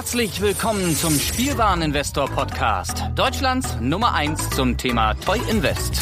[0.00, 6.00] Herzlich willkommen zum Spielwareninvestor Podcast, Deutschlands Nummer 1 zum Thema Toy Invest.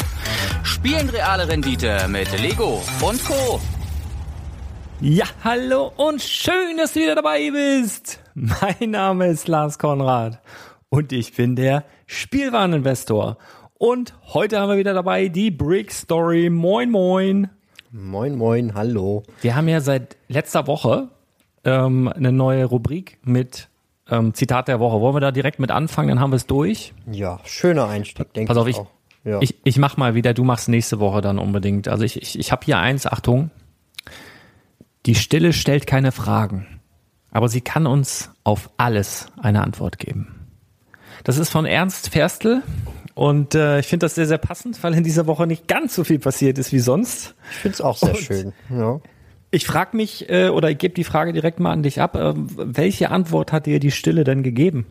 [0.63, 3.59] Spielen reale Rendite mit Lego und Co.
[5.01, 8.21] Ja, hallo und schön, dass du wieder dabei bist.
[8.35, 10.39] Mein Name ist Lars Konrad
[10.87, 13.37] und ich bin der Spielwareninvestor.
[13.73, 16.49] Und heute haben wir wieder dabei die Brick Story.
[16.49, 17.49] Moin, moin.
[17.91, 19.23] Moin, moin, hallo.
[19.41, 21.09] Wir haben ja seit letzter Woche
[21.65, 23.68] ähm, eine neue Rubrik mit
[24.11, 24.99] ähm, Zitat der Woche.
[25.01, 26.09] Wollen wir da direkt mit anfangen?
[26.09, 26.93] Dann haben wir es durch.
[27.11, 28.75] Ja, schöner Einstieg, denke Pass auf, ich.
[28.75, 28.87] ich, auch.
[29.25, 29.39] Ja.
[29.41, 31.87] ich, ich mach mal wieder, du machst nächste Woche dann unbedingt.
[31.87, 33.51] Also ich, ich, ich habe hier eins, Achtung.
[35.05, 36.67] Die Stille stellt keine Fragen,
[37.31, 40.47] aber sie kann uns auf alles eine Antwort geben.
[41.23, 42.61] Das ist von Ernst Ferstl
[43.15, 46.03] und äh, ich finde das sehr, sehr passend, weil in dieser Woche nicht ganz so
[46.03, 47.35] viel passiert ist wie sonst.
[47.51, 48.53] ich finde es auch sehr Und- schön.
[48.69, 48.99] Ja.
[49.51, 52.33] Ich frage mich, äh, oder ich gebe die Frage direkt mal an dich ab, äh,
[52.35, 54.85] welche Antwort hat dir die Stille denn gegeben?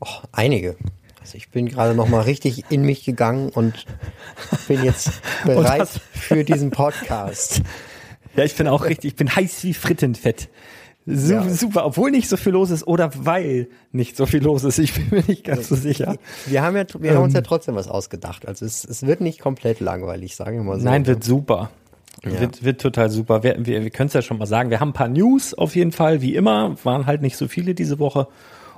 [0.00, 0.76] Och, einige.
[1.20, 3.84] Also ich bin gerade noch mal richtig in mich gegangen und
[4.66, 5.10] bin jetzt
[5.44, 7.62] bereit für diesen Podcast.
[8.34, 10.48] Ja, ich bin auch richtig, ich bin heiß wie Frittenfett.
[11.06, 11.48] Su Ja.
[11.48, 14.78] Super, obwohl nicht so viel los ist oder weil nicht so viel los ist.
[14.78, 16.16] Ich bin mir nicht ganz so sicher.
[16.46, 17.38] Wir haben ja, wir haben uns Ähm.
[17.38, 18.46] ja trotzdem was ausgedacht.
[18.46, 20.84] Also es, es wird nicht komplett langweilig, sagen wir mal so.
[20.84, 21.70] Nein, wird super.
[22.24, 22.40] Ja.
[22.40, 23.42] Wird, wird total super.
[23.42, 24.70] Wir, wir, wir können es ja schon mal sagen.
[24.70, 26.74] Wir haben ein paar News auf jeden Fall, wie immer.
[26.84, 28.28] Waren halt nicht so viele diese Woche.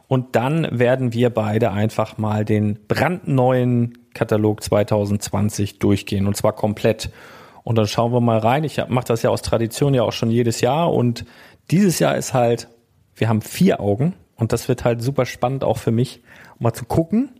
[0.09, 6.27] Und dann werden wir beide einfach mal den brandneuen Katalog 2020 durchgehen.
[6.27, 7.11] Und zwar komplett.
[7.63, 8.65] Und dann schauen wir mal rein.
[8.65, 10.93] Ich mache das ja aus Tradition ja auch schon jedes Jahr.
[10.93, 11.25] Und
[11.71, 12.69] dieses Jahr ist halt,
[13.15, 14.15] wir haben vier Augen.
[14.37, 16.23] Und das wird halt super spannend auch für mich,
[16.59, 17.31] mal zu gucken,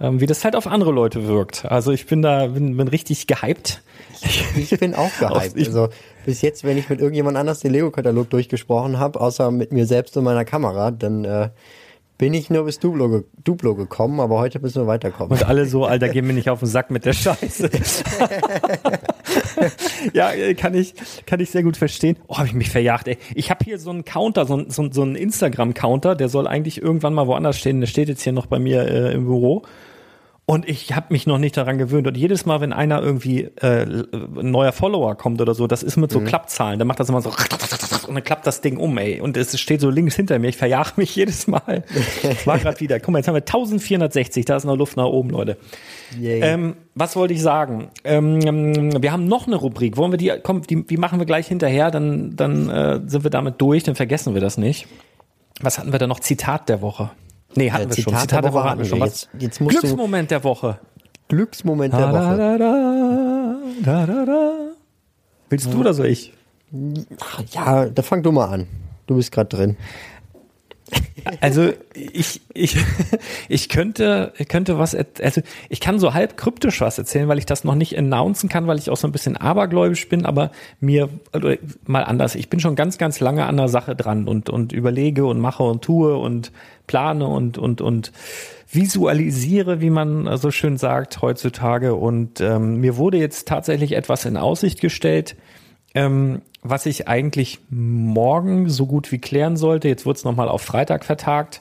[0.00, 1.64] ähm, wie das halt auf andere Leute wirkt.
[1.64, 3.82] Also ich bin da, bin, bin richtig gehypt.
[4.56, 5.56] Ich bin auch gehypt.
[5.56, 5.88] Ich- Also
[6.24, 10.16] bis jetzt, wenn ich mit irgendjemand anders den Lego-Katalog durchgesprochen habe, außer mit mir selbst
[10.16, 11.48] und meiner Kamera, dann äh,
[12.18, 15.32] bin ich nur bis Duplo, ge Duplo gekommen, aber heute müssen wir weiterkommen.
[15.38, 17.70] Und alle so, Alter, geh mir nicht auf den Sack mit der Scheiße.
[20.12, 20.94] ja, äh, kann ich,
[21.26, 22.16] kann ich sehr gut verstehen.
[22.26, 23.18] Oh, habe ich mich verjagt, ey.
[23.34, 26.82] Ich habe hier so einen Counter, so einen, so, so einen Instagram-Counter, der soll eigentlich
[26.82, 27.80] irgendwann mal woanders stehen.
[27.80, 29.62] Der steht jetzt hier noch bei mir äh, im Büro.
[30.50, 32.06] Und ich habe mich noch nicht daran gewöhnt.
[32.06, 35.98] Und jedes Mal, wenn einer irgendwie äh, ein neuer Follower kommt oder so, das ist
[35.98, 39.20] mit so Klappzahlen, dann macht das immer so und dann klappt das Ding um, ey.
[39.20, 40.48] Und es steht so links hinter mir.
[40.48, 41.84] Ich verjage mich jedes Mal.
[42.46, 42.98] War gerade wieder.
[42.98, 44.46] Guck mal, jetzt haben wir 1460.
[44.46, 45.58] Da ist noch Luft nach oben, Leute.
[46.18, 46.40] Yay.
[46.40, 47.90] Ähm, was wollte ich sagen?
[48.04, 49.98] Ähm, wir haben noch eine Rubrik.
[49.98, 53.30] Wollen wir die, komm, die, die machen wir gleich hinterher, dann, dann äh, sind wir
[53.30, 54.86] damit durch, dann vergessen wir das nicht.
[55.60, 56.20] Was hatten wir da noch?
[56.20, 57.10] Zitat der Woche.
[57.54, 58.16] Nee, hatten Äh, wir schon.
[58.16, 58.98] Zitat der Woche hatten wir schon.
[59.00, 60.78] Jetzt- jetzt musst du- Glücksmoment der Woche.
[61.28, 62.36] Glücksmoment der Woche.
[62.36, 64.52] da, da, da, da.
[65.50, 66.32] Willst du oder soll ich?
[67.52, 68.66] Ja, da fang du mal an.
[69.06, 69.76] Du bist gerade drin.
[71.40, 72.76] Also ich, ich,
[73.48, 77.64] ich könnte, könnte was, also ich kann so halb kryptisch was erzählen, weil ich das
[77.64, 80.50] noch nicht announcen kann, weil ich auch so ein bisschen abergläubisch bin, aber
[80.80, 81.56] mir, oder
[81.86, 85.26] mal anders, ich bin schon ganz, ganz lange an der Sache dran und, und überlege
[85.26, 86.52] und mache und tue und
[86.86, 88.12] plane und, und, und
[88.70, 91.94] visualisiere, wie man so schön sagt heutzutage.
[91.94, 95.36] Und ähm, mir wurde jetzt tatsächlich etwas in Aussicht gestellt,
[95.94, 99.88] ähm, was ich eigentlich morgen so gut wie klären sollte.
[99.88, 101.60] Jetzt wurde es nochmal auf Freitag vertagt.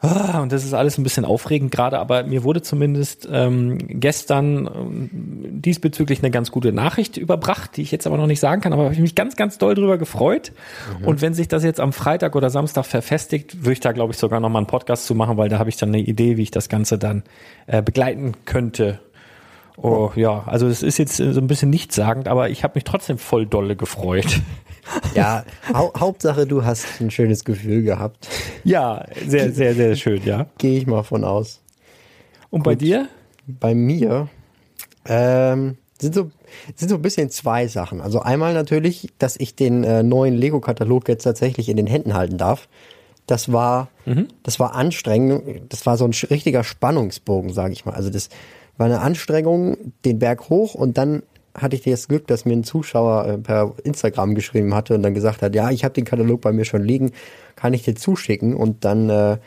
[0.00, 4.66] Ah, Und das ist alles ein bisschen aufregend gerade, aber mir wurde zumindest ähm, gestern
[4.72, 5.10] ähm,
[5.60, 8.84] diesbezüglich eine ganz gute Nachricht überbracht, die ich jetzt aber noch nicht sagen kann, aber
[8.84, 10.52] habe ich mich ganz, ganz doll drüber gefreut.
[11.04, 14.18] Und wenn sich das jetzt am Freitag oder Samstag verfestigt, würde ich da, glaube ich,
[14.18, 16.52] sogar nochmal einen Podcast zu machen, weil da habe ich dann eine Idee, wie ich
[16.52, 17.24] das Ganze dann
[17.66, 19.00] äh, begleiten könnte.
[19.80, 22.84] Oh, ja, also es ist jetzt äh, so ein bisschen nichtssagend, aber ich habe mich
[22.84, 24.40] trotzdem voll dolle gefreut.
[25.14, 25.44] Ja,
[25.74, 28.26] hau Hauptsache, du hast ein schönes Gefühl gehabt.
[28.64, 30.46] Ja, sehr, sehr, sehr schön, ja.
[30.56, 31.60] Gehe ich mal von aus.
[32.48, 33.06] Und bei dir?
[33.46, 34.28] Bei mir
[35.04, 36.30] ähm, sind so
[36.74, 38.00] sind so ein bisschen zwei Sachen.
[38.00, 42.38] Also einmal natürlich, dass ich den äh, neuen Lego-Katalog jetzt tatsächlich in den Händen halten
[42.38, 42.68] darf.
[43.26, 43.88] Das war,
[44.42, 45.70] das war anstrengend.
[45.70, 47.94] Das war so ein richtiger Spannungsbogen, sage ich mal.
[47.94, 48.30] Also das
[48.78, 51.22] war eine Anstrengung, den Berg hoch und dann
[51.54, 55.14] hatte ich das Glück, dass mir ein Zuschauer äh, per Instagram geschrieben hatte und dann
[55.14, 57.12] gesagt hat, ja, ich habe den Katalog bei mir schon liegen,
[57.56, 58.54] kann ich dir zuschicken?
[58.54, 59.38] Und dann äh,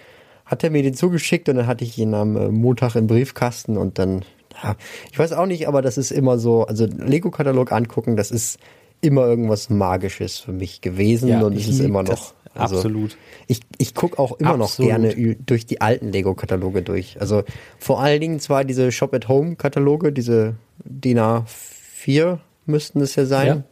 [0.46, 3.78] hat er mir den zugeschickt und dann hatte ich ihn am äh, Montag im Briefkasten
[3.78, 4.26] und dann,
[4.62, 4.76] ja,
[5.12, 8.60] ich weiß auch nicht, aber das ist immer so, also Lego-Katalog angucken, das ist
[9.00, 12.36] immer irgendwas Magisches für mich gewesen Ja, und es ist immer das.
[12.56, 12.62] Noch.
[12.64, 13.18] Also, Absolut.
[13.48, 14.90] Ich, ich gucke auch immer noch Absolut.
[14.92, 17.20] gerne ü- durch die alten Lego-Kataloge durch.
[17.20, 17.44] Also
[17.80, 23.48] vor allen Dingen zwar diese Shop-at-Home-Kataloge, diese DIN A4 müssten es ja sein.
[23.48, 23.64] Ja.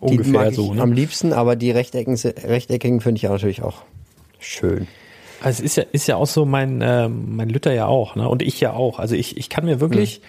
[0.00, 0.82] Die Ungefähr mag ich so, ne?
[0.82, 3.82] am liebsten, aber die rechteckigen, rechteckigen finde ich ja natürlich auch
[4.44, 4.86] Schön.
[5.40, 8.28] Also es ist ja, ist ja auch so mein, äh, mein Lütter ja auch, ne?
[8.28, 8.98] Und ich ja auch.
[8.98, 10.20] Also ich, ich kann mir wirklich,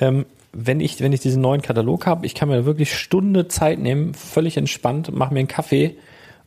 [0.00, 0.06] mhm.
[0.06, 3.78] ähm, wenn ich, wenn ich diesen neuen Katalog habe, ich kann mir wirklich Stunde Zeit
[3.78, 5.96] nehmen, völlig entspannt, mache mir einen Kaffee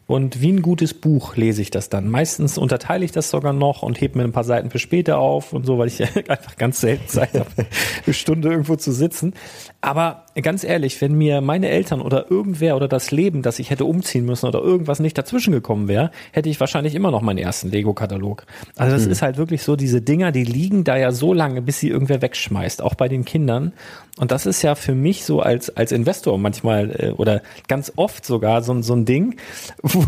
[0.08, 2.10] und wie ein gutes Buch lese ich das dann.
[2.10, 5.52] Meistens unterteile ich das sogar noch und hebe mir ein paar Seiten für später auf
[5.52, 7.50] und so, weil ich einfach ganz selten Zeit habe,
[8.06, 9.34] eine Stunde irgendwo zu sitzen.
[9.82, 13.86] Aber ganz ehrlich, wenn mir meine Eltern oder irgendwer oder das Leben, das ich hätte
[13.86, 17.70] umziehen müssen oder irgendwas nicht dazwischen gekommen wäre, hätte ich wahrscheinlich immer noch meinen ersten
[17.70, 18.46] Lego-Katalog.
[18.76, 19.12] Also das hm.
[19.12, 22.22] ist halt wirklich so, diese Dinger, die liegen da ja so lange, bis sie irgendwer
[22.22, 23.72] wegschmeißt, auch bei den Kindern.
[24.18, 28.26] Und das ist ja für mich so als, als Investor manchmal äh, oder ganz oft
[28.26, 29.38] sogar so, so ein Ding,
[29.82, 30.04] wo,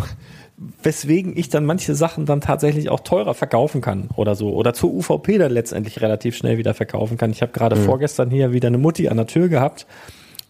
[0.84, 4.54] weswegen ich dann manche Sachen dann tatsächlich auch teurer verkaufen kann oder so.
[4.54, 7.32] Oder zur UVP dann letztendlich relativ schnell wieder verkaufen kann.
[7.32, 7.86] Ich habe gerade mhm.
[7.86, 9.86] vorgestern hier wieder eine Mutti an der Tür gehabt.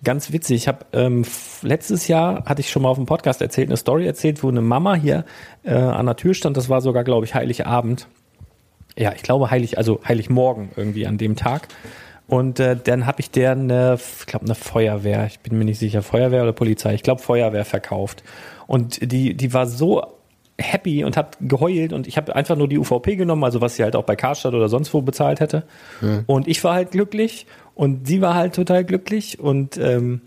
[0.04, 0.58] Ganz witzig.
[0.58, 1.26] Ich habe ähm,
[1.64, 4.62] letztes Jahr hatte ich schon mal auf dem Podcast erzählt, eine Story erzählt, wo eine
[4.62, 5.26] Mama hier
[5.64, 6.56] äh, an der Tür stand.
[6.56, 8.08] Das war sogar, glaube ich, Heiligabend.
[8.96, 11.68] Ja, ich glaube Heilig, also Heiligmorgen irgendwie an dem Tag.
[12.28, 15.80] Und äh, dann habe ich der eine, ich glaube eine Feuerwehr, ich bin mir nicht
[15.80, 18.24] sicher, Feuerwehr oder Polizei, ich glaube Feuerwehr verkauft.
[18.68, 20.04] Und die, die war so
[20.60, 23.84] happy und hat geheult und ich habe einfach nur die UVP genommen, also was sie
[23.84, 25.64] halt auch bei Karstadt oder sonst wo bezahlt hätte.
[26.02, 26.24] Mhm.
[26.26, 27.46] Und ich war halt glücklich
[27.76, 30.22] und sie war halt total glücklich und ähm,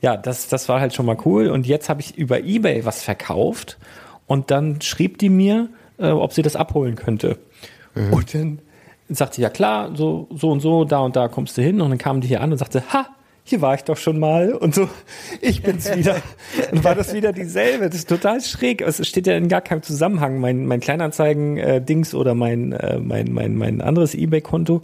[0.00, 1.48] ja, das, das war halt schon mal cool.
[1.48, 3.78] Und jetzt habe ich über Ebay was verkauft
[4.26, 5.68] und dann schrieb die mir,
[5.98, 7.38] äh, ob sie das abholen könnte.
[7.94, 8.12] Mhm.
[8.12, 8.58] Und dann
[9.08, 11.80] sagte, ja klar, so, so und so, da und da kommst du hin.
[11.80, 13.08] Und dann kam die hier an und sagte, ha,
[13.50, 14.88] hier war ich doch schon mal und so,
[15.40, 16.16] ich bin's wieder.
[16.72, 17.88] Und war das wieder dieselbe.
[17.88, 18.80] Das ist total schräg.
[18.80, 20.38] Es steht ja in gar keinem Zusammenhang.
[20.38, 24.82] Mein, mein Kleinanzeigen-Dings oder mein, äh, mein, mein, mein anderes Ebay-Konto.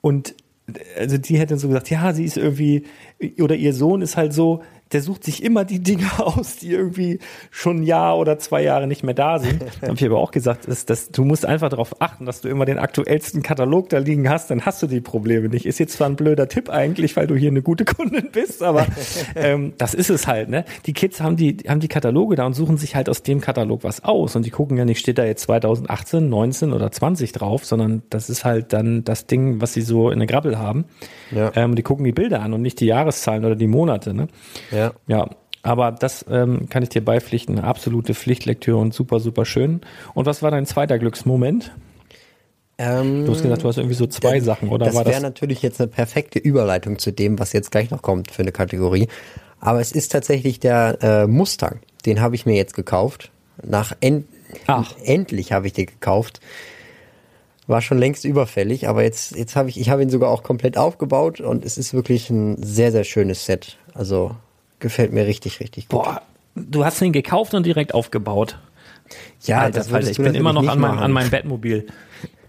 [0.00, 0.34] Und
[0.98, 2.84] also die hätte so gesagt, ja, sie ist irgendwie,
[3.40, 4.62] oder ihr Sohn ist halt so,
[4.92, 7.18] der sucht sich immer die Dinge aus, die irgendwie
[7.50, 9.62] schon ein Jahr oder zwei Jahre nicht mehr da sind.
[9.80, 12.48] Da habe ich aber auch gesagt, dass, dass, du musst einfach darauf achten, dass du
[12.48, 15.64] immer den aktuellsten Katalog da liegen hast, dann hast du die Probleme nicht.
[15.64, 18.86] Ist jetzt zwar ein blöder Tipp eigentlich, weil du hier eine gute Kundin bist, aber
[19.36, 20.50] ähm, das ist es halt.
[20.50, 20.64] Ne?
[20.86, 23.84] Die Kids haben die, haben die Kataloge da und suchen sich halt aus dem Katalog
[23.84, 27.64] was aus und die gucken ja nicht, steht da jetzt 2018, 19 oder 20 drauf,
[27.64, 30.84] sondern das ist halt dann das Ding, was sie so in der Grabbel haben.
[31.30, 31.52] Ja.
[31.54, 34.14] Ähm, die gucken die Bilder an und nicht die Jahreszahlen oder die Monate.
[34.14, 34.28] Ne?
[34.70, 34.92] Ja.
[35.06, 35.28] Ja.
[35.62, 37.58] Aber das ähm, kann ich dir beipflichten.
[37.58, 39.82] Absolute Pflichtlektüre und super, super schön.
[40.14, 41.72] Und was war dein zweiter Glücksmoment?
[42.78, 44.86] Ähm, du hast gesagt, du hast irgendwie so zwei das, Sachen, oder?
[44.86, 48.40] Das wäre natürlich jetzt eine perfekte Überleitung zu dem, was jetzt gleich noch kommt für
[48.40, 49.08] eine Kategorie.
[49.60, 51.80] Aber es ist tatsächlich der äh, Mustang.
[52.06, 53.30] Den habe ich mir jetzt gekauft.
[53.62, 54.26] Nach en
[54.66, 54.94] Ach.
[55.04, 56.40] endlich habe ich den gekauft.
[57.70, 60.76] War schon längst überfällig, aber jetzt jetzt habe ich ich habe ihn sogar auch komplett
[60.76, 63.78] aufgebaut und es ist wirklich ein sehr sehr schönes Set.
[63.94, 64.34] Also
[64.80, 66.02] Gefällt mir richtig, richtig gut.
[66.02, 66.22] Boah,
[66.56, 68.58] du hast ihn gekauft und direkt aufgebaut.
[69.42, 71.86] Ja, Alter, das Alter, ich bin immer noch an meinem, an meinem Bettmobil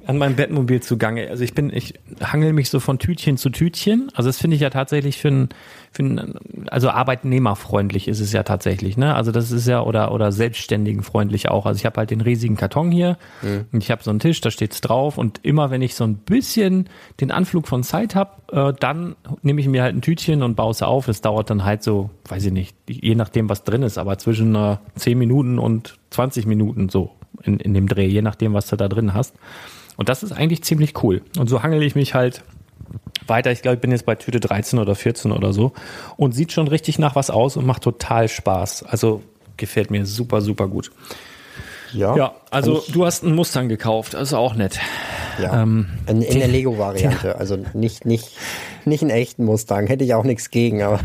[0.05, 1.29] an meinem Bettmobil zugange.
[1.29, 4.09] Also ich bin, ich hangel mich so von Tütchen zu Tütchen.
[4.13, 5.49] Also das finde ich ja tatsächlich für ein,
[5.91, 6.33] für ein,
[6.69, 9.13] also arbeitnehmerfreundlich ist es ja tatsächlich, ne?
[9.15, 11.65] Also das ist ja oder oder selbstständigenfreundlich auch.
[11.65, 13.65] Also ich habe halt den riesigen Karton hier mhm.
[13.71, 16.15] und ich habe so einen Tisch, da steht's drauf und immer wenn ich so ein
[16.15, 16.89] bisschen
[17.19, 20.71] den Anflug von Zeit habe, äh, dann nehme ich mir halt ein Tütchen und baue
[20.71, 21.07] es auf.
[21.07, 24.55] Es dauert dann halt so, weiß ich nicht, je nachdem was drin ist, aber zwischen
[24.55, 27.11] äh, 10 Minuten und 20 Minuten so
[27.43, 29.35] in, in dem Dreh, je nachdem was du da drin hast.
[30.01, 31.21] Und das ist eigentlich ziemlich cool.
[31.37, 32.41] Und so hangel ich mich halt
[33.27, 33.51] weiter.
[33.51, 35.73] Ich glaube, ich bin jetzt bei Tüte 13 oder 14 oder so.
[36.17, 38.81] Und sieht schon richtig nach was aus und macht total Spaß.
[38.81, 39.21] Also
[39.57, 40.91] gefällt mir super, super gut.
[41.93, 44.79] Ja, ja also du hast einen Mustang gekauft, also auch nett.
[45.39, 47.33] Ja, ähm, in, in der Lego-Variante, ja.
[47.33, 48.31] also nicht, nicht,
[48.85, 50.99] nicht einen echten Mustang, hätte ich auch nichts gegen, aber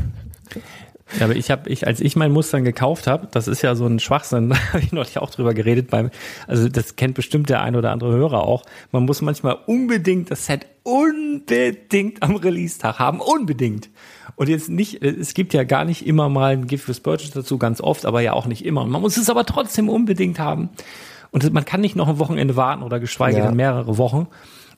[1.18, 3.86] ja, aber ich habe, ich, als ich mein Mustang gekauft habe, das ist ja so
[3.86, 6.10] ein Schwachsinn, da habe ich neulich auch drüber geredet, beim,
[6.46, 8.64] also das kennt bestimmt der ein oder andere Hörer auch.
[8.92, 13.88] Man muss manchmal unbedingt das Set unbedingt am Release-Tag haben, unbedingt.
[14.36, 17.56] Und jetzt nicht, es gibt ja gar nicht immer mal ein Gift fürs Purchase dazu,
[17.56, 18.82] ganz oft, aber ja auch nicht immer.
[18.82, 20.70] Und man muss es aber trotzdem unbedingt haben.
[21.30, 23.46] Und man kann nicht noch ein Wochenende warten oder geschweige ja.
[23.46, 24.28] denn mehrere Wochen.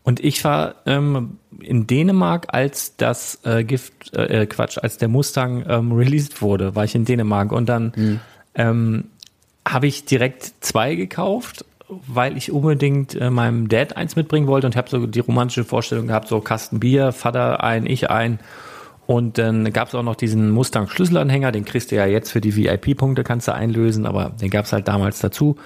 [0.03, 5.65] Und ich war ähm, in Dänemark, als das äh, Gift, äh, Quatsch, als der Mustang
[5.69, 8.21] ähm, released wurde, war ich in Dänemark und dann mhm.
[8.55, 9.05] ähm,
[9.67, 14.77] habe ich direkt zwei gekauft, weil ich unbedingt äh, meinem Dad eins mitbringen wollte und
[14.77, 18.39] habe so die romantische Vorstellung gehabt, so Kasten Bier, Vater ein, ich ein.
[19.07, 22.43] Und dann gab es auch noch diesen Mustang Schlüsselanhänger, den kriegst du ja jetzt für
[22.43, 25.57] die VIP-Punkte, kannst du einlösen, aber den gab es halt damals dazu.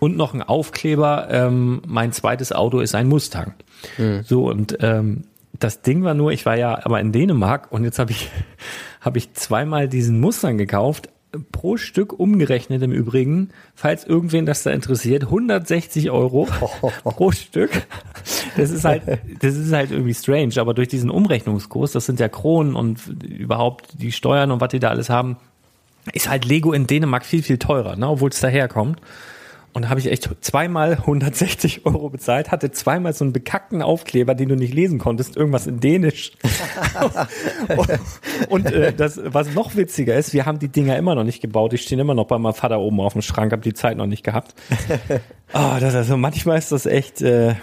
[0.00, 3.54] Und noch ein Aufkleber, ähm, mein zweites Auto ist ein Mustang.
[3.96, 4.22] Mhm.
[4.24, 5.24] So, und ähm,
[5.58, 8.30] das Ding war nur, ich war ja aber in Dänemark und jetzt habe ich,
[9.00, 11.08] hab ich zweimal diesen Mustang gekauft,
[11.52, 16.48] pro Stück umgerechnet im Übrigen, falls irgendwen das da interessiert, 160 Euro
[17.04, 17.70] pro Stück.
[18.56, 19.02] Das ist halt,
[19.40, 24.00] das ist halt irgendwie strange, aber durch diesen Umrechnungskurs, das sind ja Kronen und überhaupt
[24.00, 25.36] die Steuern und was die da alles haben,
[26.12, 29.00] ist halt Lego in Dänemark viel, viel teurer, ne, obwohl es daherkommt.
[29.74, 34.34] Und da habe ich echt zweimal 160 Euro bezahlt, hatte zweimal so einen bekackten Aufkleber,
[34.34, 36.32] den du nicht lesen konntest, irgendwas in Dänisch.
[37.76, 37.88] und,
[38.48, 41.72] und äh, das, was noch witziger ist, wir haben die Dinger immer noch nicht gebaut.
[41.72, 44.06] Die stehen immer noch bei meinem Vater oben auf dem Schrank, habe die Zeit noch
[44.06, 44.54] nicht gehabt.
[45.52, 47.54] oh, das, also manchmal ist das echt, äh,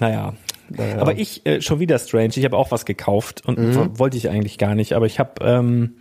[0.00, 0.34] naja.
[0.68, 0.98] naja.
[0.98, 3.98] Aber ich, äh, schon wieder strange, ich habe auch was gekauft und mhm.
[3.98, 5.42] wollte ich eigentlich gar nicht, aber ich habe...
[5.44, 5.94] Ähm,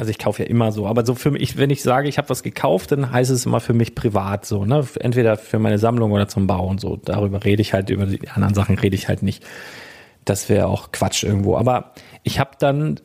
[0.00, 2.30] also ich kaufe ja immer so, aber so für mich, wenn ich sage, ich habe
[2.30, 4.82] was gekauft, dann heißt es immer für mich privat so, ne?
[4.98, 6.96] Entweder für meine Sammlung oder zum Bau und so.
[6.96, 9.44] Darüber rede ich halt, über die anderen Sachen rede ich halt nicht.
[10.24, 11.58] Das wäre auch Quatsch irgendwo.
[11.58, 11.92] Aber
[12.22, 12.98] ich habe dann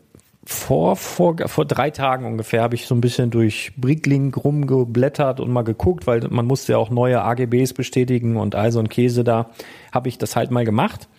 [0.46, 5.52] vor, vor, vor drei Tagen ungefähr habe ich so ein bisschen durch Bricklink rumgeblättert und
[5.52, 9.26] mal geguckt, weil man musste ja auch neue AGBs bestätigen und all so ein Käse
[9.26, 9.50] da,
[9.92, 11.10] habe ich das halt mal gemacht.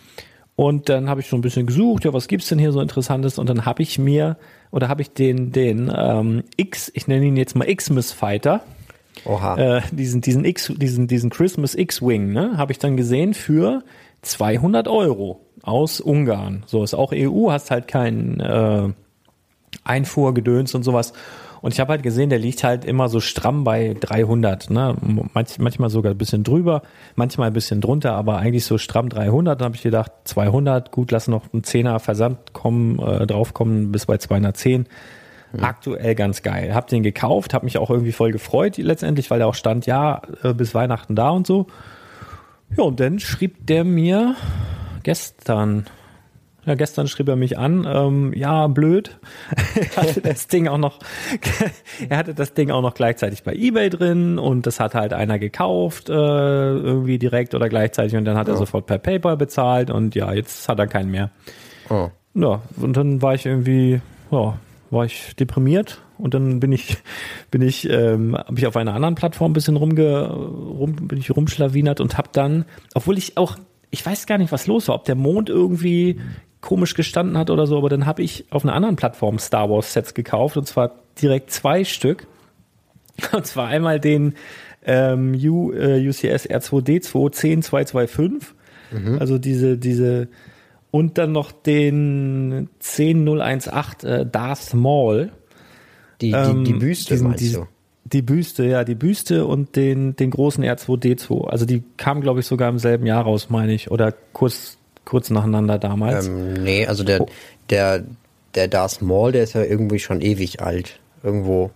[0.55, 3.39] Und dann habe ich so ein bisschen gesucht, ja, was gibt's denn hier so Interessantes?
[3.39, 4.39] Und dann habe ich mir
[4.77, 8.61] oder habe ich den, den ähm, X, ich nenne ihn jetzt mal Xmas Fighter,
[9.25, 9.79] Oha.
[9.79, 13.83] Äh, diesen, diesen X, diesen, diesen Christmas X-Wing, ne, habe ich dann gesehen für
[14.21, 16.63] 200 Euro aus Ungarn.
[16.67, 18.93] So ist auch EU, hast halt kein äh,
[19.83, 21.15] Einfuhrgedöns und sowas.
[21.63, 24.97] Und ich habe halt gesehen, der liegt halt immer so stramm bei 300, ne?
[25.33, 26.83] Manch, manchmal sogar ein bisschen drüber,
[27.15, 29.61] manchmal ein bisschen drunter, aber eigentlich so stramm 300.
[29.61, 34.07] Dann habe ich gedacht, 200, gut, lass noch ein Zehner Versand kommen, äh, draufkommen bis
[34.07, 34.87] bei 210.
[35.53, 35.65] Mhm.
[35.65, 36.75] Aktuell ganz geil.
[36.75, 40.23] Hab den gekauft, hab mich auch irgendwie voll gefreut letztendlich, weil der auch stand, ja,
[40.43, 41.67] äh, bis Weihnachten da und so.
[42.77, 44.35] Ja, und dann schrieb der mir
[45.03, 45.87] gestern,
[46.67, 49.19] ja, gestern schrieb er mich an, ähm, ja, blöd.
[49.97, 50.99] er hatte das Ding auch noch,
[52.09, 55.39] er hatte das Ding auch noch gleichzeitig bei Ebay drin und das hat halt einer
[55.39, 58.53] gekauft, äh, irgendwie direkt oder gleichzeitig und dann hat oh.
[58.53, 61.31] er sofort per PayPal bezahlt und ja, jetzt hat er keinen mehr.
[61.89, 62.11] Oh.
[62.35, 64.01] Ja, und dann war ich irgendwie,
[64.33, 64.59] ja,
[64.91, 66.99] war ich deprimiert und dann bin ich,
[67.53, 71.31] bin ich, ähm, habe ich auf einer anderen Plattform ein bisschen rumge, rum, bin ich
[71.31, 73.57] rumschlawinert und habe dann, obwohl ich auch
[73.91, 76.21] ich weiß gar nicht, was los war, ob der Mond irgendwie
[76.67, 79.93] komisch gestanden hat oder so, aber dann habe ich auf einer anderen Plattform Star Wars
[79.93, 82.27] Sets gekauft und zwar direkt zwei Stück.
[83.33, 84.35] Und zwar einmal den
[84.85, 88.55] ähm, U, äh, UCS R2D2 10225,
[88.93, 89.19] mhm.
[89.19, 90.29] also diese, diese,
[90.91, 95.33] und dann noch den 10018 äh, Darth Maul.
[96.21, 97.67] Die, die, die ähm, Büste, diesen, meinst du?
[98.05, 101.47] Die Büste, ja, die Büste und den, den großen R2D2.
[101.47, 104.76] Also die kamen, glaube ich, sogar im selben Jahr raus, meine ich, oder kurz
[105.07, 106.27] kurz nacheinander damals?
[106.27, 107.29] Ähm, nee, also der, oh.
[107.71, 108.05] der,
[108.55, 111.01] der Darth Maul, der ist ja irgendwie schon ewig alt.
[111.23, 111.71] Irgendwo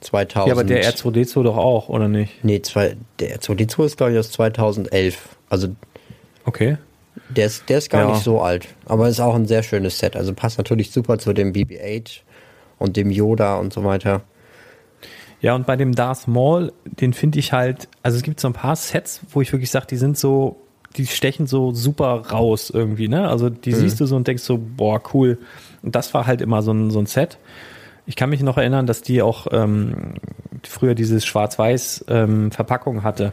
[0.00, 0.46] 2000.
[0.46, 2.44] Ja, aber der R2D2 doch auch, oder nicht?
[2.44, 5.36] Nee, zwei, der R2D2 ist, glaube ich, aus 2011.
[5.48, 5.68] Also.
[6.44, 6.78] Okay.
[7.30, 8.10] Der ist, der ist gar ja.
[8.12, 8.68] nicht so alt.
[8.86, 10.14] Aber ist auch ein sehr schönes Set.
[10.14, 12.20] Also passt natürlich super zu dem BB-8
[12.78, 14.22] und dem Yoda und so weiter.
[15.40, 18.54] Ja, und bei dem Darth Maul, den finde ich halt, also es gibt so ein
[18.54, 20.56] paar Sets, wo ich wirklich sage, die sind so
[20.98, 23.28] die stechen so super raus irgendwie, ne?
[23.28, 23.76] Also die mhm.
[23.76, 25.38] siehst du so und denkst so, boah, cool.
[25.82, 27.38] Und das war halt immer so ein, so ein Set.
[28.06, 30.14] Ich kann mich noch erinnern, dass die auch ähm,
[30.64, 33.32] früher dieses Schwarz-Weiß ähm, Verpackung hatte.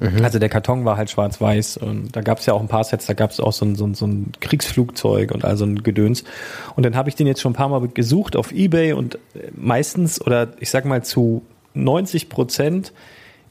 [0.00, 0.24] Mhm.
[0.24, 3.06] Also der Karton war halt schwarz-weiß und da gab es ja auch ein paar Sets,
[3.06, 6.24] da gab es auch so ein, so, ein, so ein Kriegsflugzeug und also ein Gedöns.
[6.76, 9.18] Und dann habe ich den jetzt schon ein paar Mal gesucht auf Ebay und
[9.54, 11.42] meistens oder ich sag mal zu
[11.74, 12.92] 90 Prozent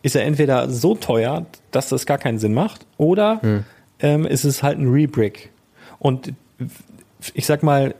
[0.05, 3.63] ist er entweder so teuer, dass das gar keinen Sinn macht, oder hm.
[3.99, 5.49] ähm, ist es halt ein Rebrick.
[5.97, 6.33] Und
[7.33, 7.95] ich sag mal,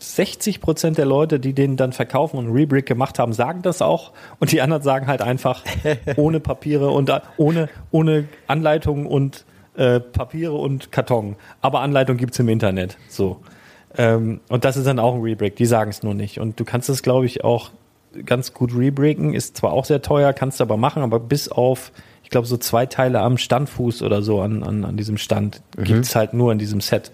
[0.00, 4.10] 60 Prozent der Leute, die den dann verkaufen und Rebrick gemacht haben, sagen das auch.
[4.40, 5.62] Und die anderen sagen halt einfach
[6.16, 9.44] ohne Papiere und ohne, ohne Anleitung und
[9.76, 11.36] äh, Papiere und Karton.
[11.60, 12.98] Aber Anleitung gibt's im Internet.
[13.08, 13.40] So.
[13.96, 15.54] Ähm, und das ist dann auch ein Rebrick.
[15.54, 16.40] Die sagen es nur nicht.
[16.40, 17.70] Und du kannst es, glaube ich, auch
[18.24, 21.92] ganz gut rebreaken, ist zwar auch sehr teuer, kannst du aber machen, aber bis auf,
[22.22, 25.84] ich glaube, so zwei Teile am Standfuß oder so an, an, an diesem Stand mhm.
[25.84, 27.12] gibt's halt nur in diesem Set.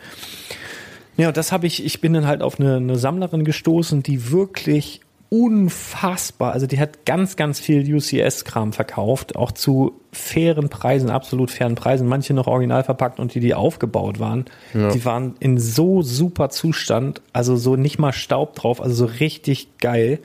[1.16, 4.30] Ja, und das habe ich, ich bin dann halt auf eine, eine Sammlerin gestoßen, die
[4.30, 5.00] wirklich
[5.34, 11.74] unfassbar, also die hat ganz, ganz viel UCS-Kram verkauft, auch zu fairen Preisen, absolut fairen
[11.74, 14.90] Preisen, manche noch original verpackt und die, die aufgebaut waren, ja.
[14.90, 19.78] die waren in so super Zustand, also so nicht mal Staub drauf, also so richtig
[19.78, 20.20] geil.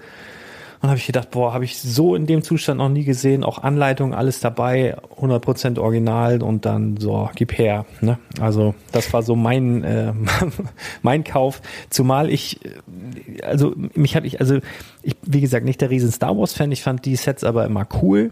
[0.81, 3.43] Und habe ich gedacht, boah, habe ich so in dem Zustand noch nie gesehen.
[3.43, 7.85] Auch Anleitung, alles dabei, 100% Original und dann so, gib her.
[7.99, 8.17] Ne?
[8.39, 10.13] Also das war so mein äh,
[11.01, 11.61] mein Kauf.
[11.89, 14.59] Zumal ich, äh, also mich hatte ich, also
[15.03, 16.71] ich, wie gesagt, nicht der riesen Star Wars Fan.
[16.71, 18.31] Ich fand die Sets aber immer cool.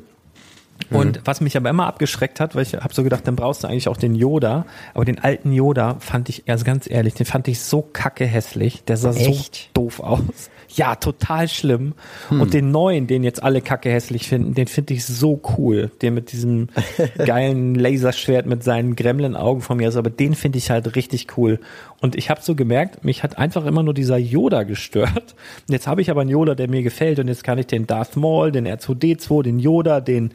[0.90, 1.22] Und mhm.
[1.26, 3.90] was mich aber immer abgeschreckt hat, weil ich habe so gedacht, dann brauchst du eigentlich
[3.90, 4.66] auch den Yoda.
[4.94, 8.84] Aber den alten Yoda fand ich, also ganz ehrlich, den fand ich so kacke hässlich.
[8.86, 9.56] Der sah Echt?
[9.76, 10.50] so doof aus.
[10.76, 11.94] Ja, total schlimm.
[12.30, 12.42] Hm.
[12.42, 15.92] Und den neuen, den jetzt alle kacke hässlich finden, den finde ich so cool.
[16.02, 16.70] Der mit diesem
[17.18, 19.96] geilen Laserschwert mit seinen Gremlin-Augen von mir ist.
[19.96, 21.60] Aber den finde ich halt richtig cool.
[22.02, 25.36] Und ich habe so gemerkt, mich hat einfach immer nur dieser Yoda gestört.
[25.68, 27.20] Und jetzt habe ich aber einen Yoda, der mir gefällt.
[27.20, 30.32] Und jetzt kann ich den Darth Maul, den R2D2, den Yoda, den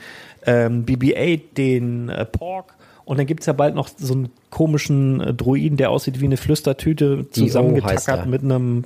[0.47, 2.75] ähm, BB-8, den äh, Pork.
[3.05, 6.37] Und dann gibt's ja bald noch so einen komischen äh, Druiden, der aussieht wie eine
[6.37, 8.85] Flüstertüte, zusammengetackert mit einem,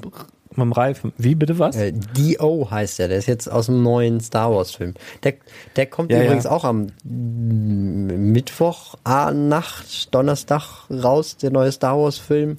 [0.56, 1.12] mit einem Reifen.
[1.18, 1.76] Wie bitte was?
[1.76, 2.70] Äh, D.O.
[2.70, 4.94] heißt der, der ist jetzt aus dem neuen Star Wars Film.
[5.22, 5.34] Der,
[5.76, 6.50] der kommt ja, übrigens ja.
[6.50, 12.58] auch am Mittwoch, Nacht, Donnerstag raus, der neue Star Wars Film.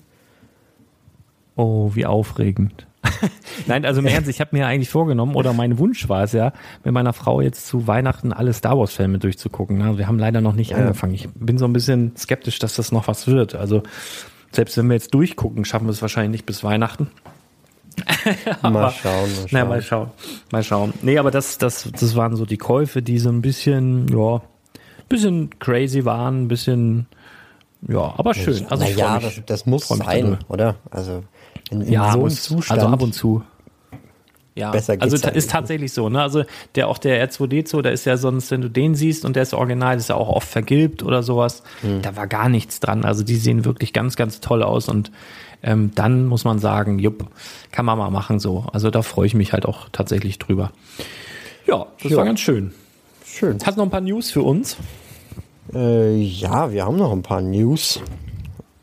[1.55, 2.87] Oh, wie aufregend.
[3.67, 6.53] Nein, also im Ernst, ich habe mir eigentlich vorgenommen, oder mein Wunsch war es ja,
[6.83, 9.77] mit meiner Frau jetzt zu Weihnachten alle Star Wars-Filme durchzugucken.
[9.77, 9.97] Ne?
[9.97, 10.77] Wir haben leider noch nicht ja.
[10.77, 11.13] angefangen.
[11.13, 13.55] Ich bin so ein bisschen skeptisch, dass das noch was wird.
[13.55, 13.83] Also
[14.51, 17.09] selbst wenn wir jetzt durchgucken, schaffen wir es wahrscheinlich nicht bis Weihnachten.
[18.61, 19.47] aber, mal schauen, mal schauen.
[19.51, 20.11] Na, mal schauen.
[20.51, 20.93] Mal schauen.
[21.01, 24.41] Nee, aber das, das, das waren so die Käufe, die so ein bisschen, ja,
[25.09, 27.07] bisschen crazy waren, ein bisschen,
[27.87, 28.65] ja, aber schön.
[28.69, 30.75] Also Na ja, das, das muss sein, oder?
[30.91, 31.23] Also
[31.69, 32.79] in, in ja, so muss, Zustand.
[32.79, 33.43] Also ab und zu.
[34.55, 36.19] Ja, Besser geht's also halt ist tatsächlich so, ne?
[36.19, 39.43] Also der auch der R2D2, da ist ja sonst, wenn du den siehst und der
[39.43, 41.61] ist original, ist ja auch oft vergilbt oder sowas.
[41.81, 42.01] Hm.
[42.01, 43.05] Da war gar nichts dran.
[43.05, 45.11] Also die sehen wirklich ganz, ganz toll aus und
[45.63, 47.27] ähm, dann muss man sagen, jupp,
[47.71, 48.65] kann man mal machen so.
[48.71, 50.71] Also da freue ich mich halt auch tatsächlich drüber.
[51.65, 52.17] Ja, das ja.
[52.17, 52.73] war ganz schön.
[53.25, 53.57] Schön.
[53.63, 54.77] Hast du noch ein paar News für uns?
[55.73, 58.01] Äh, ja, wir haben noch ein paar News.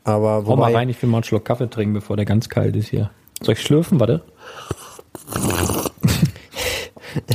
[0.04, 2.49] Aber wobei, Hau mal rein, ich will mal einen Schluck Kaffee trinken, bevor der ganz
[2.49, 3.11] kalt ist hier.
[3.43, 3.99] Soll ich schlürfen?
[4.00, 4.23] Warte.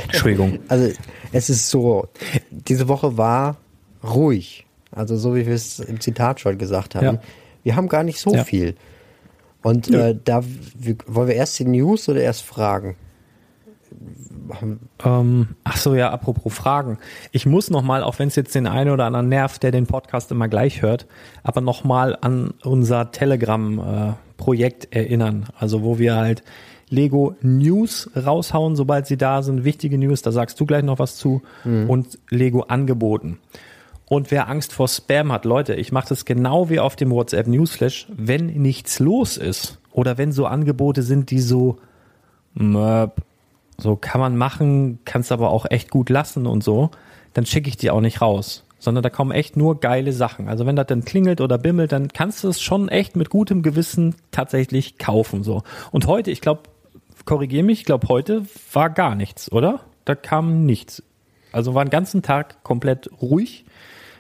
[0.03, 0.59] Entschuldigung.
[0.67, 0.91] Also
[1.31, 2.07] es ist so,
[2.51, 3.57] diese Woche war
[4.03, 4.65] ruhig.
[4.91, 7.05] Also so wie wir es im Zitat schon gesagt haben.
[7.05, 7.21] Ja.
[7.63, 8.43] Wir haben gar nicht so ja.
[8.43, 8.75] viel.
[9.61, 10.43] Und äh, da
[11.07, 12.95] wollen wir erst die News oder erst Fragen?
[15.03, 16.97] Ähm, ach so, ja, apropos Fragen.
[17.31, 20.31] Ich muss nochmal, auch wenn es jetzt den einen oder anderen nervt, der den Podcast
[20.31, 21.07] immer gleich hört,
[21.43, 25.47] aber nochmal an unser Telegram-Projekt äh, erinnern.
[25.57, 26.43] Also wo wir halt
[26.89, 29.63] Lego News raushauen, sobald sie da sind.
[29.63, 31.41] Wichtige News, da sagst du gleich noch was zu.
[31.63, 31.89] Mhm.
[31.89, 33.39] Und Lego Angeboten.
[34.09, 37.45] Und wer Angst vor Spam hat, Leute, ich mache das genau wie auf dem WhatsApp
[37.45, 41.77] Newsflash, wenn nichts los ist oder wenn so Angebote sind, die so
[42.55, 43.21] möp,
[43.77, 46.89] so kann man machen, kannst aber auch echt gut lassen und so,
[47.33, 48.65] dann schicke ich die auch nicht raus.
[48.79, 50.47] Sondern da kommen echt nur geile Sachen.
[50.47, 53.61] Also wenn das dann klingelt oder bimmelt, dann kannst du es schon echt mit gutem
[53.61, 55.43] Gewissen tatsächlich kaufen.
[55.43, 55.63] so.
[55.91, 56.63] Und heute, ich glaube,
[57.25, 58.43] korrigiere mich, ich glaube, heute
[58.73, 59.81] war gar nichts, oder?
[60.05, 61.03] Da kam nichts.
[61.51, 63.65] Also war den ganzen Tag komplett ruhig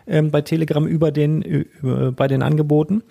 [0.09, 3.03] ähm, bei Telegram über den, über, bei den Angeboten.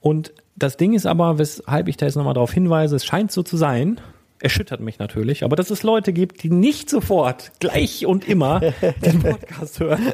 [0.00, 3.42] Und das Ding ist aber, weshalb ich da jetzt nochmal darauf hinweise, es scheint so
[3.42, 4.00] zu sein,
[4.44, 8.60] erschüttert mich natürlich, aber dass es Leute gibt, die nicht sofort, gleich und immer
[9.04, 10.12] den Podcast hören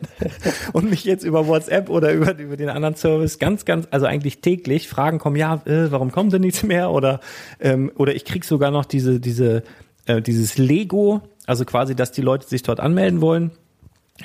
[0.73, 4.41] und mich jetzt über WhatsApp oder über, über den anderen Service ganz, ganz, also eigentlich
[4.41, 6.93] täglich Fragen kommen, ja, äh, warum kommen denn nichts mehr?
[6.93, 7.21] Oder,
[7.59, 9.65] ähm, oder ich krieg sogar noch diese, diese,
[10.07, 13.51] äh, dieses Lego, also quasi, dass die Leute sich dort anmelden wollen.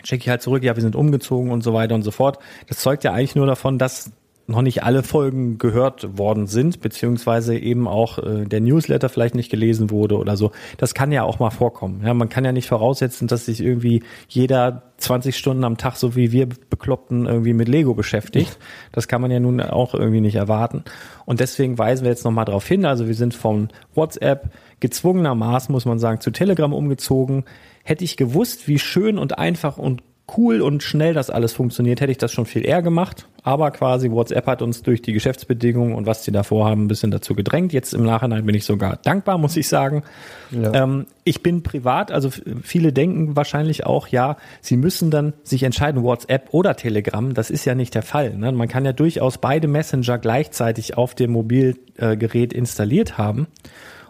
[0.03, 2.39] Check ich halt zurück, ja, wir sind umgezogen und so weiter und so fort.
[2.67, 4.11] Das zeugt ja eigentlich nur davon, dass
[4.47, 9.49] noch nicht alle Folgen gehört worden sind, beziehungsweise eben auch äh, der Newsletter vielleicht nicht
[9.49, 10.51] gelesen wurde oder so.
[10.77, 12.01] Das kann ja auch mal vorkommen.
[12.05, 16.15] Ja, man kann ja nicht voraussetzen, dass sich irgendwie jeder 20 Stunden am Tag, so
[16.15, 18.59] wie wir Bekloppten, irgendwie mit Lego beschäftigt.
[18.91, 20.83] Das kann man ja nun auch irgendwie nicht erwarten.
[21.25, 22.85] Und deswegen weisen wir jetzt nochmal darauf hin.
[22.85, 27.45] Also wir sind von WhatsApp gezwungenermaßen, muss man sagen, zu Telegram umgezogen.
[27.87, 30.01] Hätte ich gewusst, wie schön und einfach und
[30.37, 33.27] cool und schnell das alles funktioniert, hätte ich das schon viel eher gemacht.
[33.43, 37.11] Aber quasi WhatsApp hat uns durch die Geschäftsbedingungen und was sie davor haben, ein bisschen
[37.11, 37.73] dazu gedrängt.
[37.73, 40.01] Jetzt im Nachhinein bin ich sogar dankbar, muss ich sagen.
[40.49, 40.73] Ja.
[40.73, 42.31] Ähm, ich bin privat, also
[42.63, 47.35] viele denken wahrscheinlich auch, ja, sie müssen dann sich entscheiden, WhatsApp oder Telegram.
[47.35, 48.35] Das ist ja nicht der Fall.
[48.35, 48.51] Ne?
[48.51, 53.45] Man kann ja durchaus beide Messenger gleichzeitig auf dem Mobilgerät installiert haben.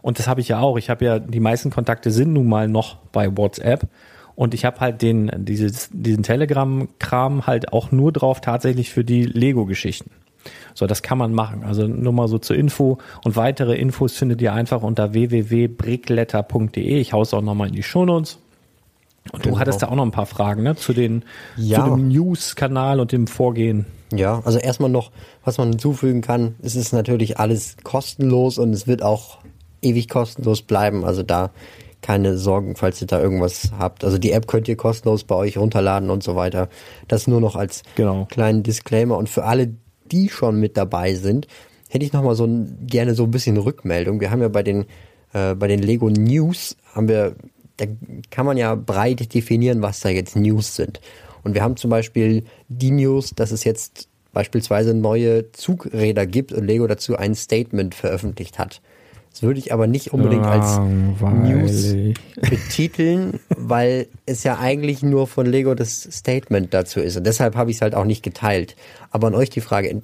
[0.05, 0.77] Und das habe ich ja auch.
[0.77, 3.87] Ich habe ja, die meisten Kontakte sind nun mal noch bei WhatsApp.
[4.35, 9.23] Und ich habe halt den, dieses, diesen Telegram-Kram halt auch nur drauf tatsächlich für die
[9.25, 10.11] Lego-Geschichten.
[10.75, 11.63] So, das kann man machen.
[11.63, 12.99] Also nur mal so zur Info.
[13.23, 16.99] Und weitere Infos findet ihr einfach unter www.brickletter.de.
[16.99, 18.37] Ich hau's auch nochmal in die Shownotes.
[19.31, 19.59] Und du Genau.
[19.59, 20.75] hattest da auch noch ein paar Fragen, ne?
[20.75, 21.23] Zu den,
[21.57, 21.83] Ja.
[21.83, 23.87] zu dem News-Kanal und dem Vorgehen.
[24.13, 25.09] Ja, also erstmal noch,
[25.43, 29.39] was man hinzufügen kann, es ist natürlich alles kostenlos und es wird auch
[29.85, 31.05] ewig kostenlos bleiben.
[31.05, 31.51] Also da
[32.01, 34.03] keine Sorgen, falls ihr da irgendwas habt.
[34.03, 36.69] Also die App könnt ihr kostenlos bei euch runterladen und so weiter.
[37.07, 38.27] Das nur noch als Genau.
[38.29, 39.17] kleinen Disclaimer.
[39.17, 39.73] Und für alle,
[40.11, 41.47] die schon mit dabei sind,
[41.89, 44.19] hätte ich noch mal so ein, gerne so ein bisschen Rückmeldung.
[44.19, 44.85] Wir haben ja bei den,
[45.33, 47.35] äh, bei den Lego News haben wir,
[47.77, 47.85] da
[48.29, 51.01] kann man ja breit definieren, was da jetzt News sind.
[51.43, 56.65] Und wir haben zum Beispiel die News, dass es jetzt beispielsweise neue Zugräder gibt und
[56.65, 58.81] Lego dazu ein Statement veröffentlicht hat.
[59.35, 61.93] Das würde ich aber nicht unbedingt als News
[62.39, 67.17] betiteln, weil es ja eigentlich nur von Lego das Statement dazu ist.
[67.17, 68.77] Und deshalb habe ich es halt auch nicht geteilt.
[69.11, 70.03] Aber an euch die Frage, in-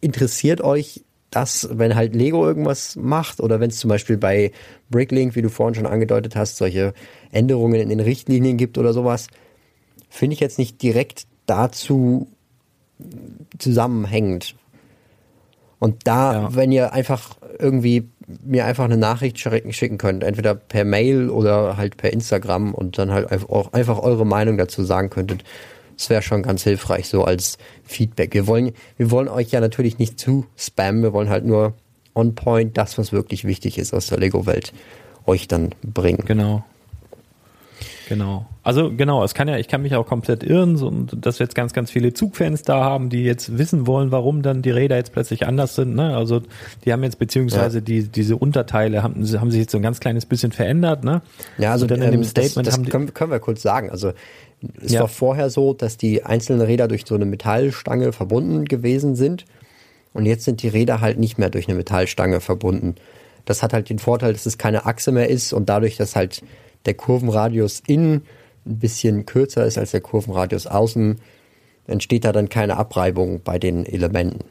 [0.00, 4.52] interessiert euch das, wenn halt Lego irgendwas macht oder wenn es zum Beispiel bei
[4.88, 6.94] Bricklink, wie du vorhin schon angedeutet hast, solche
[7.30, 9.26] Änderungen in den Richtlinien gibt oder sowas,
[10.08, 12.26] finde ich jetzt nicht direkt dazu
[13.58, 14.54] zusammenhängend.
[15.78, 16.54] Und da, Ja.
[16.54, 18.08] wenn ihr einfach irgendwie
[18.44, 23.10] mir einfach eine Nachricht schicken könnt, entweder per Mail oder halt per Instagram und dann
[23.10, 25.44] halt auch einfach eure Meinung dazu sagen könntet,
[25.96, 28.34] das wäre schon ganz hilfreich, so als Feedback.
[28.34, 31.74] Wir wollen, wir wollen euch ja natürlich nicht zu spammen, wir wollen halt nur
[32.14, 34.72] on point das, was wirklich wichtig ist aus der Lego-Welt,
[35.26, 36.24] euch dann bringen.
[36.26, 36.64] Genau.
[38.08, 38.46] Genau.
[38.62, 41.44] Also genau, es kann ja, ich kann mich auch komplett irren, so, und dass wir
[41.44, 44.96] jetzt ganz, ganz viele Zugfans da haben, die jetzt wissen wollen, warum dann die Räder
[44.96, 45.94] jetzt plötzlich anders sind.
[45.94, 46.16] Ne?
[46.16, 46.42] Also
[46.84, 50.26] die haben jetzt beziehungsweise die diese Unterteile haben, haben sich jetzt so ein ganz kleines
[50.26, 51.04] bisschen verändert.
[51.04, 51.22] Ne?
[51.58, 53.40] Ja, also und dann in ähm, dem Statement das, haben das die, können, können wir
[53.40, 53.90] kurz sagen.
[53.90, 54.12] Also
[54.80, 55.00] es Ja.
[55.00, 59.44] war vorher so, dass die einzelnen Räder durch so eine Metallstange verbunden gewesen sind
[60.12, 62.94] und jetzt sind die Räder halt nicht mehr durch eine Metallstange verbunden.
[63.44, 66.42] Das hat halt den Vorteil, dass es keine Achse mehr ist und dadurch, dass halt
[66.86, 68.22] der Kurvenradius innen
[68.66, 71.20] ein bisschen kürzer ist als der Kurvenradius außen,
[71.86, 74.44] entsteht da dann keine Abreibung bei den Elementen.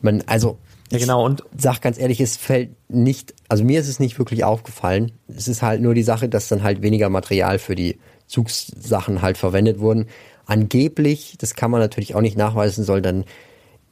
[0.00, 0.58] Man, also
[0.92, 4.18] Ja, genau, und- ich sag ganz ehrlich, es fällt nicht, also mir ist es nicht
[4.18, 5.12] wirklich aufgefallen.
[5.26, 9.36] Es ist halt nur die Sache, dass dann halt weniger Material für die Zugssachen halt
[9.36, 10.06] verwendet wurden.
[10.46, 13.24] Angeblich, das kann man natürlich auch nicht nachweisen, soll dann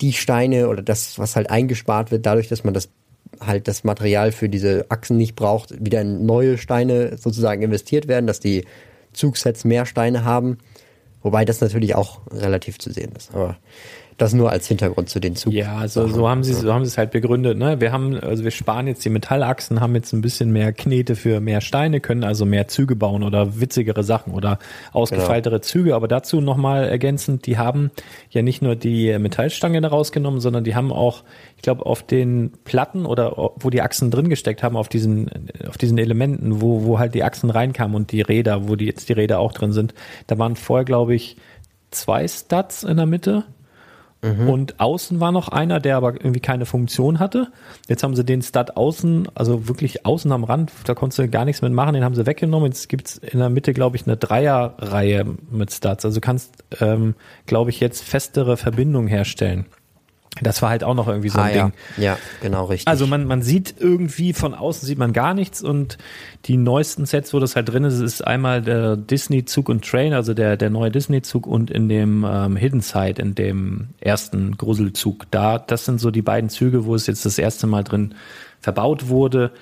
[0.00, 2.88] die Steine oder das, was halt eingespart wird, dadurch, dass man das
[3.40, 8.26] halt das Material für diese Achsen nicht braucht, wieder in neue Steine sozusagen investiert werden,
[8.26, 8.64] dass die
[9.12, 10.58] Zugsets mehr Steine haben.
[11.22, 13.34] Wobei das natürlich auch relativ zu sehen ist.
[13.34, 13.56] Aber
[14.16, 15.52] das nur als Hintergrund zu den Zug.
[15.52, 17.58] Ja, also so haben sie so haben sie es halt begründet.
[17.58, 17.80] Ne?
[17.80, 21.40] Wir haben also wir sparen jetzt die Metallachsen, haben jetzt ein bisschen mehr Knete für
[21.40, 24.58] mehr Steine, können also mehr Züge bauen oder witzigere Sachen oder
[24.92, 25.94] ausgefeiltere Züge.
[25.94, 27.90] Aber dazu nochmal ergänzend, die haben
[28.30, 31.24] ja nicht nur die Metallstange da rausgenommen, sondern die haben auch,
[31.56, 35.76] ich glaube, auf den Platten oder wo die Achsen drin gesteckt haben, auf diesen auf
[35.76, 39.14] diesen Elementen, wo wo halt die Achsen reinkamen und die Räder, wo die jetzt die
[39.14, 39.92] Räder auch drin sind,
[40.28, 41.36] da waren vorher glaube ich
[41.90, 43.44] zwei Studs in der Mitte.
[44.48, 47.48] Und außen war noch einer, der aber irgendwie keine Funktion hatte.
[47.88, 51.44] Jetzt haben sie den Stud außen, also wirklich außen am Rand, da konntest du gar
[51.44, 52.70] nichts mit machen, den haben sie weggenommen.
[52.70, 56.04] Jetzt gibt's in der Mitte, glaube ich, eine Dreierreihe mit Studs.
[56.04, 57.14] Also du kannst, ähm,
[57.46, 59.66] glaube ich, jetzt festere Verbindungen herstellen.
[60.42, 61.64] Das war halt auch noch irgendwie so ein ah, ja.
[61.64, 61.72] Ding.
[61.96, 62.88] ja, genau richtig.
[62.88, 65.96] Also man, man sieht irgendwie von außen sieht man gar nichts und
[66.46, 70.34] die neuesten Sets, wo das halt drin ist, ist einmal der Disney-Zug und Train, also
[70.34, 75.30] der, der neue Disney-Zug und in dem ähm, Hidden Side, in dem ersten Gruselzug.
[75.30, 78.14] Da, das sind so die beiden Züge, wo es jetzt das erste Mal drin
[78.60, 79.52] verbaut wurde.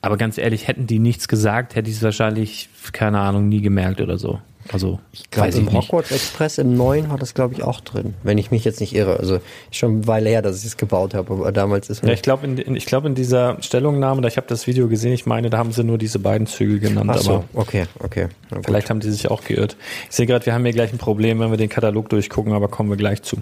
[0.00, 4.00] Aber ganz ehrlich, hätten die nichts gesagt, hätte ich es wahrscheinlich, keine Ahnung, nie gemerkt
[4.00, 4.40] oder so.
[4.72, 5.74] Also, Ich glaube, im nicht.
[5.74, 8.94] Hogwarts Express im neuen war das, glaube ich, auch drin, wenn ich mich jetzt nicht
[8.94, 9.18] irre.
[9.18, 12.08] Also schon eine Weile her, dass ich es gebaut habe, aber damals ist mir.
[12.08, 14.88] Ja, ich glaube in, in, ich glaube in dieser Stellungnahme, da ich habe das Video
[14.88, 17.84] gesehen, ich meine, da haben sie nur diese beiden Züge genannt, Ach so, aber okay,
[18.00, 18.28] okay.
[18.64, 19.76] Vielleicht haben die sich auch geirrt.
[20.08, 22.68] Ich sehe gerade, wir haben hier gleich ein Problem, wenn wir den Katalog durchgucken, aber
[22.68, 23.36] kommen wir gleich zu.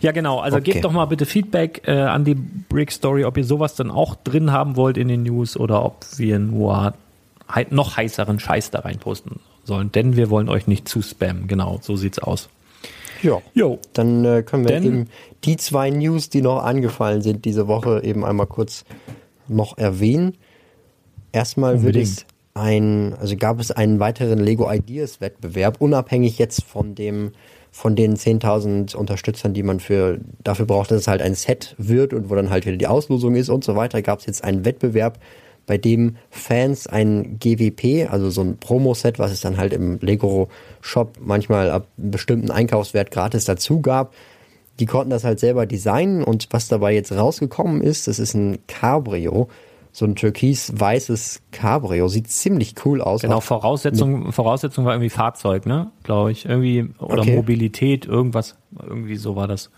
[0.00, 0.72] Ja, genau, also Okay.
[0.72, 4.16] gebt doch mal bitte Feedback äh, an die Brick Story, ob ihr sowas dann auch
[4.16, 6.94] drin haben wollt in den News oder ob wir nur
[7.70, 11.46] noch heißeren Scheiß da reinposten sollen, denn wir wollen euch nicht zu spammen.
[11.46, 12.48] Genau, so sieht's aus.
[13.22, 13.40] Ja.
[13.54, 13.78] Jo.
[13.92, 15.06] Dann äh, können wir Denn- eben
[15.44, 18.84] die zwei News, die noch angefallen sind diese Woche, eben einmal kurz
[19.46, 20.34] noch erwähnen.
[21.32, 22.06] Erstmal wird Unbedingt.
[22.08, 27.32] es ein, also gab es einen weiteren Lego Ideas Wettbewerb, unabhängig jetzt von dem,
[27.70, 32.12] von den 10.000 Unterstützern, die man für, dafür braucht, dass es halt ein Set wird
[32.14, 34.64] und wo dann halt wieder die Auslosung ist und so weiter, gab es jetzt einen
[34.64, 35.18] Wettbewerb,
[35.68, 41.18] bei dem Fans ein GWP, also so ein Promo-Set, was es dann halt im Lego-Shop
[41.20, 44.14] manchmal ab einem bestimmten Einkaufswert gratis dazu gab,
[44.80, 48.58] die konnten das halt selber designen und was dabei jetzt rausgekommen ist, das ist ein
[48.66, 49.48] Cabrio,
[49.92, 53.22] so ein türkis-weißes Cabrio, sieht ziemlich cool aus.
[53.22, 55.90] Genau, Voraussetzung, Voraussetzung war irgendwie Fahrzeug, ne?
[56.02, 56.46] Glaube ich.
[56.46, 57.36] Irgendwie, oder Okay.
[57.36, 59.70] Mobilität, irgendwas, irgendwie so war das.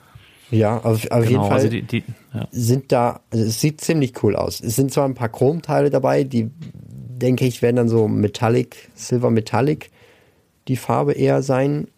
[0.50, 2.02] Ja, auf, auf jeden Genau, Fall also die, die,
[2.34, 2.48] ja.
[2.50, 4.60] sind da, also es sieht ziemlich cool aus.
[4.60, 9.30] Es sind zwar ein paar Chromteile dabei, die denke ich werden dann so Metallic, Silver
[9.30, 9.90] Metallic
[10.68, 11.88] die Farbe eher sein,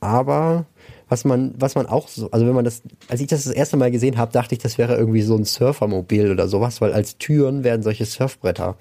[0.00, 0.66] aber
[1.08, 3.76] was man, was man auch so, also wenn man das, als ich das das erste
[3.76, 7.18] Mal gesehen habe, dachte ich, das wäre irgendwie so ein Surfermobil oder sowas, weil als
[7.18, 8.76] Türen werden solche Surfbretter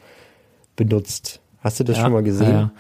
[0.76, 1.42] benutzt.
[1.60, 2.50] Hast du das Ja, schon mal gesehen?
[2.52, 2.72] ja.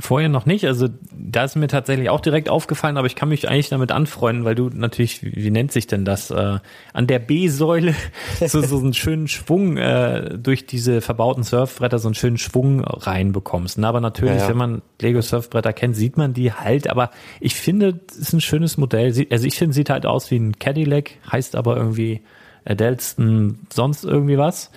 [0.00, 3.48] Vorher noch nicht, also da ist mir tatsächlich auch direkt aufgefallen, aber ich kann mich
[3.48, 6.58] eigentlich damit anfreunden, weil du natürlich, wie, wie nennt sich denn das, äh,
[6.92, 7.94] an der B-Säule
[8.46, 13.78] so, so einen schönen Schwung äh, durch diese verbauten Surfbretter so einen schönen Schwung reinbekommst.
[13.78, 13.86] Ne?
[13.86, 14.48] Aber natürlich, Ja, ja.
[14.48, 18.40] wenn man Lego Surfbretter kennt, sieht man die halt, aber ich finde, es ist ein
[18.40, 19.26] schönes Modell.
[19.30, 22.22] Also ich finde, sieht halt aus wie ein Cadillac, heißt aber irgendwie
[22.64, 24.70] Adelston sonst irgendwie was.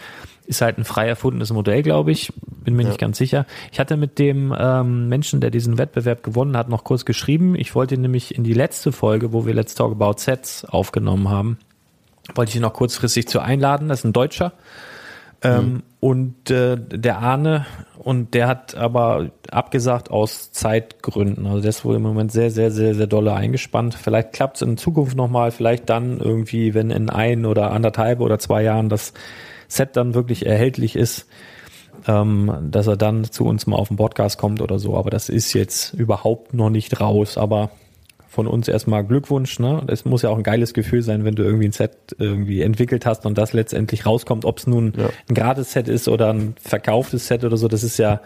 [0.46, 2.34] Ist halt ein frei erfundenes Modell, glaube ich.
[2.64, 3.46] Bin mir nicht ganz sicher.
[3.72, 7.56] Ich hatte mit dem ähm, Menschen, der diesen Wettbewerb gewonnen hat, noch kurz geschrieben.
[7.56, 11.30] Ich wollte ihn nämlich in die letzte Folge, wo wir Let's Talk About Sets aufgenommen
[11.30, 11.58] haben,
[12.36, 13.88] wollte ich ihn noch kurzfristig zu einladen.
[13.88, 14.54] Das ist ein Deutscher.
[15.42, 17.66] Ähm, Und äh, der Arne,
[17.98, 21.46] und der hat aber abgesagt aus Zeitgründen.
[21.46, 23.94] Also der ist wohl im Moment sehr, sehr, sehr, sehr dolle eingespannt.
[23.96, 28.40] Vielleicht klappt es in Zukunft nochmal, vielleicht dann irgendwie, wenn in ein oder anderthalb oder
[28.40, 29.14] zwei Jahren das
[29.68, 31.28] Set dann wirklich erhältlich ist,
[32.08, 34.98] ähm, dass er dann zu uns mal auf den Podcast kommt oder so.
[34.98, 37.38] Aber das ist jetzt überhaupt noch nicht raus.
[37.38, 37.70] Aber
[38.28, 39.60] von uns erstmal Glückwunsch.
[39.60, 39.84] Ne?
[39.88, 43.06] Es muss ja auch ein geiles Gefühl sein, wenn du irgendwie ein Set irgendwie entwickelt
[43.06, 45.10] hast und das letztendlich rauskommt, ob es nun Ja.
[45.30, 47.68] ein Gratis-Set ist oder ein verkauftes Set oder so.
[47.68, 48.22] Das ist ja,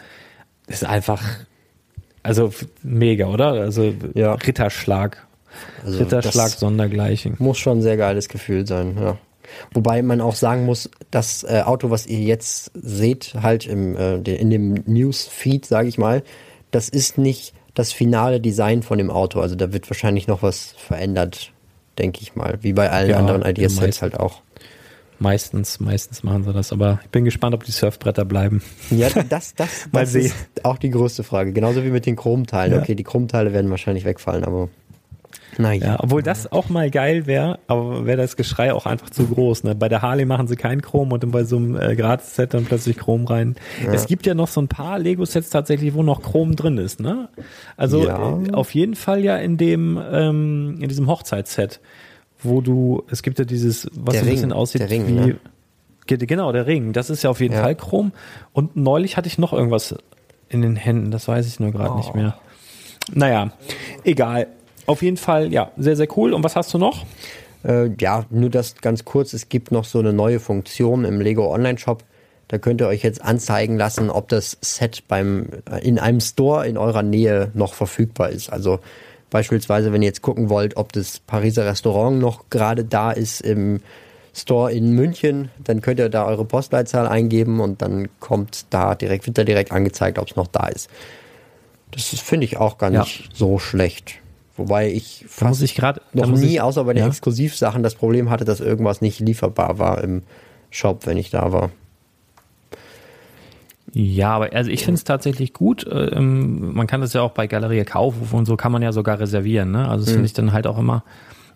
[0.66, 1.22] das ist einfach,
[2.24, 3.48] also mega, oder?
[3.52, 4.34] Also Ja.
[4.36, 5.28] Ritterschlag.
[5.84, 7.36] Also Ritterschlag sondergleichen.
[7.40, 9.18] Muss schon ein sehr geiles Gefühl sein, ja.
[9.74, 14.16] Wobei man auch sagen muss, das äh, Auto, was ihr jetzt seht, halt im, äh,
[14.18, 16.24] in dem Newsfeed, sage ich mal,
[16.72, 19.40] das ist nicht das finale Design von dem Auto.
[19.40, 21.52] Also da wird wahrscheinlich noch was verändert,
[21.98, 22.58] denke ich mal.
[22.62, 24.42] Wie bei allen Ja, anderen Ideasets halt auch.
[25.20, 26.72] Meistens, meistens machen sie das.
[26.72, 28.62] Aber ich bin gespannt, ob die Surfbretter bleiben.
[28.90, 30.26] Ja, das, das, Mal das sehen.
[30.26, 31.54] ist auch die größte Frage.
[31.54, 32.74] Genauso wie mit den Chromteilen.
[32.74, 32.82] Ja.
[32.82, 34.70] Okay, die Chromteile werden wahrscheinlich wegfallen, aber
[35.58, 35.86] naja.
[35.86, 39.64] Ja, obwohl das auch mal geil wäre, aber wäre das Geschrei auch einfach zu groß.
[39.64, 39.74] Ne?
[39.76, 42.66] Bei der Harley machen sie kein Chrom und dann bei so einem äh, Gratis-Set dann
[42.66, 43.56] plötzlich Chrom rein.
[43.92, 47.00] Es gibt ja noch so ein paar Lego-Sets tatsächlich, wo noch Chrom drin ist.
[47.00, 47.30] Ne?
[47.76, 48.38] Also Ja.
[48.40, 51.80] äh, auf jeden Fall ja in dem ähm, in diesem Hochzeitsset,
[52.44, 55.08] wo du es gibt ja dieses, was Der so ein bisschen Ring, aussieht der Ring,
[55.08, 55.36] wie ne?
[56.06, 56.94] Ge- genau der Ring.
[56.94, 57.62] Das ist ja auf jeden Ja.
[57.64, 58.12] Fall Chrom.
[58.54, 59.96] Und neulich hatte ich noch irgendwas
[60.50, 61.10] in den Händen.
[61.12, 61.98] Das weiß ich nur gerade Oh.
[61.98, 62.38] nicht mehr.
[63.14, 63.52] Naja,
[64.04, 64.48] egal.
[64.88, 66.34] Auf jeden Fall, ja, sehr, sehr cool.
[66.34, 67.06] Und was hast du noch?
[67.64, 69.34] Äh, ja, nur das ganz kurz.
[69.34, 72.04] Es gibt noch so eine neue Funktion im Lego Online Shop.
[72.48, 76.66] Da könnt ihr euch jetzt anzeigen lassen, ob das Set beim, äh, in einem Store
[76.68, 78.50] in eurer Nähe noch verfügbar ist.
[78.50, 78.80] Also
[79.30, 83.82] beispielsweise, wenn ihr jetzt gucken wollt, ob das Pariser Restaurant noch gerade da ist im
[84.34, 89.26] Store in München, dann könnt ihr da eure Postleitzahl eingeben und dann kommt da direkt,
[89.26, 90.90] wird da direkt angezeigt, ob es noch da ist.
[91.92, 93.02] Das finde ich auch gar Ja.
[93.02, 94.20] nicht so schlecht.
[94.58, 97.08] Wobei ich Da fast muss ich gerade noch nie, außer bei den ja.
[97.08, 100.24] Exklusivsachen, das Problem hatte, dass irgendwas nicht lieferbar war im
[100.72, 101.70] Shop, wenn ich da war.
[103.94, 105.86] Ja, aber also ich finde es tatsächlich gut.
[105.88, 108.92] äh, Ähm, man kann das ja auch bei Galerie Kaufhof und so kann man ja
[108.92, 109.72] sogar reservieren.
[109.72, 109.88] Ne?
[109.88, 111.04] Also das finde ich dann halt auch immer.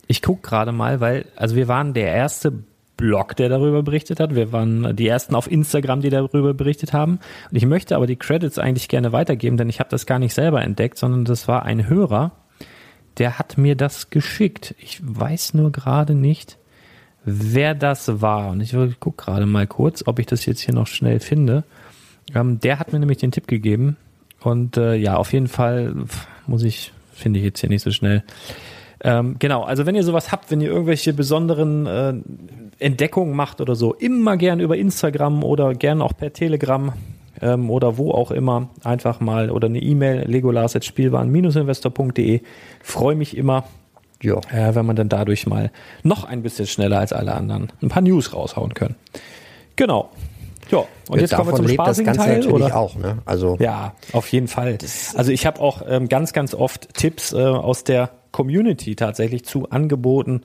[0.08, 2.54] Ich guck gerade mal, weil also wir waren der erste
[2.98, 4.36] Blog, der darüber berichtet hat.
[4.36, 7.20] Wir waren die ersten auf Instagram, die darüber berichtet haben.
[7.50, 10.34] Und ich möchte aber die Credits eigentlich gerne weitergeben, denn ich habe das gar nicht
[10.34, 12.32] selber entdeckt, sondern das war ein Hörer,
[13.18, 14.76] der hat mir das geschickt.
[14.80, 16.58] Ich weiß nur gerade nicht,
[17.24, 18.52] wer das war.
[18.52, 21.64] Und ich guck gerade mal kurz, ob ich das jetzt hier noch schnell finde.
[22.34, 23.98] Ähm, der hat mir nämlich den Tipp gegeben.
[24.42, 25.94] Und äh, ja, auf jeden Fall
[26.48, 28.24] muss ich, finde ich jetzt hier nicht so schnell.
[29.04, 32.14] Ähm, genau, also wenn ihr sowas habt, wenn ihr irgendwelche besonderen äh,
[32.80, 36.94] Entdeckungen macht oder so, immer gern über Instagram oder gern auch per Telegram
[37.42, 42.42] ähm, oder wo auch immer, einfach mal oder eine E-Mail legolas.spielwaren-investor.de.
[42.82, 43.64] Freue mich immer,
[44.22, 44.38] Ja.
[44.52, 45.72] äh, wenn man dann dadurch mal
[46.04, 48.96] noch ein bisschen schneller als alle anderen ein paar News raushauen können.
[49.76, 50.10] Genau.
[50.70, 52.78] Ja, und jetzt kommen wir zum spaßigen Teil, natürlich oder?
[52.78, 53.18] auch, ne?
[53.26, 54.78] Also Ja, auf jeden Fall.
[55.16, 59.70] Also ich habe auch ähm, ganz, ganz oft Tipps äh, aus der Community tatsächlich zu
[59.70, 60.44] Angeboten,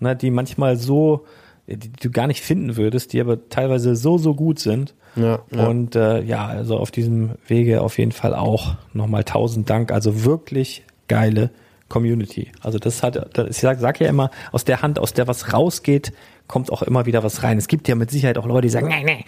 [0.00, 1.26] ne, die manchmal so,
[1.66, 4.94] die, die du gar nicht finden würdest, die aber teilweise so, so gut sind.
[5.16, 5.66] Ja, ja.
[5.66, 9.90] Und äh, ja, also auf diesem Wege auf jeden Fall auch nochmal tausend Dank.
[9.90, 11.50] Also wirklich geile
[11.88, 12.50] Community.
[12.60, 16.12] Also das hat, ich sag, sag ja immer, aus der Hand, aus der was rausgeht,
[16.48, 17.58] kommt auch immer wieder was rein.
[17.58, 19.24] Es gibt ja mit Sicherheit auch Leute, die sagen, nee, nee,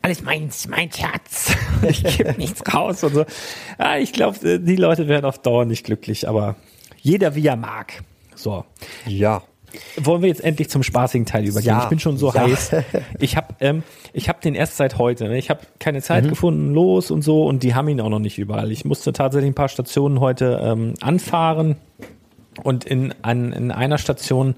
[0.00, 1.54] alles meins, mein Schatz.
[1.88, 3.24] Ich gebe nichts raus und so.
[3.78, 6.54] Ja, ich glaube, die Leute werden auf Dauer nicht glücklich, aber
[7.00, 8.04] jeder wie er mag.
[8.36, 8.64] So.
[9.04, 9.42] Ja.
[9.96, 11.68] Wollen wir jetzt endlich zum spaßigen Teil übergehen?
[11.70, 11.82] Ja.
[11.84, 12.42] Ich bin schon so Ja.
[12.42, 12.72] heiß.
[13.18, 13.82] Ich habe ähm,
[14.12, 15.28] ich hab den erst seit heute.
[15.28, 15.38] Ne?
[15.38, 18.38] Ich habe keine Zeit gefunden, los und so und die haben ihn auch noch nicht
[18.38, 18.70] überall.
[18.72, 21.76] Ich musste tatsächlich ein paar Stationen heute ähm, anfahren
[22.62, 24.54] und in, an, in einer Station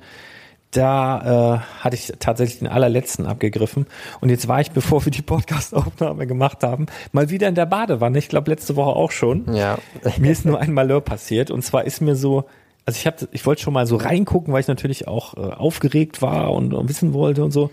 [0.77, 3.87] da äh, hatte ich tatsächlich den allerletzten abgegriffen.
[4.21, 8.19] Und jetzt war ich, bevor wir die Podcast-Aufnahme gemacht haben, mal wieder in der Badewanne.
[8.19, 9.55] Ich glaube, letzte Woche auch schon.
[9.55, 9.79] Ja.
[10.19, 11.53] Mir ist nur ein Malheur passiert.
[11.53, 12.45] Und zwar ist mir so,
[12.87, 16.23] also ich habe, ich wollte schon mal so reingucken, weil ich natürlich auch äh, aufgeregt
[16.23, 17.71] war und, und wissen wollte und so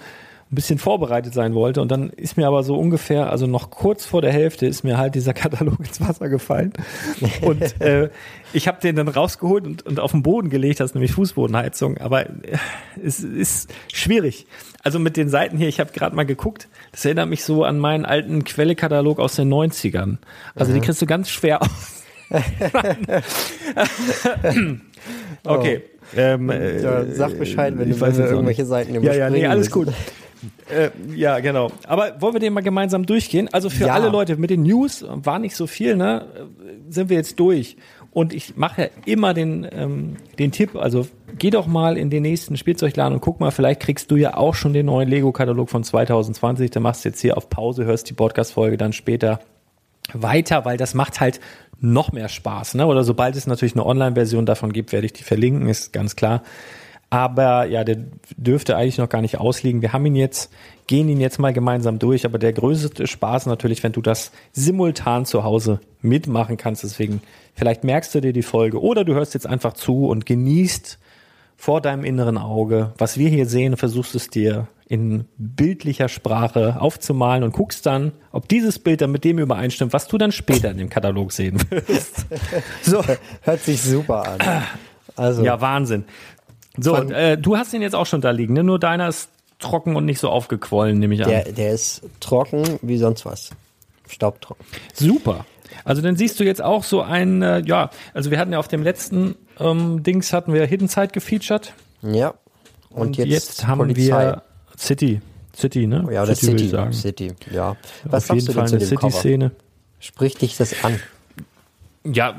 [0.52, 1.82] ein bisschen vorbereitet sein wollte.
[1.82, 4.97] Und dann ist mir aber so ungefähr, also noch kurz vor der Hälfte, ist mir
[4.97, 6.74] halt dieser Katalog ins Wasser gefallen.
[7.41, 8.10] Und äh,
[8.54, 11.97] ich habe den dann rausgeholt und, und auf den Boden gelegt, das ist nämlich Fußbodenheizung.
[11.97, 12.58] Aber äh,
[13.04, 14.45] es ist schwierig.
[14.84, 17.80] Also mit den Seiten hier, ich habe gerade mal geguckt, das erinnert mich so an
[17.80, 20.17] meinen alten Quellekatalog aus den 90ern.
[20.56, 22.04] Also die kriegst du ganz schwer aus.
[25.46, 25.82] okay.
[26.16, 28.66] Ähm, äh, Ja, sag Bescheid, wenn du irgendwelche.
[28.66, 29.88] Seiten Ja, ja, nee, überspringen alles gut.
[30.70, 31.72] Äh, ja, genau.
[31.88, 33.48] Aber wollen wir den mal gemeinsam durchgehen?
[33.52, 33.94] Also für Ja.
[33.94, 36.26] alle Leute mit den News war nicht so viel, ne?
[36.36, 37.78] äh, Sind wir jetzt durch.
[38.12, 42.24] Und ich mache ja immer den, ähm, den Tipp, also geh doch mal in den
[42.24, 45.84] nächsten Spielzeugladen und guck mal, vielleicht kriegst du ja auch schon den neuen Lego-Katalog von
[45.84, 46.72] 2020.
[46.72, 49.40] Dann machst du jetzt hier auf Pause, hörst die Podcast-Folge dann später
[50.14, 51.40] weiter, weil das macht halt
[51.82, 52.76] noch mehr Spaß.
[52.76, 52.86] Ne?
[52.86, 56.44] Oder sobald es natürlich eine Online-Version davon gibt, werde ich die verlinken, ist ganz klar.
[57.10, 57.98] Aber ja, der
[58.38, 59.82] dürfte eigentlich noch gar nicht ausliegen.
[59.82, 60.50] Wir haben ihn jetzt,
[60.88, 65.26] gehen ihn jetzt mal gemeinsam durch, aber der größte Spaß natürlich, wenn du das simultan
[65.26, 66.84] zu Hause mitmachen kannst.
[66.84, 67.22] Deswegen,
[67.54, 71.00] vielleicht merkst du dir die Folge oder du hörst jetzt einfach zu und genießt
[71.58, 77.44] vor deinem inneren Auge, was wir hier sehen, versuchst es dir in bildlicher Sprache aufzumalen
[77.46, 80.78] und guckst dann, ob dieses Bild dann mit dem übereinstimmt, was du dann später in
[80.78, 82.26] dem Katalog sehen wirst.
[82.84, 83.02] So,
[83.42, 84.64] Hört sich super an.
[85.16, 86.04] Also, ja, Wahnsinn.
[86.78, 88.66] So, äh, du hast ihn jetzt auch schon da liegen, ne?
[88.66, 91.30] Nur deiner ist trocken und nicht so aufgequollen, nehme ich an.
[91.30, 93.52] der, der ist trocken wie sonst was.
[94.10, 94.66] Staubtrocken.
[94.94, 95.46] Super.
[95.86, 98.68] Also dann siehst du jetzt auch so ein, äh, ja, also wir hatten ja auf
[98.68, 102.34] dem letzten ähm, Dings hatten wir Hidden Side gefeatured Ja.
[102.90, 104.26] und, jetzt, haben Polizei.
[104.26, 104.44] wir
[104.82, 105.22] City,
[105.56, 106.08] City, ne?
[106.12, 106.65] Ja, oder City, würde City.
[106.65, 106.94] ich sagen.
[106.94, 107.78] City, ja.
[108.06, 108.80] Was auf jeden du Fall eine?
[108.82, 109.52] City-Szene.
[110.00, 111.00] Spricht dich das an?
[112.04, 112.36] Ja,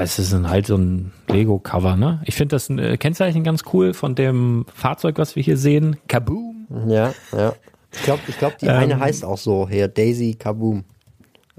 [0.00, 2.20] es ist ein, halt so ein Lego-Cover, ne?
[2.24, 5.98] Ich finde das äh, Kennzeichen ganz cool von dem Fahrzeug, was wir hier sehen.
[6.08, 6.66] Kaboom!
[6.88, 7.54] Ja, ja.
[7.92, 10.84] Ich glaube, ich glaub, die Ähm, eine heißt auch so hier, Daisy Kaboom.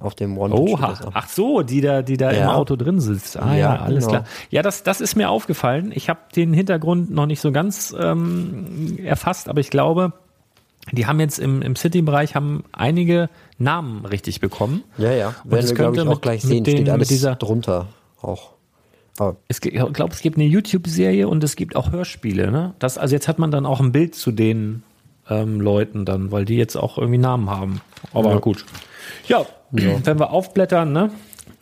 [0.01, 2.53] Auf dem One Oha, ach so, die da, die da im Ja.
[2.55, 3.37] Auto drin sitzt.
[3.37, 4.19] Ah ja, Ja, alles genau.
[4.21, 4.29] klar.
[4.49, 5.91] Ja, das, das ist mir aufgefallen.
[5.93, 10.13] Ich habe den Hintergrund noch nicht so ganz ähm, erfasst, aber ich glaube,
[10.91, 14.83] die haben jetzt im, im City-Bereich haben einige Namen richtig bekommen.
[14.97, 15.35] Ja, ja.
[15.43, 16.63] Und Werden es wir, glaube ich, könnte auch mit- gleich mit sehen.
[16.63, 17.87] den- Steht mit alles dieser- drunter
[18.21, 18.51] auch.
[19.19, 22.49] Aber Es, gibt- ich glaube, es gibt eine YouTube-Serie und es gibt auch Hörspiele.
[22.49, 22.73] Ne?
[22.79, 24.81] Das, also jetzt hat man dann auch ein Bild zu den
[25.29, 27.81] ähm, Leuten dann, weil die jetzt auch irgendwie Namen haben.
[28.13, 28.37] Aber Ja.
[28.39, 28.65] gut.
[29.31, 31.09] Ja, wenn wir aufblättern, ne?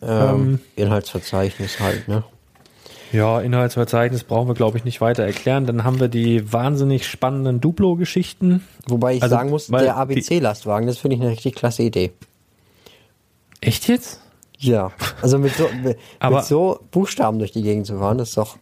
[0.02, 2.24] ähm, Inhaltsverzeichnis halt, ne?
[3.12, 5.66] Ja, Inhaltsverzeichnis brauchen wir, glaube ich, nicht weiter erklären.
[5.66, 8.64] Dann haben wir die wahnsinnig spannenden Duplo-Geschichten.
[8.88, 12.12] Wobei ich Also, sagen muss, der ABC-Lastwagen, das finde ich eine richtig klasse Idee.
[13.62, 14.22] Echt jetzt?
[14.58, 18.38] Ja, also mit so, mit Aber- so Buchstaben durch die Gegend zu fahren, das ist
[18.38, 18.58] doch.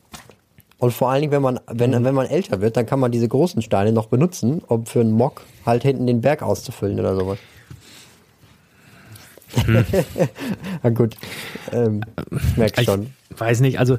[0.79, 2.03] Und vor allen Dingen, wenn man, wenn, Mhm.
[2.05, 5.11] wenn man älter wird, dann kann man diese großen Steine noch benutzen, um für einen
[5.11, 7.39] Mock halt hinten den Berg auszufüllen oder sowas.
[10.83, 11.15] Na gut,
[11.71, 12.01] ähm,
[12.55, 13.07] merk schon.
[13.33, 13.95] Ich weiß nicht, also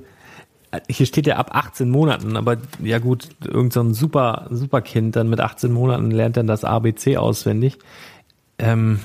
[0.70, 4.80] äh, hier steht ja ab 18 Monaten, aber ja gut, irgend so ein super, super
[4.82, 7.78] Kind dann mit 18 Monaten lernt dann das ABC auswendig.
[8.58, 9.00] Ähm,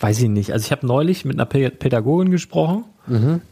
[0.00, 0.52] weiß ich nicht.
[0.52, 2.84] Also ich habe neulich mit einer Pä- Pädagogin gesprochen,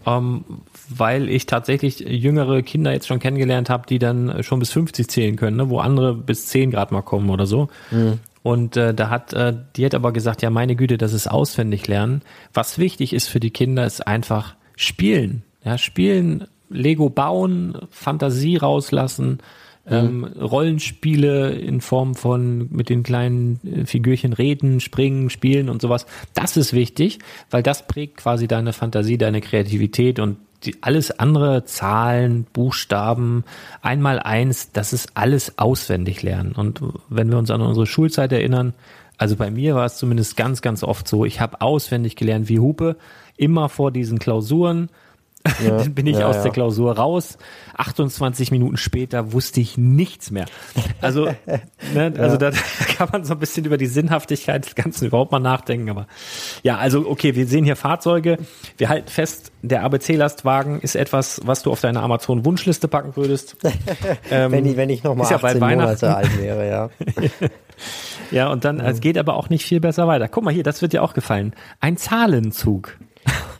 [0.05, 0.45] ähm,
[0.89, 5.37] weil ich tatsächlich jüngere Kinder jetzt schon kennengelernt habe, die dann schon bis 50 zählen
[5.37, 5.71] können, ne?
[5.71, 7.69] wo andere bis 10 Grad mal kommen oder so.
[8.45, 11.89] Und äh, da hat äh, die hat aber gesagt, ja meine Güte, das ist auswendig
[11.89, 12.21] lernen.
[12.53, 15.45] Was wichtig ist für die Kinder, ist einfach spielen.
[15.65, 19.39] Ja, spielen, Lego bauen, Fantasie rauslassen,
[19.87, 26.05] ähm, Rollenspiele in Form von mit den kleinen äh, Figürchen reden, springen, spielen und sowas.
[26.35, 27.21] Das ist wichtig,
[27.51, 30.37] weil das prägt quasi deine Fantasie, deine Kreativität und
[30.67, 33.45] die, alles andere, Zahlen, Buchstaben,
[33.83, 36.53] einmal eins, das ist alles auswendig lernen.
[36.53, 38.75] Und wenn wir uns an unsere Schulzeit erinnern,
[39.19, 42.59] also bei mir war es zumindest ganz, ganz oft so, ich habe auswendig gelernt wie
[42.59, 42.97] Hupe,
[43.37, 44.89] immer vor diesen Klausuren,
[45.63, 46.43] Ja, dann bin ich ja, aus ja.
[46.45, 47.39] der Klausur raus.
[47.77, 50.47] 28 Minuten später wusste ich nichts mehr.
[51.01, 51.27] Also,
[51.95, 52.51] ne, also da
[52.97, 55.91] kann man so ein bisschen über die Sinnhaftigkeit des Ganzen überhaupt mal nachdenken.
[55.91, 56.07] Aber
[56.63, 58.39] ja, also okay, wir sehen hier Fahrzeuge.
[58.77, 63.57] Wir halten fest, der ABC-Lastwagen ist etwas, was du auf deine Amazon-Wunschliste packen würdest.
[64.31, 66.91] ähm, wenn, ich, wenn ich noch mal 18 ja Monate alt wäre, ja.
[68.31, 70.29] ja, und dann, es geht aber auch nicht viel besser weiter.
[70.29, 71.55] Guck mal hier, das wird dir auch gefallen.
[71.81, 72.97] Ein Zahlenzug.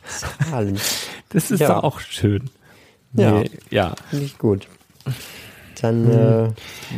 [0.07, 0.79] Zahlen.
[1.29, 1.67] Das ist ja.
[1.67, 2.49] doch auch schön.
[3.15, 3.95] Ja, nee, ja.
[4.11, 4.67] Ich gut.
[5.81, 6.49] Dann, äh,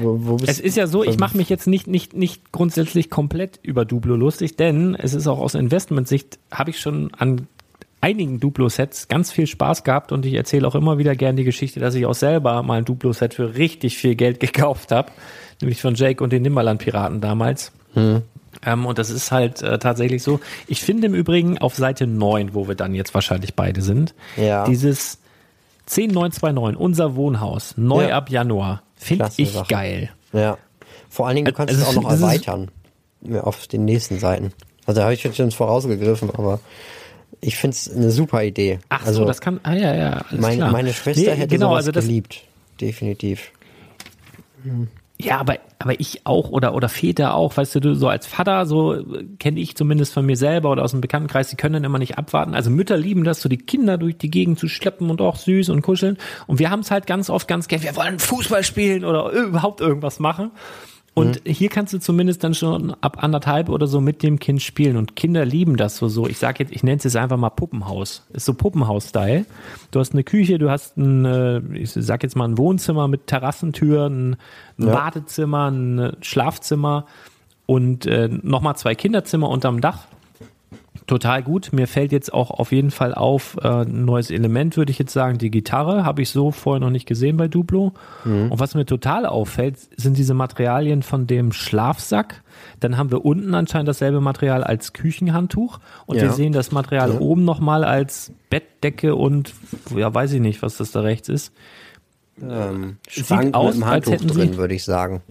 [0.02, 3.10] wo, wo bist Es ist ja so, ich mache mich jetzt nicht, nicht, nicht grundsätzlich
[3.10, 7.48] komplett über Duplo lustig, denn es ist auch aus Investmentsicht, habe ich schon an
[8.02, 11.80] einigen Duplo-Sets ganz viel Spaß gehabt und ich erzähle auch immer wieder gern die Geschichte,
[11.80, 15.12] dass ich auch selber mal ein Duplo-Set für richtig viel Geld gekauft habe,
[15.62, 17.72] nämlich von Jake und den Nimmerland-Piraten damals.
[17.94, 18.22] Hm.
[18.66, 20.40] Ähm, und das ist halt äh, tatsächlich so.
[20.68, 24.66] Ich finde im Übrigen auf Seite 9, wo wir dann jetzt wahrscheinlich beide sind, ja.
[24.66, 25.20] dieses
[25.88, 28.18] 10929, unser Wohnhaus, neu ja.
[28.18, 29.68] ab Januar, finde ich Sache.
[29.68, 30.10] geil.
[30.34, 30.58] Ja.
[31.10, 32.70] Vor allen Dingen, du kannst also, es auch noch erweitern
[33.42, 34.52] auf den nächsten Seiten.
[34.86, 36.60] Also da habe ich jetzt schon vorausgegriffen, aber
[37.42, 38.80] ich finde es eine super Idee.
[38.90, 40.72] Ach also, so, das kann, ah ja, ja, alles mein, klar.
[40.72, 42.44] Meine Schwester nee, hätte genau, sowas also das, geliebt.
[42.80, 43.52] Definitiv.
[44.64, 44.88] Hm.
[45.20, 49.04] Ja, aber, aber ich auch oder, oder Väter auch, weißt du, so als Vater, so
[49.40, 52.20] kenne ich zumindest von mir selber oder aus dem Bekanntenkreis, die können dann immer nicht
[52.20, 52.54] abwarten.
[52.54, 55.70] Also Mütter lieben das, so die Kinder durch die Gegend zu schleppen und auch süß
[55.70, 56.18] und kuscheln.
[56.46, 59.82] Und wir haben es halt ganz oft ganz gern, wir wollen Fußball spielen oder überhaupt
[59.82, 60.52] irgendwas machen.
[61.18, 61.52] Und mhm.
[61.52, 64.98] hier kannst du zumindest dann schon ab anderthalb oder so mit dem Kind spielen.
[64.98, 66.08] Und Kinder lieben das so.
[66.10, 66.28] so.
[66.28, 68.28] Ich sage jetzt, ich nenne es jetzt einfach mal Puppenhaus.
[68.34, 69.48] Ist so Puppenhaus-Style.
[69.90, 73.26] Du hast eine Küche, du hast ein, äh, ich sag jetzt mal ein Wohnzimmer mit
[73.26, 74.38] Terrassentür, ein,
[74.78, 74.94] ein ja.
[74.94, 77.08] Badezimmer, ein Schlafzimmer
[77.66, 80.06] und äh, nochmal zwei Kinderzimmer unterm Dach
[81.08, 81.70] total gut.
[81.72, 85.14] Mir fällt jetzt auch auf jeden Fall auf äh, ein neues Element, würde ich jetzt
[85.14, 86.04] sagen, die Gitarre.
[86.04, 87.94] Habe ich so vorher noch nicht gesehen bei Duplo.
[88.26, 88.52] Mhm.
[88.52, 92.44] Und was mir total auffällt, sind diese Materialien von dem Schlafsack.
[92.80, 95.80] Dann haben wir unten anscheinend dasselbe Material als Küchenhandtuch.
[96.06, 96.24] Und ja.
[96.24, 97.20] wir sehen das Material ja.
[97.20, 99.54] oben nochmal als Bettdecke und
[99.96, 101.54] ja, weiß ich nicht, was das da rechts ist.
[102.42, 105.24] Ähm, Sieht aus, als hätten drin, würde ich sagen.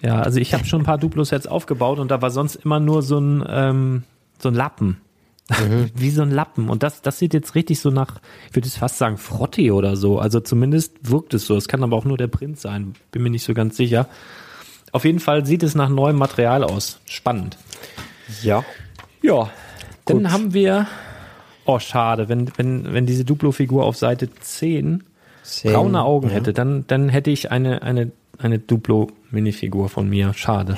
[0.00, 3.02] Ja, also ich habe schon ein paar Duplo-Sets aufgebaut und da war sonst immer nur
[3.02, 4.04] so ein ähm,
[4.42, 5.00] so ein Lappen.
[5.48, 5.90] Mhm.
[5.94, 6.68] Wie so ein Lappen.
[6.68, 9.96] Und das, das sieht jetzt richtig so nach, ich würde es fast sagen, Frotti oder
[9.96, 10.18] so.
[10.18, 11.56] Also zumindest wirkt es so.
[11.56, 12.94] Es kann aber auch nur der Print sein.
[13.12, 14.08] Bin mir nicht so ganz sicher.
[14.92, 17.00] Auf jeden Fall sieht es nach neuem Material aus.
[17.04, 17.58] Spannend.
[18.42, 18.64] Ja.
[19.22, 19.50] Ja.
[20.04, 20.30] Dann Gut.
[20.30, 20.86] haben wir,
[21.66, 25.04] oh schade, wenn, wenn, wenn diese Duplo-Figur auf Seite 10,
[25.42, 26.36] 10 braune Augen ja.
[26.36, 30.32] hätte, dann, dann hätte ich eine, eine eine Duplo-Minifigur von mir.
[30.34, 30.76] Schade.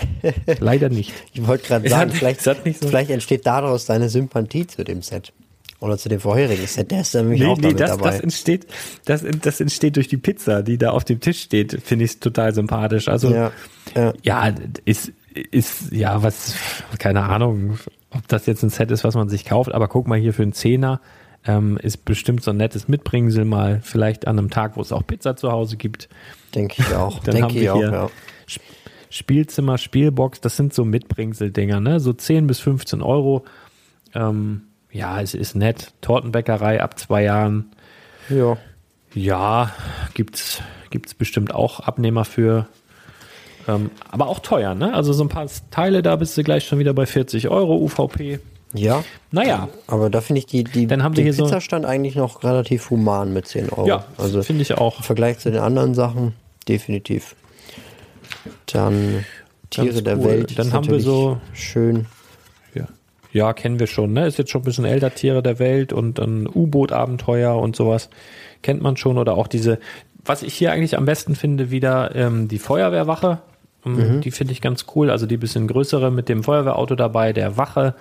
[0.59, 1.13] Leider nicht.
[1.33, 5.33] Ich wollte gerade sagen, vielleicht, so vielleicht entsteht daraus deine Sympathie zu dem Set.
[5.81, 6.91] Oder zu dem vorherigen Set.
[6.91, 8.11] Der ist nämlich nee, auch nee, das, dabei.
[8.11, 8.67] Das entsteht,
[9.07, 11.81] das, das entsteht durch die Pizza, die da auf dem Tisch steht.
[11.83, 13.09] Finde ich total sympathisch.
[13.09, 13.53] Also, ja,
[13.95, 14.13] ja.
[14.23, 14.55] ja,
[14.85, 15.13] ist,
[15.51, 16.55] ist, ja, was,
[16.99, 17.79] keine Ahnung,
[18.11, 19.73] ob das jetzt ein Set ist, was man sich kauft.
[19.73, 21.01] Aber guck mal hier für einen Zehner.
[21.47, 25.07] Ähm, ist bestimmt so ein nettes Mitbringsel mal, vielleicht an einem Tag, wo es auch
[25.07, 26.09] Pizza zu Hause gibt.
[26.55, 27.19] Denke ich auch.
[27.25, 28.11] Dann Denke haben wir hier auch, ja.
[29.13, 31.99] Spielzimmer, Spielbox, das sind so Mitbringsel-Dinger, ne?
[31.99, 33.45] So 10 bis 15 Euro.
[34.15, 34.63] Ähm,
[34.93, 35.93] ja, es ist nett.
[36.01, 37.73] Tortenbäckerei ab zwei Jahren.
[38.29, 38.57] Ja.
[39.13, 39.73] Ja,
[40.15, 42.69] gibt's, gibt's bestimmt auch Abnehmer für.
[43.67, 44.95] Ähm, aber auch teuer, ne?
[44.95, 48.39] Also so ein paar Teile, da bist du gleich schon wieder bei 40 Euro UVP.
[48.75, 49.05] Ja.
[49.33, 49.69] Naja.
[49.87, 53.33] Aber da finde ich die, die, Dann haben den Pizzastand so eigentlich noch relativ human
[53.33, 53.87] mit 10 Euro.
[53.87, 54.99] Ja, also finde ich auch.
[54.99, 56.35] Im Vergleich zu den anderen Sachen,
[56.69, 57.35] definitiv.
[58.67, 59.25] Dann
[59.71, 60.03] Tiere cool.
[60.03, 60.59] der Welt.
[60.59, 62.07] Dann haben wir so schön.
[62.75, 62.87] Ja.
[63.33, 64.13] ja, kennen wir schon.
[64.13, 64.27] Ne?
[64.27, 68.09] Ist jetzt schon ein bisschen älter, Tiere der Welt und dann U-Boot-Abenteuer und sowas.
[68.63, 69.19] Kennt man schon.
[69.19, 69.81] Oder auch diese,
[70.25, 73.41] was ich hier eigentlich am besten finde, wieder ähm, die Feuerwehrwache.
[73.85, 74.21] Ähm, mhm.
[74.21, 75.11] Die finde ich ganz cool.
[75.11, 77.95] Also die bisschen größere mit dem Feuerwehrauto dabei, der Wache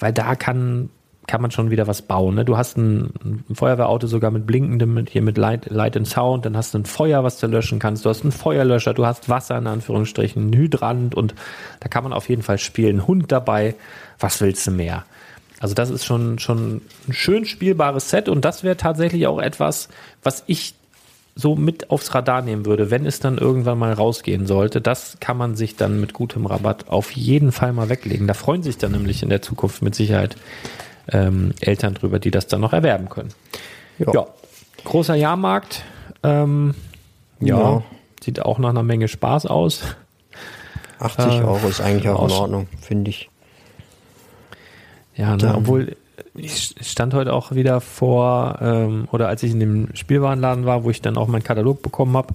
[0.00, 0.90] weil da kann
[1.26, 2.36] kann man schon wieder was bauen.
[2.36, 2.44] Ne?
[2.44, 6.46] Du hast ein, ein, Feuerwehrauto sogar mit blinkendem, mit, hier mit Light, Light and Sound,
[6.46, 9.28] dann hast du ein Feuer, was du löschen kannst, du hast einen Feuerlöscher, du hast
[9.28, 11.34] Wasser in Anführungsstrichen, ein Hydrant und
[11.80, 13.06] da kann man auf jeden Fall spielen.
[13.06, 13.74] Hund dabei,
[14.18, 15.04] was willst du mehr?
[15.58, 19.88] Also das ist schon, schon ein schön spielbares Set und das wäre tatsächlich auch etwas,
[20.22, 20.74] was ich
[21.38, 24.80] so mit aufs Radar nehmen würde, wenn es dann irgendwann mal rausgehen sollte.
[24.80, 28.26] Das kann man sich dann mit gutem Rabatt auf jeden Fall mal weglegen.
[28.26, 30.36] Da freuen sich dann nämlich in der Zukunft mit Sicherheit
[31.08, 33.28] ähm, Eltern drüber, die das dann noch erwerben können.
[33.98, 34.26] Ja, ja.
[34.84, 35.84] großer Jahrmarkt.
[36.22, 36.74] Ähm,
[37.40, 37.82] ja, ja,
[38.24, 39.82] sieht auch nach einer Menge Spaß aus.
[40.98, 43.28] 80 äh, Euro ist eigentlich auch in Ordnung, finde ich.
[45.14, 45.96] Ja, ne, obwohl
[46.36, 50.90] ich stand heute auch wieder vor, ähm, oder als ich in dem Spielwarenladen war, wo
[50.90, 52.34] ich dann auch meinen Katalog bekommen habe,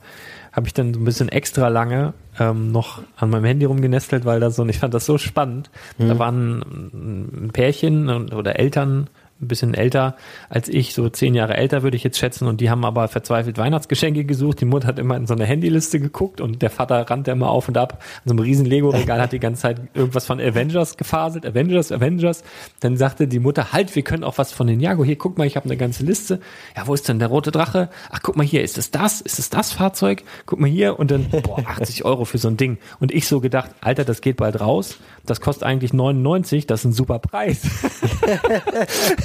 [0.51, 4.39] habe ich dann so ein bisschen extra lange ähm, noch an meinem Handy rumgenestelt, weil
[4.39, 5.69] da so, und ich fand das so spannend.
[5.97, 6.07] Mhm.
[6.09, 6.61] Da waren
[6.93, 9.07] ein Pärchen oder Eltern
[9.41, 10.15] ein bisschen älter
[10.49, 12.47] als ich, so zehn Jahre älter würde ich jetzt schätzen.
[12.47, 14.61] Und die haben aber verzweifelt Weihnachtsgeschenke gesucht.
[14.61, 17.67] Die Mutter hat immer in so eine Handyliste geguckt und der Vater rannte immer auf
[17.67, 17.99] und ab.
[18.01, 21.45] An so einem riesen Lego-Regal hat die ganze Zeit irgendwas von Avengers gefaselt.
[21.45, 22.43] Avengers, Avengers.
[22.79, 25.03] Dann sagte die Mutter, halt, wir können auch was von den Jago.
[25.03, 26.39] Hier, guck mal, ich habe eine ganze Liste.
[26.75, 27.89] Ja, wo ist denn der rote Drache?
[28.09, 29.21] Ach, guck mal hier, ist es das?
[29.21, 30.23] Ist es das Fahrzeug?
[30.45, 30.99] Guck mal hier.
[30.99, 32.77] Und dann, boah, 80 Euro für so ein Ding.
[32.99, 34.97] Und ich so gedacht, Alter, das geht bald raus.
[35.25, 36.67] Das kostet eigentlich 99.
[36.67, 37.61] Das ist ein super Preis.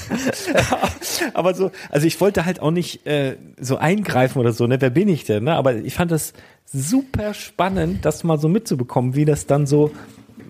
[1.35, 4.81] aber so, also ich wollte halt auch nicht äh, so eingreifen oder so, ne?
[4.81, 5.45] Wer bin ich denn?
[5.45, 5.55] Ne?
[5.55, 6.33] Aber ich fand das
[6.65, 9.93] super spannend, das mal so mitzubekommen, wie das dann so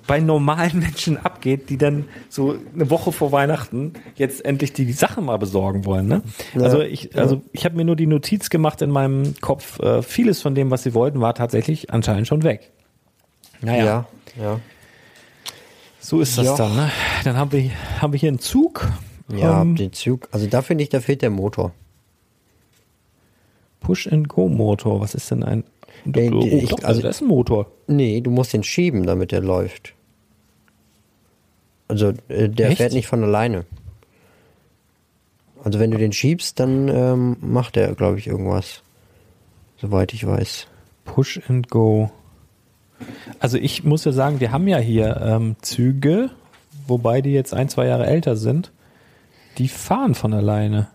[0.06, 5.24] bei normalen Menschen abgeht, die dann so eine Woche vor Weihnachten jetzt endlich die, Sachen
[5.24, 6.06] mal besorgen wollen.
[6.06, 6.22] Ne?
[6.54, 9.80] Ja, also ich, also ich habe mir nur die Notiz gemacht in meinem Kopf.
[9.80, 12.72] Äh, vieles von dem, was sie wollten, war tatsächlich anscheinend schon weg.
[13.60, 13.84] Naja.
[13.84, 14.60] Ja, ja.
[15.98, 16.56] So ist das ja.
[16.56, 16.76] dann.
[16.76, 16.90] Ne?
[17.24, 18.88] Dann haben wir, haben wir hier einen Zug
[19.28, 20.28] ja, ähm, den Zug.
[20.30, 21.72] Also da finde ich, da fehlt der Motor.
[23.80, 25.00] Push-and-Go-Motor.
[25.00, 25.64] Was ist denn ein?
[26.04, 27.70] Nee, oh, ich, doch, also, das ist ein Motor.
[27.86, 29.94] Nee, du musst den schieben, damit er läuft.
[31.88, 32.78] Also äh, der Echt?
[32.78, 33.64] fährt nicht von alleine.
[35.62, 38.82] Also wenn du den schiebst, dann ähm, macht er, glaube ich, irgendwas.
[39.80, 40.68] Soweit ich weiß.
[41.04, 42.10] Push and Go.
[43.40, 46.30] Also ich muss ja sagen, wir haben ja hier ähm, Züge,
[46.86, 48.72] wobei die jetzt ein, zwei Jahre älter sind
[49.58, 50.88] die fahren von alleine.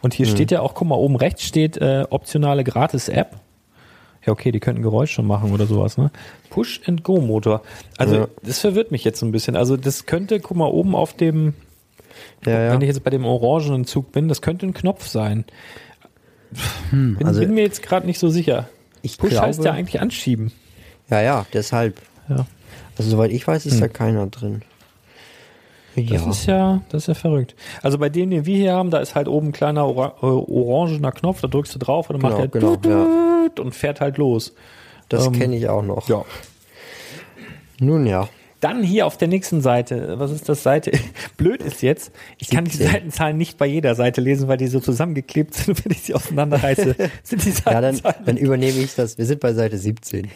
[0.00, 0.30] Und hier mhm.
[0.30, 3.36] steht ja auch, guck mal, oben rechts steht äh, optionale Gratis-App.
[4.24, 6.10] Ja, okay, die könnten Geräusche machen oder sowas, ne?
[6.50, 7.62] Push-and-Go-Motor.
[7.96, 8.28] Also, ja.
[8.42, 9.54] das verwirrt mich jetzt so ein bisschen.
[9.54, 11.54] Also, das könnte, guck mal, oben auf dem,
[12.44, 12.72] ja, ja.
[12.72, 15.44] wenn ich jetzt bei dem orangenen Zug bin, das könnte ein Knopf sein.
[16.90, 18.68] Hm, bin, also, bin mir jetzt gerade nicht so sicher.
[19.02, 20.50] Ich Push glaube, heißt ja eigentlich anschieben.
[21.08, 22.02] Ja, ja, deshalb.
[22.28, 22.46] Ja.
[22.98, 23.80] Also, soweit ich weiß, ist hm.
[23.80, 24.62] da keiner drin.
[25.96, 26.30] Das ja.
[26.30, 27.54] ist ja, das ist ja verrückt.
[27.82, 30.26] Also bei denen, den wir hier haben, da ist halt oben ein kleiner ora äh,
[30.26, 33.62] orangener Knopf, da drückst du drauf und dann genau, macht er genau, ja.
[33.62, 34.54] und fährt halt los.
[35.08, 36.08] Das ähm, kenne ich auch noch.
[36.08, 36.24] Ja.
[37.80, 38.28] Nun ja.
[38.60, 40.92] Dann hier auf der nächsten Seite, was ist das Seite?
[41.36, 42.56] Blöd ist jetzt, ich 17.
[42.56, 45.92] kann die Seitenzahlen nicht bei jeder Seite lesen, weil die so zusammengeklebt sind und wenn
[45.92, 47.96] ich sie auseinanderreiße, sind die Seitenzahlen.
[47.96, 49.18] Ja, dann, dann übernehme ich das.
[49.18, 50.28] Wir sind bei Seite 17.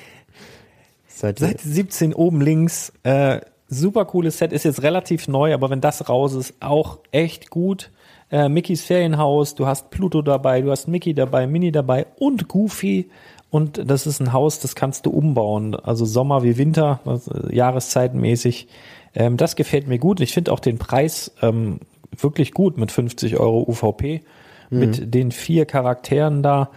[1.08, 3.40] Seite, Seite 17 oben links, äh,
[3.70, 7.90] super cooles Set, ist jetzt relativ neu, aber wenn das raus ist, auch echt gut.
[8.30, 13.08] Äh, Mickeys Ferienhaus, du hast Pluto dabei, du hast Mickey dabei, Minnie dabei und Goofy.
[13.50, 15.74] Und das ist ein Haus, das kannst du umbauen.
[15.74, 18.68] Also Sommer wie Winter, also jahreszeitenmäßig.
[19.14, 20.20] Ähm, das gefällt mir gut.
[20.20, 21.80] Ich finde auch den Preis ähm,
[22.16, 24.22] wirklich gut mit 50 Euro UVP.
[24.70, 24.78] Mhm.
[24.78, 26.70] Mit den vier Charakteren da,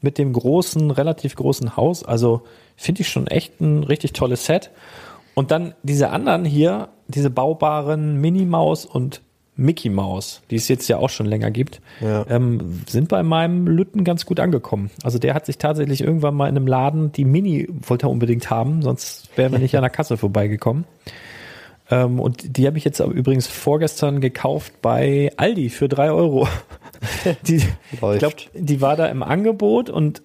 [0.00, 2.04] mit dem großen, relativ großen Haus.
[2.04, 2.42] Also
[2.76, 4.70] finde ich schon echt ein richtig tolles Set.
[5.34, 9.20] Und dann diese anderen hier, diese baubaren Minnie Maus und
[9.56, 12.26] Mickey Maus, die es jetzt ja auch schon länger gibt, ja.
[12.28, 14.90] ähm, sind bei meinem Lütten ganz gut angekommen.
[15.04, 18.50] Also der hat sich tatsächlich irgendwann mal in einem Laden, die Mini wollte er unbedingt
[18.50, 20.86] haben, sonst wären wir nicht an der Kasse vorbeigekommen.
[21.90, 26.48] Ähm, und die habe ich jetzt aber übrigens vorgestern gekauft bei Aldi für drei Euro.
[27.46, 30.22] die, ich glaube, die war da im Angebot und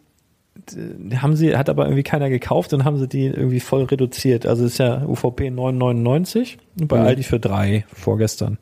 [1.15, 4.45] haben sie, hat aber irgendwie keiner gekauft und haben sie die irgendwie voll reduziert.
[4.45, 7.05] Also ist ja UVP 9,99 und bei mhm.
[7.05, 8.57] Aldi für drei vorgestern.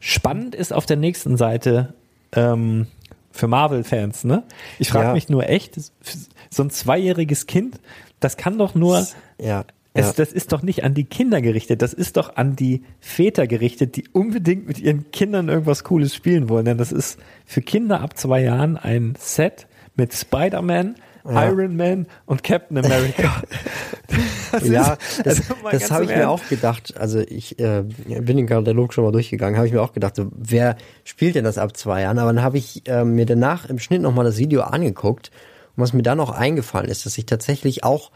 [0.00, 1.94] Spannend ist auf der nächsten Seite
[2.32, 2.86] ähm,
[3.30, 4.44] für Marvel-Fans, ne?
[4.78, 5.12] Ich frage ja.
[5.14, 5.78] mich nur echt,
[6.50, 7.80] so ein zweijähriges Kind,
[8.18, 9.06] das kann doch nur,
[9.40, 9.64] ja.
[9.92, 10.12] Es, ja.
[10.16, 13.96] das ist doch nicht an die Kinder gerichtet, das ist doch an die Väter gerichtet,
[13.96, 16.64] die unbedingt mit ihren Kindern irgendwas Cooles spielen wollen.
[16.64, 19.66] Denn das ist für Kinder ab zwei Jahren ein Set,
[20.00, 20.94] mit Spider-Man,
[21.28, 21.48] ja.
[21.50, 23.42] Iron Man und Captain America.
[24.52, 26.94] das ja, ist, das, also das habe ich mir auch gedacht.
[26.98, 30.28] Also ich äh, bin den Katalog schon mal durchgegangen, habe ich mir auch gedacht, so,
[30.34, 32.18] wer spielt denn das ab zwei Jahren?
[32.18, 35.30] Aber dann habe ich äh, mir danach im Schnitt nochmal das Video angeguckt
[35.76, 38.10] und was mir dann noch eingefallen ist, dass ich tatsächlich auch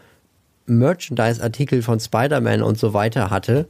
[0.64, 3.68] Merchandise-Artikel von Spider-Man und so weiter hatte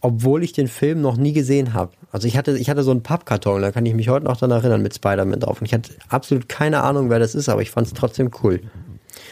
[0.00, 1.92] obwohl ich den Film noch nie gesehen habe.
[2.16, 4.50] Also ich hatte, ich hatte so einen Pappkarton, da kann ich mich heute noch daran
[4.50, 5.60] erinnern mit Spider-Man drauf.
[5.60, 8.62] Und ich hatte absolut keine Ahnung, wer das ist, aber ich fand es trotzdem cool.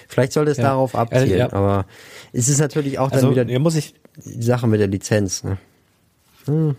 [0.07, 0.65] Vielleicht sollte es ja.
[0.65, 1.53] darauf abzielen, also, ja.
[1.55, 1.87] aber
[2.35, 5.45] es ist natürlich auch dann also, wieder muss ich die Sache mit der Lizenz.
[5.45, 5.57] Ne?
[6.45, 6.77] Hm.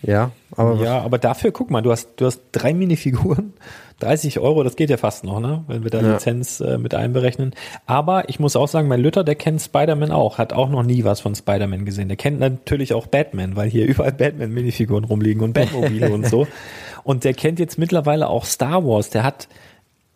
[0.00, 3.52] Ja, aber Ja, aber dafür, guck mal, du hast, du hast drei Minifiguren,
[4.00, 5.64] 30 Euro, das geht ja fast noch, ne?
[5.68, 6.12] Wenn wir da Ja.
[6.12, 7.54] Lizenz äh, mit einberechnen.
[7.86, 11.04] Aber ich muss auch sagen, mein Lütter, der kennt Spider-Man auch, hat auch noch nie
[11.04, 12.08] was von Spider-Man gesehen.
[12.08, 16.46] Der kennt natürlich auch Batman, weil hier überall Batman-Minifiguren rumliegen und Batmobile und so.
[17.04, 19.10] Und der kennt jetzt mittlerweile auch Star Wars.
[19.10, 19.48] Der hat,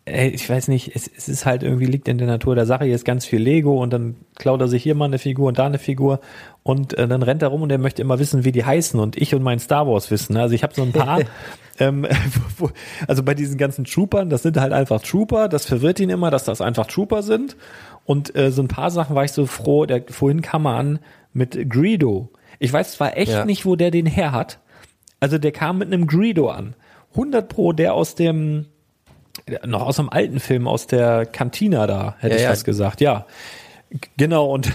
[0.05, 2.85] ey, ich weiß nicht, es, es ist halt irgendwie liegt in der Natur der Sache.
[2.85, 5.57] Hier ist ganz viel Lego und dann klaut er sich hier mal eine Figur und
[5.59, 6.19] da eine Figur
[6.63, 9.17] und äh, dann rennt er rum und er möchte immer wissen, wie die heißen und
[9.17, 10.37] ich und mein Star Wars wissen.
[10.37, 11.21] Also ich habe so ein paar,
[11.79, 12.05] ähm,
[12.57, 12.69] wo-
[13.07, 15.49] also bei diesen ganzen Troopern, das sind halt einfach Trooper.
[15.49, 17.55] Das verwirrt ihn immer, dass das einfach Trooper sind.
[18.05, 19.85] Und äh, so ein paar Sachen war ich so froh.
[19.87, 20.99] Der vorhin kam er an
[21.33, 22.29] mit Greedo.
[22.59, 23.45] Ich weiß zwar echt Ja.
[23.45, 24.59] nicht, wo der den her hat.
[25.19, 26.75] Also der kam mit einem Greedo an.
[27.11, 28.67] 100 pro, der aus dem
[29.65, 32.49] noch aus einem alten Film aus der Kantina da, hätte Ja, ich ja.
[32.49, 33.01] fast gesagt.
[33.01, 33.25] Ja,
[34.17, 34.51] genau.
[34.53, 34.71] Und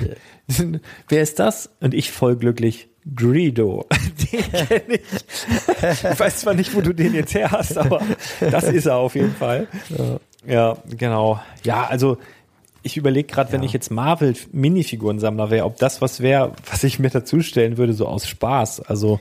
[1.08, 1.70] wer ist das?
[1.80, 2.88] Und ich voll glücklich.
[3.16, 3.86] Greedo.
[4.32, 6.04] Den kenne ich.
[6.12, 8.02] Ich weiß zwar nicht, wo du den jetzt her hast, aber
[8.40, 9.68] das ist er auf jeden Fall.
[10.46, 11.40] Ja, genau.
[11.64, 12.18] Ja, also
[12.82, 16.98] ich überlege gerade, wenn ich jetzt Marvel Minifigurensammler wäre, ob das was wäre, was ich
[16.98, 18.80] mir dazustellen würde, so aus Spaß.
[18.80, 19.18] Also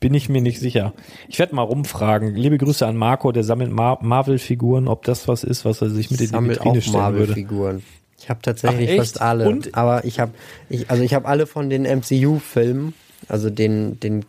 [0.00, 0.92] bin ich mir nicht sicher.
[1.28, 2.34] Ich werde mal rumfragen.
[2.34, 6.10] Liebe Grüße an Marco, der sammelt Mar Marvel-Figuren, ob das was ist, was er sich
[6.10, 7.18] mit in die sammelt Vitrine auch stellen würde.
[7.32, 7.82] Marvel-Figuren.
[8.18, 9.48] Ich habe tatsächlich Ach, fast alle.
[9.48, 9.74] Und?
[9.74, 10.32] Aber ich habe,
[10.68, 12.94] ich, also ich habe alle von den MCU-Filmen,
[13.28, 14.24] also den, den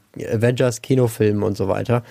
[0.51, 2.03] Avengers-Kinofilmen und so weiter.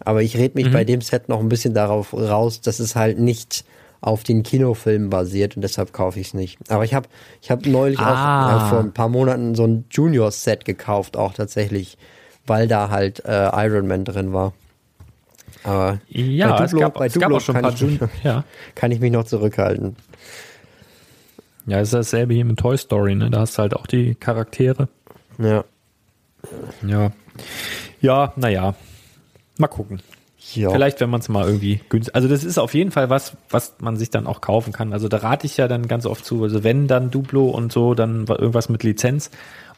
[0.00, 0.72] Aber ich rede mich Mhm.
[0.72, 3.64] bei dem Set noch ein bisschen darauf raus, dass es halt nicht
[4.00, 6.58] auf den Kinofilmen basiert und deshalb kaufe ich es nicht.
[6.70, 7.08] Aber ich habe
[7.40, 8.02] ich hab neulich Ah.
[8.56, 11.96] auch ja, vor ein paar Monaten so ein Junior-Set gekauft, auch tatsächlich,
[12.46, 14.52] weil da halt äh, Iron Man drin war.
[15.64, 17.88] Aber Ja, bei es Duplo, gab, bei es gab Duplo auch schon ein kann, paar
[17.88, 18.44] ich, Jun ja.
[18.74, 19.96] kann ich mich noch zurückhalten.
[21.66, 23.30] ja, es ist dasselbe hier mit Toy Story, ne?
[23.30, 24.88] Da hast du halt auch die Charaktere.
[25.38, 25.64] Ja.
[26.86, 27.12] Ja.
[28.00, 28.74] Ja, naja.
[29.58, 30.00] Mal gucken.
[30.54, 30.70] Ja.
[30.70, 32.14] Vielleicht, wenn man es mal irgendwie günstig.
[32.14, 34.92] Also das ist auf jeden Fall was, was man sich dann auch kaufen kann.
[34.92, 36.42] Also da rate ich ja dann ganz oft zu.
[36.42, 39.30] Also wenn dann Duplo und so, dann irgendwas mit Lizenz.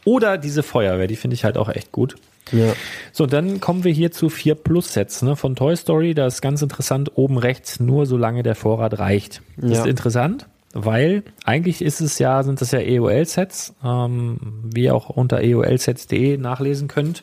[0.05, 2.17] Oder diese Feuerwehr, die finde ich halt auch echt gut.
[2.53, 2.75] Ja.
[3.13, 6.15] So, dann kommen wir hier zu 4 Plus Sets ne, von Toy Story.
[6.15, 9.41] Da ist ganz interessant, oben rechts nur solange der Vorrat reicht.
[9.57, 9.81] Das Ja.
[9.85, 14.37] ist interessant, weil eigentlich ist es ja, sind das ja EOL-Sets, ähm,
[14.75, 17.23] wie ihr auch unter eolsets.de nachlesen könnt.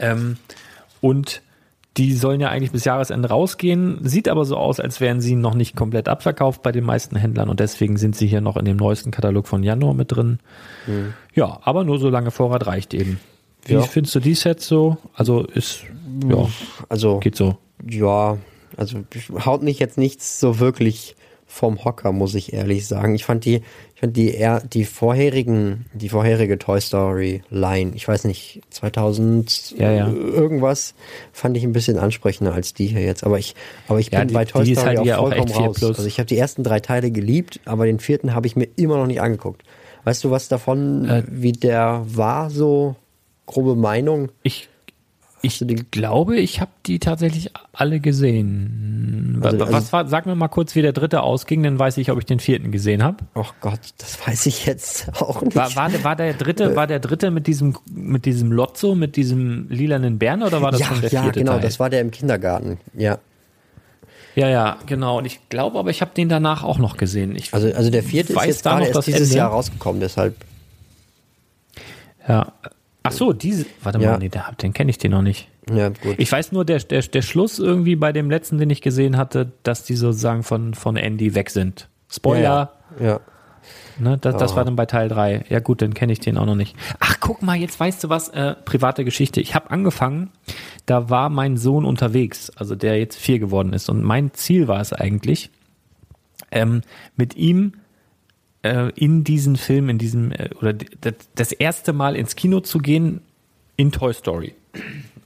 [0.00, 0.36] Ähm,
[1.00, 1.42] und
[1.98, 3.98] die sollen ja eigentlich bis Jahresende rausgehen.
[4.02, 7.48] Sieht aber so aus, als wären sie noch nicht komplett abverkauft bei den meisten Händlern
[7.48, 10.38] und deswegen sind sie hier noch in dem neuesten Katalog von Januar mit drin.
[11.34, 13.18] Ja, aber nur solange Vorrat reicht eben.
[13.64, 13.82] Wie Ja.
[13.82, 14.96] findest du die Sets so?
[15.14, 15.82] Also ist,
[16.28, 16.46] ja,
[16.88, 17.56] Also, geht so.
[17.88, 18.38] ja,
[18.76, 19.00] also
[19.44, 21.16] haut mich jetzt nichts so wirklich
[21.50, 23.14] vom Hocker, muss ich ehrlich sagen.
[23.14, 23.62] Ich fand die,
[23.94, 29.74] ich fand die eher, die vorherigen, die vorherige Toy Story Line, ich weiß nicht, 2000
[29.78, 30.08] Ja, ja.
[30.12, 30.94] irgendwas,
[31.32, 33.24] fand ich ein bisschen ansprechender als die hier jetzt.
[33.24, 33.54] Aber ich,
[33.88, 35.82] aber ich Ja, bin die- bei Toy Story halt auch auch vollkommen 4 raus.
[35.82, 38.98] Also ich habe die ersten drei Teile geliebt, aber den vierten habe ich mir immer
[38.98, 39.62] noch nicht angeguckt.
[40.04, 42.94] Weißt du was davon, Äh, wie der war, so
[43.46, 44.28] grobe Meinung?
[44.42, 44.68] Ich,
[45.42, 47.50] ich glaube, ich habe die tatsächlich
[47.80, 49.40] alle gesehen.
[49.42, 52.18] Also- Was war, sag mir mal kurz, wie der dritte ausging, dann weiß ich, ob
[52.18, 53.18] ich den vierten gesehen habe.
[53.36, 55.54] Oh Gott, das weiß ich jetzt auch nicht.
[55.54, 59.14] War, war, der- war der dritte, war der dritte mit diesem, mit diesem Lotso, mit
[59.14, 61.60] diesem lilanen Bären oder war das ja, schon der ja, vierte genau, Teil?
[61.60, 62.78] das war der im Kindergarten.
[62.94, 63.18] Ja,
[64.34, 65.18] ja, ja, genau.
[65.18, 67.34] Und ich glaube, aber ich habe den danach auch noch gesehen.
[67.34, 69.36] Ich also also der vierte Weiß ist jetzt gerade erst dieses Ende?
[69.36, 70.36] Jahr rausgekommen, deshalb.
[72.28, 72.52] Ja.
[73.02, 73.66] Ach so, diese.
[73.82, 74.12] Warte Ja.
[74.12, 74.30] mal, nee,
[74.62, 75.48] den kenne ich den noch nicht.
[75.72, 76.14] Ja, gut.
[76.18, 79.52] Ich weiß nur, der, der, der Schluss irgendwie bei dem letzten, den ich gesehen hatte,
[79.62, 81.88] dass die sozusagen von, von Andy weg sind.
[82.10, 82.72] Spoiler.
[82.98, 83.20] Ja, ja.
[83.98, 84.56] Ne, das, das Oh.
[84.56, 85.44] war dann bei Teil 3.
[85.48, 86.76] Ja gut, dann kenne ich den auch noch nicht.
[87.00, 89.40] Ach, guck mal, jetzt weißt du was, äh, private Geschichte.
[89.40, 90.30] Ich habe angefangen,
[90.86, 93.90] da war mein Sohn unterwegs, also der jetzt vier geworden ist.
[93.90, 95.50] Und mein Ziel war es eigentlich,
[96.52, 96.82] ähm,
[97.16, 97.72] mit ihm
[98.62, 100.72] äh, in diesen Film, in diesem, äh, oder
[101.34, 103.20] das erste Mal ins Kino zu gehen
[103.76, 104.54] in Toy Story.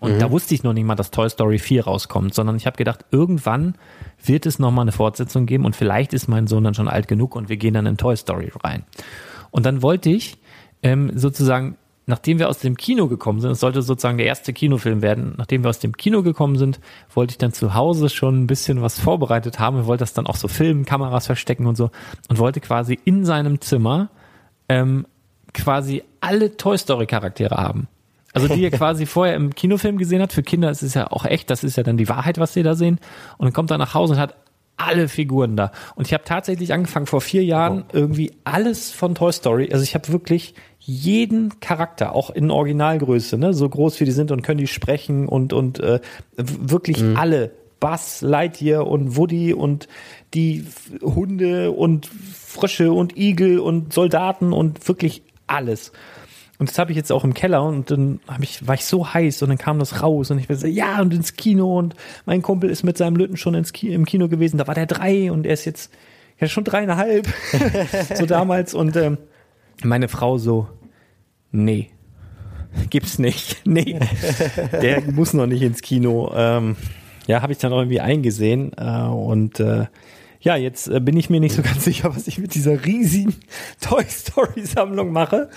[0.02, 2.76] Und da wusste ich noch nicht mal, dass Toy Story 4 rauskommt, sondern ich habe
[2.76, 3.76] gedacht, irgendwann
[4.24, 7.06] wird es noch mal eine Fortsetzung geben und vielleicht ist mein Sohn dann schon alt
[7.06, 8.82] genug und wir gehen dann in Toy Story rein.
[9.52, 10.38] Und dann wollte ich
[10.82, 11.76] ähm, sozusagen,
[12.06, 15.62] nachdem wir aus dem Kino gekommen sind, es sollte sozusagen der erste Kinofilm werden, nachdem
[15.62, 16.80] wir aus dem Kino gekommen sind,
[17.14, 19.82] wollte ich dann zu Hause schon ein bisschen was vorbereitet haben.
[19.82, 21.90] Ich wollte das dann auch so filmen, Kameras verstecken und so
[22.28, 24.10] und wollte quasi in seinem Zimmer
[24.68, 25.06] ähm,
[25.54, 27.86] quasi alle Toy Story Charaktere haben.
[28.32, 30.32] Also die er quasi vorher im Kinofilm gesehen hat.
[30.32, 32.62] Für Kinder ist es ja auch echt, das ist ja dann die Wahrheit, was sie
[32.62, 32.98] da sehen.
[33.38, 34.36] Und dann kommt er nach Hause und hat
[34.76, 35.70] alle Figuren da.
[35.94, 39.70] Und ich habe tatsächlich angefangen vor vier Jahren irgendwie alles von Toy Story.
[39.72, 44.32] Also ich habe wirklich jeden Charakter, auch in Originalgröße, ne, so groß wie die sind
[44.32, 46.00] und können die sprechen und und äh,
[46.36, 47.52] wirklich alle.
[47.78, 49.88] Buzz, Lightyear und Woody und
[50.34, 50.64] die
[51.02, 55.90] Hunde und Frösche und Igel und Soldaten und wirklich alles.
[56.62, 59.12] Und das habe ich jetzt auch im Keller und dann hab ich, war ich so
[59.12, 61.96] heiß und dann kam das raus und ich bin so, ja, und ins Kino und
[62.24, 64.86] mein Kumpel ist mit seinem Lütten schon ins Ki im Kino gewesen, da war der
[64.86, 65.92] drei und er ist jetzt
[66.38, 67.26] ja schon dreieinhalb,
[68.14, 69.18] so damals und ähm,
[69.82, 70.68] meine Frau so,
[71.50, 71.90] nee,
[72.90, 73.98] gibt's nicht, nee,
[74.70, 76.30] der muss noch nicht ins Kino.
[76.32, 76.76] Ähm,
[77.26, 79.86] ja, habe ich dann irgendwie eingesehen äh, und äh,
[80.38, 83.34] ja, jetzt äh, bin ich mir nicht so ganz sicher, was ich mit dieser riesigen
[83.80, 85.50] Toy Story Sammlung mache.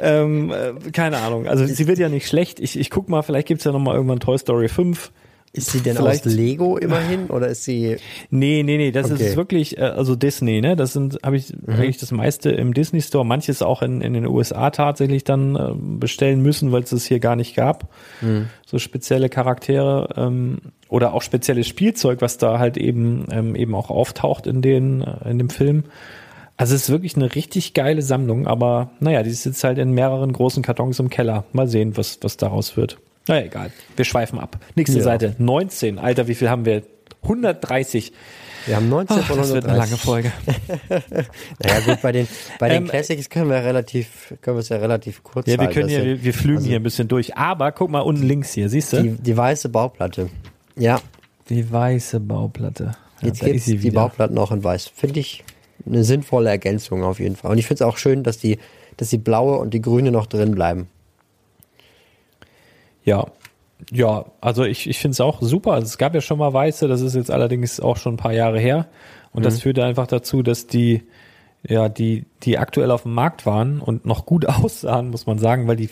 [0.00, 1.46] Ähm, äh, keine Ahnung.
[1.46, 2.60] Also sie wird ja nicht schlecht.
[2.60, 5.12] Ich, ich guck mal, vielleicht gibt's ja noch mal irgendwann Toy Story 5.
[5.56, 7.96] Ist sie denn Vielleicht- aus Lego immerhin oder ist sie
[8.28, 9.24] Nee, nee, nee, das Okay.
[9.24, 10.74] ist wirklich, äh, also Disney, ne?
[10.74, 14.26] Das sind, habe ich eigentlich das meiste im Disney Store, manches auch in, in den
[14.26, 17.88] USA tatsächlich dann äh, bestellen müssen, weil es es hier gar nicht gab.
[18.66, 23.90] So spezielle Charaktere ähm, oder auch spezielles Spielzeug, was da halt eben ähm, eben auch
[23.90, 25.84] auftaucht in den äh, in dem Film.
[26.56, 29.90] Also es ist wirklich eine richtig geile Sammlung, aber naja, die ist jetzt halt in
[29.92, 31.44] mehreren großen Kartons im Keller.
[31.52, 32.98] Mal sehen, was, was daraus wird.
[33.26, 33.72] Naja, egal.
[33.96, 34.58] Wir schweifen ab.
[34.76, 35.04] Nächste Ja.
[35.04, 35.34] Seite.
[35.38, 35.98] 19.
[35.98, 36.82] Alter, wie viel haben wir?
[37.22, 38.12] 130.
[38.66, 40.00] Wir haben 19 Ach, von das wird eine lange 130.
[40.00, 40.32] Folge.
[41.58, 42.28] Naja gut, bei den,
[42.58, 45.66] bei den Ähm, Classics können wir relativ, können wir es ja relativ kurz Ja, wir
[45.66, 45.74] halten.
[45.74, 47.36] können ja, wir, wir flügen hier ein bisschen durch.
[47.36, 49.02] Aber guck mal unten links hier, siehst du?
[49.02, 50.28] die, die weiße Bauplatte.
[50.76, 51.00] Ja,
[51.48, 52.92] Die weiße Bauplatte.
[53.20, 54.00] Ja, jetzt sie die wieder.
[54.02, 54.88] Bauplatten auch in weiß.
[54.94, 55.44] Finde ich
[55.86, 57.50] eine sinnvolle Ergänzung auf jeden Fall.
[57.50, 58.58] Und ich finde es auch schön, dass die,
[58.96, 60.88] dass die blaue und die grüne noch drin bleiben.
[63.04, 63.26] Ja.
[63.92, 65.72] Ja, also ich, ich finde es auch super.
[65.72, 68.32] Also es gab ja schon mal weiße, das ist jetzt allerdings auch schon ein paar
[68.32, 68.86] Jahre her.
[69.32, 69.44] Und Mhm.
[69.44, 71.02] das führte einfach dazu, dass die,
[71.66, 75.66] ja, die, die aktuell auf dem Markt waren und noch gut aussahen, muss man sagen,
[75.66, 75.90] weil die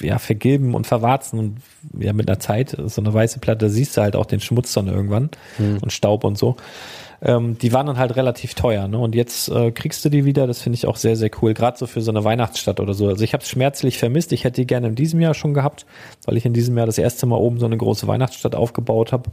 [0.00, 1.56] ja vergilben und verwarzen und
[1.98, 4.88] ja mit einer Zeit, so eine weiße Platte, siehst du halt auch den Schmutz dann
[4.88, 5.78] irgendwann Mhm.
[5.82, 6.56] und Staub und so.
[7.24, 8.98] Ähm, die waren dann halt relativ teuer, ne?
[8.98, 11.78] Und jetzt äh, kriegst du die wieder, das finde ich auch sehr, sehr cool, gerade
[11.78, 13.06] so für so eine Weihnachtsstadt oder so.
[13.06, 15.86] Also ich habe es schmerzlich vermisst, ich hätte die gerne in diesem Jahr schon gehabt,
[16.24, 19.30] weil ich in diesem Jahr das erste Mal oben so eine große Weihnachtsstadt aufgebaut habe.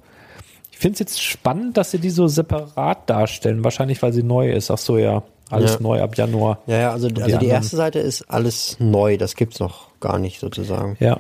[0.72, 4.52] Ich finde es jetzt spannend, dass sie die so separat darstellen, wahrscheinlich weil sie neu
[4.52, 4.70] ist.
[4.70, 5.80] Ach so, ja, alles Ja.
[5.82, 6.60] neu ab Januar.
[6.68, 10.40] Ja, ja, also, also die, erste Seite ist alles neu, das gibt's noch gar nicht
[10.40, 10.96] sozusagen.
[11.00, 11.20] Ja,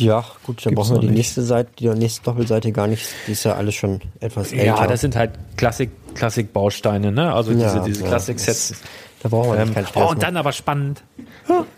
[0.00, 1.16] Ja, gut, dann brauchen wir die nicht.
[1.16, 4.64] nächste Seite, die nächste Doppelseite gar nicht, die ist ja alles schon etwas älter.
[4.64, 7.32] ja, das sind halt Klassik, Klassik-Bausteine, ne?
[7.32, 8.74] Also Ja, diese, diese ja, Klassik-Sets.
[9.22, 11.02] da brauchen wir Ähm, keinen Stress oh, und dann aber spannend.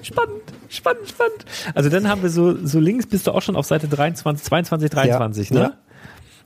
[0.02, 1.44] Spannend, spannend, spannend.
[1.74, 4.90] Also dann haben wir so, so links bist du auch schon auf Seite 23, 22,
[4.90, 5.72] 23, Ja, ne?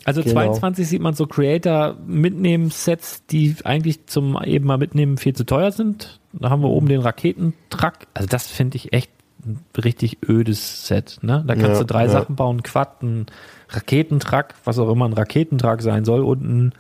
[0.07, 0.35] Also Genau.
[0.35, 5.45] 22 sieht man so Creator mitnehmen Sets, die eigentlich zum eben mal mitnehmen viel zu
[5.45, 6.21] teuer sind.
[6.35, 7.95] Da haben wir oben den Raketentruck.
[8.13, 9.11] Also das finde ich echt
[9.47, 11.45] ein richtig ödes Set, ne?
[11.47, 12.09] Da kannst Ja, du drei ja.
[12.11, 13.27] Sachen bauen, Quad, ein
[13.71, 16.73] Raketentruck, was auch immer ein Raketentruck sein soll und ein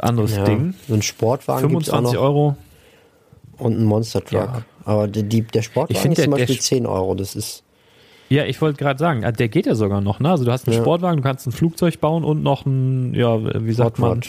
[0.00, 0.74] anderes Ja, Ding.
[0.88, 2.56] So ein Sportwagen gibt's auch 25 noch Euro.
[3.58, 4.62] und ein Monster Truck.
[4.84, 7.14] Aber die, die, der Sportwagen find, ist zum der- der Beispiel Sch- 10 Euro.
[7.14, 7.62] Das ist
[8.28, 10.30] Ja, ich wollte gerade sagen, äh, der geht ja sogar noch, ne?
[10.30, 10.76] Also du hast einen.
[10.76, 14.10] Sportwagen, du kannst ein Flugzeug bauen und noch ein, ja, wie sagt Hot man?
[14.14, 14.28] Rod.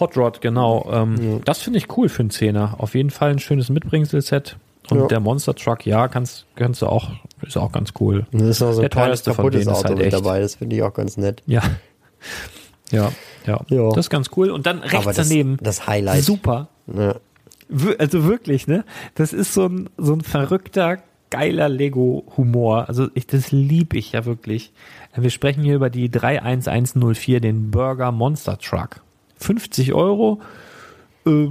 [0.00, 0.88] Hot Rod, genau.
[0.92, 2.74] Ähm, Das finde ich cool für einen Zehner.
[2.78, 4.56] Auf jeden Fall ein schönes Mitbringsel-Set.
[4.90, 5.06] Und Ja.
[5.06, 7.10] der Monster Truck, ja, kannst, kannst du auch,
[7.42, 8.26] ist auch ganz cool.
[8.32, 10.06] Und da ist noch so ein Der kleines teuerste von denen ist Auto halt mit
[10.06, 10.14] echt.
[10.14, 10.40] dabei.
[10.40, 11.42] Das finde ich auch ganz nett.
[11.46, 11.62] Ja.
[12.90, 13.12] Ja,
[13.46, 13.60] ja.
[13.68, 13.88] Ja.
[13.90, 14.50] Das ist ganz cool.
[14.50, 15.56] Und dann rechts das, daneben.
[15.62, 16.22] das Highlight.
[16.22, 16.68] Super.
[16.86, 17.14] Ja.
[17.98, 18.84] Also wirklich, ne?
[19.14, 20.98] Das ist so ein, so ein verrückter,
[21.30, 22.88] geiler Lego-Humor.
[22.88, 24.72] Also ich, das lieb ich ja wirklich.
[25.16, 29.00] Wir sprechen hier über die 31104, den Burger Monster Truck.
[29.38, 30.40] 50 Euro
[31.26, 31.48] äh,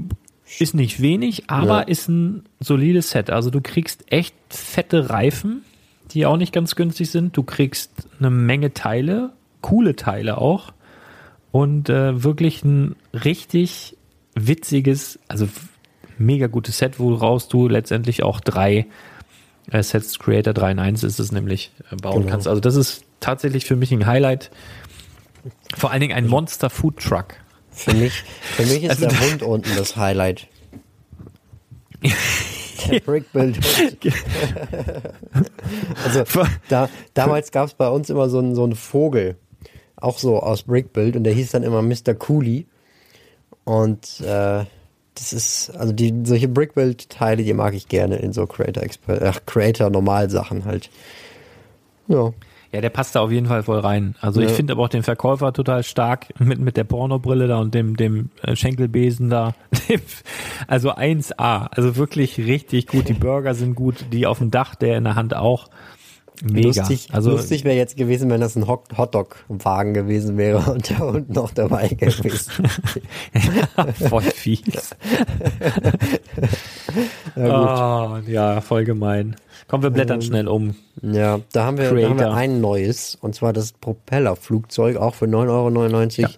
[0.59, 1.81] ist nicht wenig, aber Ja.
[1.81, 3.29] ist ein solides Set.
[3.29, 5.63] Also du kriegst echt fette Reifen,
[6.11, 7.35] die auch nicht ganz günstig sind.
[7.37, 9.31] Du kriegst eine Menge Teile,
[9.61, 10.73] coole Teile auch.
[11.51, 13.95] Und äh, wirklich ein richtig
[14.35, 15.47] witziges, also
[16.17, 18.87] mega gutes Set, woraus du letztendlich auch drei
[19.71, 22.31] äh, Sets Creator 3 in 1 ist es nämlich äh, bauen Genau.
[22.31, 22.47] kannst.
[22.47, 24.51] Also das ist tatsächlich für mich ein Highlight.
[25.77, 27.35] Vor allen Dingen ein Monster Food Truck.
[27.73, 30.47] Für mich, für mich ist Also der Hund unten das Highlight.
[32.89, 33.59] Der Brickbuild.
[36.03, 36.23] also
[36.69, 39.37] da, damals gab es bei uns immer so einen, so einen Vogel,
[39.95, 42.13] auch so aus Brickbuild und der hieß dann immer Mr.
[42.13, 42.67] Cooley.
[43.63, 44.65] Und äh,
[45.15, 49.39] das ist, also die solche Brickbuild-Teile, die mag ich gerne in so Creator Expert, ach,
[49.45, 50.89] Creator Normalsachen halt.
[52.07, 52.33] Ja.
[52.73, 54.15] Ja, der passt da auf jeden Fall voll rein.
[54.19, 54.55] Also ich Ja.
[54.55, 58.31] finde aber auch den Verkäufer total stark mit, mit der Pornobrille da und dem, dem
[58.41, 59.53] äh, Schenkelbesen da.
[60.67, 61.67] also 1A.
[61.69, 63.07] Also wirklich richtig gut.
[63.09, 64.05] Die Burger sind gut.
[64.11, 65.67] Die auf dem Dach, der in der Hand auch.
[66.41, 66.67] Mega.
[66.81, 70.97] Lustig, also lustig wäre jetzt gewesen, wenn das ein Hot- Hotdog-Wagen gewesen wäre und der
[70.97, 72.31] Hund noch dabei gewesen.
[74.09, 74.95] voll fies.
[77.35, 79.35] ja, oh, ja, voll gemein.
[79.67, 80.75] Komm, wir blättern schnell um.
[81.01, 85.25] Ja, da haben, wir, da haben wir ein neues, und zwar das Propellerflugzeug, auch für
[85.25, 86.31] 9,99 Euro.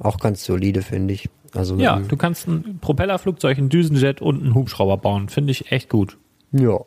[0.00, 1.28] Auch ganz solide, finde ich.
[1.54, 5.28] Also, Ja, ähm, du kannst ein Propellerflugzeug, ein Düsenjet und einen Hubschrauber bauen.
[5.28, 6.16] Finde ich echt gut.
[6.52, 6.80] ja.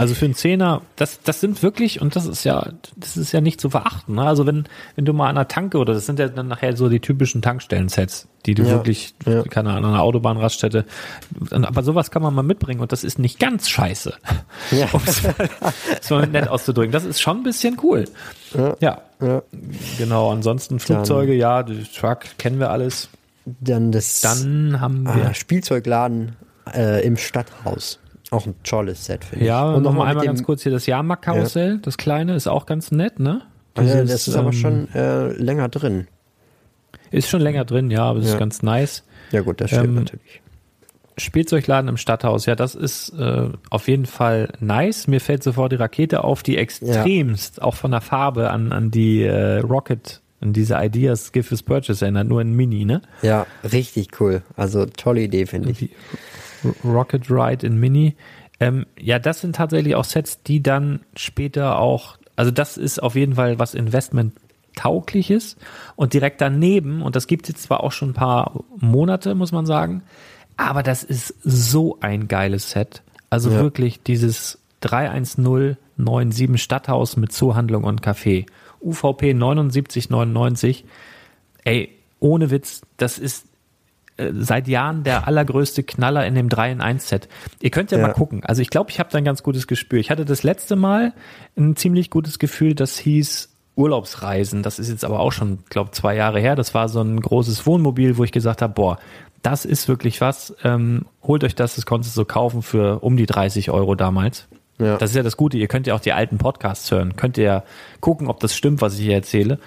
[0.00, 3.42] Also für einen Zehner, das, das sind wirklich, und das ist ja, das ist ja
[3.42, 4.14] nicht zu verachten.
[4.14, 4.22] Ne?
[4.22, 4.64] Also wenn,
[4.96, 7.42] wenn du mal an einer Tanke oder das sind ja dann nachher so die typischen
[7.42, 9.42] Tankstellen-Sets, die du Ja, wirklich, ja.
[9.42, 10.86] keine Ahnung, an einer Autobahnraststätte,
[11.50, 14.14] aber sowas kann man mal mitbringen und das ist nicht ganz scheiße.
[14.70, 14.88] Ja.
[14.94, 15.34] Um es mal
[16.00, 16.92] so nett auszudrücken.
[16.92, 18.06] Das ist schon ein bisschen cool.
[18.80, 19.42] Ja, ja.
[19.98, 20.30] genau.
[20.30, 23.10] Ansonsten Flugzeuge, ja, die Truck kennen wir alles.
[23.44, 26.36] Dann das Dann haben wir, ah, Spielzeugladen
[26.74, 27.99] äh, im Stadthaus.
[28.30, 29.76] Auch ein tolles Set, finde ja, ich.
[29.76, 33.42] Und nochmal einmal ganz kurz hier das Jahrmarktkarussell, das kleine, ist auch ganz nett, ne?
[33.76, 36.06] Ja, Dieses, das ist aber ähm, schon äh, länger drin.
[37.10, 38.32] Ist schon länger drin, ja, aber es Ja.
[38.34, 39.04] ist ganz nice.
[39.32, 40.40] Ja gut, das stimmt Ähm, natürlich.
[41.18, 45.06] Spielzeugladen im Stadthaus, ja, das ist äh, auf jeden Fall nice.
[45.06, 49.22] Mir fällt sofort die Rakete auf, die extremst, auch von der Farbe an, an die
[49.24, 53.02] äh, Rocket, an diese Ideas Give as Purchase erinnert, nur in Mini, ne?
[53.22, 54.42] Ja, richtig cool.
[54.56, 55.90] Also tolle Idee, finde ich.
[56.84, 58.16] Rocket Ride in Mini.
[58.60, 63.14] Ähm, ja, das sind tatsächlich auch Sets, die dann später auch, also das ist auf
[63.14, 64.34] jeden Fall was Investment
[64.76, 65.56] taugliches
[65.96, 69.50] und direkt daneben, und das gibt es jetzt zwar auch schon ein paar Monate, muss
[69.52, 70.02] man sagen,
[70.56, 73.02] aber das ist so ein geiles Set.
[73.30, 73.60] Also Ja.
[73.60, 78.46] wirklich dieses 31097 Stadthaus mit Zoohandlung und Café.
[78.82, 80.84] UVP 7999.
[81.64, 83.46] Ey, ohne Witz, das ist
[84.38, 87.28] seit Jahren der allergrößte Knaller in dem 3 in 1 Set.
[87.60, 88.08] Ihr könnt ja, Ja.
[88.08, 88.42] mal gucken.
[88.44, 89.98] Also ich glaube, ich habe da ein ganz gutes Gespür.
[90.00, 91.12] Ich hatte das letzte Mal
[91.56, 94.62] ein ziemlich gutes Gefühl, das hieß Urlaubsreisen.
[94.62, 96.54] Das ist jetzt aber auch schon, glaube zwei Jahre her.
[96.56, 98.98] Das war so ein großes Wohnmobil, wo ich gesagt habe, boah,
[99.42, 100.54] das ist wirklich was.
[100.64, 104.48] Ähm, holt euch das, das konntest du so kaufen für um die 30 Euro damals.
[104.78, 104.96] Ja.
[104.96, 105.56] Das ist ja das Gute.
[105.58, 107.16] Ihr könnt ja auch die alten Podcasts hören.
[107.16, 107.64] Könnt ihr ja
[108.00, 109.58] gucken, ob das stimmt, was ich hier erzähle.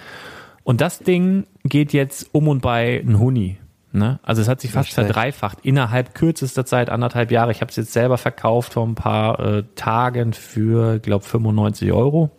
[0.64, 3.58] Und das Ding geht jetzt um und bei ein Huni.
[3.96, 4.20] Ne?
[4.24, 5.06] Also es hat sich fast schlecht.
[5.08, 7.52] verdreifacht innerhalb kürzester Zeit, anderthalb Jahre.
[7.52, 12.32] Ich habe es jetzt selber verkauft vor ein paar äh, Tagen für, glaube 95 Euro.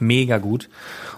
[0.00, 0.68] Mega gut.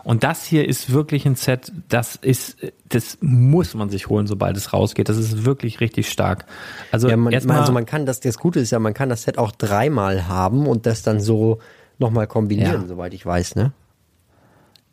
[0.04, 2.58] Und das hier ist wirklich ein Set, das ist,
[2.90, 5.08] das muss man sich holen, sobald es rausgeht.
[5.08, 6.44] Das ist wirklich richtig stark.
[6.92, 9.22] Also Ja, man, erstmal, also man kann das, das Gute ist ja, man kann das
[9.22, 11.58] Set auch dreimal haben und das dann so
[11.98, 12.86] nochmal kombinieren, Ja.
[12.88, 13.72] soweit ich weiß, ne?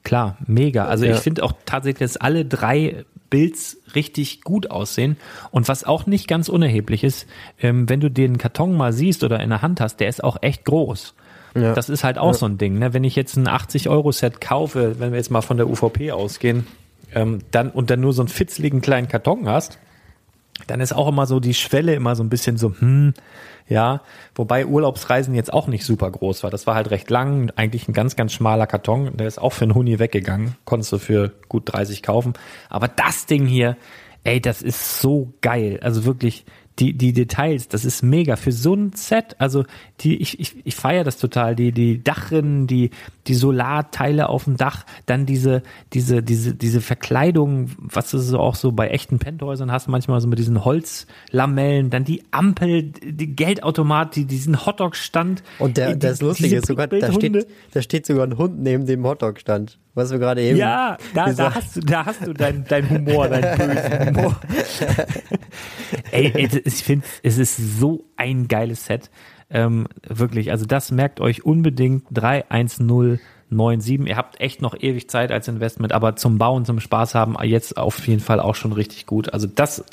[0.04, 0.86] Klar, mega.
[0.86, 1.14] Also Ja.
[1.16, 5.18] ich finde auch tatsächlich, dass alle drei Builds richtig gut aussehen.
[5.52, 7.26] Und was auch nicht ganz unerheblich ist,
[7.60, 10.38] ähm, wenn du den Karton mal siehst oder in der Hand hast, der ist auch
[10.42, 11.16] echt groß.
[11.56, 11.74] Ja.
[11.74, 12.80] Das ist halt auch so ein Ding.
[12.80, 12.94] Ne?
[12.94, 16.68] Wenn ich jetzt ein 80-Euro-Set kaufe, wenn wir jetzt mal von der UVP ausgehen,
[17.14, 19.78] ähm, dann und dann nur so einen fitzligen kleinen Karton hast,
[20.68, 23.14] dann ist auch immer so die Schwelle immer so ein bisschen so, hm,
[23.68, 24.02] ja,
[24.36, 26.52] wobei Urlaubsreisen jetzt auch nicht super groß war.
[26.52, 29.16] Das war halt recht lang, eigentlich ein ganz, ganz schmaler Karton.
[29.18, 30.56] Der ist auch für einen Huni weggegangen.
[30.66, 32.34] Konntest du für gut 30 kaufen.
[32.70, 33.78] Aber das Ding hier,
[34.24, 35.80] ey, das ist so geil.
[35.82, 36.46] Also wirklich,
[36.80, 38.36] die, die Details, das ist mega.
[38.36, 39.64] Für so ein Set, also
[40.00, 41.56] die, ich, ich, ich feiere das total.
[41.56, 42.90] Die, die Dachrinnen, die,
[43.28, 45.62] die Solarteile auf dem Dach, dann diese,
[45.94, 50.28] diese, diese, diese Verkleidung, was du so auch so bei echten Penthäusern hast, manchmal so
[50.28, 55.44] mit diesen Holzlamellen, dann die Ampel, die Geldautomat, die, diesen Hotdog-Stand.
[55.60, 58.86] Und der, die- das Lustige ist sogar, da steht, da steht sogar ein Hund neben
[58.86, 59.78] dem Hotdog-Stand.
[59.96, 60.58] Was wir gerade eben.
[60.58, 64.36] Ja, da, da hast du, da hast du dein, dein Humor, dein bösen Humor.
[66.12, 69.12] ey, ey, ich finde, es ist so ein geiles Set.
[69.52, 74.08] Ähm, wirklich, also das merkt euch unbedingt 31097.
[74.08, 77.78] Ihr habt echt noch ewig Zeit als Investment, aber zum Bauen, zum Spaß haben, jetzt
[77.78, 79.32] auf jeden Fall auch schon richtig gut.
[79.32, 79.86] Also das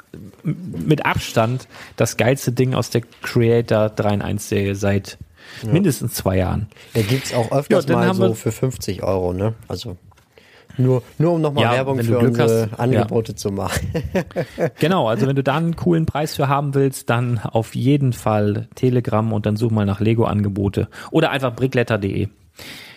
[0.42, 5.18] mit Abstand das geilste Ding aus der Creator 3 in 1 Serie seit
[5.64, 6.68] mindestens zwei Jahren.
[6.94, 9.54] Der gibt's auch öfters Ja, mal so für 50 Euro, ne?
[9.68, 9.96] Also
[10.76, 12.78] nur, nur um nochmal Ja, Werbung für unsere hast, ja.
[12.78, 13.88] Angebote zu machen.
[14.78, 18.68] Genau, also wenn du da einen coolen Preis für haben willst, dann auf jeden Fall
[18.74, 22.28] Telegram und dann such mal nach Lego-Angebote oder einfach brickletter.de.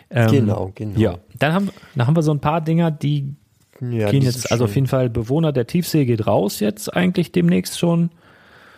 [0.10, 1.00] Ähm, Genau, genau.
[1.00, 3.34] Ja, dann haben, dann haben wir so ein paar Dinger, die
[3.82, 7.80] Ja, gehen jetzt, also auf jeden Fall Bewohner der Tiefsee geht raus jetzt eigentlich demnächst
[7.80, 8.12] schon.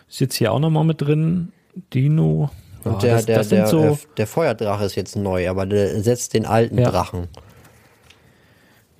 [0.08, 1.52] Ist jetzt hier auch nochmal mit drin.
[1.92, 2.50] Dino.
[2.86, 5.66] Ja, Und der, das, der, das der, so, äh, der Feuerdrache ist jetzt neu, aber
[5.66, 6.90] der setzt den alten Ja.
[6.90, 7.28] Drachen.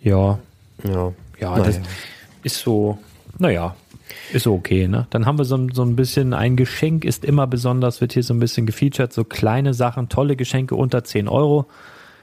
[0.03, 0.39] Ja,
[0.85, 1.13] Ja.
[1.41, 1.81] ja, das
[2.43, 2.99] ist so,
[3.39, 3.75] naja,
[4.33, 5.07] ist so okay, ne?
[5.11, 8.23] Dann haben wir so, ein- so ein bisschen, ein Geschenk ist immer besonders, wird hier
[8.23, 11.67] so ein bisschen gefeatured, so kleine Sachen, tolle Geschenke unter 10 Euro.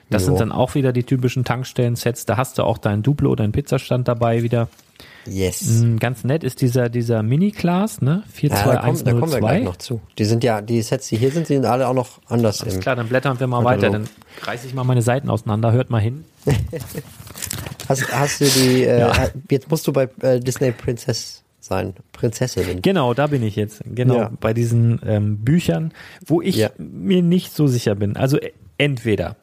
[0.09, 0.27] Das Jo.
[0.27, 2.25] sind dann auch wieder die typischen Tankstellen-Sets.
[2.25, 4.67] Da hast du auch dein Duplo, dein Pizzastand dabei wieder.
[5.25, 5.61] Yes.
[5.81, 8.23] Mm, Ganz nett ist dieser, dieser Mini-Class, ne?
[8.41, 9.39] Ja, da, kommen, da kommen wir 42102.
[9.39, 10.01] gleich noch zu.
[10.17, 12.61] Die sind ja, die Sets, die hier sind, die sind alle auch noch anders.
[12.61, 13.81] Alles klar, dann blättern wir mal Katalog.
[13.81, 13.91] weiter.
[13.91, 14.09] Dann
[14.47, 15.71] reiße ich mal meine Seiten auseinander.
[15.71, 16.25] Hört mal hin.
[17.89, 19.29] Hast, hast du die, äh, Ja.
[19.49, 21.93] jetzt musst du bei äh, Disney Princess sein.
[22.13, 22.81] Prinzessinnen.
[22.81, 23.81] Genau, da bin ich jetzt.
[23.85, 24.31] Genau, Ja.
[24.39, 25.91] bei diesen ähm, Büchern,
[26.25, 26.69] wo ich Ja.
[26.77, 28.15] mir nicht so sicher bin.
[28.15, 29.35] Also äh, entweder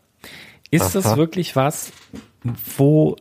[0.70, 1.16] ist das Aha.
[1.16, 1.92] wirklich was,
[2.78, 3.16] wo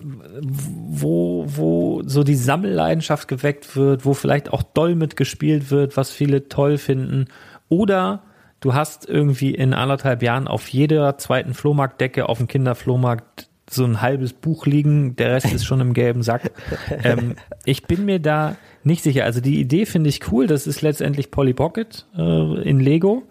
[0.00, 6.48] wo, wo so die Sammelleidenschaft geweckt wird, wo vielleicht auch doll mitgespielt wird, was viele
[6.48, 7.26] toll finden.
[7.68, 8.22] Oder
[8.60, 14.02] du hast irgendwie in anderthalb Jahren auf jeder zweiten Flohmarktdecke auf dem Kinderflohmarkt so ein
[14.02, 16.50] halbes Buch liegen, der Rest ist schon im gelben Sack.
[17.04, 19.24] Ähm, ich bin mir da nicht sicher.
[19.24, 20.46] Also die Idee finde ich cool.
[20.46, 23.24] Das ist letztendlich Polly Pocket äh, in Lego.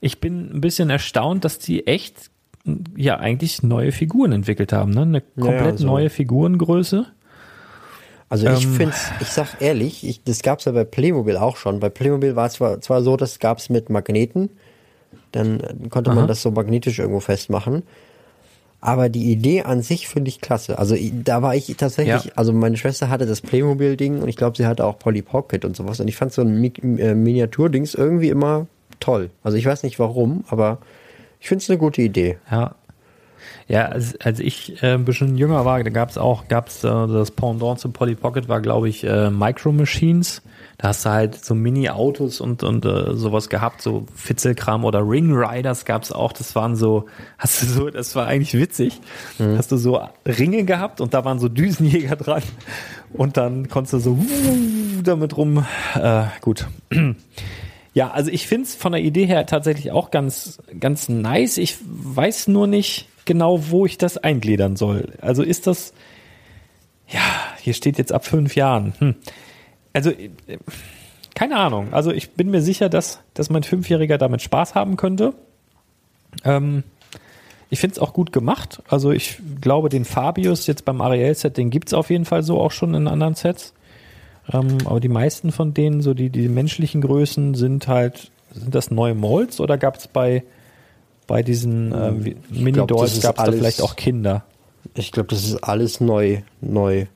[0.00, 2.30] Ich bin ein bisschen erstaunt, dass die echt
[2.96, 4.90] ja eigentlich neue Figuren entwickelt haben.
[4.92, 5.02] Ne?
[5.02, 5.86] Eine Ja, komplett so.
[5.86, 7.06] neue Figurengröße.
[8.28, 8.72] Also ich Ähm.
[8.74, 11.78] find's, ich sag ehrlich, ich, das gab's ja bei Playmobil auch schon.
[11.78, 14.50] Bei Playmobil war es zwar, zwar so, das gab's mit Magneten,
[15.32, 15.60] dann
[15.90, 16.16] konnte Aha.
[16.20, 17.82] man das so magnetisch irgendwo festmachen.
[18.80, 20.78] Aber die Idee an sich finde ich klasse.
[20.78, 22.32] Also da war ich tatsächlich, Ja.
[22.36, 25.76] also meine Schwester hatte das Playmobil-Ding und ich glaube, sie hatte auch Polly Pocket und
[25.76, 25.98] sowas.
[26.00, 28.66] Und ich fand so ein Mi äh, Miniaturdings irgendwie immer
[29.00, 29.30] toll.
[29.42, 30.78] Also ich weiß nicht warum, aber
[31.40, 32.38] ich finde es eine gute Idee.
[32.50, 32.74] Ja.
[33.68, 37.32] Ja, als, als ich äh, ein bisschen jünger war, da gab's auch, gab's äh, das
[37.32, 40.42] Pendant zu Polly Pocket war, glaube ich, äh, Micro Machines.
[40.78, 45.32] Da hast du halt so Mini-Autos und, und äh, sowas gehabt, so Fitzelkram oder Ring
[45.32, 46.32] Riders gab's auch.
[46.32, 47.06] Das waren so,
[47.38, 49.00] hast du so, das war eigentlich witzig.
[49.38, 52.42] Hast du so Ringe gehabt und da waren so Düsenjäger dran.
[53.12, 54.18] Und dann konntest du so
[55.02, 55.64] damit rum.
[55.94, 56.66] Äh, gut.
[57.96, 61.56] Ja, also ich find's von der Idee her tatsächlich auch ganz, ganz nice.
[61.56, 65.14] Ich weiß nur nicht genau, wo ich das eingliedern soll.
[65.22, 65.94] Also ist das,
[67.08, 67.22] ja,
[67.62, 68.92] hier steht jetzt ab fünf Jahren.
[68.98, 69.14] Hm.
[69.94, 70.28] Also, äh,
[71.34, 71.94] keine Ahnung.
[71.94, 75.32] Also ich bin mir sicher, dass, dass mein Fünfjähriger damit Spaß haben könnte.
[76.44, 76.82] Ähm,
[77.70, 78.82] ich find's auch gut gemacht.
[78.88, 82.72] Also ich glaube, den Fabius jetzt beim Ariel-Set, den gibt's auf jeden Fall so auch
[82.72, 83.72] schon in anderen Sets.
[84.52, 88.90] Ähm, aber die meisten von denen, so die, die menschlichen Größen, sind halt, sind das
[88.90, 90.44] neue Molds oder gab es bei,
[91.26, 94.44] bei diesen ähm, das Mini-Dolls, gab es da vielleicht auch Kinder?
[94.94, 97.06] Ich glaube, das ist alles neu, neu,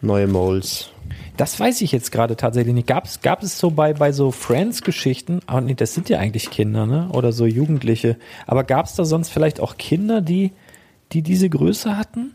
[0.00, 0.90] neue Molds.
[1.36, 2.86] Das weiß ich jetzt gerade tatsächlich nicht.
[2.86, 6.50] Gab es, gab es so bei, bei so Friends-Geschichten, aber nee, das sind ja eigentlich
[6.50, 7.08] Kinder, ne?
[7.12, 8.16] Oder so Jugendliche.
[8.46, 10.52] Aber gab es da sonst vielleicht auch Kinder, die,
[11.12, 12.34] die diese Größe hatten?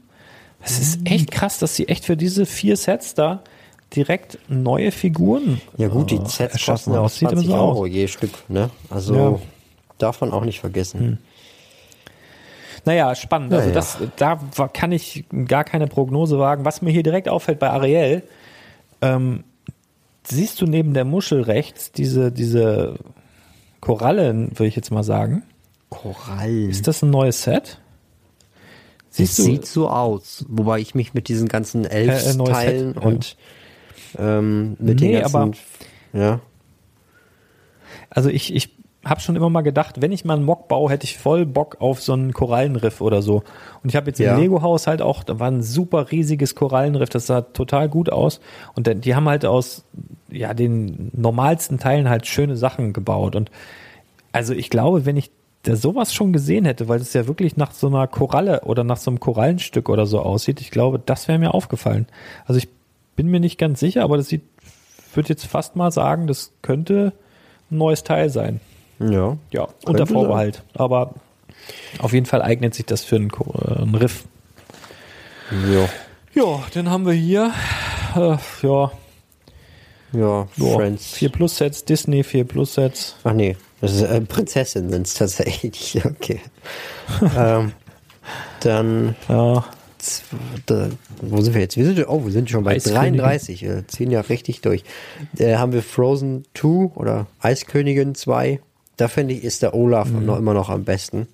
[0.62, 3.42] Es ist echt krass, dass sie echt für diese vier Sets da
[3.96, 7.42] direkt neue Figuren Ja gut, die äh, Sets erschaffen kosten ja auch Das sieht immer
[7.42, 7.90] 20 so Euro aus.
[7.90, 8.70] je Stück, ne?
[8.90, 9.28] Also Ja.
[9.32, 9.38] Hm.
[9.98, 11.20] darf man auch nicht vergessen.
[12.86, 13.54] Naja, spannend.
[13.54, 13.74] Also Naja.
[13.76, 14.40] das, da
[14.72, 16.66] kann ich gar keine Prognose wagen.
[16.66, 18.24] Was mir hier direkt auffällt bei Ariel,
[19.02, 19.44] ähm,
[20.24, 22.96] siehst du neben der Muschel rechts diese, diese
[23.82, 25.44] Korallen, würde ich jetzt mal sagen.
[25.90, 26.70] Korallen.
[26.70, 27.80] Ist das ein neues Set?
[29.10, 29.44] Das Siehst du?
[29.44, 33.10] sieht so aus, wobei ich mich mit diesen ganzen Äh, äh, Elfsteilen Set, ja.
[34.18, 35.52] Ähm, mit Nee, den ganzen, aber-
[36.14, 36.40] ja,
[38.10, 41.06] Also ich, ich habe schon immer mal gedacht, wenn ich mal einen Mock baue, hätte
[41.06, 43.44] ich voll Bock auf so einen Korallenriff oder so.
[43.82, 44.34] Und ich habe jetzt Ja.
[44.36, 48.42] im Lego-Haus halt auch, da war ein super riesiges Korallenriff, das sah total gut aus.
[48.76, 49.86] Und die haben halt aus
[50.30, 53.36] ja den normalsten Teilen halt schöne Sachen gebaut.
[53.36, 53.50] Und
[54.32, 55.32] also ich glaube, wenn ich
[55.64, 58.98] da sowas schon gesehen hätte, weil es ja wirklich nach so einer Koralle oder nach
[58.98, 62.06] so einem Korallenstück oder so aussieht, ich glaube, das wäre mir aufgefallen.
[62.46, 62.68] Also ich
[63.20, 64.44] bin mir nicht ganz sicher, aber das sieht,
[65.14, 67.12] würde jetzt fast mal sagen, das könnte
[67.70, 68.62] ein neues Teil sein.
[68.98, 69.36] ja.
[69.52, 70.64] Ja, unter Vorbehalt.
[70.74, 71.16] Aber
[71.98, 74.24] auf jeden Fall eignet sich das für einen, äh, einen Riff.
[75.52, 75.90] Ja,
[76.34, 77.52] Ja, dann haben wir hier,
[78.16, 78.92] äh, ja,
[80.14, 81.12] ja, ja Friends.
[81.12, 83.18] 4 Plus Sets, Disney 4 Plus Sets.
[83.26, 86.00] Ach nee, das ist äh, Prinzessin sind es tatsächlich.
[86.06, 86.40] Okay.
[87.38, 87.74] ähm,
[88.62, 89.66] dann, Ja,
[91.22, 91.78] wo sind wir jetzt?
[91.78, 93.18] Wir sind, oh, wir sind schon bei Eiskönigin.
[93.20, 93.62] 33.
[93.64, 94.84] Wir ziehen ja richtig durch.
[95.38, 98.60] Äh, haben wir Frozen 2 oder Eiskönigin 2.
[98.98, 100.26] Da finde ich, ist der Olaf Mhm.
[100.26, 101.28] noch immer noch am besten.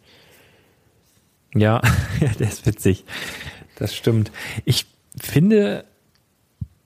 [1.55, 1.82] ja,
[2.39, 3.05] der ist witzig.
[3.78, 4.32] Das stimmt.
[4.66, 4.86] Ich
[5.20, 5.86] finde,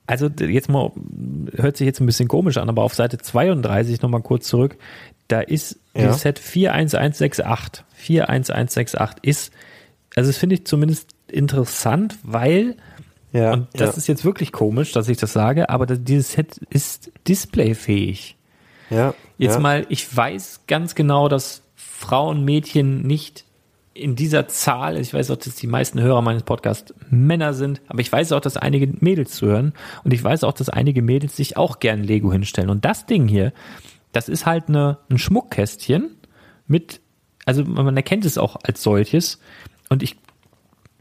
[0.06, 0.92] also jetzt mal,
[1.54, 4.76] hört sich jetzt ein bisschen komisch an, aber auf Seite 32 nochmal kurz zurück,
[5.28, 6.12] da ist Ja.
[6.12, 9.52] die Set 41168, 41168 ist
[10.16, 12.76] also das finde ich zumindest interessant, weil,
[13.32, 13.96] Ja, und das ja.
[13.96, 18.36] ist jetzt wirklich komisch, dass ich das sage, aber das, dieses Set ist displayfähig.
[18.90, 19.14] Ja.
[19.38, 19.60] Jetzt ja.
[19.60, 23.44] mal, ich weiß ganz genau, dass Frauen, Mädchen nicht
[23.92, 28.00] in dieser Zahl, ich weiß auch, dass die meisten Hörer meines Podcasts Männer sind, aber
[28.00, 29.74] ich weiß auch, dass einige Mädels zuhören
[30.04, 32.70] und ich weiß auch, dass einige Mädels sich auch gern Lego hinstellen.
[32.70, 33.52] Und das Ding hier,
[34.12, 36.16] das ist halt eine, ein Schmuckkästchen
[36.66, 37.00] mit,
[37.44, 39.40] also man erkennt es auch als solches
[39.88, 40.16] und ich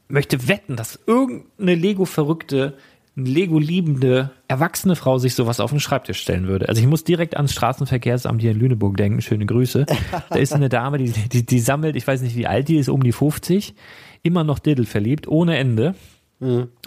[0.10, 2.74] möchte wetten, dass irgendeine Lego-verrückte,
[3.16, 6.70] Lego-liebende, erwachsene Frau sich sowas auf den Schreibtisch stellen würde.
[6.70, 9.22] Also ich muss direkt ans Straßenverkehrsamt hier in Lüneburg denken.
[9.22, 9.86] Schöne Grüße.
[10.30, 12.90] Da ist eine Dame, die, die, die sammelt, ich weiß nicht wie alt die ist,
[12.90, 13.76] um die 50,
[14.24, 15.96] immer noch Diddle verliebt, ohne Ende.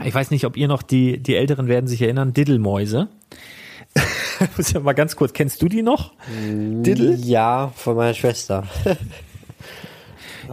[0.03, 3.09] Ich weiß nicht, ob ihr noch, die, die Älteren werden sich erinnern, Diddle-Mäuse.
[4.57, 6.14] muss ja mal ganz kurz, kennst du die noch?
[6.41, 7.14] Diddle?
[7.16, 8.66] Ja, von meiner Schwester.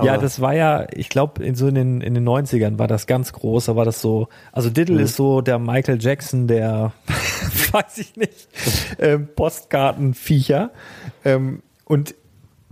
[0.01, 3.07] Ja, das war ja, ich glaube, in so in den, in den 90ern war das
[3.07, 6.93] ganz groß, da war das so, also Diddle ist so der Michael Jackson der,
[7.71, 8.47] weiß ich nicht,
[8.99, 10.71] ähm, Postkartenviecher.
[11.25, 12.15] Ähm, und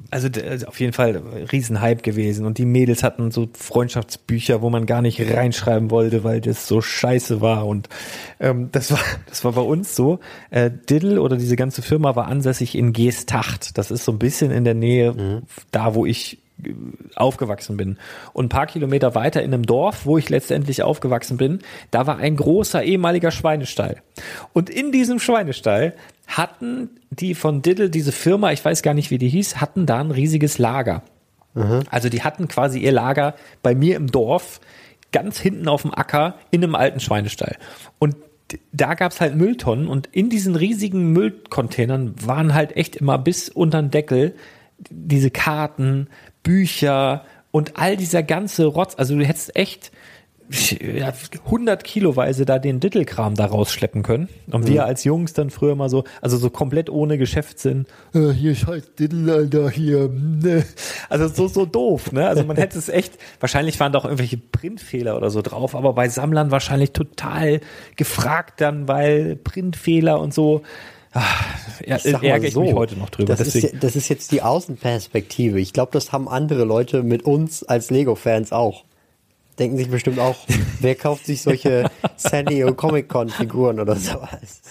[0.10, 4.86] also ist auf jeden Fall Riesenhype gewesen und die Mädels hatten so Freundschaftsbücher, wo man
[4.86, 7.90] gar nicht reinschreiben wollte, weil das so scheiße war und
[8.40, 10.20] ähm, das war das war bei uns so.
[10.50, 13.78] Äh, Diddle oder diese ganze Firma war ansässig in Geestacht.
[13.78, 15.42] Das ist so ein bisschen in der Nähe
[15.72, 16.40] da, wo ich
[17.16, 17.98] aufgewachsen bin.
[18.34, 21.60] Und ein paar Kilometer weiter in einem Dorf, wo ich letztendlich aufgewachsen bin,
[21.92, 24.02] da war ein großer ehemaliger Schweinestall.
[24.54, 25.94] Und in diesem Schweinestall
[26.26, 30.00] hatten die von Diddle, diese Firma, ich weiß gar nicht, wie die hieß, hatten da
[30.00, 31.04] ein riesiges Lager.
[31.90, 34.60] Also die hatten quasi ihr Lager bei mir im Dorf,
[35.12, 37.58] ganz hinten auf dem Acker, in einem alten Schweinestall.
[37.98, 38.16] Und
[38.72, 43.82] da gab's halt Mülltonnen und in diesen riesigen Müllcontainern waren halt echt immer bis unter
[43.82, 44.36] den Deckel
[44.90, 46.08] diese Karten,
[46.48, 48.96] Bücher und all dieser ganze Rotz.
[48.96, 49.92] Also du hättest echt
[50.50, 51.12] ja,
[51.46, 54.30] 100 Kiloweise da den Dittelkram da rausschleppen können.
[54.50, 58.56] Und wir als Jungs dann früher mal so, also so komplett ohne Geschäftssinn, äh, hier
[58.56, 60.08] scheiß Dittel, Alter, hier.
[60.08, 60.64] Ne.
[61.10, 62.30] Also so, so doof, ne?
[62.30, 65.92] Also man hätte es echt, wahrscheinlich waren da auch irgendwelche Printfehler oder so drauf, aber
[65.92, 67.60] bei Sammlern wahrscheinlich total
[67.98, 70.62] gefragt dann, weil Printfehler und so.
[71.86, 73.36] Ja, Ich ärgere ich so, mich heute noch drüber.
[73.36, 75.60] Das ist, das ist jetzt die Außenperspektive.
[75.60, 78.84] Ich glaube, das haben andere Leute mit uns als Lego-Fans auch.
[79.60, 80.36] Denken sich bestimmt auch,
[80.80, 84.62] wer kauft sich solche San Diego Comic-Con-Figuren oder sowas?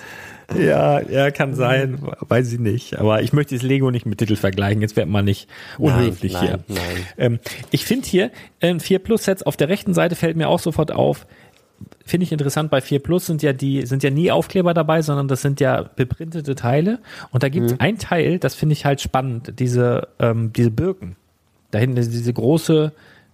[0.54, 2.98] Ja, ja, kann sein, weiß ich nicht.
[2.98, 4.80] Aber ich möchte das Lego nicht mit Titel vergleichen.
[4.80, 6.58] Jetzt wird man nicht unhöflich nein, hier.
[6.68, 7.06] nein.
[7.18, 7.38] Ähm,
[7.72, 8.30] ich finde hier
[8.60, 11.26] äh, 4 Plus Sets auf der rechten Seite fällt mir auch sofort auf.
[12.08, 15.26] Finde ich interessant, bei 4 Plus sind ja die, sind ja nie Aufkleber dabei, sondern
[15.28, 17.00] das sind ja beprintete Teile.
[17.32, 21.16] Und da gibt es ein Teil, das finde ich halt spannend, diese, ähm, diese Birken.
[21.72, 22.92] Da hinten ist diese große,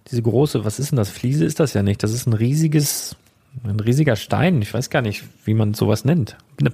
[0.09, 1.09] diese große, was ist denn das?
[1.11, 2.01] Fliese ist das ja nicht.
[2.01, 3.15] Das ist ein riesiges,
[3.63, 4.59] ein riesiger Stein.
[4.63, 6.35] Ich weiß gar nicht, wie man sowas nennt.
[6.59, 6.71] Eine,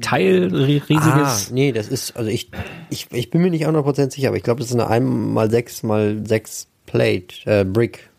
[0.00, 1.50] Teil, ri- Ah, riesiges.
[1.52, 2.50] nee, das ist, also ich,
[2.90, 6.26] ich, ich bin mir nicht 100% sicher, aber ich glaube, das ist eine 1x6 mal
[6.26, 8.10] 6 Plate, äh, Brick.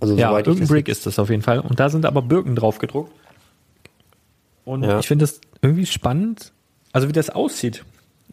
[0.00, 1.60] Also ja, soweit irgendein Brick ist das auf jeden Fall.
[1.60, 3.12] Und da sind aber Birken drauf gedruckt.
[4.64, 4.98] Und Ja.
[4.98, 6.52] ich finde das irgendwie spannend,
[6.92, 7.84] also wie das aussieht.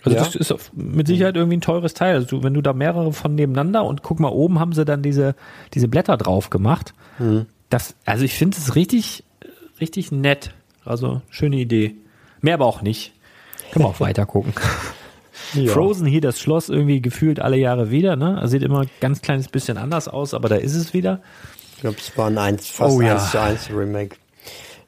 [0.03, 0.23] Also Ja.
[0.23, 2.15] das ist mit Sicherheit irgendwie ein teures Teil.
[2.15, 5.35] Also wenn du da mehrere von nebeneinander und guck mal, oben haben sie dann diese,
[5.73, 6.93] diese Blätter drauf gemacht.
[7.19, 7.47] Mhm.
[7.69, 9.23] Das, also ich finde es richtig,
[9.81, 10.53] richtig nett.
[10.85, 11.95] Also schöne Idee.
[12.41, 13.11] Mehr aber auch nicht.
[13.71, 14.53] Können wir auch weiter gucken.
[15.53, 15.71] Ja.
[15.71, 18.41] Frozen hier, das Schloss irgendwie gefühlt alle Jahre wieder, ne?
[18.47, 21.21] Sieht immer ein ganz kleines bisschen anders aus, aber da ist es wieder.
[21.77, 23.13] Ich glaube, es war ein 1, fast Oh, ja.
[23.17, 24.15] 1 zu 1 Remake.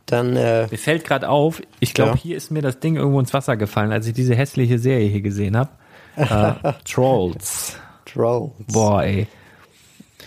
[0.07, 2.17] Dann, äh, Mir fällt gerade auf, ich glaube, Ja.
[2.17, 5.21] hier ist mir das Ding irgendwo ins Wasser gefallen, als ich diese hässliche Serie hier
[5.21, 5.69] gesehen habe.
[6.15, 7.75] Äh, Trolls.
[8.05, 8.51] Trolls.
[8.73, 9.27] Boah, ey.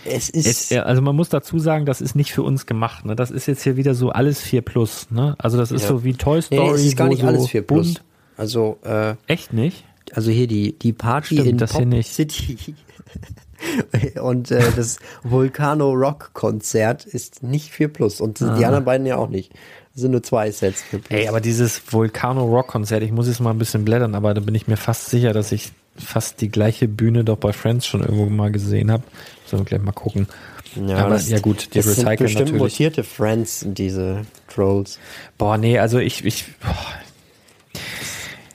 [0.05, 3.05] Es ist, Es, also man muss dazu sagen, das ist nicht für uns gemacht.
[3.05, 3.15] Ne?
[3.17, 5.11] Das ist jetzt hier wieder so alles 4 plus.
[5.11, 5.35] Ne?
[5.39, 5.87] Also das ist Ja.
[5.89, 6.75] so wie Toy nee, Story.
[6.75, 7.87] es ist gar nicht so alles 4 Plus.
[7.95, 8.03] bunt-
[8.37, 9.83] Also, äh, Echt nicht?
[10.13, 12.13] also hier die, die Party Stimmt, in das Pop hier nicht.
[12.13, 12.75] City
[14.21, 18.55] und äh, das Volcano Rock Konzert ist nicht 4 Plus und Ah.
[18.57, 19.51] die anderen beiden ja auch nicht.
[19.95, 21.19] Es sind nur zwei Sets 4 Plus.
[21.19, 24.41] Ey, aber dieses Volcano Rock Konzert, ich muss jetzt mal ein bisschen blättern, aber da
[24.41, 28.01] bin ich mir fast sicher, dass ich fast die gleiche Bühne doch bei Friends schon
[28.01, 29.03] irgendwo mal gesehen habe.
[29.45, 30.27] Sollen wir gleich mal gucken.
[30.75, 32.61] aber das- ja gut, die das sind recyceln bestimmt natürlich.
[32.61, 34.97] mutierte Friends, diese Trolls.
[35.37, 36.75] Boah, nee, also ich, ich, boah,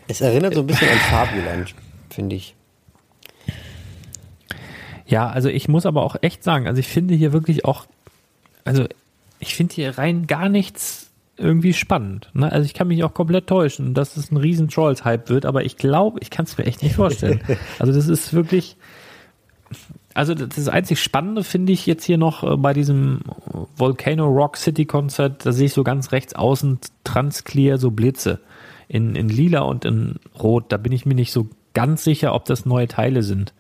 [0.08, 1.74] Es erinnert so ein bisschen an Fabuland,
[2.10, 2.54] finde ich.
[5.08, 7.86] Ja, also ich muss aber auch echt sagen, also ich finde hier wirklich auch,
[8.64, 8.84] also
[9.40, 12.28] ich finde hier rein gar nichts irgendwie spannend.
[12.34, 12.52] Ne?
[12.52, 15.78] Also ich kann mich auch komplett täuschen, dass es ein riesen Trolls-Hype wird, aber ich
[15.78, 17.40] glaube, ich kann es mir echt nicht vorstellen.
[17.78, 18.76] Also das ist wirklich,
[20.12, 23.20] also das einzig Spannende finde ich jetzt hier noch äh, bei diesem
[23.76, 28.40] Volcano Rock City Konzert, da sehe ich so ganz rechts außen transclear so Blitze
[28.88, 30.66] in, in lila und in rot.
[30.68, 33.54] Da bin ich mir nicht so ganz sicher, ob das neue Teile sind.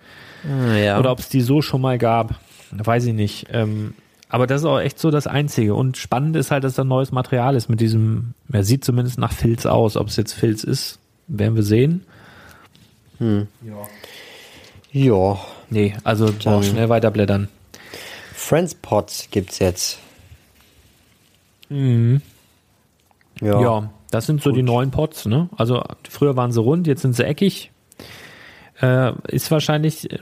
[0.44, 0.98] Ja.
[0.98, 2.34] Oder ob es die so schon mal gab.
[2.70, 3.46] Weiß ich nicht.
[3.50, 3.94] Ähm,
[4.28, 5.74] aber das ist auch echt so das Einzige.
[5.74, 9.32] Und spannend ist halt, dass da neues Material ist mit diesem, er sieht zumindest nach
[9.32, 9.96] Filz aus.
[9.96, 10.98] Ob es jetzt Filz ist,
[11.28, 12.04] werden wir sehen.
[14.92, 15.38] ja.
[15.70, 17.48] Nee, also auch schnell weiterblättern.
[18.34, 19.98] Friends Pots gibt's jetzt.
[21.68, 22.22] Mhm.
[23.40, 23.60] Ja.
[23.60, 25.48] Ja, das sind so die neuen Pots, ne?
[25.56, 27.70] Also früher waren sie rund, jetzt sind sie eckig.
[28.80, 30.18] Äh, ist wahrscheinlich äh,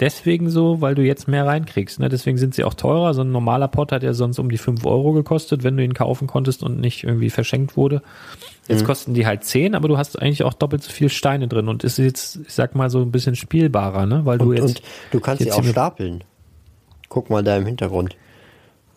[0.00, 2.00] deswegen so, weil du jetzt mehr reinkriegst.
[2.00, 2.08] Ne?
[2.08, 3.14] Deswegen sind sie auch teurer.
[3.14, 5.94] So ein normaler Pot hat ja sonst um die 5 Euro gekostet, wenn du ihn
[5.94, 8.02] kaufen konntest und nicht irgendwie verschenkt wurde.
[8.68, 11.68] Jetzt kosten die halt 10, aber du hast eigentlich auch doppelt so viel Steine drin
[11.68, 14.26] und ist jetzt, ich sag mal, so ein bisschen spielbarer, ne?
[14.26, 14.62] Weil du Und, jetzt.
[14.80, 14.82] und
[15.12, 16.22] du kannst sie auch stapeln.
[17.08, 18.14] Guck mal da im Hintergrund.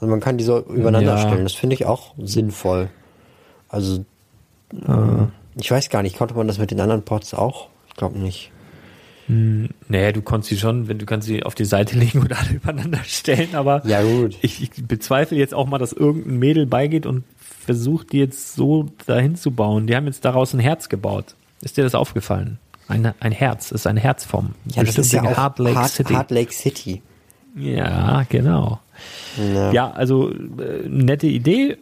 [0.01, 1.19] Also man kann die so übereinander Ja.
[1.19, 1.43] stellen.
[1.43, 2.89] Das finde ich auch sinnvoll.
[3.69, 4.03] Also
[4.87, 5.27] Ah.
[5.55, 7.67] ich weiß gar nicht, konnte man das mit den anderen Pots auch?
[7.87, 8.51] Ich glaube nicht.
[9.87, 12.55] Naja, du konntest sie schon, wenn du kannst sie auf die Seite legen oder alle
[12.55, 14.37] übereinander stellen, aber Ja, gut.
[14.41, 18.87] ich, ich bezweifle jetzt auch mal, dass irgendein Mädel beigeht und versucht, die jetzt so
[19.05, 19.87] dahin zu bauen.
[19.87, 21.35] Die haben jetzt daraus ein Herz gebaut.
[21.61, 22.57] Ist dir das aufgefallen?
[22.87, 24.53] Ein, ein Herz, ist eine Herzform.
[24.65, 26.13] Ja, das ist ja auch Heart Lake Heart, City.
[26.13, 27.01] Heart Lake City.
[27.55, 28.79] Ja, genau.
[29.53, 29.71] Ja.
[29.71, 31.77] Ja, also äh, nette Idee.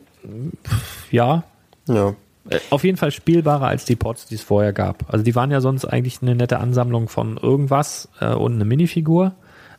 [1.12, 1.44] Ja,
[1.88, 2.14] ja.
[2.50, 5.06] Äh, Auf jeden Fall spielbarer als die Pots, die es vorher gab.
[5.12, 9.34] Also die waren ja sonst eigentlich eine nette Ansammlung von irgendwas äh, und eine Minifigur.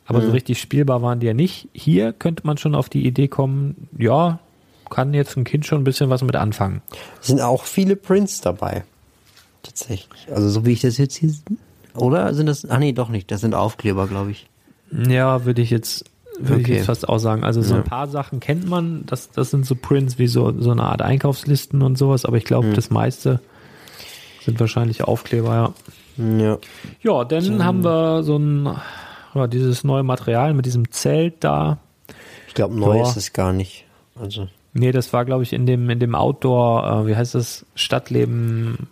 [0.07, 1.69] Aber so richtig spielbar waren die ja nicht.
[1.73, 4.39] Hier könnte man schon auf die Idee kommen, ja,
[4.89, 6.81] kann jetzt ein Kind schon ein bisschen was mit anfangen.
[7.21, 8.83] Es sind auch viele Prints dabei.
[9.63, 10.27] Tatsächlich.
[10.29, 11.31] Also so wie ich das jetzt hier.
[11.95, 12.65] Oder sind das.
[12.65, 13.31] Ah nee, doch nicht.
[13.31, 14.47] Das sind Aufkleber, glaube ich.
[14.91, 16.03] Ja, würde ich jetzt,
[16.47, 16.75] würde ich Okay.
[16.77, 17.43] jetzt fast auch sagen.
[17.43, 17.79] Also so Ja.
[17.81, 19.03] ein paar Sachen kennt man.
[19.05, 22.25] Das, das sind so Prints wie so, so eine Art Einkaufslisten und sowas.
[22.25, 23.39] Aber ich glaube, das meiste
[24.43, 25.73] sind wahrscheinlich Aufkleber,
[26.17, 26.27] ja.
[26.37, 26.57] Ja.
[27.01, 28.69] Ja, dann haben wir so ein,
[29.33, 31.77] ja, dieses neue Material mit diesem Zelt da.
[32.47, 33.03] Ich glaube, neu Ja.
[33.03, 33.85] ist es gar nicht.
[34.19, 34.47] Also.
[34.73, 38.87] Nee, das war, glaube ich, in dem, in dem Outdoor, äh, wie heißt das, Stadtleben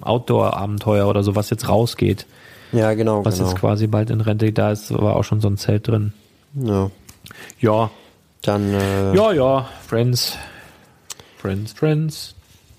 [0.00, 2.26] Outdoor-Abenteuer oder so, was jetzt rausgeht.
[2.72, 3.24] Ja, genau.
[3.24, 3.48] Was genau.
[3.48, 6.12] jetzt quasi bald in Rente, da ist, war auch schon so ein Zelt drin.
[6.54, 6.90] Ja.
[7.60, 7.90] Ja,
[8.42, 10.36] Dann, äh, ja, ja, Friends.
[11.38, 12.34] Friends, Friends.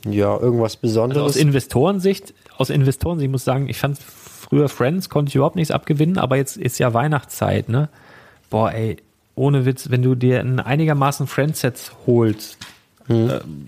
[0.06, 1.24] ja, irgendwas Also Besonderes.
[1.24, 5.72] aus Investorensicht, aus Investorensicht, ich muss sagen, ich fand früher Friends konnte ich überhaupt nichts
[5.72, 7.90] abgewinnen, aber jetzt ist ja Weihnachtszeit, ne?
[8.50, 8.98] Boah, ey,
[9.36, 12.58] ohne Witz, wenn du dir ein einigermaßen Friends-Set holst,
[13.10, 13.68] ähm,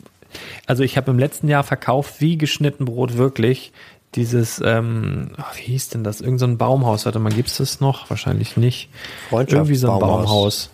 [0.68, 3.72] also ich habe im letzten Jahr verkauft wie geschnitten Brot wirklich
[4.16, 6.22] dieses, ähm, ach, wie hieß denn das?
[6.22, 8.10] Irgend so ein Baumhaus, warte mal, gibt's das noch?
[8.10, 8.90] Wahrscheinlich nicht.
[9.32, 10.26] Irgendwie so ein Freundschaftsbaumhaus.
[10.26, 10.70] Baumhaus.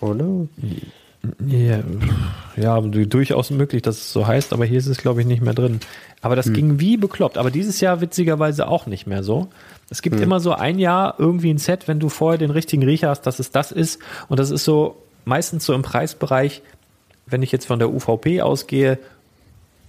[0.00, 0.46] Oder?
[1.44, 1.80] Ja,
[2.56, 5.42] ja, du- durchaus möglich, dass es so heißt, aber hier ist es, glaube ich, nicht
[5.42, 5.80] mehr drin.
[6.20, 7.38] Aber das ging wie bekloppt.
[7.38, 9.48] Aber dieses Jahr witzigerweise auch nicht mehr so.
[9.90, 13.08] Es gibt immer so ein Jahr irgendwie ein Set, wenn du vorher den richtigen Riecher
[13.08, 14.00] hast, dass es das ist.
[14.28, 16.62] Und das ist so meistens so im Preisbereich,
[17.26, 18.98] wenn ich jetzt von der UVP ausgehe,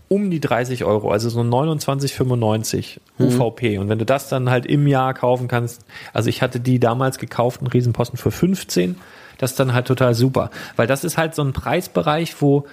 [0.09, 3.77] um die 30 Euro, also so 29,95 UVP.
[3.77, 7.19] Und wenn du das dann halt im Jahr kaufen kannst, also ich hatte die damals
[7.19, 8.95] gekauft, einen Riesenposten für 15,
[9.37, 10.49] das ist dann halt total super.
[10.75, 12.65] Weil das ist halt so ein Preisbereich, wo,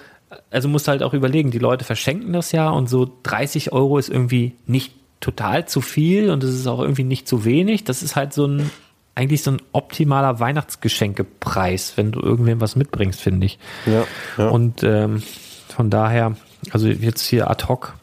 [0.49, 3.99] also musst du halt auch überlegen, die Leute verschenken das ja und so 30 Euro
[3.99, 7.83] ist irgendwie nicht total zu viel und es ist auch irgendwie nicht zu wenig.
[7.83, 8.71] Das ist halt so ein,
[9.13, 13.59] eigentlich so ein optimaler Weihnachtsgeschenkepreis, wenn du irgendwem was mitbringst, finde ich.
[13.85, 14.05] Ja,
[14.37, 14.49] ja.
[14.49, 15.21] Und ähm,
[15.69, 16.35] von daher,
[16.71, 17.95] also jetzt hier ad hoc,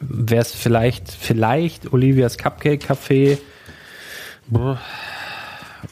[0.00, 3.38] wäre es vielleicht, vielleicht Olivias Cupcake Café,
[4.50, 4.80] Boah,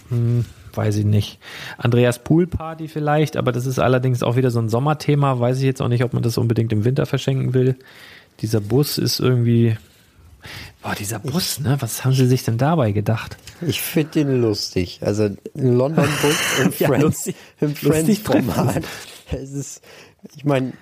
[0.09, 0.45] hm,
[0.75, 1.39] weiß ich nicht.
[1.79, 5.65] Andreas Pool Party vielleicht, aber das ist allerdings auch wieder so ein Sommerthema, weiß ich
[5.65, 7.77] jetzt auch nicht, ob man das unbedingt im Winter verschenken will.
[8.41, 9.77] Dieser Bus ist irgendwie,
[10.83, 13.37] boah, dieser Bus, ne, was haben sie sich denn dabei gedacht?
[13.67, 15.01] Ich finde den lustig.
[15.03, 17.37] Also ein London-Bus im Ja, Friends, lustig.
[17.61, 18.85] im Friends-Format.
[19.33, 19.83] Es ist,
[20.37, 20.73] ich meine,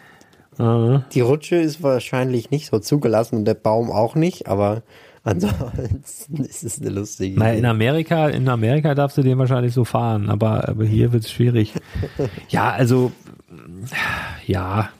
[0.59, 4.82] Äh, die Rutsche ist wahrscheinlich nicht so zugelassen und der Baum auch nicht, aber
[5.24, 7.66] ansonsten ist es eine lustige Na, in Idee.
[7.68, 11.72] Amerika, in Amerika darfst du den wahrscheinlich so fahren, aber, aber hier wird es schwierig.
[12.48, 13.12] Ja, also,
[14.47, 14.90] ja.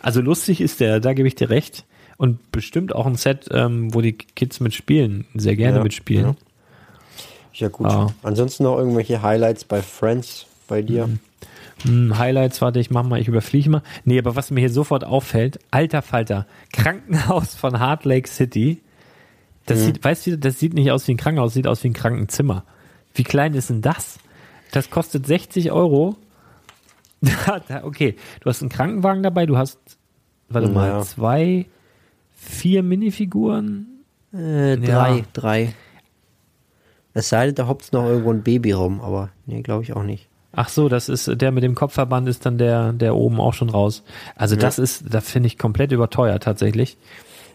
[0.00, 1.84] Also lustig ist der, da gebe ich dir recht.
[2.16, 6.24] Und bestimmt auch ein Set, ähm, wo die Kids mitspielen, sehr gerne Ja, mitspielen.
[6.26, 6.34] ja.
[7.54, 7.86] Ja gut.
[7.86, 8.08] Ah.
[8.22, 11.08] Ansonsten noch irgendwelche Highlights bei Friends bei dir?
[11.82, 13.82] Hm, Highlights, warte, ich mach mal, ich überfliege mal.
[14.04, 18.80] Nee, aber was mir hier sofort auffällt, alter Falter, Krankenhaus von Heart Lake City.
[19.66, 21.92] Das sieht, weißt du, das sieht nicht aus wie ein Krankenhaus, sieht aus wie ein
[21.92, 22.64] Krankenzimmer.
[23.14, 24.18] Wie klein ist denn das?
[24.72, 26.16] Das kostet 60 Euro.
[27.82, 29.78] okay, du hast einen Krankenwagen dabei, du hast,
[30.48, 31.02] warte mal, Naja.
[31.02, 31.66] zwei,
[32.34, 34.04] vier Minifiguren.
[34.32, 35.24] Äh, drei, Ja.
[35.32, 35.74] drei.
[37.14, 40.04] Es sei denn, da hoppt noch irgendwo ein Baby rum, aber nee, glaube ich auch
[40.04, 40.27] nicht.
[40.52, 43.68] Ach so, das ist der mit dem Kopfverband ist dann der, der oben auch schon
[43.68, 44.02] raus.
[44.34, 46.96] Also das ist, da finde ich komplett überteuert tatsächlich.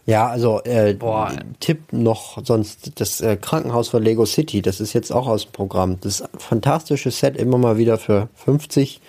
[0.06, 1.32] Ja, also äh, Boah.
[1.60, 5.54] Tipp noch sonst das äh, Krankenhaus von Lego City, das ist jetzt auch aus dem
[5.54, 5.98] Programm.
[6.02, 9.00] Das ist ein fantastisches Set, immer mal wieder für 50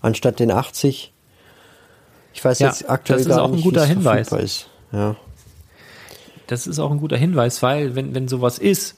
[0.00, 1.12] anstatt den 80.
[2.34, 4.32] Ich weiß Ja, jetzt aktuell das ist gar auch ein nicht, guter wie es Hinweis.
[4.32, 4.68] Ist.
[4.92, 5.16] Ja.
[6.48, 8.96] Das ist auch ein guter Hinweis, weil wenn, wenn sowas ist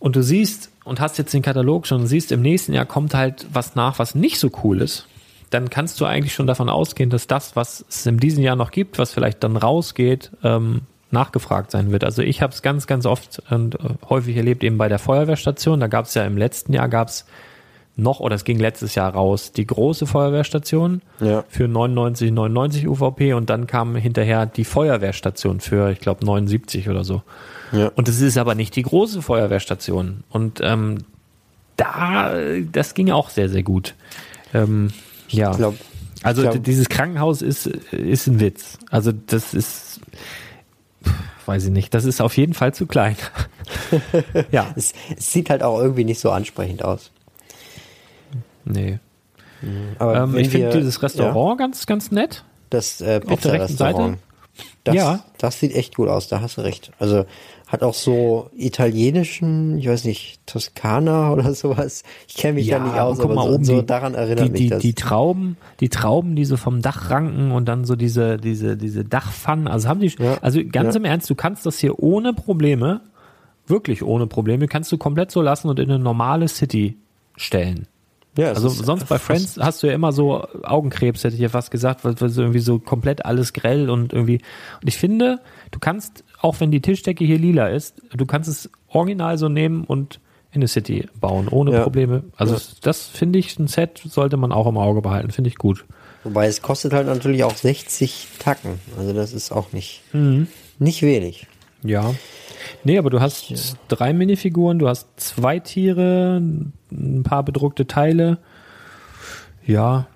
[0.00, 3.14] und du siehst und hast jetzt den Katalog schon und siehst, im nächsten Jahr kommt
[3.14, 5.06] halt was nach, was nicht so cool ist,
[5.50, 8.70] dann kannst du eigentlich schon davon ausgehen, dass das, was es in diesem Jahr noch
[8.70, 12.04] gibt, was vielleicht dann rausgeht, ähm, nachgefragt sein wird.
[12.04, 13.78] Also ich habe es ganz, ganz oft und äh,
[14.08, 15.80] häufig erlebt eben bei der Feuerwehrstation.
[15.80, 17.24] Da gab es ja im letzten Jahr gab es
[17.98, 21.44] noch, oder es ging letztes Jahr raus, die große Feuerwehrstation Ja.
[21.48, 27.04] für 99, 99 UVP und dann kam hinterher die Feuerwehrstation für, ich glaube, 79 oder
[27.04, 27.22] so.
[27.72, 27.90] Ja.
[27.96, 30.22] Und es ist aber nicht die große Feuerwehrstation.
[30.30, 30.98] Und ähm,
[31.76, 32.34] da,
[32.72, 33.94] das ging auch sehr, sehr gut.
[34.54, 34.90] Ähm,
[35.28, 35.50] ja.
[35.54, 35.74] Glaub,
[36.22, 38.78] also glaub- dieses Krankenhaus ist, ist ein Witz.
[38.90, 40.00] Also das ist,
[41.46, 43.16] weiß ich nicht, das ist auf jeden Fall zu klein.
[44.50, 47.10] ja, es, es sieht halt auch irgendwie nicht so ansprechend aus.
[48.68, 48.98] Nee.
[49.98, 52.44] Aber Ähm, ich finde dieses Restaurant Ja, ganz, ganz nett.
[52.70, 54.18] das äh, auf der rechten Pizza-Restaurant.
[54.84, 55.24] Das, Ja.
[55.38, 56.92] das sieht echt gut aus, da hast du recht.
[56.98, 57.24] Also
[57.66, 62.02] hat auch so italienischen, ich weiß nicht, Toskana oder sowas.
[62.28, 64.50] Ich kenne mich da nicht aus, aber mal so, oben, so die, daran erinnert die,
[64.50, 64.82] mich die, das.
[64.82, 69.04] Die Trauben, die Trauben, die so vom Dach ranken und dann so diese, diese, diese
[69.04, 69.68] Dachpfannen.
[69.68, 70.38] Also haben die, Ja.
[70.40, 71.00] also ganz Ja.
[71.00, 73.00] im Ernst, du kannst das hier ohne Probleme,
[73.66, 76.96] wirklich ohne Probleme, kannst du komplett so lassen und in eine normale City
[77.36, 77.86] stellen.
[78.38, 81.48] Ja, es Also sonst bei Friends hast du ja immer so Augenkrebs, hätte ich ja
[81.50, 84.40] fast gesagt, weil, so irgendwie so komplett alles grell und irgendwie.
[84.80, 85.40] Und ich finde,
[85.70, 89.84] du kannst, auch wenn die Tischdecke hier lila ist, du kannst es original so nehmen
[89.84, 90.20] und
[90.52, 91.82] in eine City bauen, ohne Ja.
[91.82, 92.22] Probleme.
[92.36, 92.60] Also Ja.
[92.80, 95.84] das finde ich, ein Set sollte man auch im Auge behalten, finde ich gut.
[96.24, 98.80] Wobei es kostet halt natürlich auch 60 Tacken.
[98.98, 100.46] Also das ist auch nicht, Mhm.
[100.78, 101.46] nicht wenig.
[101.82, 102.14] Ja.
[102.84, 106.40] Nee, aber du hast drei Minifiguren, du hast zwei Tiere,
[106.90, 108.38] ein paar bedruckte Teile.
[109.64, 110.06] Ja.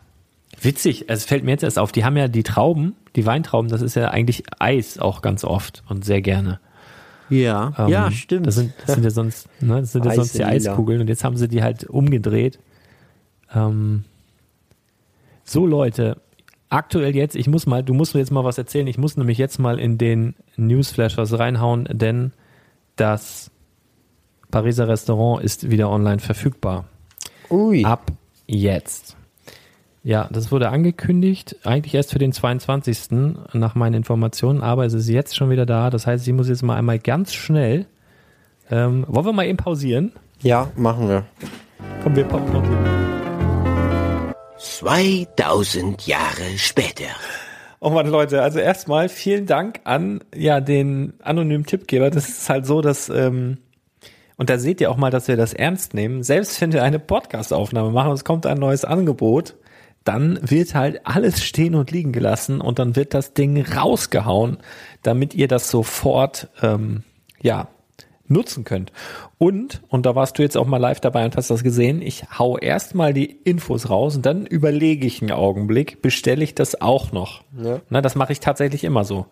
[0.60, 3.82] Witzig, es fällt mir jetzt erst auf, die haben ja die Trauben, die Weintrauben, das
[3.82, 6.60] ist ja eigentlich Eis auch ganz oft und sehr gerne.
[7.28, 8.47] Ja, Ähm, ja, stimmt.
[8.47, 10.44] Das sind, das sind ja sonst, ne, das sind ja sonst die.
[10.44, 12.59] Eiskugeln und jetzt haben sie die halt umgedreht.
[13.55, 14.05] Ähm,
[15.44, 16.19] so Leute,
[16.73, 18.86] aktuell jetzt, ich muss mal, du musst mir jetzt mal was erzählen.
[18.86, 22.32] Ich muss nämlich jetzt mal in den Newsflash was reinhauen, denn
[22.97, 23.51] das
[24.51, 26.86] Pariser Restaurant ist wieder online verfügbar.
[27.51, 27.85] Ui.
[27.85, 28.11] Ab
[28.47, 29.16] jetzt.
[30.05, 33.11] Ja, das wurde angekündigt, eigentlich erst für den 22.
[33.53, 35.90] nach meinen Informationen, aber es ist jetzt schon wieder da.
[35.90, 37.86] Das heißt, ich muss jetzt mal einmal ganz schnell.
[38.70, 40.12] Ähm, wollen wir mal eben pausieren?
[40.40, 41.24] Ja, machen wir.
[42.03, 43.31] Komm, wir pausieren.
[44.62, 47.06] 2000 Jahre später.
[47.80, 52.10] Oh Mann, Leute, also erstmal vielen Dank an ja den anonymen Tippgeber.
[52.10, 53.59] Das ist halt so, dass ähm,
[54.36, 56.22] und da seht ihr auch mal, dass wir das ernst nehmen.
[56.22, 59.56] Selbst wenn wir eine Podcast-Aufnahme machen und es kommt ein neues Angebot,
[60.05, 64.59] dann wird halt alles stehen und liegen gelassen und dann wird das Ding rausgehauen,
[65.02, 67.02] damit ihr das sofort ähm,
[67.40, 67.68] ja
[68.32, 68.92] nutzen könnt.
[69.38, 72.24] Und, und da warst du jetzt auch mal live dabei und hast das gesehen, ich
[72.38, 77.12] hau erstmal die Infos raus und dann überlege ich einen Augenblick, bestelle ich das auch
[77.12, 77.42] noch.
[77.62, 77.80] Ja.
[77.90, 79.26] Na, das mache ich tatsächlich immer so.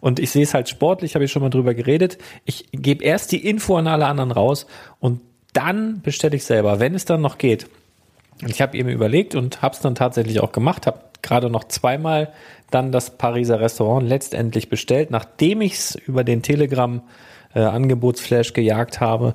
[0.00, 2.18] Und ich sehe es halt sportlich, habe ich schon mal drüber geredet.
[2.44, 4.66] Ich gebe erst die Info an alle anderen raus
[5.00, 5.20] und
[5.52, 7.66] dann bestelle ich selber, wenn es dann noch geht.
[8.46, 12.32] Ich habe eben überlegt und habe es dann tatsächlich auch gemacht, habe gerade noch zweimal
[12.70, 17.02] dann das Pariser Restaurant letztendlich bestellt, nachdem ich es über den Telegram
[17.54, 19.34] äh, Angebotsflash gejagt habe.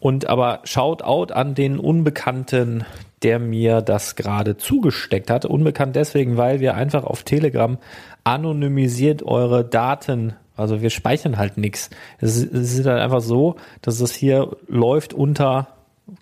[0.00, 2.84] Und aber shout out an den Unbekannten,
[3.22, 5.44] der mir das gerade zugesteckt hat.
[5.44, 7.78] Unbekannt deswegen, weil wir einfach auf Telegram
[8.22, 11.90] anonymisiert eure Daten, also wir speichern halt nichts.
[12.20, 15.68] Es ist halt einfach so, dass es hier läuft unter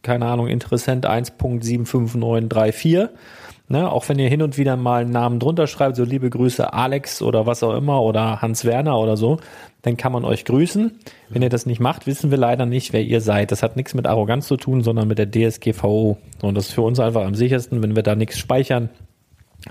[0.02, 3.09] keine Ahnung, Interessent 1.75934.
[3.68, 6.72] Ne, auch wenn ihr hin und wieder mal einen Namen drunter schreibt, so liebe Grüße
[6.72, 9.40] Alex oder was auch immer oder Hans Werner oder so,
[9.82, 11.01] dann kann man euch grüßen.
[11.30, 13.51] Wenn ihr das nicht macht, wissen wir leider nicht, wer ihr seid.
[13.51, 16.16] Das hat nichts mit Arroganz zu tun, sondern mit der DSGVO.
[16.43, 18.88] Und das ist für uns einfach am sichersten, wenn wir da nichts speichern,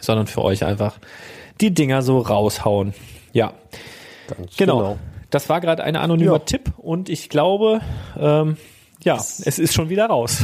[0.01, 0.97] sondern für euch einfach
[1.61, 2.93] die Dinger so raushauen.
[3.31, 3.53] Ja,
[4.27, 4.97] Ganz genau.
[5.29, 6.39] Das war gerade ein anonymer Ja.
[6.39, 7.79] Tipp und ich glaube,
[8.19, 8.57] ähm,
[9.03, 10.43] Ja, es ist schon wieder raus.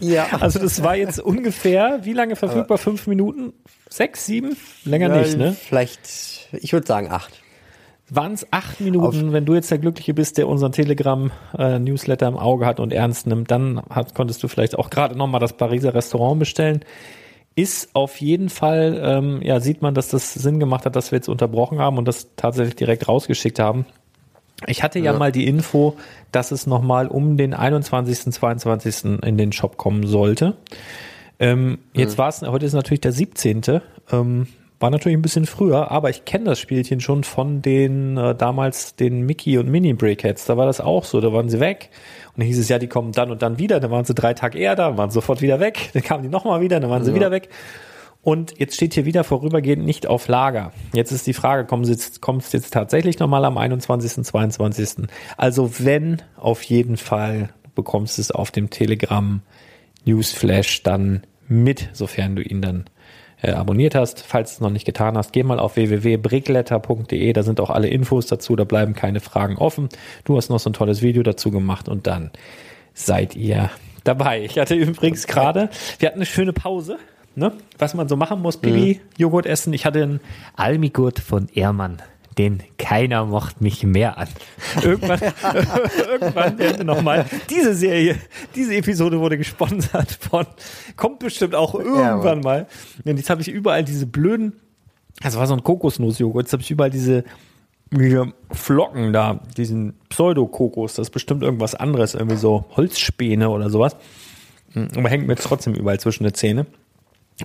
[0.00, 0.26] Ja.
[0.40, 2.78] Also das war jetzt ungefähr, wie lange verfügbar?
[2.78, 3.52] Fünf Minuten?
[3.88, 4.56] Sechs, sieben?
[4.84, 5.56] Länger Ja, nicht, ne?
[5.58, 7.32] Vielleicht, ich würde sagen acht.
[8.10, 12.64] Waren es acht Minuten, wenn du jetzt der Glückliche bist, der unseren Telegram-Newsletter im Auge
[12.64, 16.38] hat und ernst nimmt, dann hat, konntest du vielleicht auch gerade nochmal das Pariser Restaurant
[16.38, 16.80] bestellen.
[17.54, 21.16] Ist auf jeden Fall, ähm, ja, sieht man, dass das Sinn gemacht hat, dass wir
[21.16, 23.84] jetzt unterbrochen haben und das tatsächlich direkt rausgeschickt haben.
[24.66, 25.96] Ich hatte ja, mal die Info,
[26.32, 29.22] dass es nochmal um den 21., 22.
[29.22, 30.56] in den Shop kommen sollte.
[31.38, 33.80] Ähm, jetzt war es, heute ist natürlich der 17.
[34.10, 34.48] Ähm,
[34.80, 38.94] war natürlich ein bisschen früher, aber ich kenne das Spielchen schon von den äh, damals
[38.94, 40.44] den Mickey und Mini Breakheads.
[40.44, 41.90] Da war das auch so, da waren sie weg.
[42.28, 43.80] Und dann hieß es ja, die kommen dann und dann wieder.
[43.80, 45.90] Dann waren sie drei Tage eher da, waren sofort wieder weg.
[45.94, 47.48] Dann kamen die nochmal wieder, dann waren sie wieder weg.
[48.22, 50.72] Und jetzt steht hier wieder vorübergehend nicht auf Lager.
[50.92, 55.08] Jetzt ist die Frage, kommen sie jetzt, kommt es jetzt tatsächlich nochmal am 21., 22.?
[55.36, 59.40] Also wenn, auf jeden Fall bekommst du es auf dem Telegram
[60.04, 62.84] Newsflash dann mit, sofern du ihn dann
[63.40, 64.20] äh, abonniert hast.
[64.20, 67.88] Falls du es noch nicht getan hast, geh mal auf www.brickletter.de, da sind auch alle
[67.88, 69.88] Infos dazu, da bleiben keine Fragen offen.
[70.24, 72.30] Du hast noch so ein tolles Video dazu gemacht und dann
[72.94, 73.70] seid ihr
[74.04, 74.42] dabei.
[74.42, 76.98] Ich hatte übrigens gerade, wir hatten eine schöne Pause,
[77.38, 77.52] ne?
[77.78, 79.72] was man so machen muss, Bibi, Joghurt essen.
[79.72, 80.20] Ich hatte einen
[80.56, 82.02] Almigurt von Ehrmann.
[82.36, 84.28] Den keiner mocht mich mehr an.
[84.82, 85.20] Irgendwann,
[86.08, 87.26] irgendwann werden wir nochmal.
[87.50, 88.16] Diese Serie,
[88.54, 90.46] diese Episode wurde gesponsert von,
[90.96, 92.68] kommt bestimmt auch irgendwann mal.
[93.04, 94.52] Und jetzt habe ich überall diese blöden,
[95.20, 97.24] das war so ein Kokosnussjoghurt, jetzt habe ich überall diese,
[97.90, 103.96] diese Flocken da, diesen Pseudo-Kokos, das ist bestimmt irgendwas anderes, irgendwie so Holzspäne oder sowas.
[104.74, 106.66] Aber hängt mir jetzt trotzdem überall zwischen den Zähne.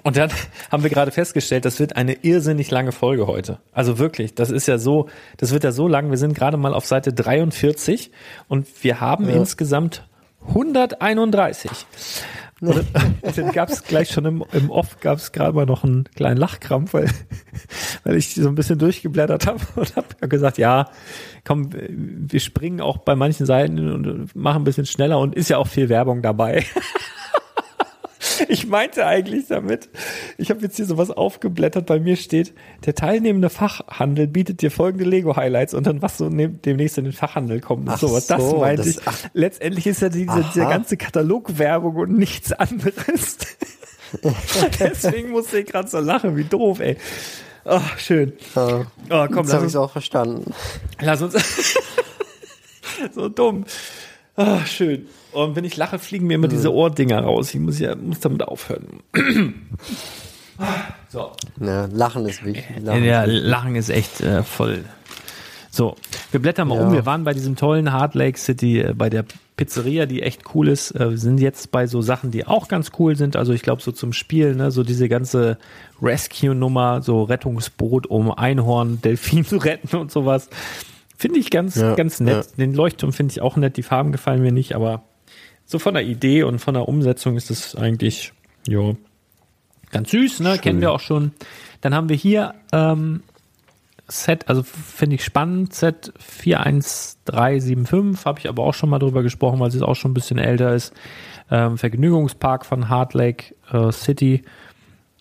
[0.01, 0.31] Und dann
[0.71, 3.59] haben wir gerade festgestellt, das wird eine irrsinnig lange Folge heute.
[3.71, 5.07] Also wirklich, das ist ja so,
[5.37, 6.09] das wird ja so lang.
[6.09, 8.11] Wir sind gerade mal auf Seite 43
[8.47, 10.07] und wir haben insgesamt
[10.47, 11.69] 131.
[12.61, 12.85] Und
[13.35, 16.37] dann gab es gleich schon im, im Off, gab es gerade mal noch einen kleinen
[16.37, 17.09] Lachkrampf, weil,
[18.03, 20.89] weil ich so ein bisschen durchgeblättert habe und habe gesagt, ja,
[21.43, 25.57] komm, wir springen auch bei manchen Seiten und machen ein bisschen schneller und ist ja
[25.57, 26.65] auch viel Werbung dabei.
[28.49, 29.89] Ich meinte eigentlich damit,
[30.37, 32.53] ich habe jetzt hier sowas aufgeblättert, bei mir steht,
[32.85, 37.13] der teilnehmende Fachhandel bietet dir folgende Lego-Highlights und dann was so ne- demnächst in den
[37.13, 38.27] Fachhandel kommt und sowas.
[38.27, 38.99] Das so, meinte das- ich.
[39.05, 39.17] ach.
[39.33, 40.69] Letztendlich ist ja diese, diese Aha.
[40.71, 43.37] ganze Katalogwerbung und nichts anderes.
[44.79, 46.97] Deswegen musste ich gerade so lachen, wie doof, ey.
[47.65, 48.33] Oh, schön.
[48.55, 48.81] Ja.
[49.09, 50.53] Oh, komm, Jetzt habe ich es auch verstanden.
[51.01, 51.35] lass uns.
[53.15, 53.65] so dumm.
[54.35, 55.07] Ah, schön.
[55.33, 57.53] Und wenn ich lache, fliegen mir immer diese Ohrdinger raus.
[57.53, 58.85] Ich muss ja, muss damit aufhören.
[61.09, 61.31] so.
[61.59, 62.65] Ja, Lachen ist wichtig.
[62.81, 63.49] Lachen Ja, ist wichtig.
[63.49, 64.83] Lachen ist echt äh, voll.
[65.71, 65.95] So,
[66.31, 66.85] wir blättern mal Ja.
[66.87, 66.93] um.
[66.93, 70.67] Wir waren bei diesem tollen Hard Lake City, äh, bei der Pizzeria, die echt cool
[70.67, 70.91] ist.
[70.91, 73.35] Äh, wir sind jetzt bei so Sachen, die auch ganz cool sind.
[73.35, 75.57] Also ich glaube so zum Spiel, ne, so diese ganze
[76.01, 80.49] Rescue-Nummer, so Rettungsboot, um Einhorn, Delfin zu retten und sowas.
[81.17, 82.49] Finde ich ganz, Ja, ganz nett.
[82.57, 83.77] Den Leuchtturm finde ich auch nett.
[83.77, 85.03] Die Farben gefallen mir nicht, aber
[85.65, 88.33] so von der Idee und von der Umsetzung ist es eigentlich,
[88.67, 88.93] ja,
[89.91, 90.57] ganz süß, ne?
[90.57, 91.31] Kennen wir auch schon.
[91.81, 93.23] Dann haben wir hier ähm,
[94.07, 99.59] Set, also finde ich spannend, Set 41375, habe ich aber auch schon mal drüber gesprochen,
[99.59, 100.93] weil es auch schon ein bisschen älter ist.
[101.49, 104.43] Ähm, Vergnügungspark von Hard Lake äh, City.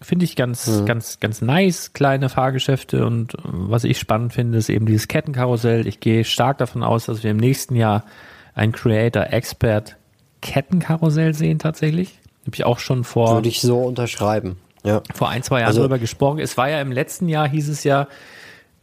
[0.01, 4.69] Finde ich ganz, ganz, ganz nice, kleine Fahrgeschäfte und äh, was ich spannend finde, ist
[4.69, 5.86] eben dieses Kettenkarussell.
[5.86, 8.05] Ich gehe stark davon aus, dass wir im nächsten Jahr
[8.55, 9.97] ein Creator Expert
[10.43, 12.19] Kettenkarussell sehen tatsächlich.
[12.44, 14.56] Habe ich auch schon vor Würde ich so unterschreiben.
[14.85, 15.01] Ja.
[15.14, 16.40] vor ein, zwei Jahren Also- darüber gesprochen.
[16.40, 18.09] Es war ja im letzten Jahr, hieß es ja,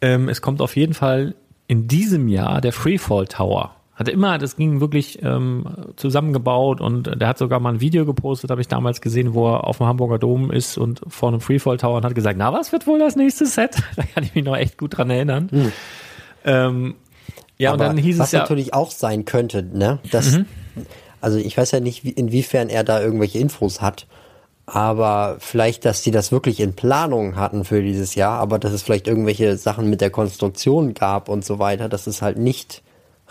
[0.02, 1.36] ähm, es kommt auf jeden Fall
[1.68, 3.76] in diesem Jahr der Freefall Tower.
[3.96, 5.66] Hatte immer, das ging wirklich ähm,
[5.98, 9.68] zusammengebaut und der hat sogar mal ein Video gepostet, habe ich damals gesehen, wo er
[9.68, 12.72] auf dem Hamburger Dom ist und vor einem Freefall Tower und hat gesagt, na, was
[12.72, 13.76] wird wohl das nächste Set?
[13.98, 15.50] Da kann ich mich noch echt gut dran erinnern.
[16.46, 16.96] Ähm,
[17.58, 20.00] ja, und Aber dann hieß was es ja, natürlich auch sein könnte, ne?
[20.12, 20.40] Das,
[21.22, 24.06] Also ich weiß ja nicht, wie, inwiefern er da irgendwelche Infos hat.
[24.66, 28.84] Aber vielleicht, dass die das wirklich in Planung hatten für dieses Jahr, aber dass es
[28.84, 32.84] vielleicht irgendwelche Sachen mit der Konstruktion gab und so weiter, dass es halt nicht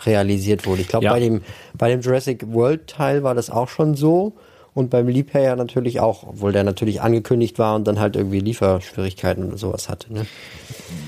[0.05, 0.81] realisiert wurde.
[0.81, 1.13] Ich glaube, Ja.
[1.13, 1.41] bei dem,
[1.77, 4.33] bei dem Jurassic World Teil war das auch schon so.
[4.73, 9.49] Und beim Liebherr natürlich auch, obwohl der natürlich angekündigt war und dann halt irgendwie Lieferschwierigkeiten
[9.51, 10.13] und sowas hatte.
[10.13, 10.25] Ne?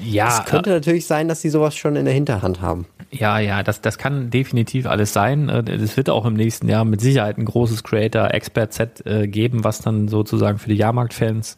[0.04, 2.86] ja, Es könnte natürlich sein, dass die sowas schon in der Hinterhand haben.
[3.12, 5.50] Ja, ja, das, das kann definitiv alles sein.
[5.50, 9.80] Äh, Es wird auch im nächsten Jahr mit Sicherheit ein großes Creator-Expert-Set äh, geben, was
[9.80, 11.58] dann sozusagen für die Jahrmarkt-Fans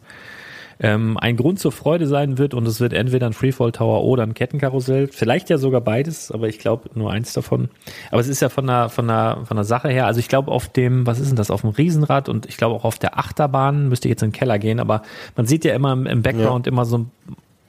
[0.80, 4.24] ähm, ein Grund zur Freude sein wird und es wird entweder ein Freefall Tower oder
[4.24, 5.08] ein Kettenkarussell.
[5.08, 7.68] Vielleicht ja sogar beides, aber ich glaube nur eins davon.
[8.10, 10.50] Aber es ist ja von der, von der, von der Sache her, also ich glaube
[10.50, 13.18] auf dem, was ist denn das, auf dem Riesenrad und ich glaube auch auf der
[13.18, 15.02] Achterbahn müsste ich jetzt in den Keller gehen, aber
[15.36, 16.72] man sieht ja immer im, im Background ja.
[16.72, 17.06] immer so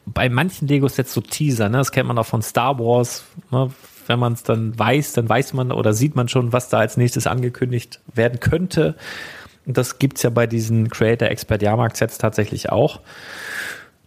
[0.05, 1.77] bei manchen Lego-Sets so Teaser, ne?
[1.77, 3.71] Das kennt man auch von Star Wars, ne?
[4.07, 6.97] wenn man es dann weiß, dann weiß man oder sieht man schon, was da als
[6.97, 8.95] nächstes angekündigt werden könnte.
[9.65, 13.01] Und das gibt's ja bei diesen Creator Expert Jahrmarkt Sets tatsächlich auch.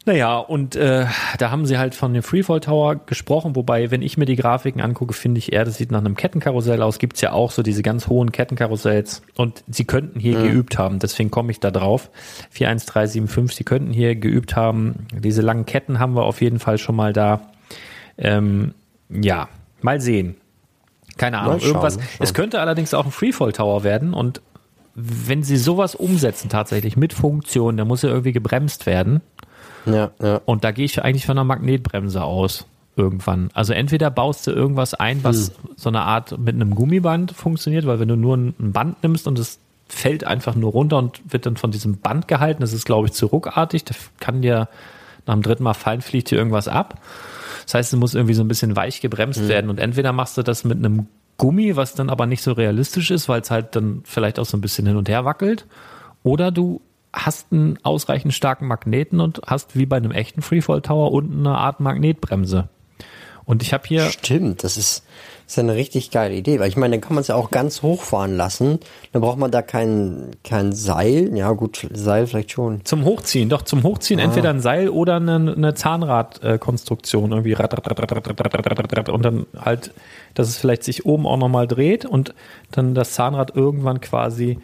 [0.08, 1.04] Naja, und äh,
[1.36, 4.80] da haben sie halt von dem Freefall Tower gesprochen, wobei, wenn ich mir die Grafiken
[4.80, 6.98] angucke, finde ich eher, das sieht nach einem Kettenkarussell aus.
[6.98, 10.44] Gibt's ja auch so diese ganz hohen Kettenkarussells und sie könnten hier mhm.
[10.44, 12.08] geübt haben, deswegen komme ich da drauf.
[12.52, 15.06] 41375, sie könnten hier geübt haben.
[15.12, 17.42] Diese langen Ketten haben wir auf jeden Fall schon mal da.
[18.16, 18.72] Ähm,
[19.10, 19.50] ja,
[19.82, 20.36] mal sehen.
[21.18, 21.98] Keine Ahnung, schauen, irgendwas.
[22.18, 24.40] Es könnte allerdings auch ein Freefall Tower werden und
[25.00, 29.20] wenn sie sowas umsetzen tatsächlich mit Funktion, dann muss ja irgendwie gebremst werden.
[29.86, 30.40] Ja, ja.
[30.44, 33.50] Und da gehe ich eigentlich von einer Magnetbremse aus irgendwann.
[33.54, 35.54] Also entweder baust du irgendwas ein, was hm.
[35.76, 39.38] so eine Art mit einem Gummiband funktioniert, weil wenn du nur ein Band nimmst und
[39.38, 43.06] es fällt einfach nur runter und wird dann von diesem Band gehalten, das ist glaube
[43.06, 44.68] ich zu ruckartig, da kann dir
[45.26, 47.00] nach dem dritten Mal fallen, fliegt dir irgendwas ab.
[47.64, 49.48] Das heißt, es muss irgendwie so ein bisschen weich gebremst hm.
[49.48, 51.06] werden und entweder machst du das mit einem
[51.36, 54.56] Gummi, was dann aber nicht so realistisch ist, weil es halt dann vielleicht auch so
[54.56, 55.66] ein bisschen hin und her wackelt.
[56.24, 56.80] Oder du
[57.12, 61.56] hast einen ausreichend starken Magneten und hast wie bei einem echten Freefall Tower unten eine
[61.56, 62.68] Art Magnetbremse.
[63.48, 64.02] Und ich habe hier.
[64.10, 65.06] Stimmt, das ist,
[65.46, 67.50] das ist eine richtig geile Idee, weil ich meine, dann kann man es ja auch
[67.50, 68.78] ganz hochfahren lassen.
[69.12, 71.34] Dann braucht man da kein, kein Seil.
[71.34, 72.84] Ja, gut, Seil vielleicht schon.
[72.84, 74.24] Zum Hochziehen, doch, zum Hochziehen ah.
[74.24, 79.94] entweder ein Seil oder eine, eine Zahnradkonstruktion, irgendwie und dann halt,
[80.34, 82.34] dass es vielleicht sich oben auch nochmal dreht und
[82.70, 84.58] dann das Zahnrad irgendwann quasi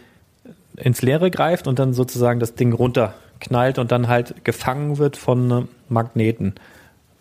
[0.77, 5.69] ins Leere greift und dann sozusagen das Ding runterknallt und dann halt gefangen wird von
[5.89, 6.55] Magneten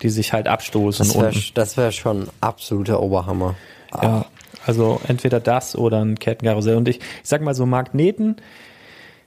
[0.02, 1.06] die sich halt abstoßen.
[1.54, 3.54] Das wäre wär schon absoluter Oberhammer.
[3.90, 4.02] Ah.
[4.02, 4.26] Ja,
[4.66, 6.76] also entweder das oder ein Kettenkarussell.
[6.76, 8.36] Und ich, ich sag mal so, Magneten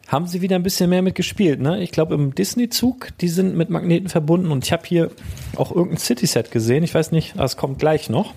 [0.08, 1.60] haben sie wieder ein bisschen mehr mitgespielt.
[1.60, 1.82] Ne?
[1.82, 4.52] Ich glaube, im Disney-Zug, die sind mit Magneten verbunden.
[4.52, 5.10] Und ich habe hier
[5.56, 6.84] auch irgendein City-Set gesehen.
[6.84, 8.34] Ich weiß nicht, das kommt gleich noch.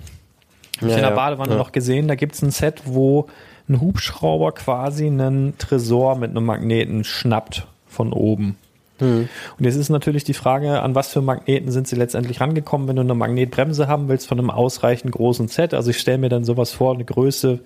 [0.80, 1.58] Ja, ich in der Badewanne ja.
[1.58, 2.08] noch gesehen.
[2.08, 3.28] Da gibt es ein Set, wo
[3.70, 8.56] ein Hubschrauber quasi einen Tresor mit einem Magneten schnappt von oben.
[8.98, 9.28] Mhm.
[9.59, 12.97] Und jetzt ist natürlich die Frage, an was für Magneten sind sie letztendlich rangekommen, wenn
[12.97, 15.72] du eine Magnetbremse haben willst von einem ausreichend großen Set.
[15.72, 17.60] Also ich stelle mir dann sowas vor, eine Größe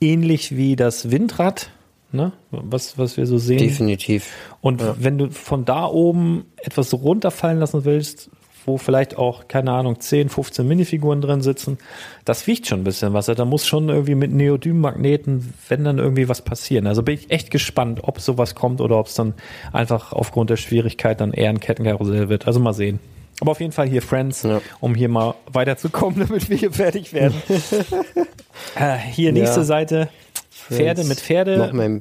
[0.00, 1.70] ähnlich wie das Windrad,
[2.12, 2.32] ne?
[2.50, 3.58] was, was wir so sehen.
[3.58, 4.32] Definitiv.
[4.60, 4.96] Und ja.
[4.98, 8.30] wenn du von da oben etwas runterfallen lassen willst,
[8.66, 11.78] wo vielleicht auch, keine Ahnung, 10, 15 Minifiguren drin sitzen,
[12.24, 13.26] das wiegt schon ein bisschen was.
[13.26, 16.86] Da muss schon irgendwie mit Neodym-Magneten, wenn dann irgendwie was passieren.
[16.86, 19.34] Also bin ich echt gespannt, ob sowas kommt oder ob es dann
[19.72, 22.46] einfach aufgrund der Schwierigkeit dann eher ein Kettenkarussell wird.
[22.46, 22.98] Also mal sehen.
[23.40, 24.60] Aber auf jeden Fall hier Friends, ja.
[24.80, 27.42] um hier mal weiterzukommen, damit wir hier fertig werden.
[28.76, 29.64] äh, hier nächste ja.
[29.64, 30.08] Seite.
[30.50, 31.56] Pferde mit Pferde.
[31.58, 32.00] Noch mehr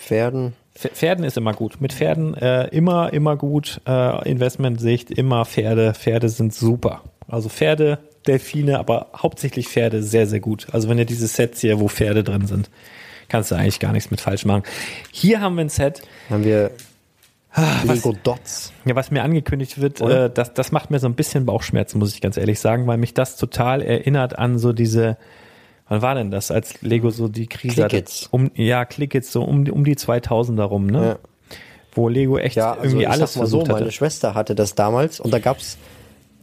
[0.00, 0.54] Pferden.
[0.88, 1.80] Pferden ist immer gut.
[1.80, 3.80] Mit Pferden äh, immer, immer gut.
[3.86, 5.94] Äh, Investment-Sicht, immer Pferde.
[5.94, 7.02] Pferde sind super.
[7.28, 10.66] Also Pferde, Delfine, aber hauptsächlich Pferde sehr, sehr gut.
[10.72, 12.70] Also wenn ihr diese Sets hier, wo Pferde drin sind,
[13.28, 14.62] kannst du eigentlich gar nichts mit falsch machen.
[15.12, 16.02] Hier haben wir ein Set.
[16.28, 16.70] Haben wir
[17.52, 18.72] ah, Lego was, Dots.
[18.84, 22.14] Ja, was mir angekündigt wird, äh, das, das macht mir so ein bisschen Bauchschmerzen, muss
[22.14, 25.16] ich ganz ehrlich sagen, weil mich das total erinnert an so diese
[25.90, 28.04] Wann war denn das, als Lego so die Krise hatte?
[28.30, 31.04] Um, ja, Clickets, so um, um die 2000er rum, ne?
[31.04, 31.18] Ja.
[31.92, 33.72] Wo Lego echt ja, also irgendwie alles sag mal so, hatte.
[33.72, 35.78] Meine Schwester hatte das damals und da gab's,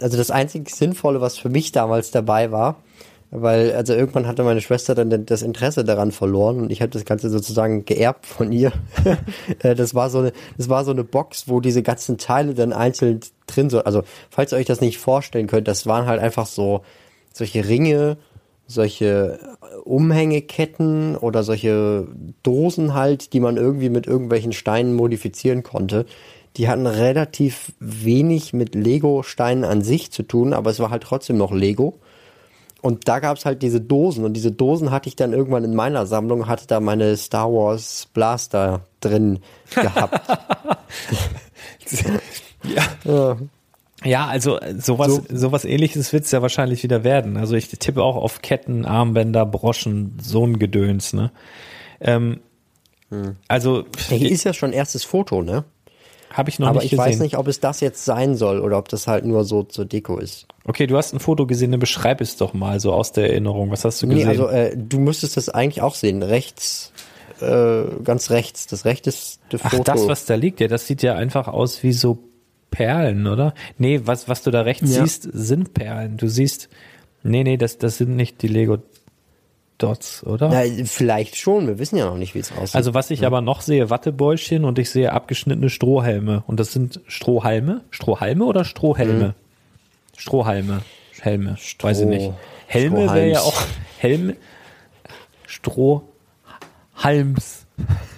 [0.02, 2.76] also das einzig Sinnvolle, was für mich damals dabei war,
[3.32, 7.06] weil also irgendwann hatte meine Schwester dann das Interesse daran verloren und ich habe das
[7.06, 8.74] Ganze sozusagen geerbt von ihr.
[9.64, 12.74] Äh, das war so eine, das war so eine Box, wo diese ganzen Teile dann
[12.74, 13.86] einzeln drin sind.
[13.86, 16.82] Also falls ihr euch das nicht vorstellen könnt, das waren halt einfach so
[17.32, 18.18] solche Ringe
[18.68, 19.40] solche
[19.86, 22.08] Umhängeketten oder solche
[22.44, 26.06] Dosen halt, die man irgendwie mit irgendwelchen Steinen modifizieren konnte.
[26.58, 31.38] Die hatten relativ wenig mit Lego-Steinen an sich zu tun, aber es war halt trotzdem
[31.38, 32.00] noch Lego.
[32.82, 35.76] Und da gab es halt diese Dosen und diese Dosen hatte ich dann irgendwann in
[35.76, 39.40] meiner Sammlung, hatte da meine Star Wars Blaster drin
[39.72, 40.22] gehabt.
[42.64, 42.84] ja.
[43.04, 43.38] ja.
[44.08, 45.24] Ja, also äh, sowas, so.
[45.30, 47.38] sowas ähnliches wird es ja wahrscheinlich wieder werden.
[47.38, 51.32] Also ich tippe auch auf Ketten, Armbänder, Broschen, so ein Gedöns, ne?
[52.00, 52.40] Ähm,
[53.10, 53.36] hm.
[53.48, 53.86] Also.
[54.10, 55.64] Hier ist ja schon erstes Foto, ne?
[56.32, 57.00] Habe ich noch Aber nicht gesehen.
[57.00, 59.44] Aber ich weiß nicht, ob es das jetzt sein soll oder ob das halt nur
[59.44, 60.48] so zur Deko ist.
[60.66, 63.72] Okay, du hast ein Foto gesehen, dann beschreib es doch mal so aus der Erinnerung.
[63.72, 64.26] Was hast du gesehen?
[64.26, 66.22] Nee, also äh, du müsstest das eigentlich auch sehen.
[66.22, 66.92] Rechts
[67.42, 69.84] äh, ganz rechts, das rechteste Ach, Foto.
[69.84, 72.20] das, was da liegt, ja, das sieht ja einfach aus wie so
[72.72, 73.54] Perlen, oder?
[73.78, 75.04] Nee, was, was du da rechts Ja.
[75.04, 76.18] siehst, sind Perlen.
[76.18, 76.70] Du siehst,
[77.24, 78.78] nee, nee, das, das sind nicht die Lego
[79.78, 80.50] Dots, oder?
[80.50, 82.76] Na, vielleicht schon, wir wissen ja noch nicht, wie es aussieht.
[82.76, 86.44] Also was ich aber noch sehe, Wattebäuschen und ich sehe abgeschnittene Strohhelme.
[86.48, 87.82] Und das sind Strohhalme?
[87.92, 89.36] Strohhalme oder Strohhelme?
[90.18, 90.82] Strohhalme.
[91.20, 91.58] Helme.
[91.80, 92.32] Weiß ich nicht.
[92.66, 93.62] Helme wäre ja auch
[94.00, 94.36] Helme.
[95.46, 96.06] Strohhalms.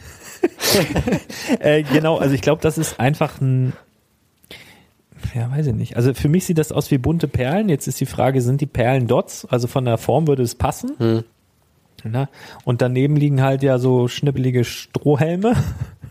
[1.60, 3.74] äh, genau, also ich glaube, das ist einfach ein.
[5.34, 5.96] Ja, weiß ich nicht.
[5.96, 7.70] Also für mich sieht das aus wie bunte Perlen.
[7.70, 9.46] Jetzt ist die Frage, sind die Perlen Dots?
[9.46, 10.96] Also von der Form würde es passen.
[12.04, 12.30] Na?
[12.64, 15.56] Und daneben liegen halt ja so schnippelige Strohhelme,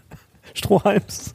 [0.54, 1.34] Strohhalms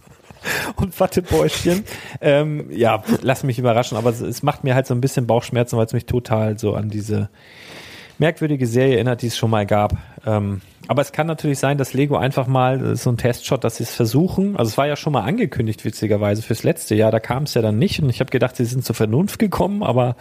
[0.75, 1.83] und Wattebäuschen.
[2.21, 5.77] ähm, ja, lass mich überraschen, aber es, es macht mir halt so ein bisschen Bauchschmerzen,
[5.77, 7.29] weil es mich total so an diese
[8.19, 9.97] merkwürdige Serie erinnert, die es schon mal gab.
[10.25, 13.77] Ähm, aber es kann natürlich sein, dass Lego einfach mal ist so ein Testshot, dass
[13.77, 14.55] sie es versuchen.
[14.57, 17.11] Also es war ja schon mal angekündigt, witzigerweise, fürs letzte Jahr.
[17.11, 19.83] Da kam es ja dann nicht und ich habe gedacht, sie sind zur Vernunft gekommen,
[19.83, 20.15] aber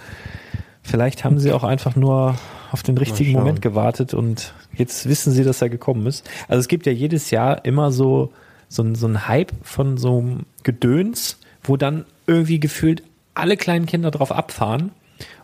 [0.83, 2.37] vielleicht haben sie auch einfach nur
[2.71, 3.33] auf den richtigen.
[3.33, 6.29] Moment gewartet und jetzt wissen sie, dass er gekommen ist.
[6.49, 8.33] Also es gibt ja jedes Jahr immer so,
[8.69, 13.03] so, ein- so ein Hype von so einem Gedöns, wo dann irgendwie gefühlt
[13.35, 14.93] alle kleinen Kinder drauf abfahren.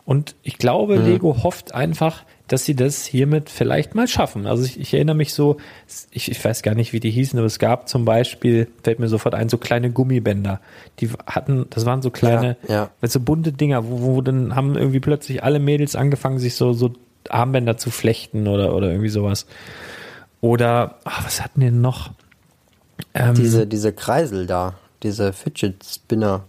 [0.05, 4.45] Und ich glaube, Lego hofft einfach, dass sie das hiermit vielleicht mal schaffen.
[4.45, 5.57] Also ich, ich erinnere mich so,
[6.11, 9.07] ich, ich weiß gar nicht, wie die hießen, aber es gab zum Beispiel, fällt mir
[9.07, 10.59] sofort ein, so kleine Gummibänder.
[10.99, 12.89] Die hatten, das waren so kleine, Ja, ja.
[13.01, 16.73] weißt du, bunte Dinger, wo, wo dann haben irgendwie plötzlich alle Mädels angefangen, sich so,
[16.73, 16.93] so
[17.29, 19.45] Armbänder zu flechten oder, oder irgendwie sowas.
[20.41, 22.11] Oder, ach, was hatten die denn noch?
[23.13, 26.45] Ähm, diese, diese Kreisel da, diese Fidget Spinner.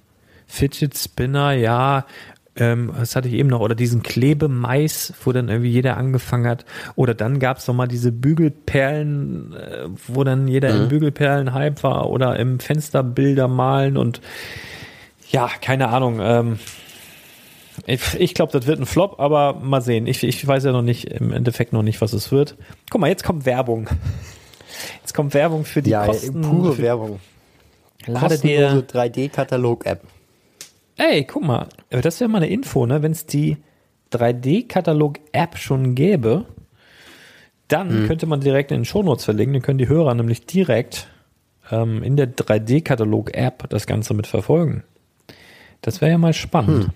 [0.47, 2.06] Fidget Spinner, ja.
[2.56, 3.60] Ähm, was hatte ich eben noch?
[3.60, 6.64] Oder diesen Klebemais, wo dann irgendwie jeder angefangen hat.
[6.97, 12.10] Oder dann gab es noch mal diese Bügelperlen, äh, wo dann jeder im Bügelperlen-Hype war.
[12.10, 14.20] Oder im Fensterbilder malen und
[15.31, 16.18] ja, keine Ahnung.
[16.20, 16.59] Ähm,
[17.86, 20.06] ich ich glaube, das wird ein Flop, aber mal sehen.
[20.06, 22.56] Ich, ich weiß ja noch nicht, im Endeffekt noch nicht, was es wird.
[22.90, 23.89] Guck mal, jetzt kommt Werbung.
[25.01, 26.40] Jetzt kommt Werbung für die ja, Kosten.
[26.40, 27.20] pure für, Werbung.
[28.06, 30.01] Lade dir, Kostenlose 3D-Katalog-App.
[31.02, 33.02] Ey, guck mal, das wäre mal eine Info, ne?
[33.02, 33.56] Wenn es die
[34.12, 36.44] 3D-Katalog-App schon gäbe,
[37.68, 39.55] dann könnte man direkt in den Shownotes verlinken.
[39.55, 41.09] Dann können die Hörer nämlich direkt
[41.70, 44.85] ähm, in der 3D-Katalog-App das Ganze mit verfolgen.
[45.81, 46.90] Das wäre ja mal spannend.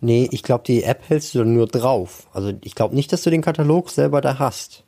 [0.00, 2.28] Nee, ich glaube, die App hältst du dann nur drauf.
[2.32, 4.84] Also ich glaube nicht, dass du den Katalog selber da hast.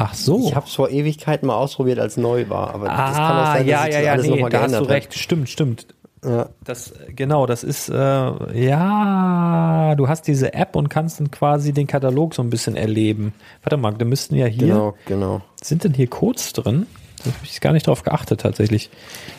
[0.00, 0.48] Ach so.
[0.48, 2.74] Ich habe es vor Ewigkeiten mal ausprobiert, als neu war.
[2.74, 4.82] Aber das kann auch ah, sein, ja, dass ja, ja, alles nee, da hast du
[4.84, 5.14] recht.
[5.14, 5.86] Stimmt, stimmt.
[6.22, 6.24] hat.
[6.24, 6.48] Ja.
[6.64, 11.86] Das, genau, das ist, äh, ja, du hast diese App und kannst dann quasi den
[11.86, 13.34] Katalog so ein bisschen erleben.
[13.62, 15.42] Warte mal, da müssten ja hier, Genau, genau.
[15.62, 16.86] sind denn hier Codes drin?
[17.18, 18.90] Da habe ich gar nicht drauf geachtet tatsächlich.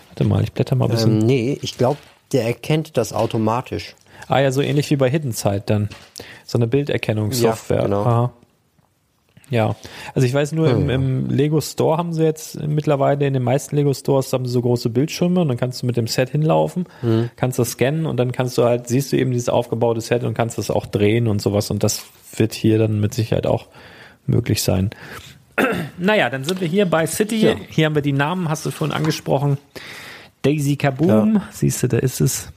[0.09, 1.21] Warte mal, ich blätter mal ein bisschen.
[1.21, 1.97] Ähm, nee, ich glaube,
[2.31, 3.95] der erkennt das automatisch.
[4.27, 5.89] ah ja, so ähnlich wie bei Hidden Side dann.
[6.45, 7.77] So eine Bilderkennungssoftware.
[7.77, 8.03] Ja, genau.
[8.03, 8.33] Aha.
[9.51, 9.75] Ja,
[10.15, 13.75] also ich weiß nur, im, im Lego Store haben sie jetzt mittlerweile, in den meisten
[13.75, 16.85] Lego Stores haben sie so große Bildschirme und dann kannst du mit dem Set hinlaufen,
[17.35, 20.33] kannst das scannen und dann kannst du halt, siehst du eben dieses aufgebaute Set und
[20.35, 22.05] kannst das auch drehen und sowas und das
[22.35, 23.67] wird hier dann mit Sicherheit auch
[24.25, 24.89] möglich sein.
[25.97, 27.41] Naja, dann sind wir hier bei City.
[27.41, 27.55] Ja.
[27.69, 29.57] Hier haben wir die Namen, hast du vorhin angesprochen.
[30.41, 32.49] Daisy Kaboom, siehst du, da ist es.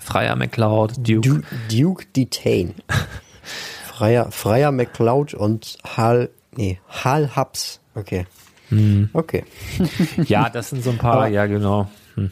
[0.00, 1.20] Freier McCloud, Duke.
[1.20, 2.74] Du, Duke Detain.
[3.98, 7.80] Freier, Freier McCloud und Hal, nee, Hal Hubs.
[7.96, 8.26] Okay.
[8.68, 9.10] Hm.
[9.12, 9.44] Okay.
[10.26, 11.88] Ja, das sind so ein paar, Aber- ja genau.
[12.14, 12.30] Hm.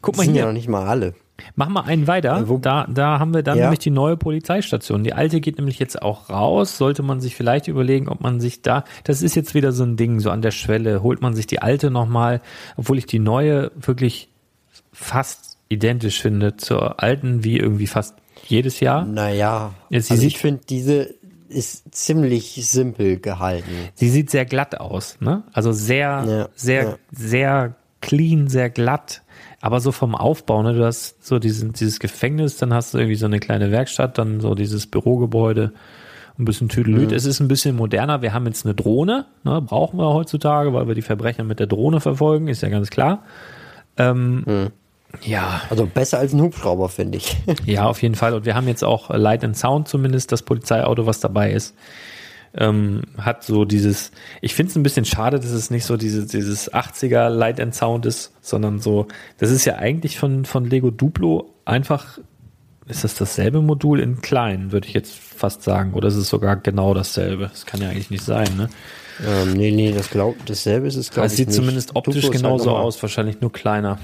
[0.00, 0.42] Guck Das mal sind hier.
[0.42, 1.14] ja noch nicht mal alle.
[1.54, 2.38] Mach mal einen weiter.
[2.48, 3.64] Äh, Da, da haben wir dann Ja.
[3.64, 5.04] nämlich die neue Polizeistation.
[5.04, 6.78] Die alte geht nämlich jetzt auch raus.
[6.78, 9.96] Sollte man sich vielleicht überlegen, ob man sich da, das ist jetzt wieder so ein
[9.98, 12.40] Ding, so an der Schwelle, holt man sich die alte nochmal,
[12.78, 14.30] obwohl ich die neue wirklich
[14.92, 18.14] fast identisch finde zur alten, wie irgendwie fast
[18.48, 19.04] jedes Jahr.
[19.04, 21.14] Naja, Ja, sie also sieht- ich finde, diese
[21.48, 23.70] ist ziemlich simpel gehalten.
[23.94, 25.44] Sie sieht sehr glatt aus, ne?
[25.52, 26.96] Also sehr, Ja, sehr, ja.
[27.12, 29.22] sehr clean, sehr glatt.
[29.60, 30.74] Aber so vom Aufbau, ne?
[30.74, 34.40] Du hast so diesen, dieses Gefängnis, dann hast du irgendwie so eine kleine Werkstatt, dann
[34.40, 35.72] so dieses Bürogebäude,
[36.38, 37.10] ein bisschen Tüdelüt.
[37.10, 37.16] Mhm.
[37.16, 38.20] Es ist ein bisschen moderner.
[38.22, 39.62] Wir haben jetzt eine Drohne, ne?
[39.62, 43.22] Brauchen wir heutzutage, weil wir die Verbrecher mit der Drohne verfolgen, ist ja ganz klar.
[43.96, 44.66] Ähm, Mhm.
[45.24, 47.36] Ja, Also besser als ein Hubschrauber, finde ich.
[47.64, 48.34] ja, auf jeden Fall.
[48.34, 51.74] Und wir haben jetzt auch Light and Sound zumindest, das Polizeiauto, was dabei ist.
[52.58, 56.26] Ähm, hat so dieses, ich finde es ein bisschen schade, dass es nicht so diese,
[56.26, 59.08] dieses 80er Light and Sound ist, sondern so,
[59.38, 62.18] das ist ja eigentlich von, von Lego Duplo einfach
[62.88, 65.92] ist das dasselbe Modul in klein, würde ich jetzt fast sagen.
[65.94, 67.48] Oder ist es sogar genau dasselbe?
[67.52, 68.68] Das kann ja eigentlich nicht sein, ne?
[69.26, 71.38] Ähm, nee, nee, das glaub, dasselbe ist es, glaube Es ich.
[71.38, 71.56] sieht nicht.
[71.56, 73.98] zumindest optisch halt genauso nochmal- aus, wahrscheinlich nur kleiner.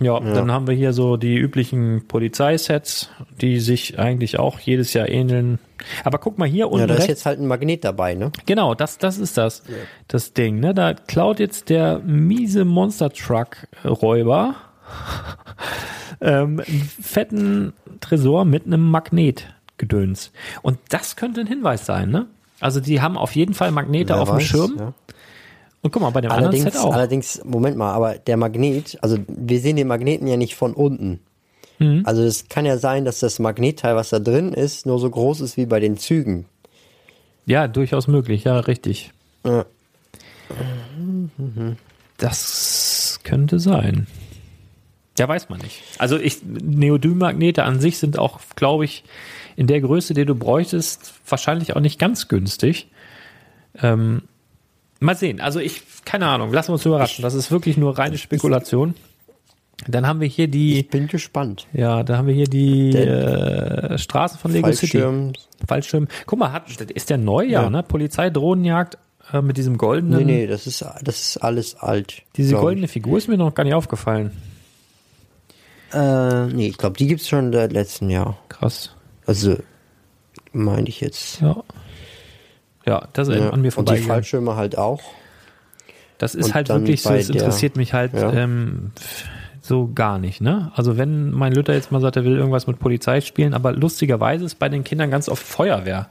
[0.00, 3.10] Ja, dann haben wir hier so die üblichen Polizeisets,
[3.40, 5.58] die sich eigentlich auch jedes Jahr ähneln.
[6.04, 8.32] Aber guck mal hier unten Ja, da ist jetzt halt ein Magnet dabei, ne?
[8.46, 9.62] Genau, das, das ist das,
[10.08, 10.58] das Ding.
[10.58, 10.72] Ne?
[10.72, 14.54] Da klaut jetzt der miese Monster Truck Räuber
[16.22, 20.32] ähm, einen fetten Tresor mit einem Magnetgedöns.
[20.62, 22.26] Und das könnte ein Hinweis sein, ne?
[22.58, 24.76] Also die haben auf jeden Fall Magnete Wer auf dem weiß, Schirm.
[24.78, 24.94] Ja.
[25.82, 26.94] Und guck mal, bei dem Allerdings, anderen Set auch.
[26.94, 31.20] allerdings, Moment mal, aber der Magnet, also wir sehen den Magneten ja nicht von unten.
[31.78, 32.02] Mhm.
[32.04, 35.40] Also es kann ja sein, dass das Magnetteil, was da drin ist, nur so groß
[35.40, 36.44] ist wie bei den Zügen.
[37.46, 39.12] Ja, durchaus möglich, ja, richtig.
[39.44, 39.64] Ja.
[42.18, 44.06] Das könnte sein.
[45.18, 45.82] Ja, weiß man nicht.
[45.98, 49.04] Also ich, Neodym-Magnete an sich sind auch, glaube ich,
[49.56, 52.88] in der Größe, die du bräuchtest, wahrscheinlich auch nicht ganz günstig.
[53.82, 54.22] Ähm,
[55.00, 55.40] mal sehen.
[55.40, 57.22] Also ich, keine Ahnung, lassen wir uns überraschen.
[57.22, 58.94] Das ist wirklich nur reine Spekulation.
[59.88, 61.66] Dann haben wir hier die, Ich bin gespannt.
[61.72, 64.98] ja, da haben wir hier die äh, Straßen von Lego City.
[64.98, 65.32] Fallschirm.
[65.66, 66.08] Fallschirm.
[66.26, 67.44] Guck mal, hat, ist der neu?
[67.44, 67.70] Ja, Ja.
[67.70, 67.82] ne?
[67.82, 68.98] Polizei-Drohnenjagd
[69.32, 70.26] äh, mit diesem goldenen.
[70.26, 72.22] Nee, nee, das ist, das ist alles alt.
[72.36, 74.32] Diese goldene Figur ist mir noch gar nicht aufgefallen.
[75.92, 78.36] Äh, nee, ich glaube, die gibt's schon seit letztem Jahr.
[78.48, 78.94] Krass.
[79.26, 79.56] Also,
[80.52, 81.40] meine ich jetzt.
[81.40, 81.62] Ja.
[82.90, 83.50] Ja, das ist Ja.
[83.50, 83.96] an mir Und die vorbei.
[83.98, 85.00] Fallschirme halt auch.
[86.18, 88.32] Das ist und halt wirklich so, der- interessiert mich halt Ja.
[88.32, 88.90] ähm,
[89.62, 90.72] so gar nicht, ne?
[90.74, 94.44] Also wenn mein Luther jetzt mal sagt, er will irgendwas mit Polizei spielen, aber lustigerweise
[94.44, 96.08] ist bei den Kindern ganz oft Feuerwehr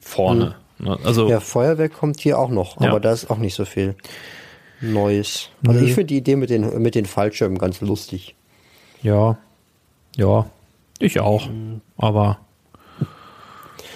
[0.00, 0.54] vorne.
[0.78, 0.98] Ne?
[1.04, 1.28] Also Hm.
[1.30, 2.88] Ja, Feuerwehr kommt hier auch noch, Ja.
[2.88, 3.94] aber da ist auch nicht so viel
[4.80, 5.50] Neues.
[5.66, 5.86] Also Nö.
[5.86, 8.34] ich finde die Idee mit den, mit den Fallschirmen ganz lustig.
[9.02, 9.36] ja,
[10.16, 10.46] ja,
[10.98, 11.48] ich auch.
[11.98, 12.38] Aber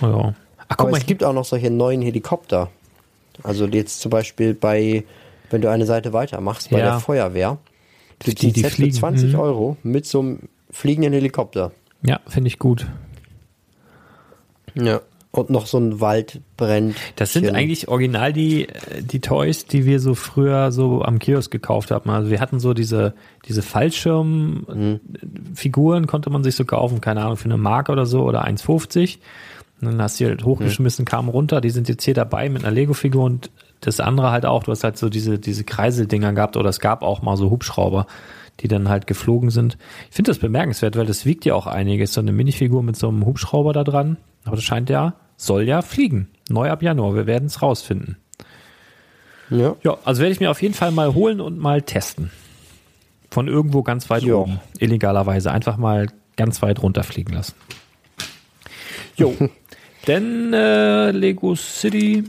[0.02, 0.34] ja.
[0.70, 2.70] Ach, guck Aber mal, es gibt auch noch solche neuen Helikopter.
[3.42, 5.04] Also jetzt zum Beispiel bei,
[5.50, 6.92] wenn du eine Seite weitermachst, bei Ja.
[6.92, 7.58] der Feuerwehr,
[8.20, 9.40] gibt Die- die, Set fliegen, für 20 mhm.
[9.40, 10.38] Euro mit so einem
[10.70, 11.72] fliegenden Helikopter.
[12.02, 12.86] ja, finde ich gut.
[14.74, 15.00] Ja.
[15.32, 16.96] Und noch so ein Waldbrennt.
[17.14, 18.66] Das sind eigentlich original die,
[19.00, 22.10] die Toys, die wir so früher so am Kiosk gekauft haben.
[22.10, 23.14] Also wir hatten so diese,
[23.46, 28.44] diese Fallschirmfiguren, konnte man sich so kaufen, keine Ahnung, für eine Marke oder so oder
[28.44, 29.18] 1,50.
[29.80, 31.60] Und dann hast du halt hochgeschmissen, kamen runter.
[31.60, 33.50] Die sind jetzt hier dabei mit einer Lego-Figur und
[33.80, 34.64] das andere halt auch.
[34.64, 38.06] Du hast halt so diese, diese Kreiseldinger gehabt oder es gab auch mal so Hubschrauber,
[38.60, 39.78] die dann halt geflogen sind.
[40.10, 42.12] Ich finde das bemerkenswert, weil das wiegt ja auch einiges.
[42.12, 44.18] So eine Minifigur mit so einem Hubschrauber da dran.
[44.44, 46.28] Aber das scheint ja, soll ja fliegen.
[46.50, 47.14] Neu ab Januar.
[47.14, 48.16] Wir werden es rausfinden.
[49.48, 49.76] Ja.
[49.82, 52.30] Ja, also werde ich mir auf jeden Fall mal holen und mal testen.
[53.30, 54.34] Von irgendwo ganz weit Ja.
[54.34, 54.60] oben.
[54.78, 55.50] Illegalerweise.
[55.50, 57.54] Einfach mal ganz weit runterfliegen lassen.
[59.16, 59.34] Jo.
[60.06, 62.24] Denn äh, Lego City,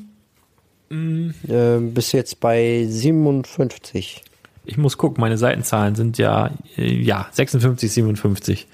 [0.92, 4.22] Äh, bis jetzt bei 57.
[4.66, 8.68] ich muss gucken, meine Seitenzahlen sind ja, äh, ja, 56, 57.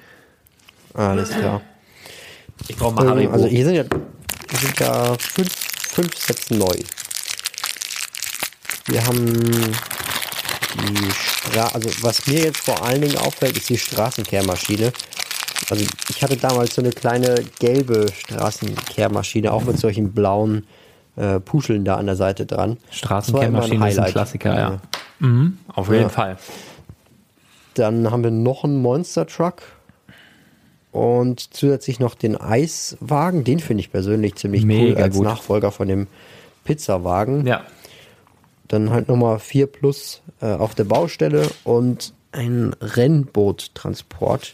[0.96, 1.62] Alles klar.
[2.68, 3.34] Ich brauche mal Ähm, Haribo.
[3.34, 3.84] also hier sind ja,
[4.50, 5.54] hier sind ja fünf,
[5.92, 6.74] fünf Sets neu.
[8.88, 9.76] Wir haben
[10.90, 14.92] die Stra also was mir jetzt vor allen Dingen auffällt, ist die Straßenkehrmaschine.
[15.70, 20.66] Also ich hatte damals so eine kleine gelbe Straßenkehrmaschine, auch mit solchen blauen
[21.16, 22.78] äh, Puscheln da an der Seite dran.
[22.92, 24.60] Straßenkehrmaschine Das ist ein Klassiker, ja.
[24.70, 24.82] ja.
[25.20, 26.10] Mhm, auf jeden Ja.
[26.10, 26.38] Fall.
[27.74, 29.62] Dann haben wir noch einen Monster Truck
[30.92, 33.44] und zusätzlich noch den Eiswagen.
[33.44, 35.26] Den finde ich persönlich ziemlich cool Mega als gut.
[35.26, 36.08] Nachfolger von dem
[36.64, 37.46] Pizzawagen.
[37.46, 37.64] Ja.
[38.68, 44.54] Dann halt nochmal 4 Plus äh, auf der Baustelle und ein Rennboottransport.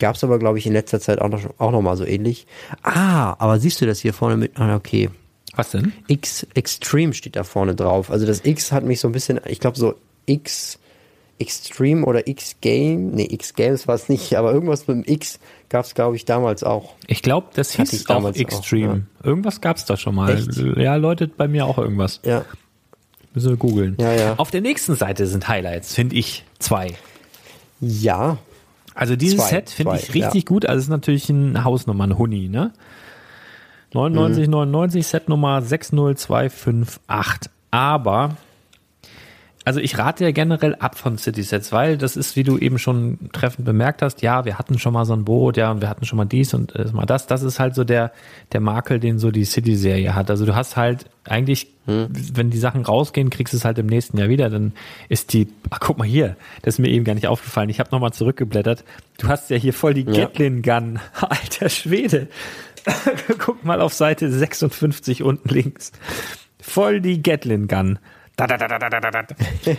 [0.00, 2.46] Gab es aber, glaube ich, in letzter Zeit auch noch, auch noch mal so ähnlich.
[2.82, 4.58] Ah, aber siehst du das hier vorne mit?
[4.58, 5.10] Ah, okay.
[5.56, 5.92] Was denn?
[6.08, 8.10] X Extreme steht da vorne drauf.
[8.10, 9.94] Also das X hat mich so ein bisschen, ich glaube so
[10.26, 10.78] X
[11.38, 15.40] Extreme oder X Game, nee, X Games war es nicht, aber irgendwas mit dem X
[15.68, 16.94] gab es, glaube ich, damals auch.
[17.08, 19.06] Ich glaube, das hieß ich auch damals auch, Extreme.
[19.22, 20.36] Irgendwas gab es da schon mal.
[20.36, 20.56] Echt?
[20.76, 22.20] Ja, läutet bei mir auch irgendwas.
[22.24, 22.44] Ja,
[23.34, 23.96] Müssen wir googeln.
[24.00, 24.34] Ja, ja.
[24.36, 26.94] Auf der nächsten Seite sind Highlights, finde ich, zwei.
[27.80, 28.38] ja,
[28.94, 30.66] Also dieses Zwei, Set finde ich richtig gut.
[30.66, 32.72] Also es ist natürlich ein Hausnummer, ein Huni, ne?
[33.92, 37.50] 99, 99, Set Nummer 60258.
[37.70, 38.36] Aber
[39.64, 43.18] also ich rate ja generell ab von City-Sets, weil das ist, wie du eben schon
[43.32, 46.04] treffend bemerkt hast, ja, wir hatten schon mal so ein Boot, ja, und wir hatten
[46.04, 47.26] schon mal dies und äh, mal das.
[47.26, 48.12] Das ist halt so der,
[48.52, 50.30] der Makel, den so die City-Serie hat.
[50.30, 52.08] Also du hast halt eigentlich, hm.
[52.34, 54.50] wenn die Sachen rausgehen, kriegst du es halt im nächsten Jahr wieder.
[54.50, 54.74] Dann
[55.08, 57.70] ist die, ach guck mal hier, das ist mir eben gar nicht aufgefallen.
[57.70, 58.84] Ich habe nochmal zurückgeblättert.
[59.16, 60.26] Du hast ja hier voll die ja.
[60.26, 60.98] Gatling-Gun.
[61.20, 62.28] Alter Schwede.
[63.38, 65.92] guck mal auf Seite 56 unten links.
[66.60, 67.98] Voll die Gatlin-Gun.
[68.36, 69.26] Da, da, da, da, da, da, da.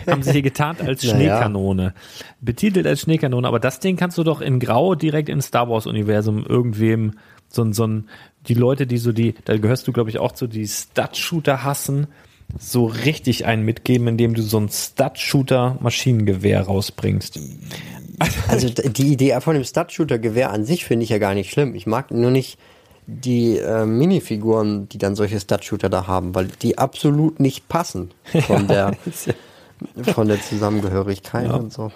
[0.12, 1.84] Haben sie hier getarnt als Schneekanone.
[1.84, 1.94] Naja.
[2.40, 6.46] Betitelt als Schneekanone, aber das Ding kannst du doch in Grau direkt ins Star Wars-Universum
[6.46, 7.14] irgendwem,
[7.50, 8.10] so ein, so ein,
[8.48, 12.08] die Leute, die so die, da gehörst du, glaube ich, auch zu die Stud-Shooter hassen,
[12.58, 17.40] so richtig einen mitgeben, indem du so ein Stud-Shooter-Maschinengewehr rausbringst.
[18.48, 21.76] Also die Idee von dem Stud-Shooter-Gewehr an sich finde ich ja gar nicht schlimm.
[21.76, 22.58] Ich mag nur nicht,
[23.08, 28.12] die äh, Minifiguren, die dann solche Stud-Shooter da haben, weil die absolut nicht passen
[28.48, 28.94] von der,
[30.14, 31.56] von der Zusammengehörigkeit ja.
[31.56, 31.92] und so.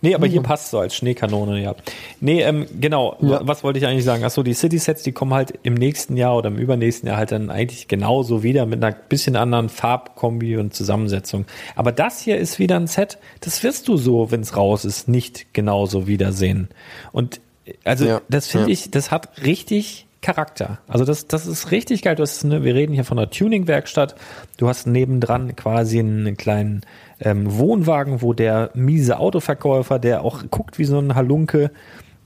[0.00, 1.74] Nee, aber hier passt so als Schneekanone, ja.
[2.20, 3.40] Nee, ähm, genau, ja.
[3.42, 4.24] was wollte ich eigentlich sagen?
[4.24, 7.50] Achso, die City-Sets, die kommen halt im nächsten Jahr oder im übernächsten Jahr halt dann
[7.50, 11.46] eigentlich genauso wieder mit einer bisschen anderen Farbkombi und Zusammensetzung.
[11.74, 15.08] Aber das hier ist wieder ein Set, das wirst du so, wenn es raus ist,
[15.08, 16.68] nicht genauso wiedersehen.
[17.12, 17.40] Und
[17.84, 18.20] also ja.
[18.28, 18.72] das finde ja.
[18.72, 20.78] ich, das hat richtig Charakter.
[20.86, 22.14] Also das, das ist richtig geil.
[22.14, 24.14] Du hast eine, wir reden hier von einer Tuning-Werkstatt.
[24.56, 26.82] Du hast nebendran quasi einen kleinen
[27.20, 31.72] ähm, Wohnwagen, wo der miese Autoverkäufer, der auch guckt wie so ein Halunke,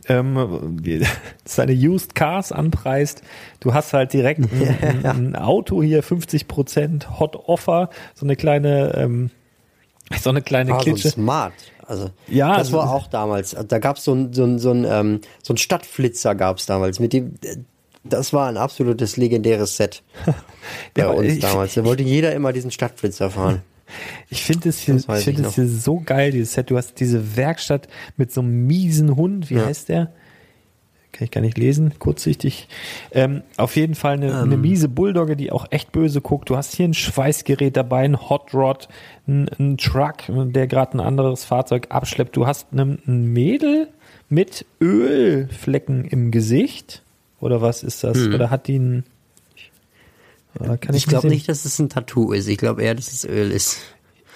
[0.08, 0.78] ähm,
[1.44, 3.22] seine Used Cars anpreist.
[3.60, 4.40] Du hast halt direkt
[4.82, 9.30] ein, ein Auto hier, 50 Prozent Hot Offer, so eine kleine, ähm,
[10.20, 11.08] so eine kleine ah, Klitsche.
[11.08, 11.54] So smart.
[11.86, 13.56] Also ja, das war auch damals.
[13.68, 16.98] Da gab so es so ein, so ein, ähm, so ein Stadtflitzer gab es damals.
[16.98, 17.34] Mit dem,
[18.08, 20.02] das war ein absolutes legendäres Set
[20.94, 21.74] bei ja, uns ich, damals.
[21.74, 23.62] Da wollte jeder immer diesen Stadtflitzer fahren.
[24.30, 26.70] Ich finde es hier, ich finde es hier so geil, dieses Set.
[26.70, 29.48] Du hast diese Werkstatt mit so einem miesen Hund.
[29.48, 29.66] Wie ja.
[29.66, 30.10] heißt der?
[31.16, 32.68] Kann ich gar nicht lesen, kurzsichtig.
[33.10, 34.42] Ähm, auf jeden Fall eine, um.
[34.42, 34.60] eine ähm.
[34.60, 36.50] miese Bulldogge, die auch echt böse guckt.
[36.50, 38.88] Du hast hier ein Schweißgerät dabei, ein Hot Rod,
[39.26, 42.36] ein, ein Truck, der gerade ein anderes Fahrzeug abschleppt.
[42.36, 43.88] Du hast ein Mädel
[44.28, 47.02] mit Ölflecken im Gesicht.
[47.40, 48.16] Oder was ist das?
[48.16, 48.34] Hm.
[48.34, 49.04] Oder hat die ein.
[50.60, 52.48] Äh, ich, ich glaube nicht, dass es ein Tattoo ist.
[52.48, 53.78] Ich glaube eher, dass es Öl ist.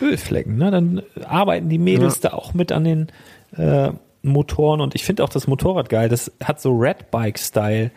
[0.01, 0.71] Ölflecken, ne?
[0.71, 2.31] Dann arbeiten die Mädels ja.
[2.31, 3.09] da auch mit an den
[3.57, 6.09] äh, Motoren und ich finde auch das Motorrad geil.
[6.09, 7.91] Das hat so Red Bike Style,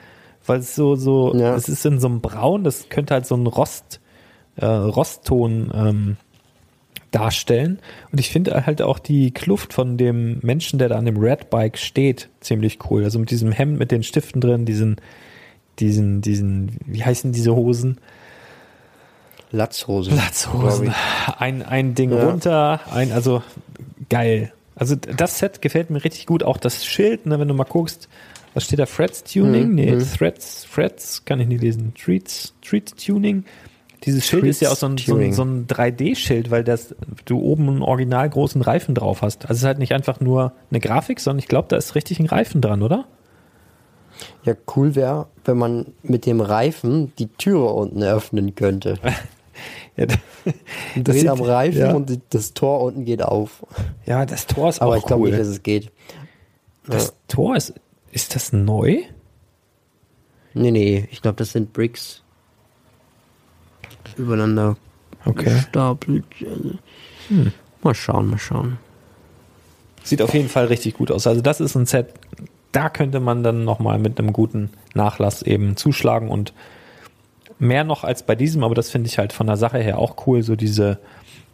[0.46, 1.56] weil es so so, ja.
[1.56, 2.64] es ist in so einem Braun.
[2.64, 4.02] Das könnte halt so ein Rost
[4.56, 6.18] äh, Rostton ähm,
[7.14, 7.80] darstellen.
[8.12, 11.50] Und ich finde halt auch die Kluft von dem Menschen, der da an dem Red
[11.50, 13.04] Bike steht, ziemlich cool.
[13.04, 14.98] Also mit diesem Hemd mit den Stiften drin, diesen,
[15.80, 18.00] diesen, diesen, wie heißen diese Hosen?
[19.52, 20.16] Latzhosen.
[20.16, 20.94] Latzhosen.
[21.38, 22.26] Ein, ein Ding ja.
[22.26, 23.44] runter, ein, also
[24.10, 24.52] geil.
[24.76, 26.42] Also das Set gefällt mir richtig gut.
[26.44, 28.10] Auch das Schild, ne, wenn du mal guckst,
[28.56, 28.86] was steht da?
[28.86, 29.70] Frets Tuning?
[29.70, 29.76] Mhm.
[29.76, 30.08] Nee, mhm.
[30.18, 31.94] Threads, Frets, kann ich nicht lesen.
[31.96, 33.46] Treats, Treat Tuning.
[34.06, 36.94] Dieses Schild ist ja auch so ein, so ein, so ein 3D-Schild, weil das,
[37.26, 39.44] du oben einen original großen Reifen drauf hast.
[39.44, 42.20] Also es ist halt nicht einfach nur eine Grafik, sondern ich glaube, da ist richtig
[42.20, 43.06] ein Reifen dran, oder?
[44.44, 49.00] Ja, cool wäre, wenn man mit dem Reifen die Türe unten öffnen könnte.
[49.96, 50.06] ja,
[50.96, 51.94] das ist am Reifen ja.
[51.94, 53.66] und das Tor unten geht auf.
[54.06, 55.92] Ja, das Tor ist Aber auch ich glaube nicht, dass es geht.
[56.86, 57.14] Das ja.
[57.30, 57.74] Tor ist,
[58.12, 59.04] ist das neu?
[60.54, 62.23] Nee, nee, ich glaube, das sind Bricks
[64.18, 64.78] übereinander
[65.26, 65.46] okay.
[65.46, 66.26] gestapelt.
[67.28, 67.52] Hm.
[67.82, 68.78] Mal schauen, mal schauen.
[70.04, 71.28] Sieht auf jeden Fall richtig gut aus.
[71.28, 72.14] Also das ist ein Set,
[72.72, 76.54] da könnte man dann nochmal mit einem guten Nachlass eben zuschlagen und
[77.60, 80.28] mehr noch als bei diesem, aber das finde ich halt von der Sache her auch
[80.28, 81.00] cool, so diese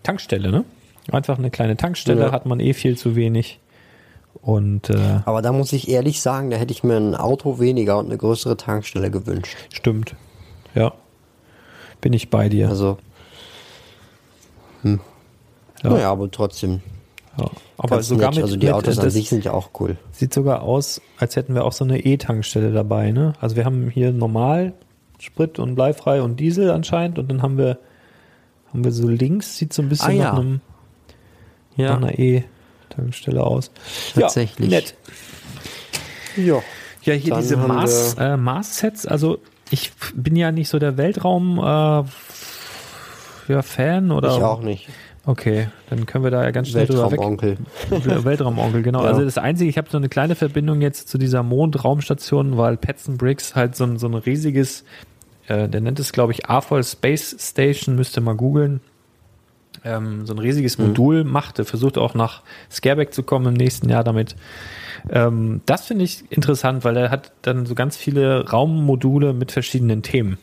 [0.02, 0.64] Tankstelle, ne?
[1.11, 2.31] Einfach eine kleine Tankstelle, ja.
[2.31, 3.60] hat man eh viel zu wenig.
[4.41, 7.98] Und, äh, aber da muss ich ehrlich sagen, da hätte ich mir ein Auto weniger
[7.98, 9.57] und eine größere Tankstelle gewünscht.
[9.72, 10.15] Stimmt.
[10.76, 10.94] Ja
[12.02, 12.70] bin ich bei dir.
[12.70, 12.98] Also.
[14.82, 15.00] Hm.
[15.84, 15.90] Ja.
[15.90, 16.82] Naja, aber trotzdem.
[17.38, 17.50] Ja.
[17.78, 19.98] Aber sogar mit, also die Autos mit, an sich sind ja auch cool.
[20.12, 23.34] Sieht sogar aus, als hätten wir auch so eine E-Tankstelle dabei, ne?
[23.40, 24.74] Also wir haben hier normal
[25.20, 27.78] Sprit und bleifrei und Diesel anscheinend und dann haben wir
[28.72, 30.24] haben wir so links sieht so ein bisschen ah, ja.
[30.32, 30.62] nach einem
[31.76, 31.90] ja.
[31.92, 33.72] nach einer E-Tankstelle aus.
[34.14, 34.70] Tatsächlich.
[34.70, 34.96] Ja, nett.
[36.36, 36.62] Ja.
[37.04, 39.40] Ja, hier diese Mars, äh, Mars-Sets, also
[39.72, 42.04] ich bin ja nicht so der Weltraum äh,
[43.52, 44.36] ja, Fan oder.
[44.36, 44.88] Ich auch nicht.
[45.26, 47.20] Okay, dann können wir da ja ganz schnell drüber weg.
[47.20, 47.58] Weltraumonkel.
[48.26, 49.00] Weltraumonkel, genau.
[49.04, 49.10] Ja.
[49.10, 53.18] Also das Einzige, ich habe so eine kleine Verbindung jetzt zu dieser Mondraumstation, weil Petzen
[53.18, 54.86] Bricks halt so ein, so ein riesiges,
[55.48, 58.82] äh, der nennt es glaube ich AFOL Space Station, müsste mal googeln.
[59.84, 61.60] Ähm, so ein riesiges Modul macht.
[61.60, 62.41] Er versucht auch nach
[62.72, 64.35] Scareback zu kommen im nächsten Jahr damit.
[65.10, 70.01] Ähm, das finde ich interessant, weil er hat dann so ganz viele Raummodule mit verschiedenen
[70.01, 70.38] Themen.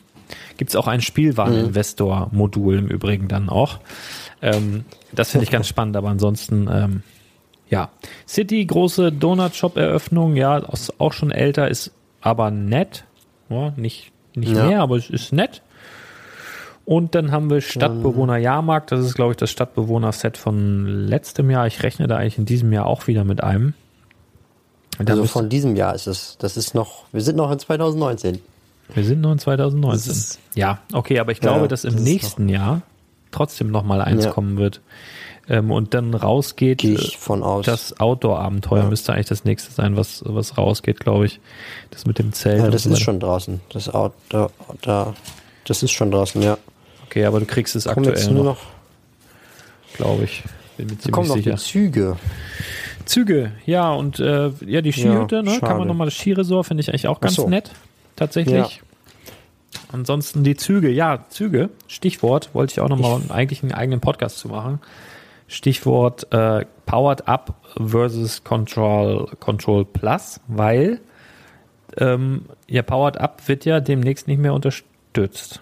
[0.57, 3.79] Gibt es auch ein Spielwareninvestor-Modul im Übrigen dann auch.
[4.41, 7.03] Ähm, das finde ich ganz spannend, aber ansonsten, ähm,
[7.69, 7.89] ja.
[8.27, 10.61] City, große Donut-Shop-Eröffnung, ja,
[10.97, 11.91] auch schon älter, ist
[12.21, 13.05] aber nett.
[13.49, 14.67] Ja, nicht nicht Ja.
[14.67, 15.61] mehr, aber es ist nett.
[16.87, 18.93] Und dann haben wir Stadtbewohner Jahrmarkt.
[18.93, 21.67] Das ist, glaube ich, das Stadtbewohner-Set von letztem Jahr.
[21.67, 23.73] Ich rechne da eigentlich in diesem Jahr auch wieder mit einem.
[24.97, 26.37] Da Also von diesem Jahr ist es.
[26.39, 28.39] Das ist noch, wir sind noch in 2019.
[28.93, 30.07] wir sind nur in 2019.
[30.07, 32.81] Das ist- ja, okay, aber ich glaube, Ja, dass im das nächsten Jahr
[33.31, 34.31] trotzdem noch mal eins Ja.
[34.31, 34.79] kommen wird.
[35.49, 37.65] Ähm, und dann rausgeht Gehe äh, ich von aus.
[37.65, 38.89] das Outdoor-Abenteuer Ja.
[38.89, 41.41] müsste eigentlich das nächste sein, was, was rausgeht, glaube ich.
[41.91, 42.59] Das mit dem Zelt.
[42.61, 43.59] ja, das ist schon draußen.
[43.73, 44.49] Das Out, da,
[44.81, 45.13] da,
[45.65, 46.57] das ist schon draußen, ja.
[47.07, 48.57] Okay, aber du kriegst es jetzt aktuell nur noch,
[49.95, 50.43] glaube ich.
[50.77, 51.57] Bin mir ziemlich noch die sicher.
[51.57, 52.17] Züge.
[53.05, 55.51] Züge, ja, und äh, ja, die Skihütte, Ja, ne?
[55.51, 55.79] Kann schade.
[55.79, 57.47] man nochmal das Skiresort, finde ich eigentlich auch ganz so.
[57.47, 57.71] nett.
[58.15, 58.81] Tatsächlich.
[59.91, 64.49] Ansonsten die Züge, ja, Züge, Stichwort, wollte ich auch nochmal eigentlich einen eigenen Podcast zu
[64.49, 64.79] machen.
[65.47, 70.99] Stichwort äh, Powered Up versus Control, Control Plus, weil
[71.97, 75.61] ähm, ja, Powered Up wird ja demnächst nicht mehr unterstützt.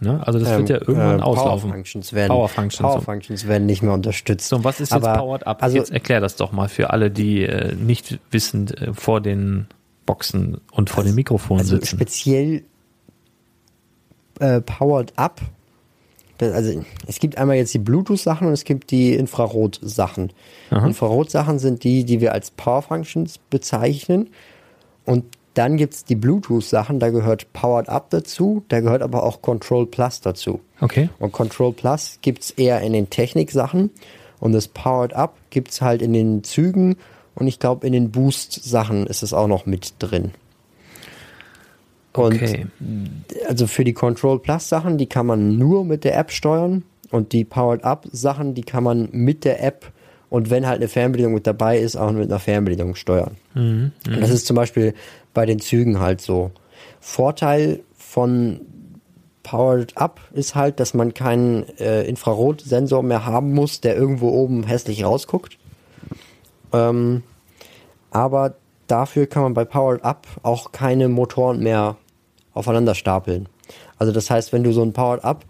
[0.00, 0.26] Ne?
[0.26, 1.70] Also das Ähm, wird ja irgendwann äh, auslaufen.
[1.70, 2.92] Power Functions werden, Power Functions.
[2.92, 4.48] Power Functions werden nicht mehr unterstützt.
[4.48, 5.62] So, und was ist jetzt Aber, Powered Up?
[5.62, 9.66] Also, jetzt erklär das doch mal für alle, die äh, nicht wissend äh, vor den
[10.06, 11.96] Boxen und vor den Mikrofonen also sitzen.
[11.96, 12.62] speziell
[14.40, 15.40] äh, Powered Up.
[16.40, 20.32] Also es gibt einmal jetzt die Bluetooth-Sachen und es gibt die Infrarot-Sachen.
[20.70, 24.30] Infrarot-Sachen sind die, die wir als Power Functions bezeichnen.
[25.04, 29.86] Und dann gibt's die Bluetooth-Sachen, da gehört Powered Up dazu, da gehört aber auch Control
[29.86, 30.60] Plus dazu.
[30.80, 31.08] Okay.
[31.18, 33.90] Und Control Plus gibt's eher in den Technik-Sachen
[34.38, 36.96] und das Powered Up gibt's halt in den Zügen
[37.34, 40.32] und ich glaube in den Boost-Sachen ist es auch noch mit drin.
[42.12, 42.66] Und Okay.
[43.48, 47.32] also für die Control Plus Sachen, die kann man nur mit der App steuern und
[47.32, 49.92] die Powered Up Sachen, die kann man mit der App
[50.28, 53.36] und wenn halt eine Fernbedienung mit dabei ist, auch mit einer Fernbedienung steuern.
[53.56, 54.94] Und das ist zum Beispiel
[55.34, 56.50] bei den Zügen halt so.
[57.00, 58.60] Vorteil von
[59.42, 64.64] Powered Up ist halt, dass man keinen äh, Infrarotsensor mehr haben muss, der irgendwo oben
[64.64, 65.58] hässlich rausguckt.
[66.72, 67.22] Ähm,
[68.10, 68.54] aber
[68.86, 71.96] dafür kann man bei Powered Up auch keine Motoren mehr
[72.52, 73.48] aufeinander stapeln.
[73.98, 75.44] Also das heißt, wenn du so ein Powered Up,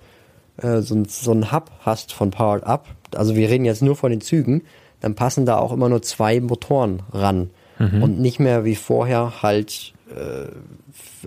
[0.58, 4.10] äh, so, so ein Hub hast von Powered Up, also wir reden jetzt nur von
[4.10, 4.62] den Zügen,
[5.00, 7.50] dann passen da auch immer nur zwei Motoren ran
[8.02, 10.48] und nicht mehr wie vorher halt, äh,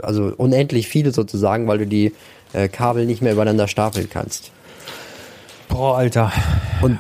[0.01, 2.13] also unendlich viele sozusagen, weil du die
[2.53, 4.51] äh, Kabel nicht mehr übereinander stapeln kannst.
[5.67, 6.31] Boah, Alter.
[6.81, 6.99] Und,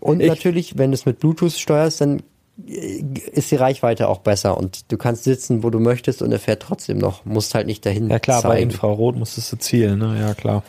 [0.00, 2.22] und Ich- natürlich, wenn du es mit Bluetooth steuerst, dann
[2.58, 6.62] ist die Reichweite auch besser und du kannst sitzen, wo du möchtest und er fährt
[6.62, 7.24] trotzdem noch.
[7.26, 8.70] Musst halt nicht dahin Ja klar, bei zeigen.
[8.70, 10.16] Infrarot musstest du zielen, ne?
[10.18, 10.62] Ja klar.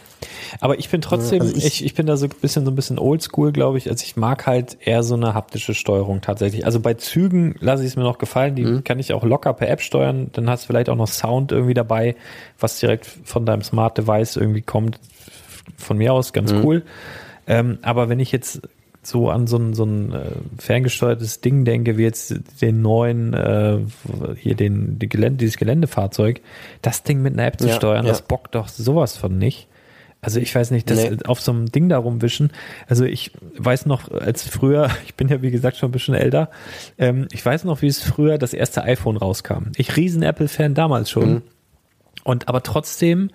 [0.60, 2.76] Aber ich bin trotzdem, Also ich, ich- ich, bin da so ein bisschen so ein
[2.76, 3.90] bisschen oldschool, glaube ich.
[3.90, 6.66] Also ich mag halt eher so eine haptische Steuerung tatsächlich.
[6.66, 8.84] Also bei Zügen lasse ich es mir noch gefallen, die Mhm.
[8.84, 10.30] kann ich auch locker per App steuern.
[10.34, 12.16] Dann hast du vielleicht auch noch Sound irgendwie dabei,
[12.60, 15.00] was direkt von deinem Smart Device irgendwie kommt.
[15.78, 16.66] Von mir aus ganz Mhm.
[16.66, 16.84] cool.
[17.48, 18.62] Ähm, aber wenn ich jetzt
[19.08, 23.80] so an so ein, so ein äh, ferngesteuertes Ding denke, wie jetzt den neuen, äh,
[24.36, 26.42] hier den, die Gelände, dieses Geländefahrzeug,
[26.82, 28.12] das Ding mit einer App zu Ja, steuern, ja.
[28.12, 29.68] das bockt doch sowas von nicht.
[30.20, 31.18] Also ich weiß nicht, das Nee.
[31.26, 32.52] auf so einem Ding da rumwischen.
[32.88, 36.50] Also ich weiß noch, als früher, ich bin ja wie gesagt schon ein bisschen älter,
[36.98, 39.72] ähm, ich weiß noch, wie es früher das erste iPhone rauskam.
[39.78, 41.30] Ich riesen Apple-Fan damals schon.
[41.30, 41.42] Mhm.
[42.26, 43.30] Und aber trotzdem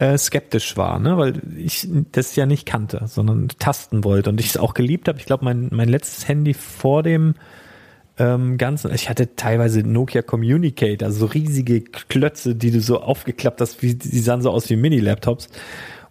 [0.00, 1.18] äh, skeptisch war, ne?
[1.18, 5.18] weil ich das ja nicht kannte, sondern tasten wollte und ich es auch geliebt habe.
[5.18, 7.34] Ich glaube, mein, mein letztes Handy vor dem
[8.18, 13.60] ähm, ganzen, ich hatte teilweise Nokia Communicate, also so riesige Klötze, die du so aufgeklappt
[13.60, 15.48] hast, wie, die sahen so aus wie Mini-Laptops.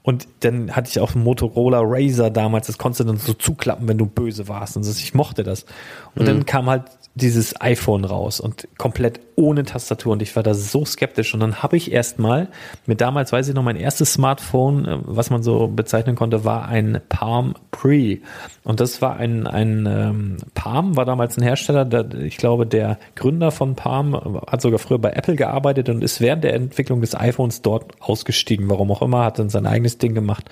[0.03, 3.87] Und dann hatte ich auch einen Motorola Razer damals, das konntest du dann so zuklappen,
[3.87, 4.77] wenn du böse warst.
[4.77, 5.65] Und das, ich mochte das.
[6.13, 6.83] Und dann kam halt
[7.21, 11.33] dieses iPhone raus und komplett ohne Tastatur und ich war da so skeptisch.
[11.33, 12.49] Und dann habe ich erstmal
[12.85, 16.67] mit damals weiß ich noch mein erstes Smartphone, äh, was man so bezeichnen konnte, war
[16.67, 18.17] ein Palm Pre.
[18.63, 22.97] Und das war ein ein ähm, Palm war damals ein Hersteller, der, ich glaube der
[23.15, 27.01] Gründer von Palm äh, hat sogar früher bei Apple gearbeitet und ist während der Entwicklung
[27.01, 30.49] des iPhones dort ausgestiegen, warum auch immer, hat dann sein eigenes Ding gemacht.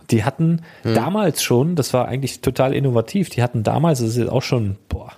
[0.00, 4.16] Und die hatten damals schon, das war eigentlich total innovativ, die hatten damals, das ist
[4.16, 5.12] jetzt auch schon boah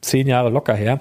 [0.00, 1.00] zehn Jahre locker her,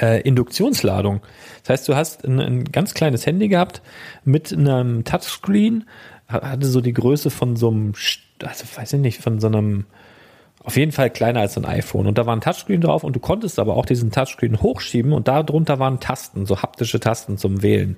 [0.00, 1.20] äh, Induktionsladung.
[1.62, 3.82] Das heißt, du hast ein, ein ganz kleines Handy gehabt
[4.24, 5.84] mit einem Touchscreen,
[6.28, 7.92] hatte so die Größe von so einem,
[8.42, 9.86] also weiß ich nicht, von so einem,
[10.62, 12.06] auf jeden Fall kleiner als ein iPhone.
[12.06, 15.28] Und da war ein Touchscreen drauf und du konntest aber auch diesen Touchscreen hochschieben und
[15.28, 17.96] da drunter waren Tasten, so haptische Tasten zum Wählen.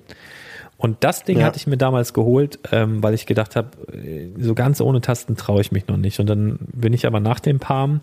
[0.77, 1.47] Und das Ding Ja.
[1.47, 5.37] hatte ich mir damals geholt, ähm, weil ich gedacht habe, äh, so ganz ohne Tasten
[5.37, 6.21] traue ich mich noch nicht.
[6.21, 8.01] Und dann bin ich aber nach dem Palm,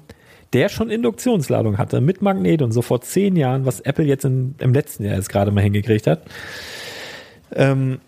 [0.53, 4.55] der schon Induktionsladung hatte, mit Magnet und so vor zehn Jahren, was Apple jetzt in,
[4.59, 6.21] im letzten Jahr jetzt gerade mal hingekriegt hat,
[7.53, 7.99] ähm,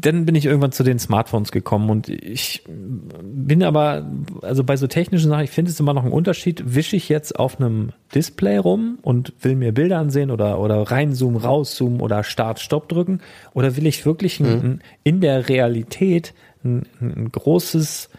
[0.00, 4.10] dann bin ich irgendwann zu den Smartphones gekommen und ich bin aber,
[4.42, 7.38] also bei so technischen Sachen, ich finde es immer noch einen Unterschied, wische ich jetzt
[7.38, 12.58] auf einem Display rum und will mir Bilder ansehen oder, oder reinzoomen, rauszoomen oder Start,
[12.58, 13.20] Stopp drücken?
[13.54, 16.34] Oder will ich wirklich ein, ein, in der Realität
[16.64, 18.10] ein, ein großes,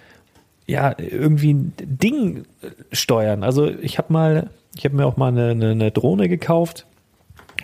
[0.71, 2.45] ja, irgendwie ein Ding
[2.91, 3.43] steuern.
[3.43, 6.85] Also ich habe mal, ich habe mir auch mal eine, eine, eine Drohne gekauft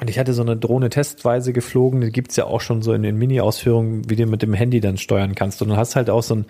[0.01, 3.03] und ich hatte so eine Drohne testweise geflogen, die gibt's ja auch schon so in
[3.03, 5.61] den Mini-Ausführungen, wie du mit dem Handy dann steuern kannst.
[5.61, 6.45] Und du hast halt auch so einen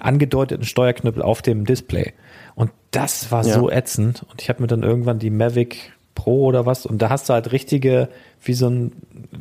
[0.00, 2.14] angedeuteten Steuerknüppel auf dem Display.
[2.54, 3.54] Und das war Ja.
[3.54, 4.24] so ätzend.
[4.30, 7.34] Und ich habe mir dann irgendwann die Mavic Pro oder was, und da hast du
[7.34, 8.08] halt richtige,
[8.42, 8.92] wie so ein,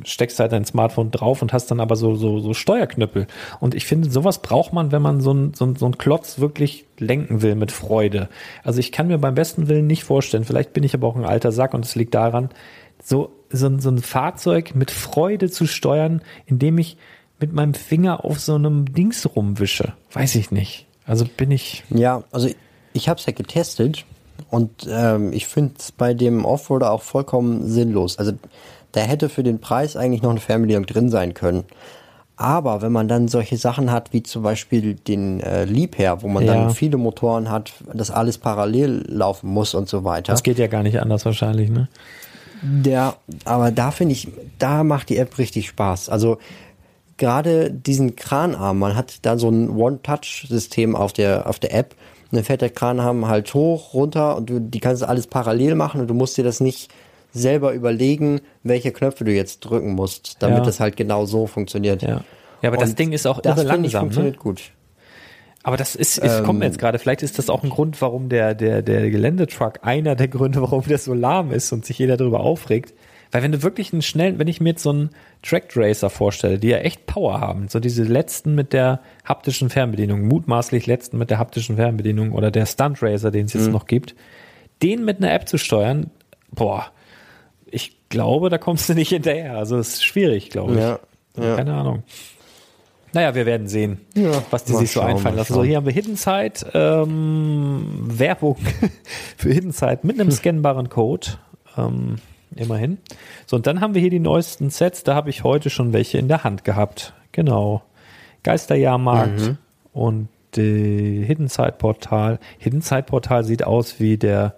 [0.03, 3.27] steckst halt dein Smartphone drauf und hast dann aber so, so, so Steuerknüppel.
[3.59, 6.85] Und ich finde, sowas braucht man, wenn man so ein, so so ein Klotz wirklich
[6.99, 8.29] lenken will mit Freude.
[8.63, 11.25] Also ich kann mir beim besten Willen nicht vorstellen, vielleicht bin ich aber auch ein
[11.25, 12.49] alter Sack und es liegt daran,
[13.03, 16.97] so, so, ein- so ein Fahrzeug mit Freude zu steuern, indem ich
[17.39, 19.93] mit meinem Finger auf so einem Dings rumwische.
[20.11, 20.85] Weiß ich nicht.
[21.05, 21.83] Also bin ich.
[21.89, 22.49] Ja, also
[22.93, 24.05] ich habe es ja getestet
[24.49, 28.17] und ähm, ich finde es bei dem Offroader auch vollkommen sinnlos.
[28.17, 28.33] Also
[28.91, 31.65] da hätte für den Preis eigentlich noch eine Fernbedienung drin sein können.
[32.39, 36.45] Aber wenn man dann solche Sachen hat, wie zum Beispiel den äh, Liebherr, wo man
[36.45, 36.53] Ja.
[36.53, 40.33] dann viele Motoren hat, dass alles parallel laufen muss und so weiter.
[40.33, 41.87] Das geht ja gar nicht anders wahrscheinlich, ne?
[42.85, 43.15] Ja,
[43.45, 44.27] aber da finde ich,
[44.59, 46.09] da macht die App richtig Spaß.
[46.09, 46.37] Also
[47.17, 51.95] gerade diesen Kranarm, man hat da so ein One-Touch-System auf der, auf der App.
[52.31, 56.01] Und dann fährt der Kranarm halt hoch, runter und du, die kannst alles parallel machen
[56.01, 56.91] und du musst dir das nicht
[57.37, 60.65] selber überlegen, welche Knöpfe du jetzt drücken musst, damit Ja.
[60.65, 62.01] das halt genau so funktioniert.
[62.01, 62.21] Ja.
[62.61, 64.07] Ja, aber das Und Ding ist auch das irre finde ich langsam.
[64.07, 64.13] Ne?
[64.13, 64.61] funktioniert gut.
[65.63, 68.29] Aber das ist, es kommt mir jetzt gerade, vielleicht ist das auch ein Grund, warum
[68.29, 72.15] der, der, der Geländetruck einer der Gründe, warum der so lahm ist und sich jeder
[72.15, 72.93] darüber aufregt.
[73.31, 75.09] Weil wenn du wirklich einen schnellen, wenn ich mir jetzt so einen
[75.43, 80.21] Track Racer vorstelle, die ja echt Power haben, so diese letzten mit der haptischen Fernbedienung,
[80.21, 84.15] mutmaßlich letzten mit der haptischen Fernbedienung oder der Stunt Racer, den es jetzt noch gibt,
[84.81, 86.11] den mit einer App zu steuern,
[86.51, 86.85] boah,
[87.71, 89.57] ich glaube, da kommst du nicht hinterher.
[89.57, 90.79] Also es ist schwierig, glaube ich.
[91.43, 91.55] Ja.
[91.55, 92.03] Keine Ahnung.
[93.13, 95.53] Naja, wir werden sehen, Ja, was die sich so schauen, einfallen lassen.
[95.53, 98.57] So, hier haben wir Hidden Side, ähm, Werbung
[99.37, 101.27] für Hidden Side mit einem scannbaren Code.
[101.77, 102.17] Ähm,
[102.55, 102.97] immerhin.
[103.45, 105.03] So, und dann haben wir hier die neuesten Sets.
[105.03, 107.13] Da habe ich heute schon welche in der Hand gehabt.
[107.31, 107.81] Genau.
[108.43, 109.57] Geisterjahrmarkt Mhm.
[109.93, 112.39] und die Hidden Side Portal.
[112.57, 114.55] Hidden Side Portal sieht aus wie der,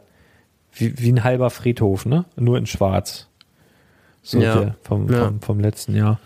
[0.74, 2.26] wie, wie ein halber Friedhof, ne?
[2.36, 3.28] Nur in schwarz.
[4.22, 4.60] So Ja.
[4.60, 5.26] der vom, Ja.
[5.26, 6.20] vom, vom letzten Jahr.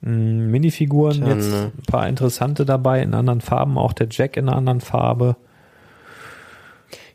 [0.00, 4.36] Mm, Minifiguren, Dann, jetzt äh, ein paar interessante dabei in anderen Farben, auch der Jack
[4.36, 5.36] in einer anderen Farbe.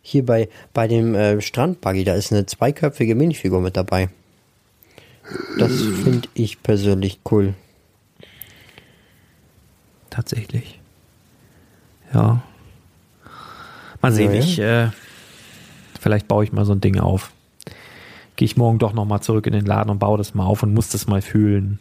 [0.01, 4.09] Hier bei, bei dem äh, Strandbuggy, da ist eine zweiköpfige Minifigur mit dabei.
[5.57, 7.55] Das finde ich persönlich cool.
[10.11, 10.79] Tatsächlich.
[12.13, 12.43] Ja.
[14.01, 14.39] Mal sehen, Ja, ja.
[14.43, 14.87] ich, äh,
[16.05, 17.31] vielleicht baue ich mal so ein Ding auf.
[18.35, 20.71] Gehe ich morgen doch nochmal zurück in den Laden und baue das mal auf und
[20.71, 21.79] muss das mal fühlen.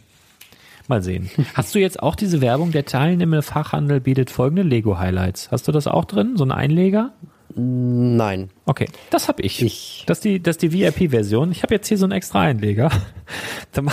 [0.87, 1.29] Mal sehen.
[1.53, 5.51] Hast du jetzt auch diese Werbung, der teilnehmende Fachhandel bietet folgende Lego-Highlights?
[5.51, 6.37] Hast du das auch drin?
[6.37, 7.11] So ein Einleger?
[7.55, 8.49] Nein.
[8.65, 9.61] Okay, das habe ich.
[9.61, 11.51] Ich- Das ist die, das ist die VIP-Version.
[11.51, 12.89] Ich habe jetzt hier so einen extra Einleger.
[13.73, 13.91] Da, ma-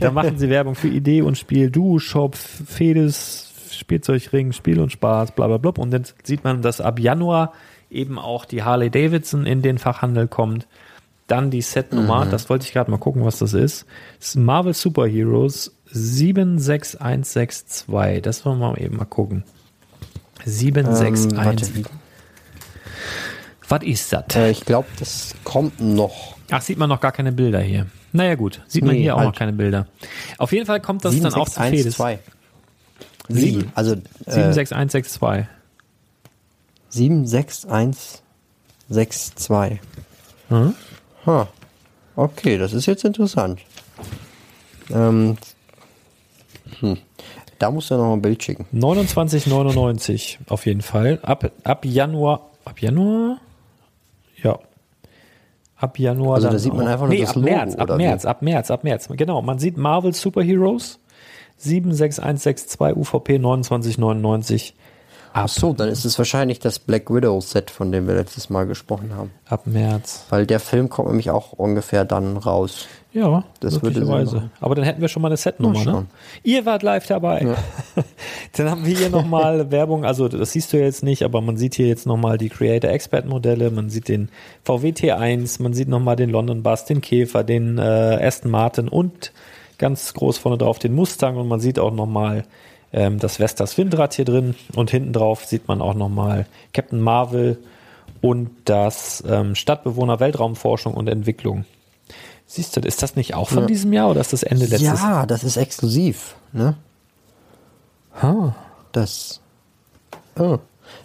[0.00, 5.32] da machen sie Werbung für Idee und Spiel, Duo Shop, Fedes, Spielzeugring, Spiel und Spaß,
[5.32, 5.72] bla bla bla.
[5.82, 7.52] Und dann sieht man, dass ab Januar
[7.92, 10.66] eben auch die Harley Davidson in den Fachhandel kommt.
[11.28, 13.86] Dann die Setnummer, das wollte ich gerade mal gucken, was das ist.
[14.18, 18.22] Das ist Marvel Superheroes 76162.
[18.22, 19.44] Das wollen wir mal eben mal gucken.
[20.44, 21.36] Ähm, 761.
[21.36, 21.66] warte.
[23.68, 24.24] was ist das?
[24.34, 26.34] Äh, ich glaube, das kommt noch.
[26.50, 27.86] Ach, sieht man noch gar keine Bilder hier.
[28.12, 29.28] Naja gut, sieht man Nee, hier auch halt.
[29.28, 29.86] noch keine Bilder.
[30.38, 31.96] Auf jeden Fall kommt das dann auch zu Fedes.
[31.96, 32.20] 7612.
[33.28, 33.64] Wie?
[33.74, 35.46] Also äh, 76162.
[36.92, 39.80] 76162.
[40.48, 40.74] Hm?
[41.26, 41.48] Ha.
[42.14, 43.60] Okay, das ist jetzt interessant.
[44.90, 45.36] Ähm,
[46.80, 46.98] hm.
[47.58, 48.66] Da musst du noch ein Bild schicken.
[48.74, 51.20] 29,99 auf jeden Fall.
[51.22, 52.50] Ab, ab Januar.
[52.64, 53.38] Ab Januar?
[54.42, 54.58] Ja.
[55.76, 56.36] Ab Januar.
[56.36, 58.02] Also da sieht man einfach nur nee, das ab Logo, März, ab oder wie?
[58.02, 59.08] März, ab März, ab März.
[59.08, 60.98] Genau, man sieht Marvel Superheroes
[61.58, 64.74] 76162 UVP 2999
[65.34, 68.66] Ach so, dann ist es wahrscheinlich das Black Widow Set, von dem wir letztes Mal
[68.66, 69.30] gesprochen haben.
[69.48, 70.26] ab März.
[70.28, 72.86] Weil der Film kommt nämlich auch ungefähr dann raus.
[73.12, 74.50] Ja, Das würde machen.
[74.60, 76.06] Aber dann hätten wir schon mal eine Setnummer, Mal ne?
[76.42, 77.46] Ihr wart live dabei.
[78.56, 81.74] dann haben wir hier nochmal Werbung, also das siehst du jetzt nicht, aber man sieht
[81.74, 84.30] hier jetzt nochmal die Creator Expert Modelle, man sieht den
[84.64, 89.32] VW T1, man sieht nochmal den London Bus, den Käfer, den äh, Aston Martin und
[89.76, 92.44] ganz groß vorne drauf den Mustang und man sieht auch nochmal
[92.92, 97.58] ähm, das Vestas Windrad hier drin und hinten drauf sieht man auch nochmal Captain Marvel
[98.20, 101.64] und das ähm, Stadtbewohner Weltraumforschung und Entwicklung.
[102.46, 104.96] Siehst du, ist das nicht auch von diesem Jahr oder ist das Ende letztes Jahr?
[104.96, 106.76] Ja, das ist exklusiv, ne?
[108.20, 108.52] Ah,
[108.92, 109.40] Das.
[110.38, 110.58] Oh,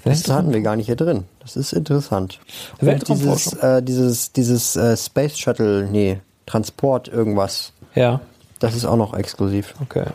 [0.03, 1.26] das hatten wir gar nicht hier drin.
[1.39, 2.39] Das ist interessant.
[2.81, 8.19] Und dieses, äh, dieses, dieses äh, Space Shuttle, nee, Transport irgendwas, ja,
[8.59, 9.73] das ist auch noch exklusiv.
[9.81, 10.05] okay.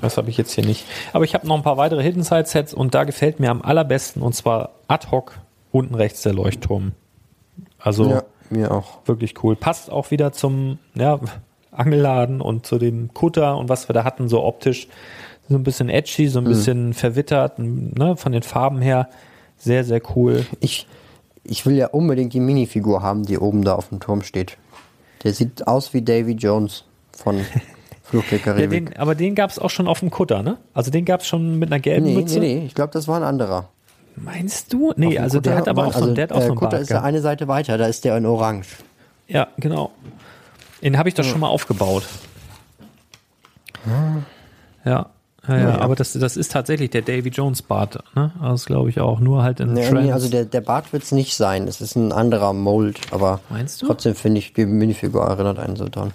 [0.00, 0.84] Das habe ich jetzt hier nicht.
[1.12, 3.62] Aber ich habe noch ein paar weitere Hidden Side Sets und da gefällt mir am
[3.62, 5.38] allerbesten und zwar ad hoc
[5.72, 6.92] unten rechts der Leuchtturm.
[7.78, 8.98] Also Ja, mir auch.
[9.06, 9.56] wirklich cool.
[9.56, 11.18] Passt auch wieder zum ja,
[11.70, 14.88] Angelladen und zu dem Kutter und was wir da hatten, so optisch.
[15.48, 19.08] So ein bisschen edgy, so ein bisschen verwittert, ne, von den Farben her.
[19.56, 20.46] Sehr, sehr cool.
[20.60, 20.86] Ich,
[21.42, 24.56] ich will ja unbedingt die Minifigur haben, die oben da auf dem Turm steht.
[25.24, 27.40] Der sieht aus wie Davy Jones von
[28.10, 30.58] Fluch der Ja, den, aber den gab es auch schon auf dem Kutter, ne?
[30.74, 32.38] Also den gab es schon mit einer gelben nee, Mütze.
[32.40, 33.68] nee, nee, ich glaube, das war ein anderer.
[34.16, 34.92] Meinst du?
[34.96, 36.56] Nee, also der Kutter hat aber auch so, also, der hat auch so äh, einen
[36.56, 37.06] Kutter Bart ist gehabt.
[37.06, 38.68] eine Seite weiter, da ist der in Orange.
[39.28, 39.90] Ja, genau.
[40.82, 42.02] Den habe ich doch schon mal aufgebaut.
[43.86, 44.22] Ja.
[44.84, 45.10] Ja,
[45.48, 45.78] ja, Ja, ja.
[45.80, 48.32] aber das, das ist tatsächlich der Davy Jones Bart, ne?
[48.40, 50.02] Also das glaube ich auch, nur halt in Nee, Trends.
[50.06, 51.66] nee, also der, der Bart wird es nicht sein.
[51.68, 53.86] Es ist ein anderer Mold, aber Meinst du?
[53.86, 56.12] trotzdem finde ich, die Minifigur erinnert einen so dran.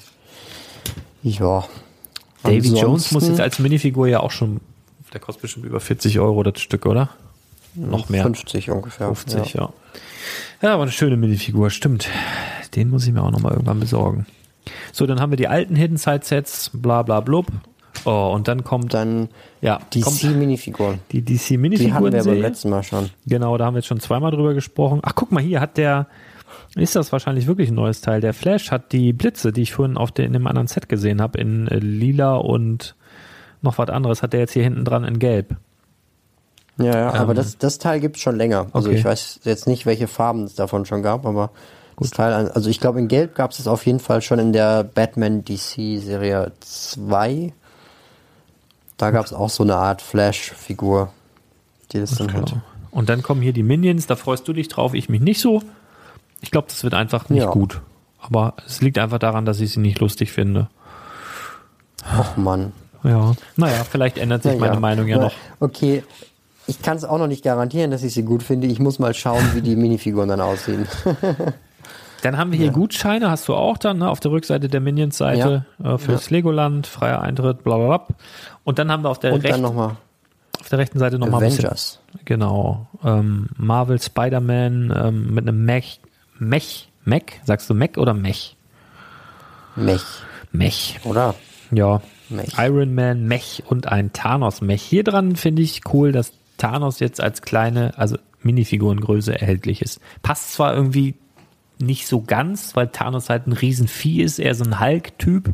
[1.24, 1.64] Ja.
[2.46, 4.62] Davy Jones muss jetzt als Minifigur ja auch schon,
[5.14, 7.10] der kostet bestimmt über 40 Euro das Stück, oder?
[7.76, 8.24] Noch mehr.
[8.24, 9.08] 50 ungefähr.
[9.08, 9.62] 50, ja.
[9.62, 9.70] ja.
[10.62, 10.74] ja.
[10.74, 12.10] aber eine schöne Minifigur, stimmt.
[12.76, 14.26] Den muss ich mir auch nochmal irgendwann besorgen.
[14.92, 17.48] So, dann haben wir die alten Hidden Side Sets, bla bla blub.
[18.04, 19.30] Oh, und dann kommt Dann
[19.62, 21.00] ja, DC-Minifiguren.
[21.12, 22.14] die DC Die hatten Minifiguren.
[22.14, 23.10] wir beim letzten Mal schon.
[23.26, 25.00] Genau, da haben wir jetzt schon zweimal drüber gesprochen.
[25.02, 26.08] Ach, guck mal, hier hat der,
[26.76, 28.22] ist das wahrscheinlich wirklich ein neues Teil.
[28.22, 31.22] Der Flash hat die Blitze, die ich vorhin auf der, in dem anderen Set gesehen
[31.22, 32.96] habe, in äh, lila und
[33.62, 35.56] noch was anderes, hat der jetzt hier hinten dran in gelb.
[36.78, 38.68] Ja, ja, aber Ähm, das, das Teil gibt's schon länger.
[38.74, 38.98] Also okay.
[38.98, 41.52] ich weiß jetzt nicht, welche Farben es davon schon gab, aber
[41.98, 44.52] das Teil, also ich glaube in Gelb gab es es auf jeden Fall schon in
[44.52, 47.54] der Batman DC Serie 2.
[48.98, 51.12] Da gab es auch so eine Art Flash-Figur,
[51.92, 52.50] die das dann hat.
[52.50, 52.62] Genau.
[52.92, 55.62] Und dann kommen hier die Minions, da freust du dich drauf, ich mich nicht so.
[56.46, 57.50] Ich glaube, das wird einfach nicht Ja.
[57.50, 57.82] gut.
[58.20, 60.70] Aber es liegt einfach daran, dass ich sie nicht lustig finde.
[62.20, 62.72] Och Mann.
[63.04, 63.34] Ja.
[63.56, 64.80] Naja, vielleicht ändert sich Na meine ja.
[64.80, 65.34] Meinung ja noch.
[65.60, 66.04] Okay,
[66.68, 68.68] ich kann es auch noch nicht garantieren, dass ich sie gut finde.
[68.68, 70.88] Ich muss mal schauen, wie die Minifiguren dann aussehen.
[72.22, 75.66] Dann haben wir hier Gutscheine, hast du auch dann, ne, auf der Rückseite der Minions-Seite
[75.84, 78.16] äh, fürs Legoland, freier Eintritt, bla bla bla.
[78.64, 79.96] Und dann haben wir auf der, rechten, auf
[80.72, 82.00] der rechten Seite nochmal ein bisschen, Avengers.
[82.24, 86.00] genau, ähm, Marvel Spider-Man ähm, mit einem Mech,
[86.38, 88.56] Mech, Mech, sagst du Mech oder Mech?
[89.76, 90.04] Mech,
[90.52, 91.36] Mech, oder?
[91.72, 92.02] ja.
[92.30, 92.54] Mech.
[92.58, 94.82] Iron Man, Mech und ein Thanos-Mech.
[94.82, 100.00] Hier dran finde ich cool, dass Thanos jetzt als kleine, also Minifigurengröße erhältlich ist.
[100.24, 101.16] Passt zwar irgendwie
[101.78, 105.54] nicht so ganz, weil Thanos halt ein Riesenvieh ist, eher so ein Hulk-Typ,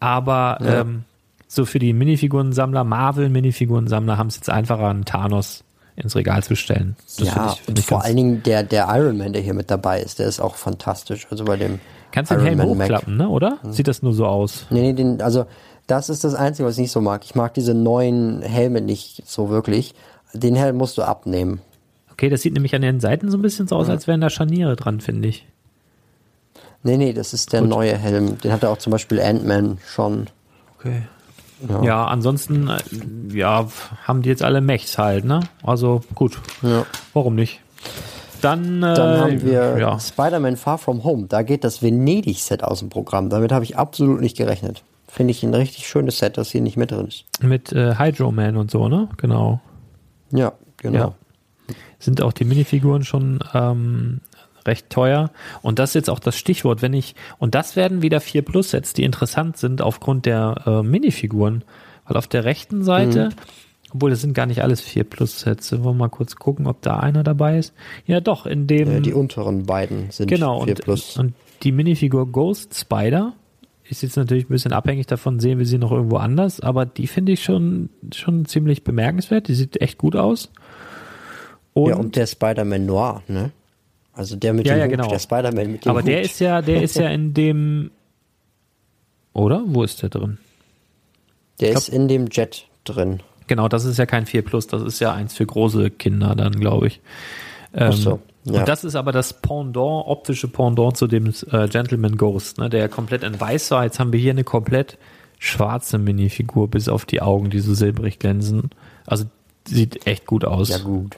[0.00, 1.04] aber ähm,
[1.48, 5.64] so für die Minifigurensammler, Marvel-Minifigurensammler haben es jetzt einfacher, einen Thanos
[5.96, 6.96] ins Regal zu stellen.
[7.18, 9.54] Das ja, ich, finde und ich vor allen Dingen der, der Iron Man, der hier
[9.54, 11.26] mit dabei ist, der ist auch fantastisch.
[11.30, 11.80] Also bei dem
[12.12, 12.88] Kannst du den Helm Man Mac.
[12.88, 13.58] hochklappen, ne, oder?
[13.70, 14.66] Sieht das nur so aus?
[14.70, 15.46] Nee, nee, den, also
[15.86, 17.24] das ist das Einzige, was ich nicht so mag.
[17.24, 19.94] Ich mag diese neuen Helme nicht so wirklich.
[20.32, 21.60] Den Helm musst du abnehmen.
[22.10, 24.30] Okay, das sieht nämlich an den Seiten so ein bisschen so aus, als wären da
[24.30, 25.46] Scharniere dran, finde ich.
[26.82, 27.70] Nee, nee, das ist der Gut.
[27.70, 28.38] neue Helm.
[28.38, 30.26] Den hatte auch zum Beispiel Ant-Man schon.
[30.78, 31.02] Okay.
[31.68, 31.82] Ja.
[31.82, 32.78] Ja, ansonsten, äh,
[33.36, 33.68] ja,
[34.04, 35.40] haben die jetzt alle Mechs halt, ne?
[35.62, 36.84] Also gut, Ja.
[37.14, 37.60] warum nicht?
[38.40, 41.26] Dann, äh, Dann haben wir ja, Spider-Man Far From Home.
[41.28, 43.28] Da geht das Venedig-Set aus dem Programm.
[43.30, 44.82] Damit habe ich absolut nicht gerechnet.
[45.06, 47.24] Finde ich ein richtig schönes Set, das hier nicht mit drin ist.
[47.40, 49.08] mit äh, Hydro Man und so, ne?
[49.18, 49.60] Genau.
[50.32, 50.98] Ja, genau.
[50.98, 51.14] Ja.
[52.00, 54.20] Sind auch die Minifiguren schon ähm,
[54.66, 55.30] recht teuer.
[55.62, 58.70] Und das ist jetzt auch das Stichwort, wenn ich, und das werden wieder 4 Plus
[58.70, 61.64] Sets, die interessant sind aufgrund der äh, Minifiguren.
[62.06, 63.34] Weil auf der rechten Seite, Mhm.
[63.94, 66.82] obwohl das sind gar nicht alles 4 Plus Sets, wollen wir mal kurz gucken, ob
[66.82, 67.74] da einer dabei ist.
[68.06, 68.90] Ja, doch, in dem.
[68.90, 71.16] Äh, die unteren beiden sind Genau, 4 und, Plus.
[71.18, 73.34] und die Minifigur Ghost Spider
[73.84, 77.06] ist jetzt natürlich ein bisschen abhängig davon, sehen wir sie noch irgendwo anders, aber die
[77.06, 79.48] finde ich schon, schon ziemlich bemerkenswert.
[79.48, 80.50] Die sieht echt gut aus.
[81.74, 83.50] Und, ja, und der Spider-Man Noir, ne?
[84.14, 85.08] Also der mit ja, dem ja, Hut, genau.
[85.08, 86.08] der Spider-Man mit dem Aber Hut.
[86.08, 87.90] der ist ja, der ist ja in dem,
[89.32, 89.62] oder?
[89.66, 90.38] Wo ist der drin?
[91.60, 93.20] der glaub- ist in dem Jet drin.
[93.46, 96.52] Genau, das ist ja kein 4 Plus, das ist ja eins für große Kinder dann,
[96.58, 97.00] glaube ich.
[97.74, 98.60] Ähm, Ach so, ja.
[98.60, 102.88] Und das ist aber das Pendant, optische Pendant zu dem äh, Gentleman Ghost, ne, der
[102.88, 103.84] komplett in weiß war.
[103.84, 104.98] Jetzt haben wir hier eine komplett
[105.38, 108.70] schwarze Minifigur, bis auf die Augen, die so silbrig glänzen.
[109.06, 109.24] Also
[109.66, 110.68] sieht echt gut aus.
[110.68, 111.16] Ja gut.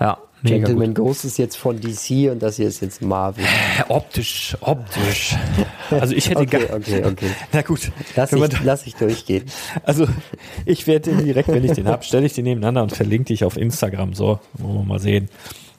[0.00, 1.06] Ja, mega Gentleman gut.
[1.06, 3.44] Ghost ist jetzt von DC und das hier ist jetzt Marvel.
[3.88, 5.34] Optisch, optisch.
[5.90, 7.30] Also ich hätte Okay, gar, okay, okay.
[7.52, 9.44] na gut, Lass ich, lass ich durchgehen.
[9.82, 10.06] Also
[10.64, 13.44] ich werde den direkt, wenn ich den hab, stelle ich den nebeneinander und verlinke dich
[13.44, 14.14] auf Instagram.
[14.14, 15.28] So, wollen wir mal sehen.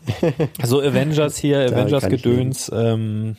[0.61, 3.35] Also Avengers hier, Avengers Gedöns, ähm,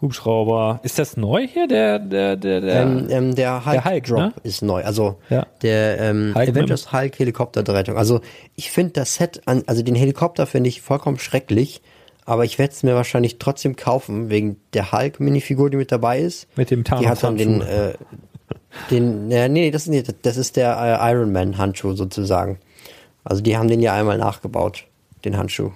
[0.00, 0.80] Hubschrauber.
[0.82, 2.82] Ist das neu hier, der, der, der, der?
[2.82, 4.32] Ähm, ähm, der Hulk, Der Hulk, Drop ne?
[4.42, 4.84] ist neu.
[4.84, 5.46] Also Ja.
[5.62, 7.96] der ähm, Hulk Avengers Hulk Helikopterrettung.
[7.96, 8.20] Also
[8.56, 11.82] ich finde das Set an, also den Helikopter finde ich vollkommen schrecklich,
[12.24, 16.20] aber ich werde es mir wahrscheinlich trotzdem kaufen wegen der Hulk Minifigur, die mit dabei
[16.20, 16.46] ist.
[16.56, 17.94] Mit dem Die hat dann den, äh,
[18.90, 22.58] den, äh, nee, das ist nicht, das ist der äh, Iron Man Handschuh sozusagen.
[23.24, 24.84] Also die haben den ja einmal nachgebaut,
[25.24, 25.72] den Handschuh.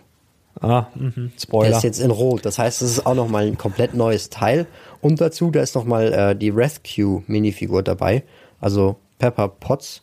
[0.60, 1.76] Ah, mhm, Der Spoiler.
[1.76, 2.44] ist jetzt in Rot.
[2.44, 4.66] Das heißt, es ist auch nochmal ein komplett neues Teil.
[5.00, 8.22] Und dazu, da ist nochmal äh, die Rescue Minifigur dabei.
[8.60, 10.02] Also Pepper Potts.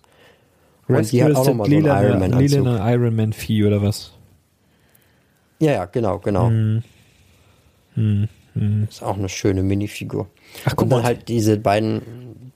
[0.88, 2.50] Und die hat auch nochmal so einen Iron Man Anzug.
[2.50, 4.12] lilane Iron Man Vieh oder was?
[5.60, 6.50] Ja, ja, genau, genau.
[6.50, 6.84] Hm.
[8.90, 10.28] Ist auch eine schöne Minifigur.
[10.66, 11.06] Ach, guck Und dann mal.
[11.06, 12.02] halt diese beiden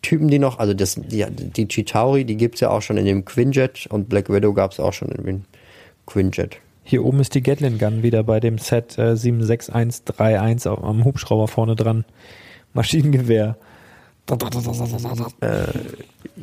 [0.01, 3.23] Typen, die noch, also das, die, die Chitauri, die gibt's ja auch schon in dem
[3.25, 5.41] Quinjet und Black Widow gab's auch schon in dem
[6.05, 6.57] Quinjet.
[6.83, 11.47] Hier oben ist die Gatling Gun wieder bei dem Set äh, 76131 auf- am Hubschrauber
[11.47, 12.05] vorne dran.
[12.73, 13.55] Maschinengewehr.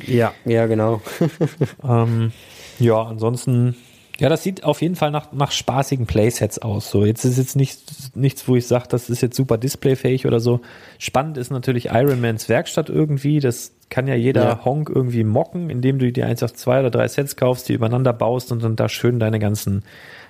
[0.07, 1.01] Ja, ja, genau.
[1.83, 2.31] Ähm,
[2.79, 3.75] ja, ansonsten,
[4.19, 6.89] ja, das sieht auf jeden Fall nach, nach spaßigen Playsets aus.
[6.91, 10.39] So, jetzt ist jetzt nicht, nichts, wo ich sage, das ist jetzt super displayfähig oder
[10.39, 10.61] so.
[10.99, 13.39] Spannend ist natürlich Iron Mans Werkstatt irgendwie.
[13.39, 14.65] Das kann ja jeder Ja.
[14.65, 18.51] Honk irgendwie mocken, indem du dir einfach zwei oder drei Sets kaufst, die übereinander baust
[18.51, 19.83] und dann da schön deine ganzen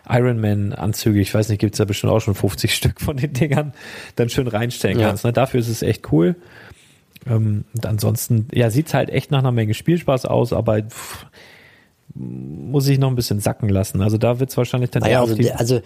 [0.10, 3.32] Iron Man Anzüge, ich weiß nicht, gibt's da bestimmt auch schon 50 Stück von den
[3.32, 3.72] Dingern,
[4.18, 5.08] dann schön reinstellen Ja.
[5.08, 5.24] kannst.
[5.24, 5.32] Ne?
[5.32, 6.36] Dafür ist es echt cool.
[7.28, 11.28] Ähm, und ansonsten, ja, sieht's halt echt nach einer Menge Spielspaß aus, aber pff,
[12.16, 14.02] muss ich noch ein bisschen sacken lassen.
[14.02, 15.46] Also da wird's wahrscheinlich dann Naja, eher also auf die.
[15.46, 15.82] der, also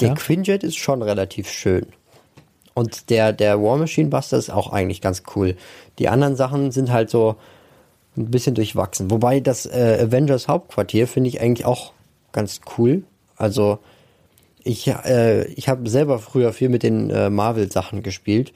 [0.00, 0.14] der Ja?
[0.14, 1.86] Quinjet ist schon relativ schön.
[2.74, 5.56] Und der, der War Machine Buster ist auch eigentlich ganz cool.
[5.98, 7.36] Die anderen Sachen sind halt so
[8.16, 9.10] ein bisschen durchwachsen.
[9.10, 11.92] Wobei das äh, Avengers Hauptquartier finde ich eigentlich auch
[12.32, 13.04] ganz cool.
[13.36, 13.78] Also
[14.62, 18.52] ich, äh, ich habe selber früher viel mit den äh, Marvel-Sachen gespielt.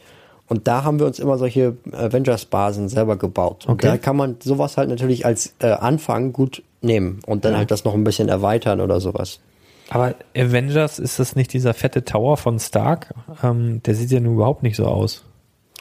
[0.49, 3.66] Und da haben wir uns immer solche Avengers-Basen selber gebaut.
[3.66, 3.86] Und Okay.
[3.86, 7.85] da kann man sowas halt natürlich als äh, Anfang gut nehmen und dann halt das
[7.85, 9.40] noch ein bisschen erweitern oder sowas.
[9.90, 13.15] Aber Avengers, ist das nicht dieser fette Tower von Stark?
[13.43, 15.24] Ähm, der sieht ja nun überhaupt nicht so aus.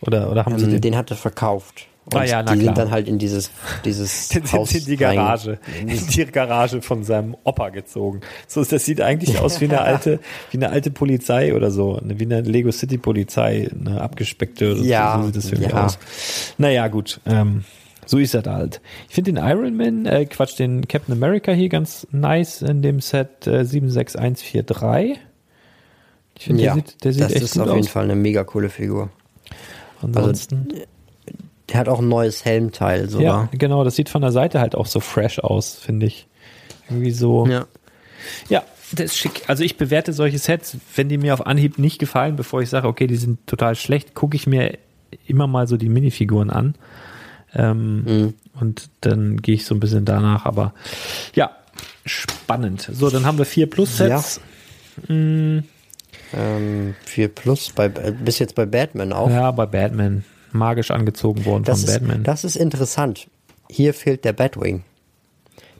[0.01, 0.81] Oder, oder haben sie Ähm, den?
[0.81, 1.87] den hat er verkauft.
[2.05, 2.67] Und Ah ja, na die klar.
[2.73, 3.51] sind dann halt in dieses,
[3.83, 8.21] dieses Den Haus sie in die rein- Garage, in die Garage von seinem Opa gezogen.
[8.47, 10.19] So, das sieht eigentlich aus wie eine alte,
[10.51, 15.17] wie eine alte Polizei oder so, wie eine Lego City Polizei, eine abgespeckte oder Ja,
[15.19, 15.85] so sieht das irgendwie ja.
[15.85, 15.99] aus.
[16.57, 17.65] Naja, gut, ähm,
[18.07, 18.81] so ist er da halt.
[19.09, 22.99] Ich finde den Iron Man, äh, Quatsch, den Captain America hier ganz nice in dem
[23.01, 25.19] Set äh, 76143.
[26.39, 27.75] Ich finde, Ja, der sieht, der sieht das echt ist gut auf aus.
[27.75, 29.09] jeden Fall eine mega coole Figur.
[30.01, 30.67] Ansonsten,
[31.69, 33.49] Der hat auch ein neues Helmteil ja, sogar.
[33.51, 36.27] genau, das sieht von der Seite halt auch so fresh aus, finde ich.
[36.89, 37.45] Irgendwie so.
[37.47, 37.65] Ja.
[38.49, 38.63] Ja,
[38.93, 39.43] das ist schick.
[39.47, 42.87] Also ich bewerte solche Sets, wenn die mir auf Anhieb nicht gefallen, bevor ich sage,
[42.87, 44.77] okay, die sind total schlecht, gucke ich mir
[45.25, 46.75] immer mal so die Minifiguren an.
[47.53, 48.33] Ähm, Mhm.
[48.59, 50.45] Und dann gehe ich so ein bisschen danach.
[50.45, 50.73] Aber
[51.35, 51.51] ja,
[52.05, 52.89] spannend.
[52.91, 54.41] So, dann haben wir vier Plus-Sets.
[55.09, 59.29] Ähm, 4 Plus, bei, äh, bis jetzt bei Batman auch.
[59.29, 59.51] Ja.
[59.51, 60.23] bei Batman.
[60.51, 62.23] Magisch angezogen worden das, von ist, Batman.
[62.23, 63.27] das ist interessant.
[63.69, 64.83] Hier fehlt der Batwing.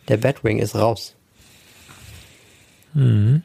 [0.07, 1.15] Der Batwing ist raus.
[2.93, 3.41] Mhm.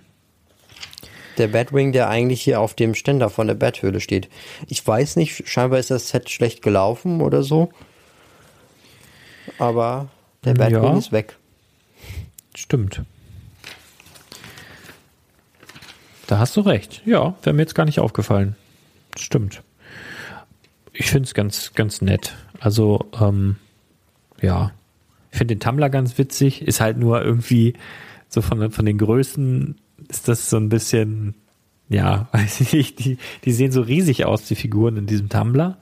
[1.39, 4.29] Der Batwing, der eigentlich hier auf dem Ständer von der Bathöhle steht.
[4.69, 7.73] Ich weiß nicht, scheinbar ist das Set schlecht gelaufen oder so.
[9.63, 10.09] Aber
[10.45, 10.97] der Batwing Ja.
[10.99, 11.37] ist weg.
[12.57, 13.03] Stimmt.
[16.27, 17.01] Da hast du recht.
[17.07, 18.57] Ja, wäre mir jetzt gar nicht aufgefallen.
[19.17, 19.63] Stimmt.
[20.93, 22.35] Ich finde es ganz, ganz nett.
[22.59, 23.57] Also, ähm,
[24.41, 24.73] ja.
[25.31, 26.63] Ich finde den Tumblr ganz witzig.
[26.63, 27.75] Ist halt nur irgendwie
[28.29, 29.77] so von, von den Größen
[30.09, 31.35] ist das so ein bisschen,
[31.89, 35.77] ja, weiß ich nicht, die, die sehen so riesig aus, die Figuren in diesem Tumblr.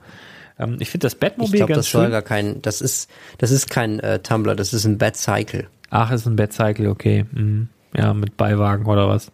[0.61, 2.11] Ähm, ich finde das Ich Batmobil glaube, ganz das soll schön.
[2.11, 3.09] gar kein, das ist,
[3.39, 5.67] das ist kein äh, Tumblr, das ist ein Bad Cycle.
[5.89, 7.25] Ach, ist ein Batcycle, okay.
[7.31, 7.67] Mhm.
[7.95, 9.33] Ja, mit Beiwagen oder was.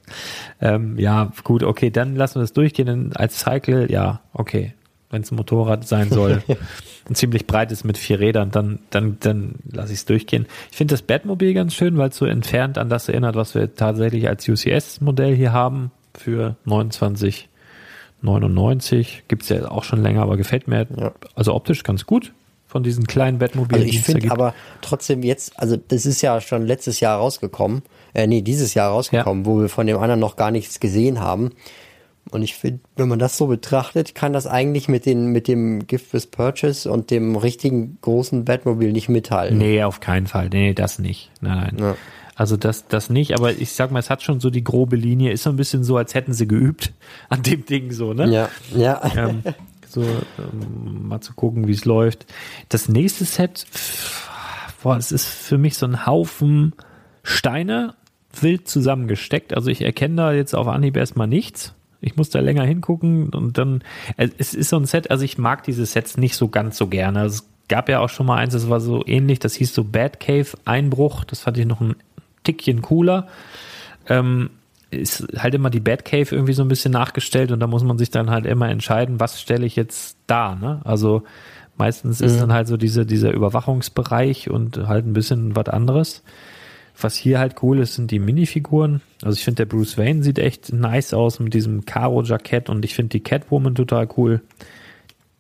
[0.60, 2.88] Ähm, ja, gut, okay, dann lassen wir das durchgehen.
[2.88, 4.74] Dann als Cycle, ja, okay.
[5.12, 6.42] Wenn es ein Motorrad sein soll
[7.08, 10.48] und ziemlich breit ist mit vier Rädern, dann, dann, dann lasse ich es durchgehen.
[10.72, 13.76] Ich finde das Batmobil ganz schön, weil es so entfernt an das erinnert, was wir
[13.76, 16.56] tatsächlich als UCS-Modell hier haben für
[18.24, 19.08] 29,99.
[19.28, 21.12] Gibt's ja auch schon länger, aber gefällt mir Ja.
[21.36, 22.34] also optisch ganz gut
[22.68, 23.84] von diesen kleinen Batmobilen.
[23.84, 24.34] Also ich es finde gibt.
[24.34, 27.82] aber trotzdem jetzt, also das ist ja schon letztes Jahr rausgekommen,
[28.14, 31.52] äh, nee, dieses Jahr rausgekommen, wo wir von dem anderen noch gar nichts gesehen haben.
[32.30, 35.88] Und ich finde, wenn man das so betrachtet, kann das eigentlich mit den, mit dem
[35.88, 39.58] Gift with Purchase und dem richtigen großen Batmobil nicht mithalten.
[39.58, 40.50] Nee, auf keinen Fall.
[40.50, 41.32] Nee, das nicht.
[41.40, 41.78] Nein, nein.
[41.80, 41.96] Ja.
[42.38, 45.32] Also das, das nicht, aber ich sag mal, es hat schon so die grobe Linie,
[45.32, 46.94] ist so ein bisschen so, als hätten sie geübt
[47.30, 48.30] an dem Ding so, ne?
[48.30, 49.02] Ja, ja.
[49.16, 49.42] Ähm,
[49.88, 52.28] so, ähm, mal zu gucken, wie es läuft.
[52.70, 54.30] Das nächste Set, pff,
[54.84, 56.74] boah, es ist für mich so ein Haufen
[57.24, 57.96] Steine
[58.40, 59.56] wild zusammengesteckt.
[59.56, 61.74] Also ich erkenne da jetzt auf Anhieb erstmal nichts.
[62.02, 63.84] Ich muss da länger hingucken und dann,
[64.16, 67.26] es ist so ein Set, also ich mag diese Sets nicht so ganz so gerne.
[67.26, 70.20] Es gab ja auch schon mal eins, das war so ähnlich, das hieß so Bad
[70.20, 71.96] Cave Einbruch, das fand ich noch ein
[72.48, 73.28] Tickchen cooler.
[74.08, 74.52] Ähm,
[74.90, 78.10] ist halt immer die Batcave irgendwie so ein bisschen nachgestellt und da muss man sich
[78.10, 80.80] dann halt immer entscheiden, was stelle ich jetzt da, ne?
[80.86, 81.24] Also
[81.78, 86.24] meistens ist dann halt so diese, dieser Überwachungsbereich und halt ein bisschen was anderes.
[87.00, 89.02] Was hier halt cool ist, sind die Minifiguren.
[89.22, 92.96] Also ich finde, der Bruce Wayne sieht echt nice aus mit diesem Karo-Jackett und ich
[92.96, 94.42] finde die Catwoman total cool.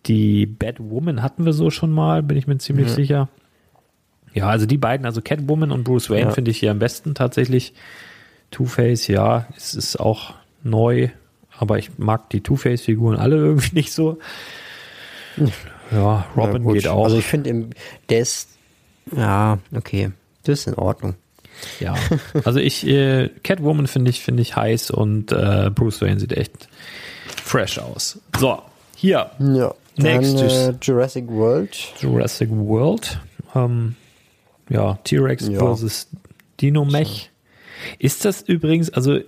[0.05, 3.29] Die Batwoman hatten wir so schon mal, bin ich mir ziemlich sicher.
[4.37, 6.31] Ja, also die beiden, also Catwoman und Bruce Wayne Ja.
[6.31, 7.73] finde ich hier am besten tatsächlich.
[8.51, 10.33] Two-Face, ja, es ist auch
[10.63, 11.09] neu,
[11.57, 14.19] aber ich mag die Two-Face-Figuren alle irgendwie nicht so.
[15.91, 17.05] Ja, Robin Ja, geht auch.
[17.05, 17.69] Also ich finde, im-
[18.09, 18.49] der ist,
[19.15, 20.11] ja, okay,
[20.43, 21.15] das ist in Ordnung.
[21.79, 21.95] ja,
[22.45, 26.67] also ich, äh, Catwoman finde ich, finde ich heiß und äh, Bruce Wayne sieht echt
[27.43, 28.19] fresh aus.
[28.37, 28.61] So,
[28.95, 29.73] hier, Ja.
[29.99, 30.53] Nächstes.
[30.53, 31.75] äh, Jurassic World.
[31.99, 33.19] Jurassic World.
[33.55, 33.95] Ähm,
[34.69, 35.59] ja, T-Rex Ja.
[35.59, 36.07] versus
[36.61, 37.31] Dino-Mech.
[37.99, 39.19] Ist das übrigens, also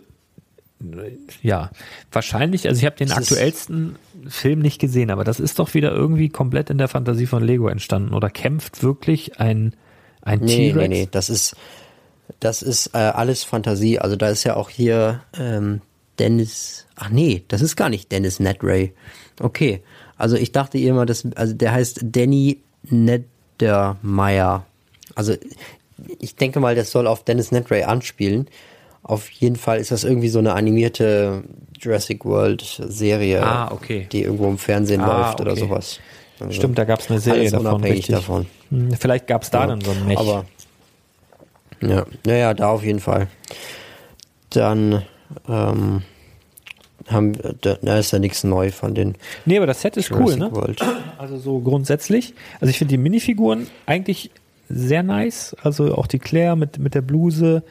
[1.42, 1.72] ja,
[2.12, 3.98] wahrscheinlich, also ich habe den Das aktuellsten
[4.28, 7.68] Film nicht gesehen, aber das ist doch wieder irgendwie komplett in der Fantasie von Lego
[7.68, 8.14] entstanden.
[8.14, 9.76] Oder kämpft wirklich ein,
[10.22, 10.76] ein Nee, T-Rex?
[10.78, 11.56] nee, nee, das ist,
[12.40, 14.00] das ist äh, alles Fantasie.
[14.00, 15.82] Also da ist ja auch hier ähm,
[16.18, 18.94] Dennis, ach nee, das ist gar nicht Dennis Nedray.
[19.42, 19.82] Okay,
[20.18, 24.66] also ich dachte immer, das, also der heißt Danny Neddermeyer.
[25.20, 25.34] Also
[26.20, 28.48] ich denke mal, das soll auf Dennis Nedray anspielen.
[29.04, 31.44] Auf jeden Fall ist das irgendwie so eine animierte
[31.78, 34.08] Jurassic World Serie, Ah, okay.
[34.10, 35.60] die irgendwo im Fernsehen Ah, läuft oder okay.
[35.60, 36.00] sowas.
[36.40, 37.68] Also Stimmt, da gab es eine Serie davon.
[37.68, 38.16] unabhängig Richtig.
[38.16, 38.46] davon.
[38.70, 40.18] Hm, Vielleicht gab es da Ja, dann so ein Mech.
[40.18, 40.46] Aber
[41.82, 43.28] ja, naja, da auf jeden Fall.
[44.52, 45.04] Dann
[45.50, 46.04] ähm,
[47.10, 49.16] haben da, da ist ja nichts neu von den
[49.46, 50.52] nee, aber das Set ist cool, Jurassic ne?
[50.54, 50.82] World.
[51.18, 52.34] Also so grundsätzlich.
[52.62, 54.32] Also ich finde die Minifiguren eigentlich
[54.70, 55.56] sehr nice.
[55.62, 57.64] Also auch die Claire mit, mit der Bluse.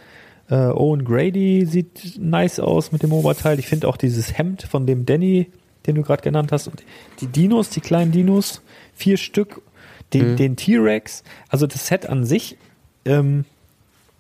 [0.51, 3.59] Äh, Owen Grady sieht nice aus mit dem Oberteil.
[3.59, 5.51] Ich finde auch dieses Hemd von dem Danny,
[5.87, 6.69] den du gerade genannt hast.
[6.69, 6.83] Und
[7.21, 8.63] die Dinos, die kleinen Dinos,
[8.95, 9.63] vier Stück.
[10.15, 11.23] Den, den T-Rex.
[11.51, 12.57] Also das Set an sich
[13.05, 13.45] ähm,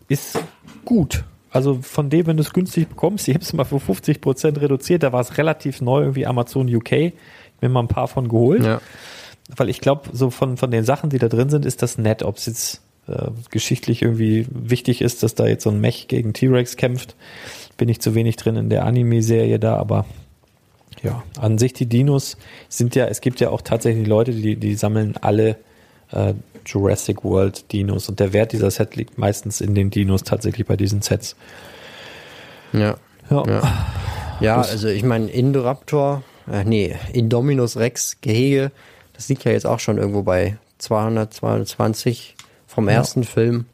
[0.09, 0.38] ist
[0.84, 1.24] gut.
[1.50, 5.02] Also von dem, wenn du es günstig bekommst, ich habe es mal für 50% reduziert,
[5.02, 6.92] da war es relativ neu, irgendwie Amazon UK.
[6.92, 7.12] Ich
[7.60, 8.64] mir mal ein paar von geholt.
[8.64, 8.80] Ja.
[9.48, 12.22] Weil ich glaube, so von, von den Sachen, die da drin sind, ist das nett.
[12.22, 16.32] Ob es jetzt äh, geschichtlich irgendwie wichtig ist, dass da jetzt so ein Mech gegen
[16.32, 17.16] T-Rex kämpft,
[17.76, 20.04] bin ich zu wenig drin in der Anime-Serie da, aber
[21.02, 22.36] ja, an sich die Dinos
[22.68, 25.56] sind ja, es gibt ja auch tatsächlich Leute, die, die sammeln alle
[26.10, 26.34] äh,
[26.66, 30.76] Jurassic World Dinos und der Wert dieser Set liegt meistens in den Dinos tatsächlich bei
[30.76, 31.36] diesen Sets.
[32.72, 32.96] Ja.
[33.30, 33.86] Ja, Ja.
[34.40, 38.70] Ja, also ich meine, Indoraptor, äh, nee, Indominus Rex Gehege,
[39.18, 42.36] das liegt ja jetzt auch schon irgendwo bei 200, 220
[42.68, 43.66] vom ersten Film.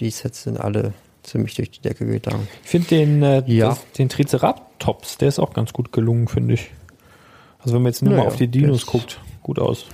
[0.00, 0.92] Die Sets sind alle
[1.22, 2.48] ziemlich durch die Decke gegangen.
[2.64, 3.68] ich finde den, äh, Ja.
[3.70, 6.70] das, den Triceratops, der ist auch ganz gut gelungen, finde ich.
[7.60, 9.86] Also wenn man jetzt nur Ja, mal auf die Dinos guckt, gut aus.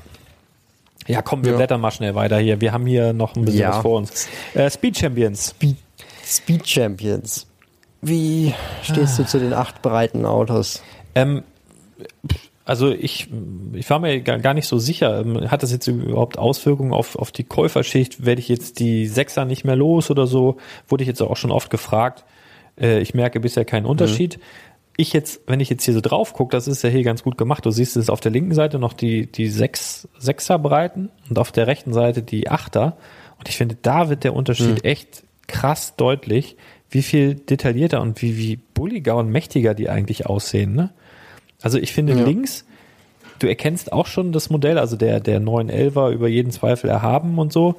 [1.06, 1.56] Ja, komm, wir Ja.
[1.58, 2.60] blättern mal schnell weiter hier.
[2.62, 3.74] Wir haben hier noch ein bisschen Ja.
[3.76, 4.26] was vor uns.
[4.54, 5.50] Äh, Speed Champions.
[5.50, 5.76] Speed,
[6.24, 7.46] Speed Champions.
[8.00, 10.82] Wie stehst du zu den acht breiten Autos?
[11.14, 11.42] Ähm,
[12.70, 13.26] also ich,
[13.72, 17.32] ich war mir gar nicht so sicher, ähm, hat das jetzt überhaupt Auswirkungen auf, auf
[17.32, 18.24] die Käuferschicht?
[18.24, 20.56] Werde ich jetzt die Sechser nicht mehr los oder so?
[20.86, 22.24] Wurde ich jetzt auch schon oft gefragt.
[22.80, 24.38] Äh, ich merke bisher keinen Unterschied.
[24.96, 27.36] ich jetzt, wenn ich jetzt hier so drauf gucke, das ist ja hier ganz gut
[27.36, 27.66] gemacht.
[27.66, 31.50] Du siehst es auf der linken Seite noch die, die sechs, Sechser Breiten und auf
[31.50, 32.96] der rechten Seite die Achter.
[33.36, 34.90] Und ich finde, da wird der Unterschied Mhm.
[34.90, 36.56] echt krass deutlich,
[36.88, 40.90] wie viel detaillierter und wie, wie bulliger und mächtiger die eigentlich aussehen, ne?
[41.62, 42.24] Also ich finde Ja.
[42.24, 42.64] links,
[43.38, 47.52] du erkennst auch schon das Modell, also der, der 911er über jeden Zweifel erhaben und
[47.52, 47.76] so.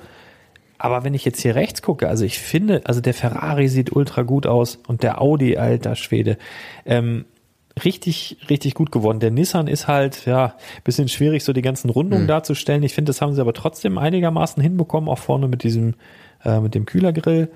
[0.78, 4.24] Aber wenn ich jetzt hier rechts gucke, also ich finde, also der Ferrari sieht ultra
[4.24, 6.38] gut aus und der Audi, alter Schwede,
[6.86, 7.26] ähm,
[7.84, 9.20] richtig, richtig gut geworden.
[9.20, 12.82] Der Nissan ist halt, ja, bisschen schwierig, so die ganzen Rundungen darzustellen.
[12.84, 15.94] Ich finde, das haben sie aber trotzdem einigermaßen hinbekommen, auch vorne mit diesem,
[16.44, 17.50] äh, mit dem Kühlergrill.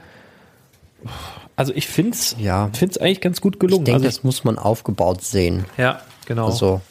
[1.55, 2.69] Also ich find's, Ja.
[2.73, 3.85] find's eigentlich ganz gut Ich gelungen.
[3.85, 5.65] denke, also das muss man aufgebaut sehen.
[5.77, 6.47] ja, genau.
[6.47, 6.81] Also,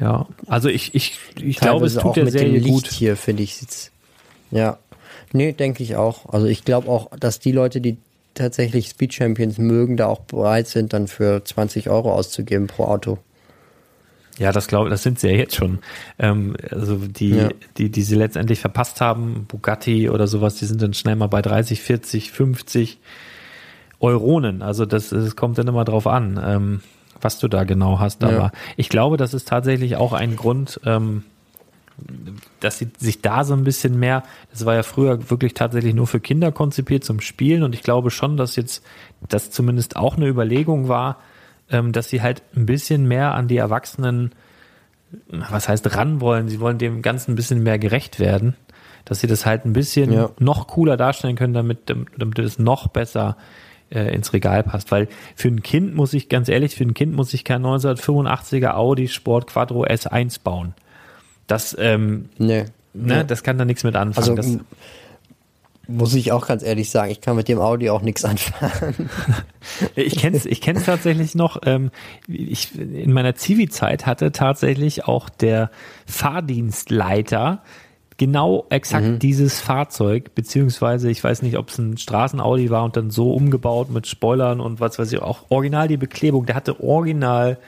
[0.00, 2.86] ja, also ich, ich, ich glaube, es tut auch der mit dem Serie Licht gut.
[2.88, 3.58] hier, finde ich.
[4.50, 4.78] Ja.
[5.32, 6.26] Nee, denke ich auch.
[6.32, 7.98] Also ich glaube auch, dass die Leute, die
[8.34, 13.18] tatsächlich Speed Champions mögen, da auch bereit sind, dann für 20 Euro auszugeben pro Auto.
[14.40, 15.80] Ja, das glaube, das sind sie ja jetzt schon.
[16.18, 17.48] Ähm, also die, Ja.
[17.76, 21.42] die, die sie letztendlich verpasst haben, Bugatti oder sowas, die sind dann schnell mal bei
[21.42, 22.98] 30, 40, 50
[24.00, 24.62] Euronen.
[24.62, 26.80] Also das, es kommt dann immer drauf an, ähm,
[27.20, 28.22] was du da genau hast.
[28.22, 28.28] Ja.
[28.30, 31.24] Aber ich glaube, das ist tatsächlich auch ein Grund, ähm,
[32.60, 36.06] dass sie sich da so ein bisschen mehr, das war ja früher wirklich tatsächlich nur
[36.06, 38.82] für Kinder konzipiert zum Spielen und ich glaube schon, dass jetzt
[39.28, 41.18] das zumindest auch eine Überlegung war,
[41.70, 44.32] ähm, dass sie halt ein bisschen mehr an die Erwachsenen,
[45.28, 48.54] was heißt ran wollen, sie wollen dem Ganzen ein bisschen mehr gerecht werden,
[49.04, 50.30] dass sie das halt ein bisschen Ja.
[50.38, 53.36] noch cooler darstellen können, damit, damit es noch besser
[53.92, 54.92] äh, ins Regal passt.
[54.92, 58.74] Weil für ein Kind muss ich, ganz ehrlich, für ein Kind muss ich kein 1985er
[58.74, 60.74] Audi Sport Quattro S1 bauen.
[61.48, 62.66] Das, ähm, Nee.
[62.94, 64.38] ne, das kann da nichts mit anfangen.
[64.38, 64.64] Also das,
[65.90, 69.10] muss ich auch ganz ehrlich sagen, ich kann mit dem Audi auch nichts anfangen.
[69.94, 71.58] Ich kenn's, ich kenn's tatsächlich noch.
[71.66, 71.90] Ähm,
[72.26, 75.70] ich, in meiner Zivi-Zeit hatte tatsächlich auch der
[76.06, 77.62] Fahrdienstleiter
[78.16, 79.18] genau exakt Mhm.
[79.18, 83.90] dieses Fahrzeug, beziehungsweise ich weiß nicht, ob es ein Straßen-Audi war und dann so umgebaut
[83.90, 86.44] mit Spoilern und was weiß ich, auch original die Beklebung.
[86.46, 87.58] Der hatte original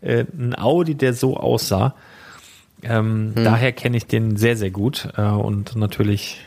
[0.00, 1.94] äh, ein Audi, der so aussah.
[2.82, 3.44] Ähm, Mhm.
[3.44, 6.38] Daher kenne ich den sehr, sehr gut äh, und natürlich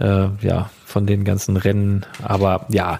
[0.00, 2.04] äh, ja, von den ganzen Rennen.
[2.22, 2.98] Aber ja,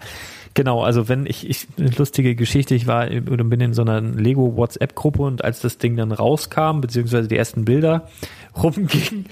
[0.54, 4.00] genau, also wenn ich, ich eine lustige Geschichte, ich war oder bin in so einer
[4.00, 8.08] Lego WhatsApp-Gruppe und als das Ding dann rauskam, beziehungsweise die ersten Bilder
[8.62, 9.26] rumgingen,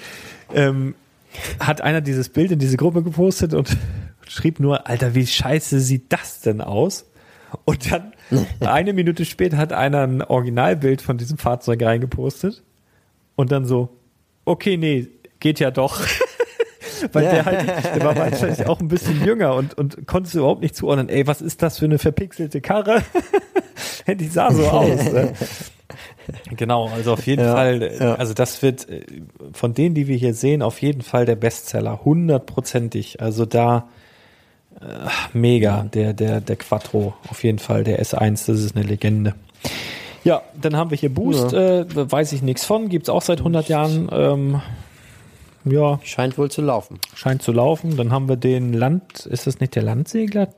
[0.54, 0.94] ähm,
[1.60, 3.76] hat einer dieses Bild in diese Gruppe gepostet und
[4.26, 7.04] schrieb nur, Alter, wie scheiße sieht das denn aus?
[7.64, 8.12] Und dann
[8.60, 12.62] eine Minute später hat einer ein Originalbild von diesem Fahrzeug reingepostet
[13.36, 13.90] und dann so,
[14.44, 15.08] okay, nee,
[15.40, 16.00] geht ja doch.
[17.12, 17.30] Weil Ja.
[17.32, 20.76] der halt, der war wahrscheinlich auch ein bisschen jünger und, und konnte es überhaupt nicht
[20.76, 21.08] zuordnen.
[21.08, 23.02] Ey, was ist das für eine verpixelte Karre?
[24.08, 25.04] Die sah so aus.
[25.12, 25.32] Ne?
[26.56, 28.14] Genau, also auf jeden Ja, Fall, äh, ja.
[28.16, 29.02] also das wird äh,
[29.52, 33.20] von denen, die wir hier sehen, auf jeden Fall der Bestseller, hundertprozentig.
[33.22, 33.88] Also da
[34.80, 34.84] äh,
[35.32, 39.34] mega, der, der, der Quattro, auf jeden Fall, der S1, das ist eine Legende.
[40.24, 43.68] Ja, dann haben wir hier Boost, äh, weiß ich nichts von, gibt's auch seit 100
[43.68, 44.08] Jahren.
[44.12, 44.60] Ähm,
[45.64, 46.98] ja, Scheint wohl zu laufen.
[47.14, 47.96] scheint zu laufen.
[47.96, 50.48] Dann haben wir den Land, ist das nicht der Landsegler?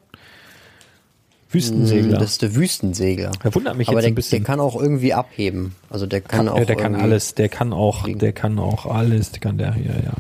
[1.53, 2.19] Wüstensegler.
[2.19, 3.33] Das ist der Wüstensegler.
[3.43, 4.39] Er wundert mich Aber jetzt der, ein bisschen.
[4.39, 5.75] der kann auch irgendwie abheben.
[5.89, 8.21] Also der kann, auch ja, der kann alles, der kann auch, fliegen.
[8.21, 10.13] der kann auch alles, der kann der hier, ja.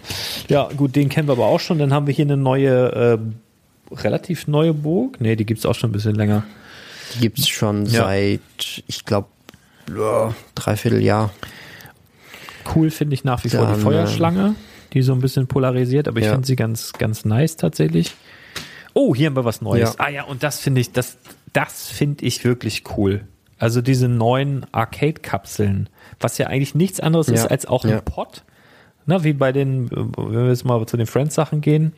[0.48, 1.78] Ja, gut, den kennen wir aber auch schon.
[1.78, 3.20] Dann haben wir hier eine neue,
[3.92, 5.20] äh, relativ neue Burg.
[5.20, 6.42] Nee, die gibt's auch schon ein bisschen länger.
[7.14, 8.04] Die gibt's schon Ja.
[8.04, 8.40] seit,
[8.88, 9.28] ich glaube,
[10.56, 11.30] dreiviertel Jahr.
[12.74, 14.54] Cool finde ich nach wie vor Dann, die Feuerschlange,
[14.92, 16.32] die so ein bisschen polarisiert, aber ich Ja.
[16.32, 18.14] finde sie ganz, ganz nice tatsächlich.
[18.94, 19.94] Oh, hier haben wir was Neues.
[19.98, 20.04] Ja.
[20.04, 21.18] Ah ja, und das finde ich, das,
[21.52, 23.22] das finde ich wirklich cool.
[23.58, 25.88] Also diese neuen Arcade-Kapseln,
[26.18, 27.34] was ja eigentlich nichts anderes Ja.
[27.34, 28.02] ist als auch ein.
[28.04, 28.42] Pod.
[29.06, 31.92] Na, wie bei den, wenn wir jetzt mal zu den Friends-Sachen gehen,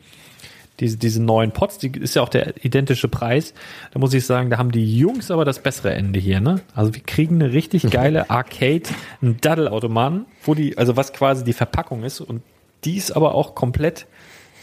[0.79, 3.53] diese, diese neuen Pots, die ist ja auch der identische Preis.
[3.91, 6.61] Da muss ich sagen, da haben die Jungs aber das bessere Ende hier, ne?
[6.73, 8.83] Also wir kriegen eine richtig geile Arcade,
[9.21, 12.41] einen Daddelautomaten, wo die, also was quasi die Verpackung ist und
[12.85, 14.07] die ist aber auch komplett,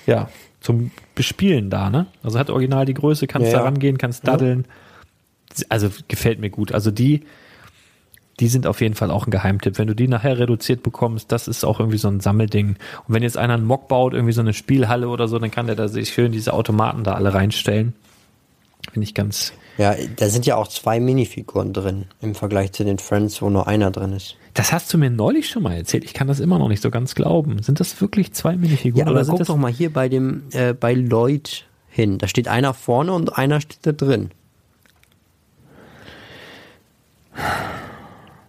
[0.06, 0.28] ja,
[0.60, 2.06] zum Bespielen da, ne?
[2.22, 3.64] Also hat original die Größe, kannst Ja, da ja.
[3.64, 4.66] rangehen, kannst daddeln.
[5.68, 6.72] Also gefällt mir gut.
[6.72, 7.22] Also die,
[8.40, 9.78] die sind auf jeden Fall auch ein Geheimtipp.
[9.78, 12.76] Wenn du die nachher reduziert bekommst, das ist auch irgendwie so ein Sammelding.
[13.06, 15.66] Und wenn jetzt einer einen Mock baut, irgendwie so eine Spielhalle oder so, dann kann
[15.66, 17.94] der da sich schön diese Automaten da alle reinstellen.
[18.92, 19.52] Finde ich ganz.
[19.76, 23.66] Ja, da sind ja auch zwei Minifiguren drin im Vergleich zu den Friends, wo nur
[23.66, 24.36] einer drin ist.
[24.61, 26.05] Das hast du mir neulich schon mal erzählt.
[26.05, 27.62] Ich kann das immer noch nicht so ganz glauben.
[27.62, 29.07] Sind das wirklich zwei Minifiguren?
[29.07, 32.19] Ja, aber guck doch mal hier bei dem äh, bei Lloyd hin.
[32.19, 34.32] Da steht einer vorne und einer steht da drin.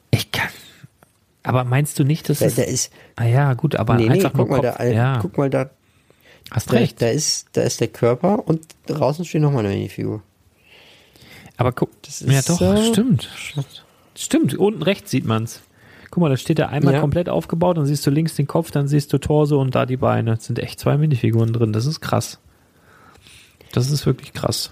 [0.09, 0.49] Ich kann.
[1.43, 2.55] Aber meinst du nicht, dass da, es.
[2.55, 5.19] Da ist, ah ja, gut, aber nee, nee, guck, mal Kopf, da, ja.
[5.21, 5.69] guck mal da.
[6.51, 7.01] Hast da, recht.
[7.01, 10.21] Da ist, da ist der Körper und draußen steht nochmal eine Minifigur.
[11.55, 13.29] Aber guck, das ist ja doch, so stimmt.
[14.13, 15.61] Stimmt, unten rechts sieht man es.
[16.11, 16.99] Guck mal, da steht er einmal Ja.
[16.99, 19.97] komplett aufgebaut, dann siehst du links den Kopf, dann siehst du Torso und da die
[19.97, 20.33] Beine.
[20.33, 21.71] Es sind echt zwei Minifiguren drin.
[21.73, 22.37] Das ist krass.
[23.71, 24.71] Das ist wirklich krass.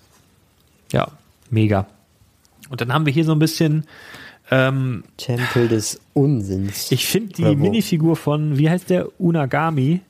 [0.91, 1.07] Ja,
[1.49, 1.88] mega.
[2.70, 3.86] Und dann haben wir hier so ein bisschen,
[4.52, 6.91] ähm, Tempel des Unsinns.
[6.91, 7.56] ich finde die?
[7.56, 10.02] Minifigur von, wie heißt der, Unagami,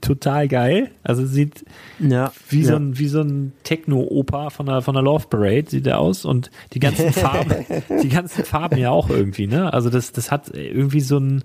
[0.00, 0.90] total geil.
[1.02, 1.64] Also sieht
[1.98, 2.78] ja, wie so ja.
[2.78, 6.50] ein, wie so ein Techno-Oper von der, von der Love Parade sieht er aus und
[6.72, 7.64] die ganzen Farben,
[8.02, 9.72] die ganzen Farben ja auch irgendwie, ne?
[9.72, 11.44] Also das, das hat irgendwie so ein,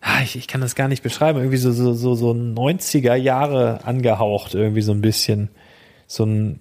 [0.00, 3.14] ah, ich, ich kann das gar nicht beschreiben, irgendwie so, so, so, so ein 90er
[3.14, 5.48] Jahre angehaucht, irgendwie so ein bisschen.
[6.08, 6.60] So ein,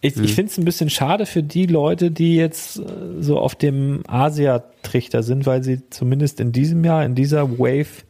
[0.00, 2.82] ich, ich finde es ein bisschen schade für die Leute, die jetzt äh,
[3.20, 8.04] so auf dem Asia-Trichter sind, weil sie zumindest in diesem Jahr, in dieser Wave,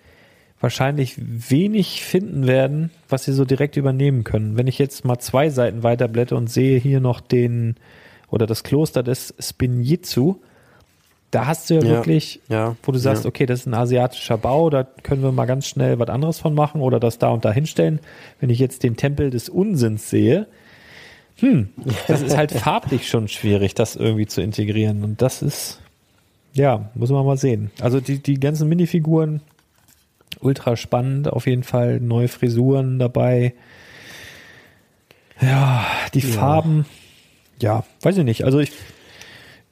[0.61, 4.57] wahrscheinlich wenig finden werden, was sie so direkt übernehmen können.
[4.57, 7.77] Wenn ich jetzt mal zwei Seiten weiterblätte und sehe hier noch den
[8.28, 10.41] oder das Kloster des Spinjitzu,
[11.31, 13.28] da hast du ja, Ja, wirklich, ja, wo du sagst, ja.
[13.28, 16.55] okay, das ist ein asiatischer Bau, da können wir mal ganz schnell was anderes von
[16.55, 18.01] machen oder das da und da hinstellen.
[18.41, 20.47] Wenn ich jetzt den Tempel des Unsinns sehe,
[21.37, 21.70] hm,
[22.07, 25.05] das ist halt farblich schon schwierig, das irgendwie zu integrieren.
[25.05, 25.81] Und das ist,
[26.53, 27.70] ja, muss man mal sehen.
[27.81, 29.41] Also die, die ganzen Minifiguren,
[30.41, 33.55] ultra spannend, auf jeden Fall neue Frisuren dabei.
[35.41, 36.85] Ja, die Farben,
[37.61, 38.45] ja, weiß ich nicht.
[38.45, 38.73] Also ich,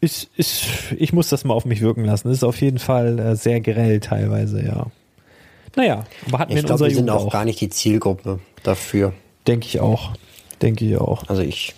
[0.00, 0.64] ist, ist,
[0.96, 2.30] ich muss das mal auf mich wirken lassen.
[2.30, 4.86] Ist auf jeden Fall äh, sehr grell teilweise, ja.
[5.76, 7.32] Naja, aber hatten wir Ich in glaube, unserer wir sind auch, auch.
[7.32, 9.12] gar nicht die Zielgruppe dafür.
[9.46, 10.12] Denke ich auch.
[10.62, 11.28] Denke ich auch.
[11.28, 11.74] Also ich,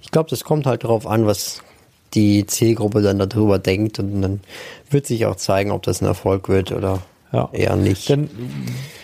[0.00, 1.62] ich glaube, das kommt halt darauf an, was
[2.14, 4.40] die Zielgruppe dann darüber denkt und dann
[4.90, 7.02] wird sich auch zeigen, ob das ein Erfolg wird oder
[7.32, 7.48] Ja.
[7.52, 8.10] eher nicht.
[8.10, 8.28] Dann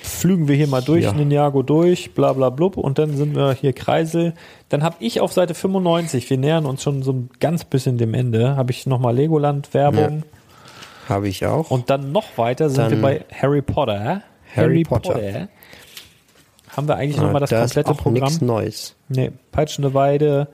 [0.02, 1.12] flügen wir hier mal durch, Ja.
[1.12, 4.34] Ninjago durch, bla bla blub, und dann sind wir hier Kreisel.
[4.68, 8.14] Dann habe ich auf Seite 95, wir nähern uns schon so ein ganz bisschen dem
[8.14, 10.24] Ende, habe ich nochmal Legoland-Werbung.
[11.08, 11.70] Habe ich auch.
[11.70, 14.22] Und dann noch weiter sind Dann wir bei Harry Potter.
[14.54, 15.48] Harry Potter.
[16.76, 18.46] Haben wir eigentlich Ja, nochmal das da komplette ist auch nichts Programm?
[18.46, 18.94] Neues.
[19.08, 20.48] Nee, Peitschende Weide,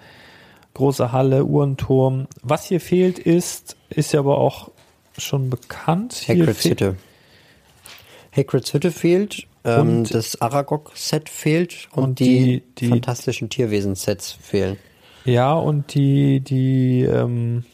[0.75, 2.29] große Halle, Uhrenturm.
[2.43, 4.71] Was hier fehlt ist, ist ja aber auch
[5.19, 6.23] schon bekannt.
[6.29, 6.97] Hagrid's Hütte.
[8.37, 14.77] Hagrid's Hütte fehlt, ähm, das Aragog-Set fehlt und, und die, die- die- fantastischen Tierwesen-Sets fehlen.
[15.25, 17.65] Ja, und die, die, ähm,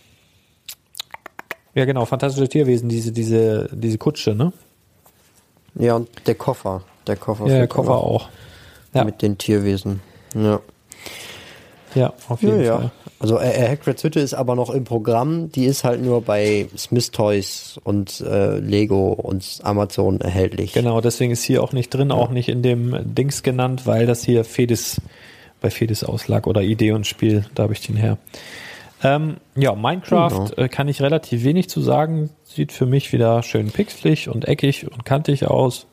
[1.74, 4.52] ja genau, fantastische Tierwesen, diese, diese, diese Kutsche, ne?
[5.74, 6.82] Ja, und der Koffer.
[7.06, 8.28] Der Koffer, Ja, der Koffer noch auch.
[8.92, 10.00] Ja, Mit den Tierwesen.
[10.34, 10.60] Ja.
[11.94, 12.78] Ja, auf Ja, jeden ja.
[12.78, 12.90] Fall.
[13.18, 15.52] Also äh, Hagrid's Hütte ist aber noch im Programm.
[15.52, 20.72] Die ist halt nur bei Smith Toys und äh, Lego und Amazon erhältlich.
[20.72, 24.24] Genau, deswegen ist hier auch nicht drin, auch nicht in dem Dings genannt, weil das
[24.24, 25.00] hier Fedis,
[25.60, 28.16] bei Fedis auslag oder Idee und Spiel, da habe ich den her.
[29.02, 30.50] Ähm, ja, Minecraft Genau.
[30.56, 32.30] äh, kann ich relativ wenig zu sagen.
[32.44, 35.86] Sieht für mich wieder schön pixelig und eckig und kantig aus.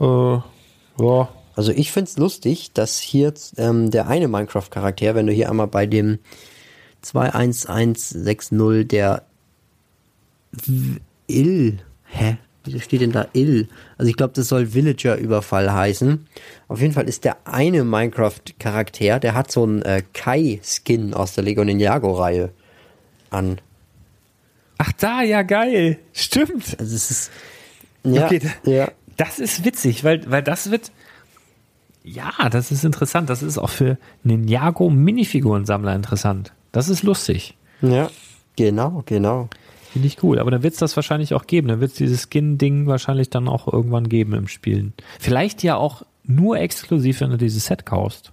[0.00, 5.50] Äh, ja, Also ich find's lustig, dass hier ähm, der eine Minecraft-Charakter, wenn du hier
[5.50, 6.18] einmal bei dem
[7.02, 9.22] 21160 der
[11.26, 12.36] Ill, hä?
[12.64, 13.68] Wieso steht denn da Ill?
[13.98, 16.26] Also ich glaube, das soll Villager-Überfall heißen.
[16.68, 21.44] Auf jeden Fall ist der eine Minecraft-Charakter, der hat so einen äh, Kai-Skin aus der
[21.44, 22.50] Lego Ninjago-Reihe
[23.28, 23.60] an.
[24.78, 25.98] Ach da, ja geil.
[26.14, 26.78] Stimmt.
[26.78, 27.30] Also es ist
[28.04, 28.90] ja, Okay, ja.
[29.16, 30.90] Das ist witzig, weil, weil das wird.
[32.04, 33.30] Ja, das ist interessant.
[33.30, 36.52] Das ist auch für Ninjago Minifigurensammler interessant.
[36.70, 37.56] Das ist lustig.
[37.80, 38.10] Ja,
[38.56, 39.48] genau, genau.
[39.90, 40.38] Finde ich cool.
[40.38, 41.68] Aber dann wird es das wahrscheinlich auch geben.
[41.68, 44.92] Dann wird es dieses Skin-Ding wahrscheinlich dann auch irgendwann geben im Spielen.
[45.18, 48.32] Vielleicht ja auch nur exklusiv, wenn du dieses Set kaufst.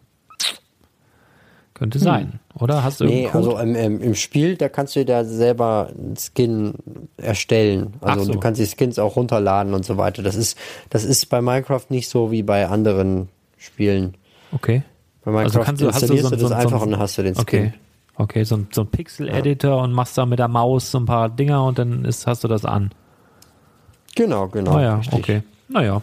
[1.73, 2.83] Könnte sein, oder?
[2.83, 6.75] Hast du Nee, also im, im, im Spiel, da kannst du da selber einen Skin
[7.17, 7.93] erstellen.
[8.01, 8.33] Also so.
[8.33, 10.21] du kannst die Skins auch runterladen und so weiter.
[10.21, 10.57] Das ist,
[10.91, 13.29] das ist bei Minecraft nicht so wie bei anderen
[13.61, 14.15] Spielen.
[14.51, 14.81] okay.
[15.23, 17.17] Bei Minecraft Also kannst du, hast du so, du, das so, einfach so, und hast
[17.17, 17.41] du den Skin.
[17.41, 17.73] Okay.
[18.15, 21.29] Okay, so ein, so ein Pixel-Editor und machst da mit der Maus so ein paar
[21.29, 22.91] Dinger und dann ist, hast du das an.
[24.15, 24.73] Genau, genau.
[24.73, 25.13] Naja, richtig.
[25.13, 25.43] okay.
[25.69, 26.01] Naja.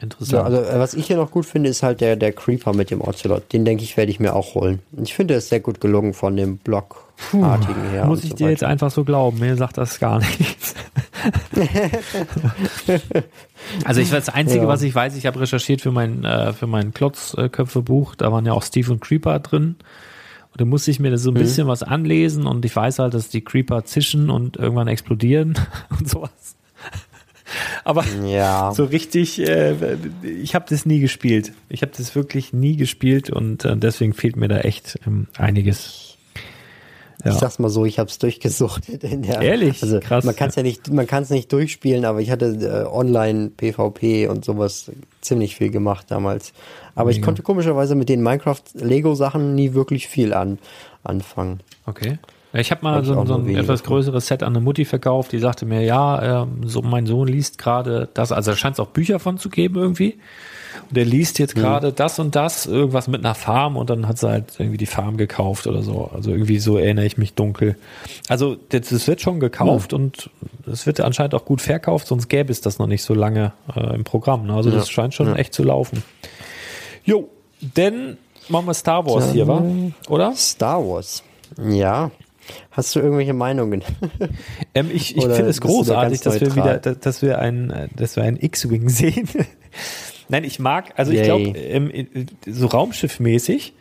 [0.00, 0.32] Interessant.
[0.32, 2.90] Ja, also äh, was ich hier noch gut finde, ist halt der, der Creeper mit
[2.90, 3.52] dem Ocelot.
[3.52, 4.80] Den denke ich, werde ich mir auch holen.
[5.02, 8.06] Ich finde, es sehr gut gelungen von dem Blockartigen her.
[8.06, 8.70] Muss ich so dir jetzt weiter.
[8.70, 9.38] einfach so glauben?
[9.38, 10.74] Mir sagt das gar nichts.
[13.84, 14.68] also ich das Einzige, Ja.
[14.68, 18.52] was ich weiß, ich habe recherchiert für mein, äh, für mein Klotzköpfe-Buch, da waren ja
[18.52, 19.76] auch Steve und Creeper drin.
[20.50, 23.28] Und dann musste ich mir so ein bisschen was anlesen und ich weiß halt, dass
[23.30, 25.58] die Creeper zischen und irgendwann explodieren
[25.98, 26.56] und sowas.
[27.84, 28.72] Aber Ja.
[28.72, 29.74] so richtig, äh,
[30.22, 31.52] ich habe das nie gespielt.
[31.68, 36.11] Ich habe das wirklich nie gespielt und äh, deswegen fehlt mir da echt ähm, einiges.
[37.24, 37.38] Ich Ja.
[37.38, 39.04] sag's mal so, ich hab's durchgesuchtet.
[39.04, 39.82] In der, Ehrlich?
[39.82, 40.24] Also Krass.
[40.24, 44.44] man kann's ja nicht, man kann's nicht durchspielen, aber ich hatte äh, online PvP und
[44.44, 46.52] sowas ziemlich viel gemacht damals.
[46.94, 47.26] Aber ich Mega.
[47.26, 50.58] konnte komischerweise mit den Minecraft Lego Sachen nie wirklich viel an,
[51.04, 51.60] anfangen.
[51.86, 52.18] Okay.
[52.54, 55.32] Ich habe mal Hab ich so, so ein etwas größeres Set an eine Mutti verkauft,
[55.32, 58.88] die sagte mir, ja, ähm, so mein Sohn liest gerade das, also scheint es auch
[58.88, 60.18] Bücher von zu geben irgendwie.
[60.92, 64.28] Der liest jetzt gerade das und das, irgendwas mit einer Farm und dann hat sie
[64.28, 66.10] halt irgendwie die Farm gekauft oder so.
[66.14, 67.76] Also irgendwie so erinnere ich mich dunkel.
[68.28, 70.30] Also das, wird schon gekauft und
[70.70, 73.94] es wird anscheinend auch gut verkauft, sonst gäbe es das noch nicht so lange äh,
[73.94, 74.46] im Programm.
[74.46, 74.54] Ne?
[74.54, 76.02] Also das scheint schon echt zu laufen.
[77.04, 77.28] Jo,
[77.60, 79.62] denn machen wir Star Wars hier, wa?
[80.08, 80.34] Oder?
[80.36, 81.22] Star Wars.
[81.58, 82.10] Ja.
[82.70, 83.82] Hast du irgendwelche Meinungen?
[84.74, 88.22] Ähm, ich ich finde es großartig, dass wir wieder, dass, wir ein, äh, dass wir
[88.22, 89.28] ein X-Wing sehen.
[90.28, 91.24] Nein, ich mag, also ich Yay.
[91.26, 92.06] glaube, ähm, äh,
[92.50, 93.72] so Raumschiffmäßig,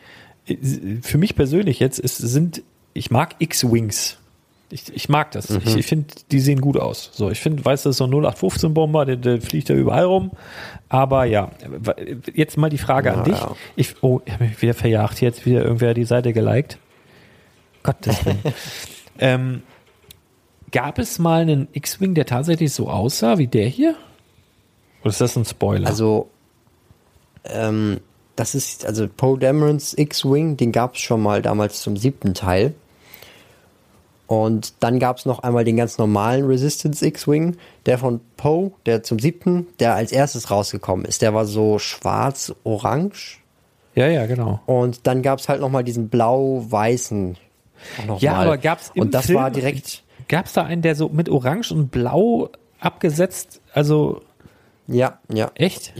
[0.48, 0.56] äh,
[1.02, 2.61] für mich persönlich jetzt, es sind,
[2.94, 4.18] ich mag X-Wings.
[4.74, 5.50] Ich, ich mag das.
[5.50, 7.10] Ich, ich finde, die sehen gut aus.
[7.14, 10.06] So, ich finde, weißt du, das ist so ein 0815-Bomber, der, der fliegt da überall
[10.06, 10.32] rum.
[10.88, 11.52] Aber ja,
[12.34, 13.38] jetzt mal die Frage an Ja, dich.
[13.38, 13.56] ja.
[13.76, 15.20] Ich, oh, ich habe mich wieder verjagt.
[15.20, 16.78] Jetzt wieder irgendwer die Seite geliked.
[17.84, 18.40] Gottes Willen.
[19.20, 19.64] ähm,
[20.72, 23.95] gab es mal einen X-Wing, der tatsächlich so aussah wie der hier?
[25.02, 25.88] Oder ist das ein Spoiler?
[25.88, 26.30] Also,
[27.46, 28.00] ähm,
[28.36, 32.74] das ist, also Poe Damerons X-Wing, den gab es schon mal damals zum siebten Teil.
[34.28, 39.04] Und dann gab es noch einmal den ganz normalen Resistance X-Wing, der von Poe, der
[39.04, 41.22] zum siebten, der als erstes rausgekommen ist.
[41.22, 43.40] Der war so schwarz-orange.
[43.96, 44.62] ja, ja, genau.
[44.68, 47.36] Und dann gab es halt nochmal diesen blau-weißen.
[48.08, 48.46] noch Ja, mal.
[48.46, 51.28] aber gab's im Und das Film, war direkt, Gab es da einen, der so mit
[51.28, 52.50] Orange und Blau
[52.80, 54.22] abgesetzt, also
[54.92, 55.52] ja, ja.
[55.56, 55.94] echt?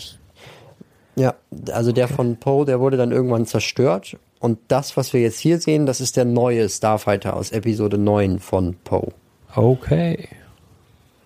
[1.16, 1.36] Ja,
[1.72, 4.18] also der von Poe, der wurde dann irgendwann zerstört.
[4.40, 8.40] Und das, was wir jetzt hier sehen, das ist der neue Starfighter aus Episode 9
[8.40, 9.12] von Poe.
[9.56, 10.30] Okay.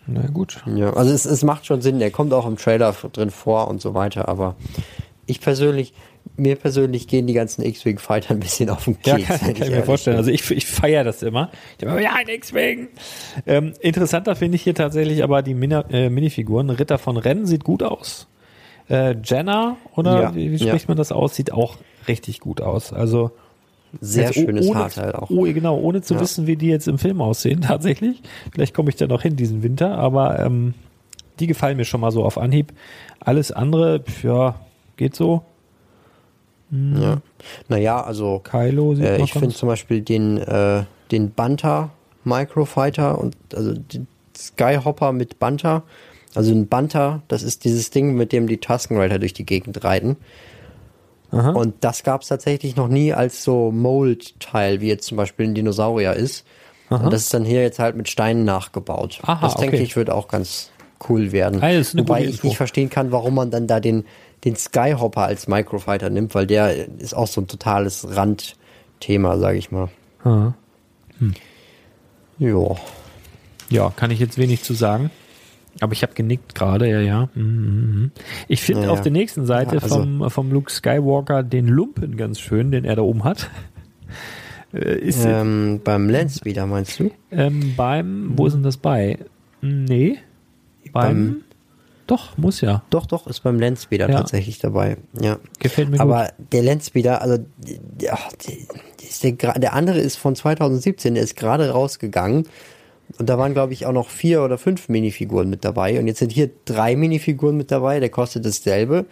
[0.08, 0.61] Na gut.
[0.66, 3.82] Ja, also es, es macht schon Sinn, er kommt auch im Trailer drin vor und
[3.82, 4.56] so weiter, aber
[5.26, 5.94] ich persönlich,
[6.38, 9.28] mir persönlich gehen die ganzen X-Wing-Fighter ein bisschen auf den Ja, Keks.
[9.28, 10.16] kann, wenn kann ich mir vorstellen.
[10.16, 10.20] bin.
[10.20, 11.50] Also ich, ich feiere das immer.
[11.78, 12.90] Ich habe immer, ja, ein X-Wing.
[13.46, 16.70] Ähm, interessanter finde ich hier tatsächlich aber die Mina, äh, Minifiguren.
[16.70, 18.28] Ritter von Rennen sieht gut aus.
[18.90, 20.68] Äh, Jenna, oder Ja, wie, wie ja.
[20.68, 21.36] spricht man das aus?
[21.36, 22.94] Sieht auch richtig gut aus.
[22.94, 23.32] Also
[24.02, 25.30] Sehr jetzt o- schönes ohne, Haarteil auch.
[25.30, 26.20] Oh, genau, ohne zu Ja.
[26.20, 28.22] wissen, wie die jetzt im Film aussehen, tatsächlich.
[28.54, 30.74] Vielleicht komme ich da noch hin diesen Winter, aber ähm,
[31.40, 32.74] die gefallen mir schon mal so auf Anhieb.
[33.20, 34.56] Alles andere, ja,
[34.98, 35.42] geht so.
[36.72, 37.22] Ja.
[37.68, 41.92] Naja, also Kylo sieht äh, ich finde zum Beispiel den, äh, den Banta
[42.24, 45.84] Microfighter und also den Skyhopper mit Banta.
[46.34, 49.84] Also ein Banta, das ist dieses Ding, mit dem die Tusken Rider durch die Gegend
[49.84, 50.18] reiten.
[51.32, 51.52] Aha.
[51.52, 55.56] Und das gab es tatsächlich noch nie als so Mold-Teil, wie jetzt zum Beispiel ein
[55.56, 56.45] Dinosaurier ist.
[56.90, 59.19] Und das ist dann hier jetzt halt mit Steinen nachgebaut.
[59.24, 59.84] Aha, das denke okay.
[59.84, 60.69] ich wird auch ganz
[61.10, 61.61] cool werden.
[61.61, 64.06] Eine Wobei ich nicht verstehen kann, warum man dann da den,
[64.44, 69.72] den Skyhopper als Microfighter nimmt, weil der ist auch so ein totales Randthema, sage ich
[69.72, 69.90] mal.
[70.24, 70.54] Aha.
[72.38, 72.78] Jo.
[73.70, 75.10] Ja, kann ich jetzt wenig zu sagen.
[75.82, 77.30] Aber ich habe genickt gerade, ja, ja.
[77.36, 78.12] Mhm, mhm.
[78.48, 79.04] Ich finde Ja, auf ja.
[79.04, 82.96] der nächsten Seite Ja, also- vom, vom Luke Skywalker den Lumpen ganz schön, den er
[82.96, 83.50] da oben hat.
[84.74, 87.10] Äh, Ist Ähm, beim Landspeeder meinst du?
[87.32, 89.18] ähm, beim, wo ist denn das bei?
[89.62, 90.18] Nee.
[90.92, 91.36] Beim, Beim-
[92.08, 92.84] doch, muss ja.
[92.90, 94.17] Doch, doch, ist beim Landspeeder Ja.
[94.17, 94.98] tatsächlich dabei.
[95.19, 95.38] Ja.
[95.59, 97.38] Gefällt mir Aber der Landspeeder, also
[99.01, 102.48] ist der, gra- der andere ist von 2017, der ist gerade rausgegangen.
[103.19, 106.00] Und da waren, glaube ich, auch noch vier oder fünf Minifiguren mit dabei.
[106.00, 109.06] Und jetzt sind hier drei Minifiguren mit dabei, der kostet dasselbe.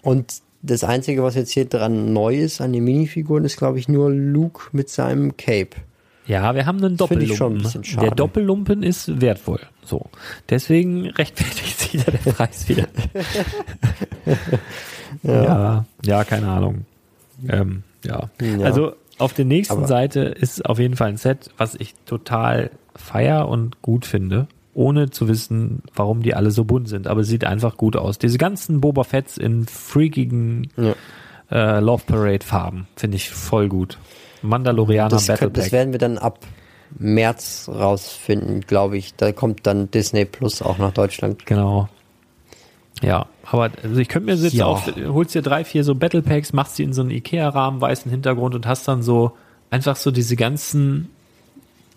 [0.00, 3.88] Und das Einzige, was jetzt hier dran neu ist an den Minifiguren, ist, glaube ich,
[3.88, 5.76] nur Luke mit seinem Cape.
[6.26, 7.66] Ja, wir haben einen Doppellumpen.
[8.00, 9.60] Der Doppellumpen ist wertvoll.
[9.84, 10.06] So.
[10.48, 12.86] Deswegen rechtfertigt sich da der Preis wieder.
[15.22, 15.84] ja.
[16.04, 16.84] ja, keine Ahnung.
[17.48, 18.30] Ähm, ja.
[18.40, 18.64] Ja.
[18.64, 22.70] Also auf der nächsten Aber- Seite ist auf jeden Fall ein Set, was ich total
[22.94, 27.06] feier und gut finde, ohne zu wissen, warum die alle so bunt sind.
[27.06, 28.18] Aber es sieht einfach gut aus.
[28.18, 30.94] Diese ganzen Boba Fetts in freakigen Ja.
[31.50, 33.98] äh, Love Parade Farben finde ich voll gut.
[34.42, 35.72] Mandalorianer Das, Battle kann, das Pack.
[35.72, 36.40] werden wir dann ab
[36.98, 39.14] März rausfinden, glaube ich.
[39.14, 41.46] Da kommt dann Disney Plus auch nach Deutschland.
[41.46, 41.88] Genau.
[43.02, 43.26] Ja.
[43.50, 44.66] Aber also ich könnte mir jetzt Ja.
[44.66, 48.10] auch, holst dir drei, vier so Battle Packs, machst die in so einen Ikea-Rahmen, weißen
[48.10, 49.32] Hintergrund und hast dann so
[49.70, 51.08] einfach so diese ganzen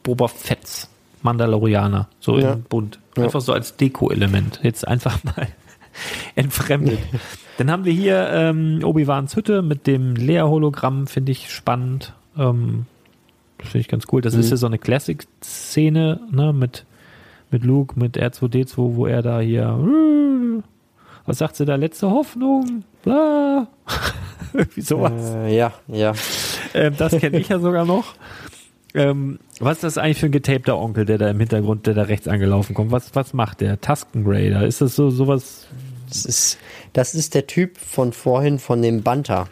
[0.03, 0.89] Boba Fetts,
[1.21, 2.53] Mandalorianer, so Ja.
[2.53, 2.99] in bunt.
[3.17, 3.23] Ja.
[3.25, 4.59] Einfach so als Deko-Element.
[4.63, 5.47] Jetzt einfach mal
[6.35, 6.99] entfremdet.
[7.57, 12.13] Dann haben wir hier ähm, Obi-Wans Hütte mit dem Leia-Hologramm, finde ich spannend.
[12.37, 12.85] Ähm,
[13.57, 14.21] das finde ich ganz cool.
[14.21, 16.85] Das ist ja so eine Classic-Szene, ne, mit,
[17.51, 19.77] mit Luke, mit R2D2, wo er da hier,
[21.25, 23.67] was sagt sie da, letzte Hoffnung, bla,
[24.53, 25.35] irgendwie sowas.
[25.35, 26.13] Äh, ja, ja.
[26.73, 28.15] Ähm, das kenne ich ja sogar noch.
[28.93, 32.03] Ähm, was ist das eigentlich für ein getapter Onkel, der da im Hintergrund, der da
[32.03, 32.91] rechts angelaufen kommt?
[32.91, 33.79] Was, was macht der?
[33.79, 34.65] Tusken Raider?
[34.65, 35.67] Ist das so sowas?
[36.07, 36.57] Das ist,
[36.93, 39.47] das ist der Typ von vorhin von dem Banter.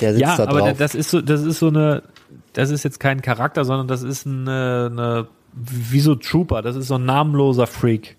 [0.00, 0.78] Der sitzt Ja, da aber drauf.
[0.78, 2.02] das ist so, das ist so eine,
[2.52, 6.62] das ist jetzt kein Charakter, sondern das ist eine, eine wie so Trooper.
[6.62, 8.16] Das ist so ein namenloser Freak.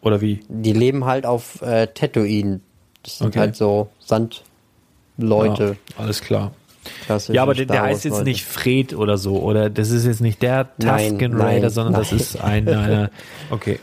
[0.00, 0.40] Oder wie?
[0.48, 2.60] die leben halt auf äh, Tatooine.
[3.04, 3.38] Das sind Okay.
[3.38, 5.76] halt so Sandleute.
[5.96, 6.52] Ja, alles klar.
[7.06, 10.20] klassische Ja, aber der, der heißt jetzt nicht Fred oder so, oder das ist jetzt
[10.20, 12.20] nicht der Tusken Raider, sondern das nein.
[12.20, 13.10] ist ein, eine,
[13.50, 13.78] okay.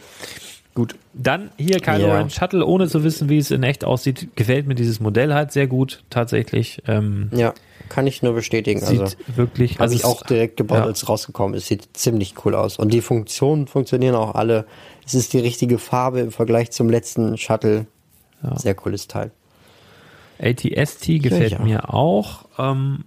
[0.80, 0.96] Gut.
[1.14, 2.16] Dann hier Kylo Ja.
[2.20, 5.52] Ren Shuttle, ohne zu wissen, wie es in echt aussieht, gefällt mir dieses Modell halt
[5.52, 6.82] sehr gut, tatsächlich.
[6.88, 7.54] Ähm, Ja,
[7.90, 8.80] kann ich nur bestätigen.
[8.80, 10.86] sieht Also wirklich, habe also ich auch direkt gebaut, ja.
[10.86, 11.68] als es rausgekommen ist.
[11.68, 12.80] Sieht ziemlich cool aus.
[12.80, 14.66] Und die Funktionen funktionieren auch alle.
[15.06, 17.86] Es ist die richtige Farbe im Vergleich zum letzten Shuttle.
[18.56, 19.32] Sehr cooles Teil.
[20.42, 21.60] ATST gefällt Ja.
[21.60, 23.04] mir auch, ähm,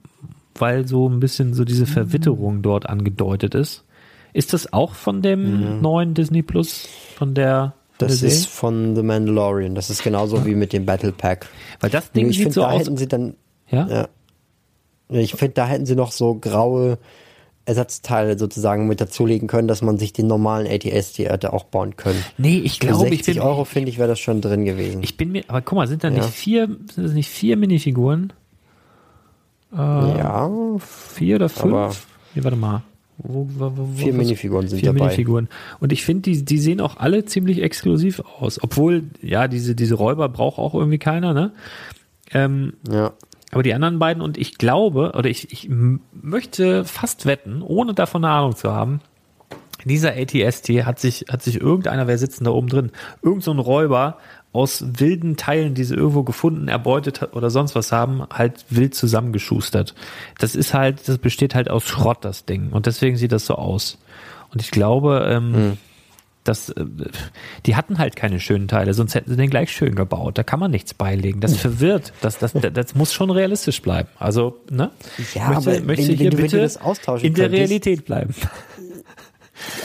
[0.59, 3.85] weil so ein bisschen so diese Verwitterung dort angedeutet ist.
[4.33, 8.97] Ist das auch von dem neuen Disney Plus, von der, von Das der ist von
[8.97, 9.75] The Mandalorian.
[9.75, 11.49] Das ist genauso wie mit dem Battle Pack.
[11.81, 12.81] Weil das Ding ich sieht finde, so da aus.
[12.81, 13.35] hätten sie dann,
[13.69, 13.87] Ja?
[13.89, 14.09] ja.
[15.11, 16.97] Ich finde, da hätten sie noch so graue
[17.67, 21.97] Ersatzteile sozusagen mit dazulegen können, dass man sich den normalen ATS die hätte auch bauen
[21.97, 22.25] können.
[22.39, 25.03] Nee, ich glaube, ich 60 bin, Euro finde ich, wäre das schon drin gewesen.
[25.03, 26.15] ich bin mir, aber guck mal, sind da Ja.
[26.15, 28.33] nicht vier, sind das nicht vier Minifiguren?
[29.75, 30.51] ja,
[31.15, 32.07] Vier oder fünf?
[32.35, 32.83] Nee, warte mal.
[33.19, 35.07] Wo, wo, wo, Vier Minifiguren sind vier dabei.
[35.07, 35.49] Minifiguren.
[35.81, 38.63] Und ich finde, die, die sehen auch alle ziemlich exklusiv aus.
[38.63, 41.53] Obwohl, ja, diese, diese Räuber braucht auch irgendwie keiner, ne?
[42.35, 43.13] Ähm, ja.
[43.51, 45.69] aber die anderen beiden, und ich glaube, oder ich, ich
[46.13, 49.01] möchte fast wetten, ohne davon eine Ahnung zu haben,
[49.85, 52.91] dieser ATST hat sich, hat sich irgendeiner, wer sitzt denn da oben drin,
[53.23, 54.19] irgend so ein Räuber
[54.53, 59.95] aus wilden Teilen, die sie irgendwo gefunden, erbeutet oder sonst was haben, halt wild zusammengeschustert.
[60.39, 62.71] Das ist halt, das besteht halt aus Schrott, das Ding.
[62.71, 63.99] Und deswegen sieht das so aus.
[64.53, 65.79] Und ich glaube, ähm,
[66.45, 66.85] dass, äh,
[67.65, 70.37] die hatten halt keine schönen Teile, sonst hätten sie den gleich schön gebaut.
[70.37, 71.41] Da kann man nichts beilegen.
[71.41, 72.13] Das verwirrt.
[72.21, 74.09] Das, das, das, das muss schon realistisch bleiben.
[74.19, 74.91] Also, ne?
[75.35, 78.05] Ja, möchte, aber möchte wenn- hier wenn du- bitte du austauschen in der könntest- Realität
[78.05, 78.35] bleiben.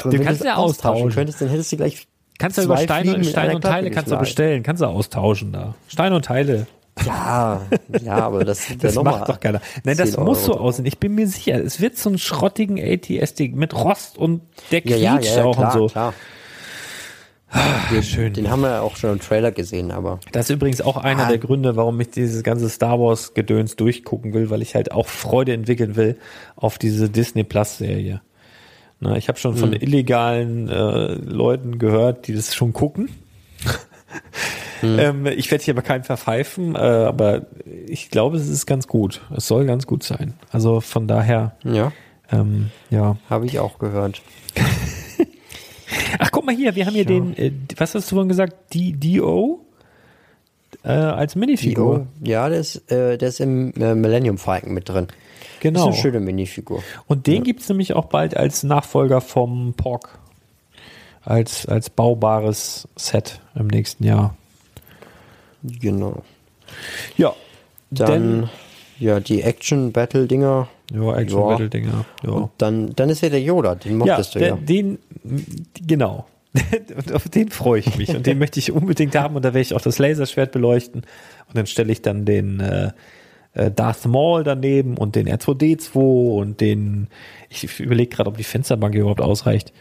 [0.01, 1.11] Aber Du kannst das ja austauschen.
[1.11, 2.07] könntest, dann hättest du gleich
[2.37, 5.75] Kannst du über Steine, Steine und Teile kannst du bestellen, kannst du austauschen da.
[5.87, 6.67] Steine und Teile.
[7.05, 7.61] Ja,
[8.03, 9.61] ja, aber das, Das ja macht doch keiner.
[9.83, 10.85] Nein, das 10 muss so aussehen.
[10.85, 14.41] Ich bin mir sicher, es wird so einen schrottigen ATSD mit Rost und
[14.71, 15.87] der Ja, ja, ja, ja, auch klar, und so.
[15.87, 16.13] klar.
[17.91, 18.33] Den, schön.
[18.33, 21.23] Den haben wir ja auch schon im Trailer gesehen, aber Das ist übrigens auch einer
[21.25, 21.29] Ah.
[21.29, 25.07] der Gründe, warum ich dieses ganze Star Wars Gedöns durchgucken will, weil ich halt auch
[25.07, 26.17] Freude entwickeln will
[26.57, 28.21] auf diese Disney Plus Serie.
[28.99, 29.81] Na, ich habe schon von Hm.
[29.81, 33.09] illegalen äh, Leuten gehört, die das schon gucken.
[34.81, 34.99] Hm.
[34.99, 37.47] ähm, ich werde hier aber keinen verpfeifen, äh, aber
[37.87, 39.21] ich glaube, es ist ganz gut.
[39.35, 40.35] Es soll ganz gut sein.
[40.51, 41.91] Also von daher, ja,
[42.31, 43.17] ähm, ja.
[43.27, 44.21] habe ich auch gehört.
[46.19, 48.91] Ach, guck mal hier, wir haben hier den, äh, was hast du vorhin gesagt, D
[48.93, 49.65] DO
[50.83, 52.05] äh, als Minifigur.
[52.23, 55.07] Ja, der ist, äh, der ist im äh, Millennium Falcon mit drin.
[55.59, 55.87] Genau.
[55.87, 56.83] Das ist eine schöne Minifigur.
[57.07, 60.19] Und den gibt's nämlich auch bald als Nachfolger vom Pork.
[61.23, 64.35] Als, als baubares Set im nächsten Jahr.
[65.63, 66.23] Genau.
[67.17, 67.33] Ja.
[67.89, 68.49] Dann,
[68.99, 70.67] ja, die Action-Battle-Dinger.
[70.93, 71.47] ja, Action Ja.
[71.47, 72.05] Battle Dinger.
[72.23, 72.29] Ja.
[72.31, 74.55] Und dann, dann ist ja der Yoda, den Ja, mochtest du der, ja.
[74.55, 74.99] den,
[75.85, 76.27] genau.
[76.95, 78.09] Und auf den freue ich mich.
[78.15, 79.35] Und den möchte ich unbedingt haben.
[79.35, 81.01] Und da werde ich auch das Laserschwert beleuchten.
[81.47, 82.91] Und dann stelle ich dann den äh,
[83.57, 85.95] äh, Darth Maul daneben und den R2D2
[86.39, 87.07] und den,
[87.49, 89.73] ich überlege gerade, ob die Fensterbank überhaupt ausreicht.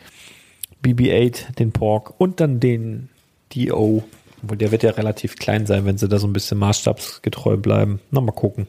[0.84, 3.08] BB-8, den Pork und dann den
[3.55, 4.05] DO.
[4.42, 8.00] Obwohl der wird ja relativ klein sein, wenn sie da so ein bisschen maßstabsgetreu bleiben.
[8.10, 8.66] Na, mal gucken.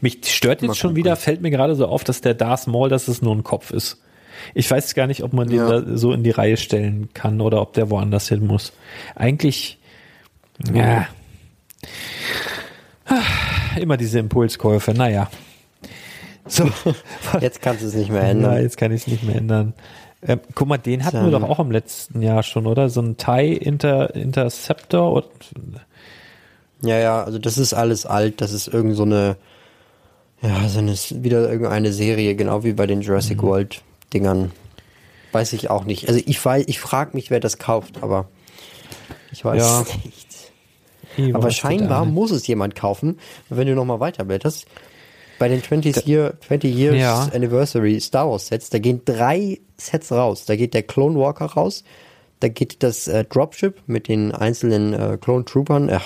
[0.00, 0.96] Mich stört jetzt Mal schon gucken.
[1.04, 3.70] wieder, fällt mir gerade so auf, dass der Darth Maul, dass es nur ein Kopf
[3.70, 4.00] ist.
[4.54, 5.80] Ich weiß gar nicht, ob man den Ja.
[5.80, 8.72] da so in die Reihe stellen kann oder ob der woanders hin muss.
[9.14, 9.78] Eigentlich,
[10.74, 11.06] ja.
[13.04, 13.22] Ah,
[13.76, 15.30] Immer diese Impulskäufe, naja.
[16.48, 16.70] So,
[17.40, 18.62] Jetzt kannst du es nicht mehr ändern.
[18.62, 19.74] jetzt kann ich es nicht mehr ändern.
[20.22, 21.32] Ähm, guck mal, den hatten wir Ähm.
[21.32, 22.88] doch auch im letzten Jahr schon, oder?
[22.88, 25.12] So ein Thai Inter Interceptor.
[25.12, 25.26] Und,
[26.82, 29.36] Ja, ja, also das ist alles alt, das ist irgend so eine,
[30.42, 33.46] ja, so eine, wieder irgendeine Serie, genau wie bei den Jurassic Mhm.
[33.46, 33.82] World
[34.14, 34.52] Dingern.
[35.32, 36.08] Weiß ich auch nicht.
[36.08, 38.28] Also ich weiß, ich frage mich, wer das kauft, aber
[39.32, 39.84] ich weiß Ja.
[40.04, 40.25] nicht.
[41.16, 42.04] Wie Aber scheinbar da?
[42.04, 44.66] muss es jemand kaufen, wenn du nochmal weiterblätterst.
[45.38, 47.28] Bei den 20 Year, 20 Years Ja.
[47.34, 50.44] Anniversary Star Wars Sets, da gehen drei Sets raus.
[50.46, 51.84] Da geht der Clone Walker raus,
[52.40, 55.98] da geht das äh, Dropship mit den einzelnen äh, Clone Troopern, äh,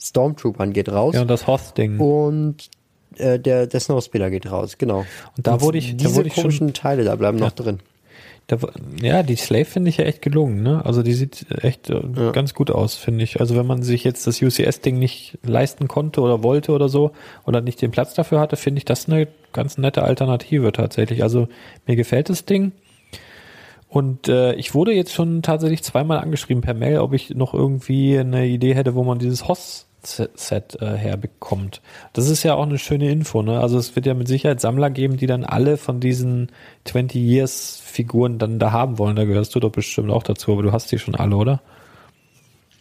[0.00, 1.98] Stormtroopern geht raus Ja, und das Hoth-Ding.
[2.00, 2.70] und
[3.18, 5.00] äh, der, der Snowspeeder geht raus, genau.
[5.36, 7.80] Und da wurde ich- da diese wurde ich schon- komischen Teile da bleiben noch drin.
[8.50, 8.58] Da,
[9.00, 10.84] ja, die Slave finde ich ja echt gelungen, ne?
[10.84, 13.38] Also die sieht echt äh, ganz gut aus, finde ich.
[13.38, 17.12] Also wenn man sich jetzt das UCS-Ding nicht leisten konnte oder wollte oder so
[17.46, 21.22] oder nicht den Platz dafür hatte, finde ich das eine ganz nette Alternative tatsächlich.
[21.22, 21.46] Also
[21.86, 22.72] mir gefällt das Ding.
[23.88, 28.18] Und äh, ich wurde jetzt schon tatsächlich zweimal angeschrieben per Mail, ob ich noch irgendwie
[28.18, 29.48] eine Idee hätte, wo man dieses
[30.02, 31.80] Hoss-Set äh, herbekommt.
[32.12, 33.60] Das ist ja auch eine schöne Info, ne?
[33.60, 36.50] Also es wird ja mit Sicherheit Sammler geben, die dann alle von diesen
[36.84, 39.16] 20 Years Figuren dann da haben wollen.
[39.16, 41.60] Da gehörst du doch bestimmt auch dazu, aber du hast die schon alle, oder?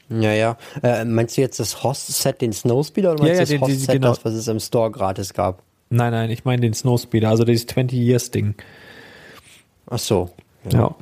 [0.09, 0.57] Ja, ja.
[0.81, 3.95] Äh, meinst du jetzt das Host-Set, den Snowspeeder, oder meinst Ja, ja, du das Host-Set,
[3.95, 4.09] genau.
[4.09, 5.61] das, was es im Store gratis gab?
[5.89, 8.55] Nein, nein, ich meine den Snowspeeder, also dieses 20 Years Ding.
[9.89, 10.29] Ach so.
[10.71, 10.95] Ja.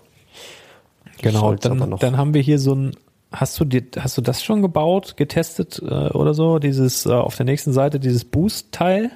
[1.21, 1.99] Genau, soll's aber dann, noch.
[1.99, 2.91] dann haben wir hier so ein,
[3.31, 6.59] hast du dir, hast du das schon gebaut, getestet äh, oder so?
[6.59, 9.11] Dieses äh, auf der nächsten Seite, dieses Boost-Teil?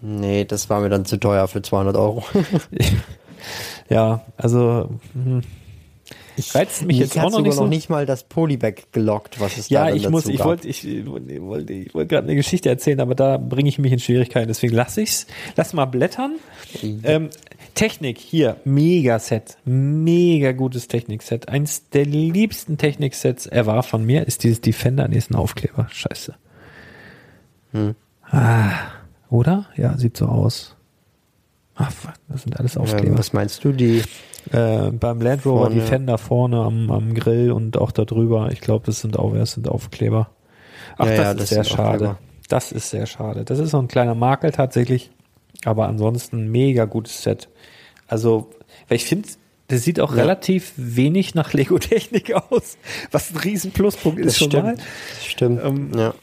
[0.00, 2.24] Nee, das war mir dann zu teuer für 200 Euro.
[3.88, 5.42] Ja, also hm.
[6.52, 7.62] reizt mich jetzt auch noch nicht so.
[7.62, 10.84] noch nicht mal das Polybag gelockt, was es da ja, ich muss, ich wollte, ich
[11.06, 14.74] wollte, ich wollte gerade eine Geschichte erzählen, aber da bringe ich mich in Schwierigkeiten, deswegen
[14.74, 15.26] lasse ich's.
[15.56, 16.36] Lass mal blättern.
[16.82, 17.30] Ähm,
[17.78, 21.48] Technik hier, mega Set, mega gutes Technikset.
[21.48, 25.86] Eins der liebsten Techniksets ever von mir ist dieses Defender, nee, ist ein Aufkleber.
[25.90, 26.34] Scheiße.
[28.30, 28.70] Ah,
[29.30, 29.66] oder?
[29.76, 30.74] Ja, sieht so aus.
[31.76, 33.12] Fuck, das sind alles Aufkleber.
[33.12, 34.02] ähm, was meinst du, die
[34.50, 35.74] Äh, beim Land Rover Vorne.
[35.74, 38.48] Defender vorne am, am Grill und auch da drüber.
[38.50, 40.30] Ich glaube, das sind auch das sind Aufkleber.
[40.96, 41.92] Ach, Ja, das ja, ist das sehr schade.
[42.10, 42.18] Aufkleber.
[42.48, 43.44] Das ist sehr schade.
[43.44, 45.10] Das ist so ein kleiner Makel tatsächlich.
[45.64, 47.48] Aber ansonsten mega gutes Set.
[48.08, 48.50] Also,
[48.88, 49.28] weil ich finde,
[49.68, 50.22] das sieht auch Ja.
[50.22, 52.76] relativ wenig nach Lego-Technik aus,
[53.10, 54.74] was ein riesen Pluspunkt ist das schon mal.
[54.74, 54.78] stimmt.
[55.14, 55.60] Das stimmt.
[55.64, 56.14] Ähm, ja.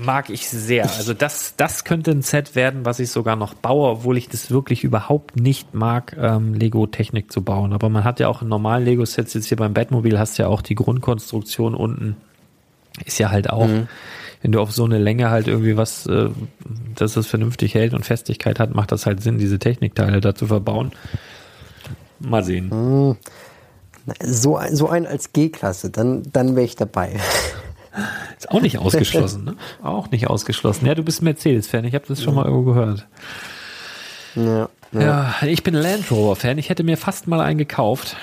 [0.00, 0.84] Mag ich sehr.
[0.84, 4.48] Also das, das könnte ein Set werden, was ich sogar noch baue, obwohl ich das
[4.48, 7.72] wirklich überhaupt nicht mag, ähm, Lego-Technik zu bauen.
[7.72, 10.48] Aber man hat ja auch in normalen Lego-Sets, jetzt hier beim Batmobil hast du ja
[10.48, 12.16] auch die Grundkonstruktion unten.
[13.04, 13.68] Ist ja halt auch,
[14.42, 16.28] wenn du auf so eine Länge halt irgendwie was, äh,
[16.94, 20.46] dass es vernünftig hält und Festigkeit hat, macht das halt Sinn, diese Technikteile da zu
[20.46, 20.92] verbauen.
[22.20, 23.16] Mal sehen.
[24.22, 27.12] So, ein- so ein als G-Klasse, dann, dann wäre ich dabei.
[28.38, 29.56] Ist auch nicht ausgeschlossen, ne?
[29.82, 30.86] Auch nicht ausgeschlossen.
[30.86, 33.06] Ja, du bist Mercedes-Fan, ich habe das schon mal irgendwo gehört.
[34.36, 34.68] Ja.
[34.92, 36.56] Ja, ich bin Land Rover-Fan.
[36.58, 38.16] Ich hätte mir fast mal einen gekauft,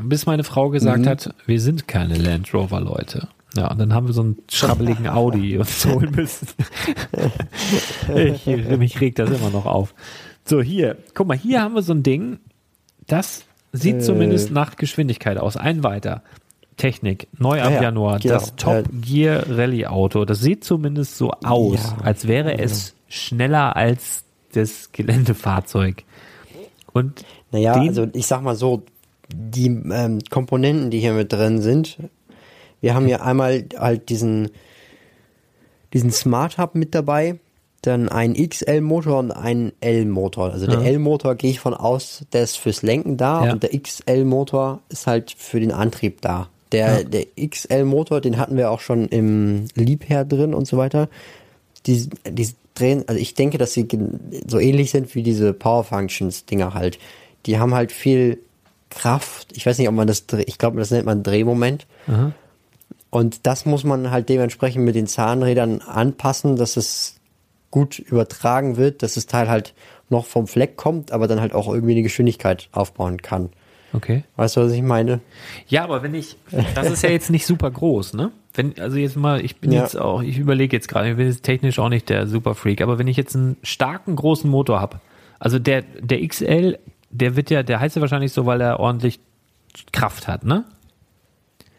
[0.00, 3.28] bis meine Frau gesagt hat, wir sind keine Land Rover-Leute.
[3.56, 6.46] Ja, und dann haben wir so einen schrabbeligen Audi uns holen müssen.
[8.14, 9.94] ich, mich regt das immer noch auf.
[10.44, 12.38] So, hier, guck mal, hier haben wir so ein Ding,
[13.06, 15.56] das sieht zumindest nach Geschwindigkeit aus.
[15.56, 16.22] Ein weiter.
[16.76, 18.34] Technik, neu ab Ah ja, Januar, genau.
[18.34, 20.24] das Top Gear Rally Auto.
[20.26, 22.04] Das sieht zumindest so aus, Ja.
[22.04, 26.04] als wäre es schneller als das Geländefahrzeug.
[26.92, 28.82] Und Naja, also ich sag mal so,
[29.34, 31.98] die ähm, Komponenten, die hier mit drin sind,
[32.80, 34.50] wir haben hier einmal halt diesen,
[35.92, 37.36] diesen Smart Hub mit dabei,
[37.82, 40.50] dann einen XL-Motor und einen L-Motor.
[40.52, 40.86] Also der Ja.
[40.88, 43.52] L-Motor gehe ich von aus, der ist fürs Lenken da Ja.
[43.52, 46.48] und der XL-Motor ist halt für den Antrieb da.
[46.72, 47.04] Der, Ja.
[47.04, 51.08] der XL-Motor, den hatten wir auch schon im Liebherr drin und so weiter.
[51.86, 53.86] Die, die drehen, also ich denke, dass sie
[54.48, 56.98] so ähnlich sind wie diese Power Functions Dinger halt.
[57.46, 58.38] Die haben halt viel
[58.90, 59.48] Kraft.
[59.56, 61.86] Ich weiß nicht, ob man das, ich glaube, das nennt man Drehmoment.
[62.08, 62.32] Aha.
[63.10, 67.18] Und das muss man halt dementsprechend mit den Zahnrädern anpassen, dass es
[67.70, 69.74] gut übertragen wird, dass das Teil halt
[70.08, 73.50] noch vom Fleck kommt, aber dann halt auch irgendwie eine Geschwindigkeit aufbauen kann.
[73.92, 74.24] okay.
[74.36, 75.20] Weißt du, was ich meine?
[75.68, 76.36] Ja, aber wenn ich,
[76.74, 78.30] das ist ja jetzt nicht super groß, ne?
[78.54, 79.82] Wenn, also jetzt mal, ich bin Ja.
[79.82, 82.98] jetzt auch, ich überlege jetzt gerade, ich bin jetzt technisch auch nicht der Superfreak, aber
[82.98, 85.00] wenn ich jetzt einen starken großen Motor habe,
[85.38, 86.78] also der, der XL,
[87.10, 89.20] der wird ja, der heißt ja wahrscheinlich so, weil er ordentlich
[89.92, 90.64] Kraft hat, ne?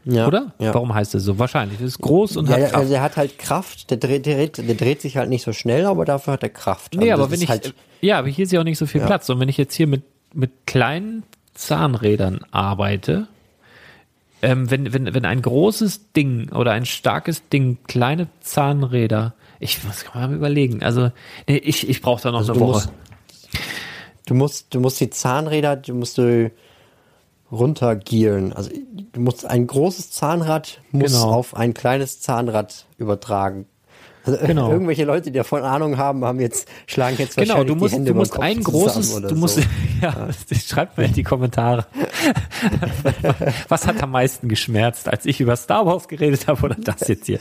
[0.09, 0.27] Ja.
[0.27, 0.53] Oder?
[0.59, 0.73] Ja.
[0.73, 1.37] Warum heißt es so?
[1.37, 1.79] Wahrscheinlich.
[1.79, 2.75] Das ist groß und Ja, hat Kraft.
[2.75, 5.85] also der hat halt Kraft, der dreht, der, der dreht sich halt nicht so schnell,
[5.85, 6.95] aber dafür hat er Kraft.
[6.95, 9.01] Nee, Also aber wenn ich, halt, ja, aber hier ist ja auch nicht so viel
[9.01, 9.07] Ja.
[9.07, 9.29] Platz.
[9.29, 10.03] Und wenn ich jetzt hier mit,
[10.33, 11.23] mit kleinen
[11.55, 13.27] Zahnrädern arbeite,
[14.41, 20.05] ähm, wenn, wenn, wenn ein großes Ding oder ein starkes Ding kleine Zahnräder, ich muss
[20.13, 21.11] mal überlegen, also
[21.47, 22.71] nee, ich, ich brauche da noch Also eine Woche.
[22.71, 22.91] musst,
[24.27, 26.51] du musst, du musst die Zahnräder, du musst du
[27.51, 28.53] runtergieren.
[28.53, 28.69] Also
[29.13, 31.31] du musst ein großes Zahnrad muss Genau.
[31.31, 33.65] auf ein kleines Zahnrad übertragen.
[34.25, 34.69] Also Genau.
[34.71, 37.95] irgendwelche Leute, die davon Ahnung haben, haben jetzt schlagen jetzt Genau, wahrscheinlich du musst, die
[37.97, 39.61] Hände du musst ein großes, du musst, so.
[40.01, 41.85] ja, schreibt mir in die Kommentare.
[43.69, 47.25] Was hat am meisten geschmerzt, als ich über Star Wars geredet habe oder das jetzt
[47.25, 47.39] hier?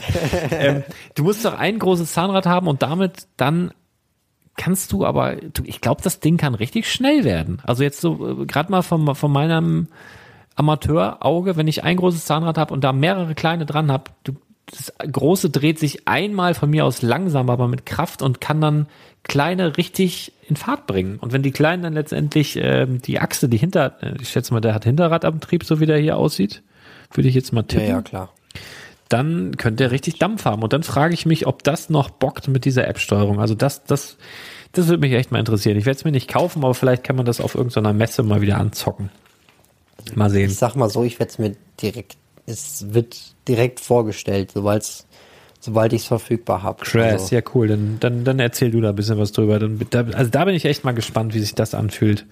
[0.51, 0.83] ähm,
[1.15, 3.71] du musst doch ein großes Zahnrad haben und damit dann
[4.57, 7.61] kannst du aber, du, ich glaube, das Ding kann richtig schnell werden.
[7.63, 9.87] Also jetzt so, äh, gerade mal von, von meinem
[10.55, 14.11] Amateurauge, wenn ich ein großes Zahnrad habe und da mehrere kleine dran habe,
[14.65, 18.87] das große dreht sich einmal von mir aus langsam, aber mit Kraft und kann dann
[19.23, 21.17] kleine richtig in Fahrt bringen.
[21.19, 24.59] Und wenn die kleinen dann letztendlich ähm, die Achse, die hinter, äh, ich schätze mal,
[24.59, 26.63] der hat Hinterradantrieb, so wie der hier aussieht,
[27.13, 28.33] würde ich jetzt mal Ja, tippen, ja, klar.
[29.09, 30.63] Dann könnte er richtig Dampf haben.
[30.63, 33.39] Und dann frage ich mich, ob das noch bockt mit dieser App-Steuerung.
[33.39, 34.17] Also das, das,
[34.73, 35.77] das würde mich echt mal interessieren.
[35.77, 38.41] Ich werde es mir nicht kaufen, aber vielleicht kann man das auf irgendeiner Messe mal
[38.41, 39.09] wieder anzocken.
[40.15, 40.49] Mal sehen.
[40.49, 45.07] Ich sag mal so, ich werde es mir direkt, es wird direkt vorgestellt, sobald's,
[45.59, 46.83] sobald ich es verfügbar habe.
[46.83, 47.67] Crash, ja cool.
[47.67, 49.59] Dann, dann, dann erzähl du da ein bisschen was drüber.
[49.59, 52.25] Dann, da, also da bin ich echt mal gespannt, wie sich das anfühlt.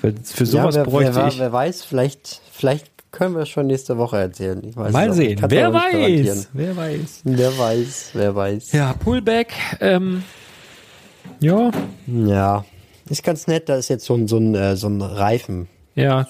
[0.00, 1.38] Weil für sowas ja, wer, bräuchte wer, ich.
[1.38, 4.60] wer weiß, vielleicht, vielleicht können wir es schon nächste Woche erzählen.
[4.64, 5.14] Ich weiß mal noch.
[5.14, 5.40] Ich sehen.
[5.46, 6.48] Wer weiß?
[6.52, 7.20] Wer weiß?
[7.24, 8.72] Wer weiß, wer weiß.
[8.72, 9.52] Ja, Pullback.
[9.80, 10.24] Ähm,
[11.40, 11.70] ja,
[12.06, 12.64] Ja,
[13.08, 16.26] ist ganz nett, da ist jetzt so ein, so ein, äh, so ein Reifen, ja,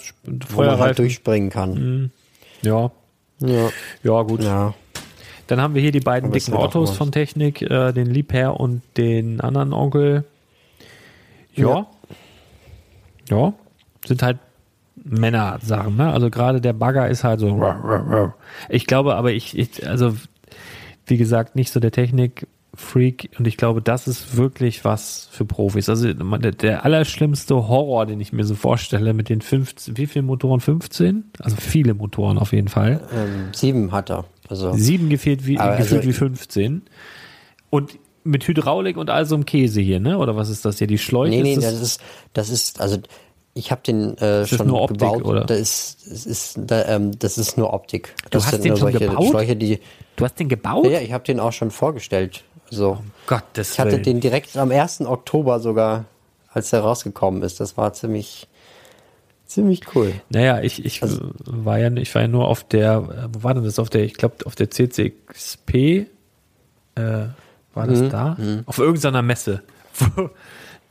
[0.51, 2.11] wo man halt durchspringen kann.
[2.63, 2.91] ja,
[3.41, 3.71] Ja,
[4.03, 4.43] ja, gut.
[4.43, 4.75] ja.
[5.47, 8.83] Dann haben wir hier die beiden Aber dicken Autos von Technik, äh, den Liebherr und
[8.97, 10.25] den anderen Onkel.
[11.55, 11.87] Ja.
[13.29, 13.53] Ja.
[14.07, 14.39] Sind halt
[15.05, 16.13] Männer-Sachen, ne?
[16.13, 17.61] Also gerade der Bagger ist halt so.
[18.69, 20.15] Ich glaube aber, ich, ich also
[21.07, 25.89] wie gesagt, nicht so der Technik-Freak und ich glaube, das ist wirklich was für Profis.
[25.89, 30.23] Also der, der allerschlimmste Horror, den ich mir so vorstelle, mit den 15, wie viele
[30.23, 30.61] Motoren?
[30.61, 31.25] 15?
[31.41, 33.01] Also viele Motoren auf jeden Fall.
[33.13, 34.25] Ähm, sieben hat er.
[34.49, 36.83] Also, Sieben gefehlt wie, gefühlt also- wie 15.
[37.71, 40.19] Und mit Hydraulik und all so einem Käse hier, ne?
[40.19, 40.87] Oder was ist das hier?
[40.87, 41.31] Die Schläuche?
[41.31, 42.01] nee, nee, ist das ist,
[42.35, 42.99] das ist, also,
[43.55, 45.25] ich habe den äh, schon nur Optik, gebaut.
[45.25, 45.45] oder?
[45.45, 48.15] Da ist, es ist, da, ähm, das ist nur Optik.
[48.25, 49.29] Du Das hast sind den nur schon solche gebaut?
[49.29, 49.81] Schläuche, die,
[50.17, 50.87] du hast den gebaut?
[50.87, 52.45] ja, ich habe den auch schon vorgestellt.
[52.71, 52.99] So.
[53.27, 54.03] Gottes Ich hatte Willen.
[54.05, 55.03] den direkt am 1.
[55.03, 56.07] Oktober sogar,
[56.53, 57.61] als er rausgekommen ist.
[57.61, 58.49] Das war ziemlich,
[59.47, 60.15] ziemlich cool.
[60.31, 63.65] Naja, ich, ich Also war ja, ich war ja nur auf der, wo war denn
[63.65, 63.79] das?
[63.79, 66.07] Auf der, ich glaube, auf der CCXP, äh,
[67.75, 68.37] war Mhm, das da?
[68.67, 69.63] Auf irgendeiner Messe.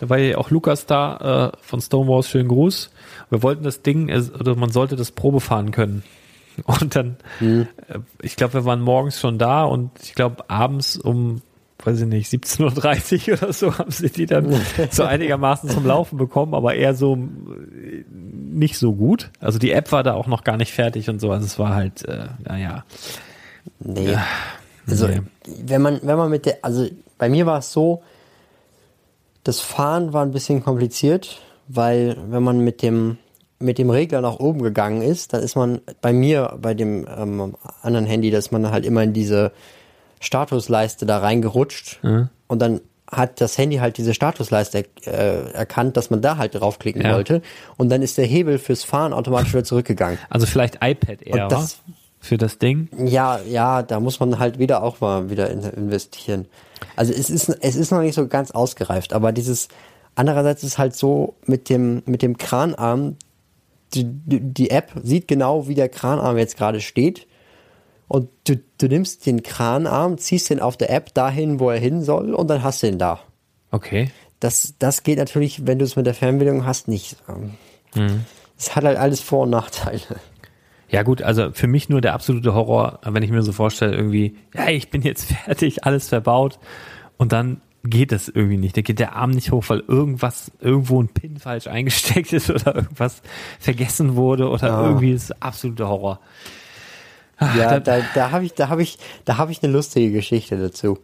[0.02, 2.90] da war ja auch Lukas da, äh, von Stonewalls, schönen Gruß.
[3.30, 6.04] Wir wollten das Ding, äh, oder man sollte das Probe fahren können.
[6.66, 7.68] Und dann, Mhm.
[7.88, 11.42] äh, ich glaube, wir waren morgens schon da und ich glaube, abends um,
[11.84, 14.54] weiß ich nicht, 17.30 Uhr oder so haben sie die dann
[14.92, 19.30] so einigermaßen zum Laufen bekommen, aber eher so äh, nicht so gut.
[19.40, 21.32] Also die App war da auch noch gar nicht fertig und so.
[21.32, 22.84] Also es war halt, äh, naja.
[23.80, 24.18] Nee.
[24.88, 25.22] Also, nee.
[25.66, 28.02] wenn man, wenn man mit der, also bei mir war es so,
[29.44, 33.18] das Fahren war ein bisschen kompliziert, weil wenn man mit dem,
[33.60, 37.56] mit dem Regler nach oben gegangen ist, dann ist man bei mir, bei dem ähm,
[37.82, 39.52] anderen Handy, da ist man halt immer in diese
[40.20, 42.00] Statusleiste da reingerutscht
[42.48, 47.02] und dann hat das Handy halt diese Statusleiste äh, erkannt, dass man da halt draufklicken
[47.02, 47.16] Ja.
[47.16, 47.42] wollte
[47.78, 50.18] und dann ist der Hebel fürs Fahren automatisch wieder zurückgegangen.
[50.30, 51.80] Also vielleicht iPad eher, das-
[52.20, 52.88] für das Ding.
[53.04, 56.46] Ja, ja, da muss man halt wieder auch mal wieder in, investieren.
[56.96, 59.68] Also es ist, es ist noch nicht so ganz ausgereift, aber dieses,
[60.16, 63.18] andererseits ist halt so mit dem, mit dem Kranarm,
[63.94, 67.28] die, die App sieht genau, wie der Kranarm jetzt gerade steht.
[68.08, 72.04] Und du, du nimmst den Kranarm, ziehst den auf der App dahin, wo er hin
[72.04, 73.20] soll, und dann hast du ihn da.
[73.72, 74.12] Okay.
[74.42, 77.16] Das, das geht natürlich, wenn du es mit der Fernbedienung hast, nicht.
[77.96, 78.26] Mhm.
[78.58, 80.02] Es hat halt alles Vor- und Nachteile.
[80.92, 84.36] Ja gut, also für mich nur der absolute Horror, wenn ich mir so vorstelle, irgendwie,
[84.54, 86.60] ja, ich bin jetzt fertig, alles verbaut
[87.18, 88.78] und dann geht das irgendwie nicht.
[88.78, 92.76] Da geht der Arm nicht hoch, weil irgendwas, irgendwo ein Pin falsch eingesteckt ist oder
[92.76, 93.22] irgendwas
[93.60, 94.86] vergessen wurde oder Ja.
[94.86, 96.20] irgendwie ist absoluter Horror.
[97.58, 101.00] Ja, da, da habe ich, da habe ich, da habe ich eine lustige Geschichte dazu.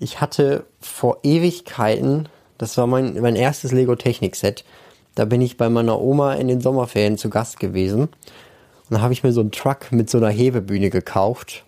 [0.00, 4.64] Ich hatte vor Ewigkeiten, das war mein, mein erstes Lego Technik Set.
[5.14, 8.08] Da bin ich bei meiner Oma in den Sommerferien zu Gast gewesen.
[8.92, 11.64] Und da habe ich mir so einen Truck mit so einer Hebebühne gekauft,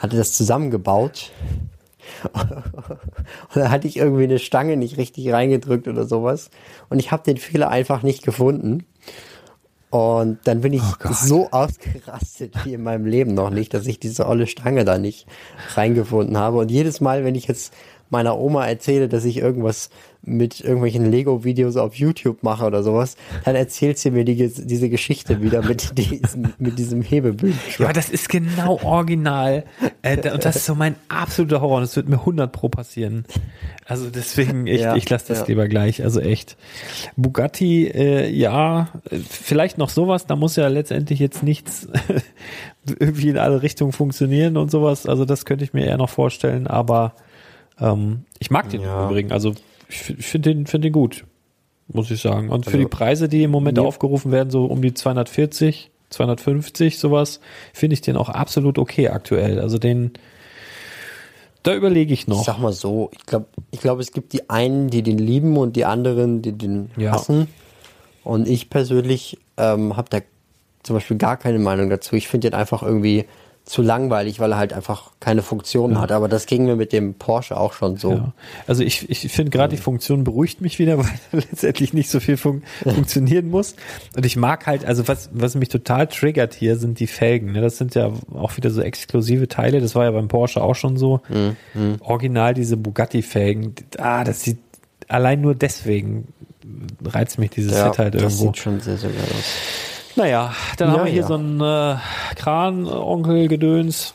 [0.00, 1.32] hatte das zusammengebaut.
[2.32, 6.50] Und da hatte ich irgendwie eine Stange nicht richtig reingedrückt oder sowas.
[6.90, 8.86] Und ich habe den Fehler einfach nicht gefunden.
[9.90, 13.98] Und dann bin ich Oh so ausgerastet wie in meinem Leben noch nicht, dass ich
[13.98, 15.26] diese olle Stange da nicht
[15.74, 16.58] reingefunden habe.
[16.58, 17.74] Und jedes Mal, wenn ich jetzt
[18.14, 19.90] meiner Oma erzähle, dass ich irgendwas
[20.26, 25.42] mit irgendwelchen Lego-Videos auf YouTube mache oder sowas, dann erzählt sie mir die, diese Geschichte
[25.42, 27.58] wieder mit diesem, mit diesem Hebebühnen.
[27.78, 29.64] Ja, das ist genau original.
[30.02, 31.76] Äh, und das ist so mein absoluter Horror.
[31.76, 33.26] Und das wird mir 100 pro passieren.
[33.86, 35.46] Also deswegen, ich, Ja, ich lasse das ja.
[35.46, 36.02] lieber gleich.
[36.02, 36.56] Also echt.
[37.16, 40.26] Bugatti, äh, ja, äh, vielleicht noch sowas.
[40.26, 41.88] Da muss ja letztendlich jetzt nichts
[42.98, 45.06] irgendwie in alle Richtungen funktionieren und sowas.
[45.06, 46.66] Also das könnte ich mir eher noch vorstellen.
[46.66, 47.14] Aber
[47.80, 49.04] ähm, ich mag den Ja.
[49.04, 49.32] im Übrigen.
[49.32, 49.54] Also
[49.88, 51.24] ich, ich finde den, finde den gut.
[51.88, 52.48] Muss ich sagen.
[52.48, 55.90] Und für Also, die Preise, die im Moment mir- aufgerufen werden, so um die 240,
[56.08, 57.40] 250, sowas,
[57.74, 59.58] finde ich den auch absolut okay aktuell.
[59.60, 60.12] Also den,
[61.62, 62.44] da überlege ich Ich noch.
[62.44, 65.76] sag mal so, ich glaube, ich glaube, es gibt die einen, die den lieben und
[65.76, 67.12] die anderen, die den Ja.
[67.12, 67.48] hassen.
[68.22, 70.18] Und ich persönlich ähm, habe da
[70.82, 72.16] zum Beispiel gar keine Meinung dazu.
[72.16, 73.24] Ich finde den einfach irgendwie
[73.64, 76.12] zu langweilig, weil er halt einfach keine Funktion hat.
[76.12, 78.12] Aber das ging mir mit dem Porsche auch schon so.
[78.12, 78.32] Ja.
[78.66, 82.36] Also ich, ich finde gerade die Funktion beruhigt mich wieder, weil letztendlich nicht so viel
[82.36, 83.74] fun funktionieren muss.
[84.14, 87.52] Und ich mag halt, also was, was mich total triggert hier, sind die Felgen.
[87.52, 87.62] Ne?
[87.62, 89.80] Das sind ja auch wieder so exklusive Teile.
[89.80, 91.22] Das war ja beim Porsche auch schon so.
[91.30, 93.74] Mhm, Original diese Bugatti-Felgen.
[93.96, 94.58] Ah, das sieht
[95.08, 96.28] allein nur deswegen
[97.04, 98.44] reizt mich dieses Ja, Set halt das irgendwo.
[98.46, 99.93] sieht schon sehr, sehr geil aus.
[100.16, 101.26] Naja, dann Ja, haben wir hier ja.
[101.26, 101.96] so einen äh,
[102.36, 104.14] Kran-Onkel-Gedöns.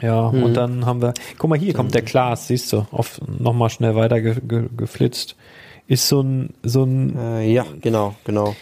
[0.00, 0.42] Ja, Mhm.
[0.42, 3.94] und dann haben wir, guck mal, hier kommt der Klaas, siehst du, auf nochmal schnell
[3.94, 5.36] weiter ge, ge, geflitzt.
[5.86, 8.56] Ist so ein, so ein, Äh, ja, genau, genau.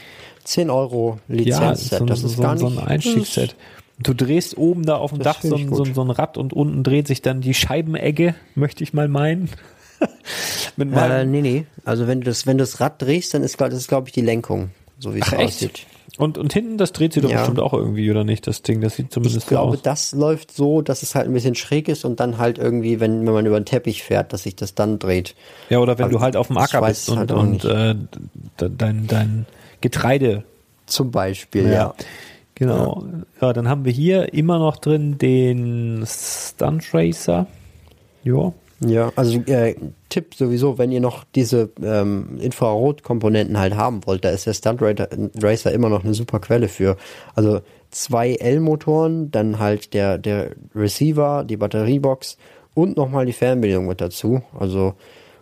[0.44, 1.98] 10 Euro ja, Lizenzset.
[1.98, 3.55] so, ein- das ist so, gar so nicht ein Einstiegsset.
[4.00, 6.82] Du drehst oben da auf dem Dach so ein, so, so ein Rad und unten
[6.82, 9.48] dreht sich dann die Scheibenegge, möchte ich mal meinen.
[10.76, 11.66] Mit Äh, nee, nee.
[11.84, 14.12] Also wenn du das, wenn du das Rad drehst, dann ist das ist, glaube ich,
[14.12, 15.86] die Lenkung, so wie es aussieht.
[16.18, 17.39] Und, und hinten, das dreht sich doch Ja.
[17.39, 18.82] bestimmt auch irgendwie, oder nicht, das Ding?
[18.82, 19.82] Das sieht zumindest Ich glaube, so aus.
[19.82, 23.24] das läuft so, dass es halt ein bisschen schräg ist und dann halt irgendwie, wenn,
[23.26, 25.34] wenn man über den Teppich fährt, dass sich das dann dreht.
[25.70, 27.94] Ja, oder wenn Aber du halt auf dem ich Acker bist und, halt und äh,
[28.60, 29.47] de- dein, dein
[29.81, 30.44] Getreide.
[30.86, 31.94] Zum Beispiel, ja.
[32.57, 33.05] Genau.
[33.41, 33.52] Ja.
[33.55, 37.47] dann haben wir hier immer noch drin den Stunt Racer.
[38.23, 38.52] Ja.
[38.84, 39.74] Ja, also äh,
[40.08, 44.80] Tipp sowieso, wenn ihr noch diese ähm, Infrarot-Komponenten halt haben wollt, da ist der Stunt
[44.82, 46.96] Racer, immer noch eine super Quelle für.
[47.34, 52.38] Also zwei L-Motoren, dann halt der, der Receiver, die Batteriebox
[52.74, 54.42] und nochmal die Fernbedienung mit dazu.
[54.58, 54.94] Also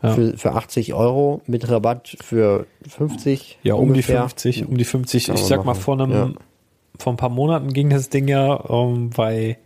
[0.02, 0.14] Ja.
[0.14, 3.58] für, für 80 Euro mit Rabatt für 50.
[3.62, 4.16] Ja, um ungefähr.
[4.22, 5.26] die 50, um die 50.
[5.26, 6.30] Kann Ich sag mal, vor einem, Ja.
[6.98, 9.58] vor ein paar Monaten ging das Ding ja um, bei,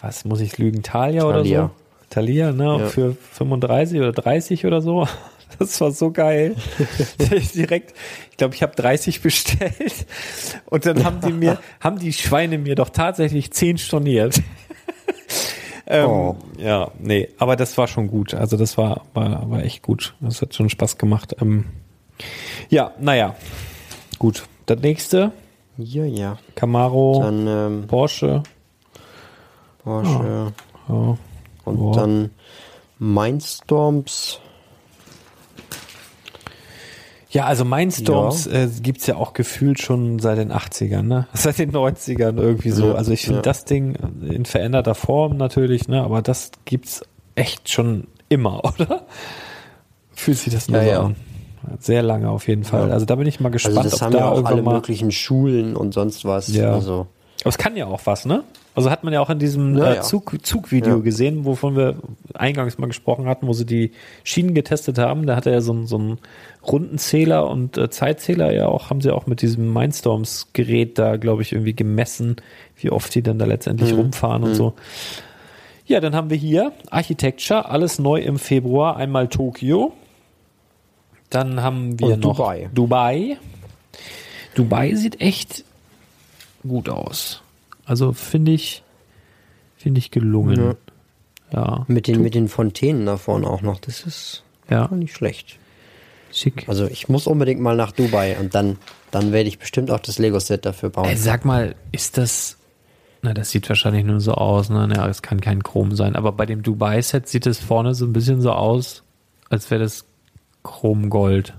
[0.00, 1.62] was muss ich lügen, Thalia, oder Thalia.
[1.76, 1.83] so?
[2.14, 2.78] Thalia, ne?
[2.80, 2.86] Ja.
[2.86, 5.06] Für 35 oder 30 oder so.
[5.56, 6.56] Das war so geil.
[7.30, 7.94] Ich direkt,
[8.32, 10.06] ich glaube, ich habe 30 bestellt
[10.66, 14.40] und dann haben die mir, haben die Schweine mir doch tatsächlich 10 storniert.
[15.86, 16.36] ähm, Oh.
[16.58, 18.34] Ja, nee, aber das war schon gut.
[18.34, 20.14] Also das war, war, war echt gut.
[20.20, 21.36] Das hat schon Spaß gemacht.
[21.40, 21.66] Ähm,
[22.68, 23.36] ja, naja.
[24.18, 24.44] Gut.
[24.66, 25.30] Das nächste,
[25.76, 26.38] Ja, ja.
[26.56, 28.42] Camaro, Dann ähm, Porsche.
[29.84, 30.52] Porsche
[30.88, 31.16] Ja.
[31.64, 32.00] Und Ja.
[32.00, 32.30] dann
[32.98, 34.40] Mindstorms.
[37.30, 41.26] Ja, also Mindstorms äh, gibt's ja auch gefühlt schon seit den 80ern, ne?
[41.34, 42.88] Seit den 90ern irgendwie so.
[42.90, 43.42] Ja, also ich finde ja.
[43.42, 43.96] das Ding
[44.30, 46.02] in veränderter Form natürlich, ne?
[46.04, 47.02] Aber das gibt's
[47.34, 49.02] echt schon immer, oder?
[50.12, 51.00] Fühlt sich das nur Ja, so ja.
[51.06, 51.16] an.
[51.80, 52.88] Sehr lange auf jeden Fall.
[52.88, 52.94] Ja.
[52.94, 55.10] Also da bin ich mal gespannt, Also das ob haben da ja auch alle möglichen
[55.10, 56.48] Schulen und sonst was.
[56.54, 56.72] Ja.
[56.72, 57.08] Also
[57.40, 58.44] Aber es kann ja auch was, ne?
[58.76, 60.00] Also hat man ja auch in diesem Ja, äh.
[60.00, 61.02] Zug, Zugvideo Ja.
[61.02, 61.94] gesehen, wovon wir
[62.34, 63.92] eingangs mal gesprochen hatten, wo sie die
[64.24, 65.26] Schienen getestet haben.
[65.26, 66.18] Da hat er ja so, einen- so einen
[66.66, 71.52] Rundenzähler und äh, Zeitzähler ja auch, haben sie auch mit diesem Mindstorms-Gerät da, glaube ich,
[71.52, 72.36] irgendwie gemessen,
[72.76, 73.98] wie oft die dann da letztendlich Mhm.
[74.00, 74.74] rumfahren und so.
[75.86, 79.92] Ja, dann haben wir hier Architecture, alles neu im Februar, einmal Tokio.
[81.30, 82.70] Dann haben wir Und noch Dubai.
[82.74, 83.36] Dubai.
[84.56, 85.64] Dubai sieht echt
[86.66, 87.42] gut aus.
[87.86, 88.82] Also finde ich,
[89.76, 90.74] finde ich gelungen.
[91.52, 91.84] Ja.
[91.86, 93.78] mit den, mit den Fontänen da vorne auch noch.
[93.78, 94.88] Das ist Ja.
[94.88, 95.58] nicht schlecht.
[96.32, 96.68] Schick.
[96.68, 98.76] Also ich muss unbedingt mal nach Dubai und dann,
[99.12, 101.04] dann werde ich bestimmt auch das Lego-Set dafür bauen.
[101.08, 102.56] Ey, sag mal, ist das,
[103.22, 104.88] na, das sieht wahrscheinlich nur so aus, ne?
[104.96, 108.12] Ja, es kann kein Chrom sein, aber bei dem Dubai-Set sieht es vorne so ein
[108.12, 109.04] bisschen so aus,
[109.48, 110.06] als wäre das
[110.64, 111.54] Chromgold.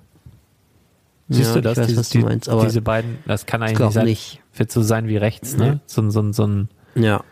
[1.30, 1.78] Siehst Ja, du ich das?
[1.78, 4.06] weiß, Dieses, was du die, meinst, aber diese beiden, das kann eigentlich nicht sein.
[4.06, 4.42] nicht.
[4.56, 5.80] Wird so sein wie rechts, ne?
[5.86, 7.24] So, ein- so, ein- so ein, ja.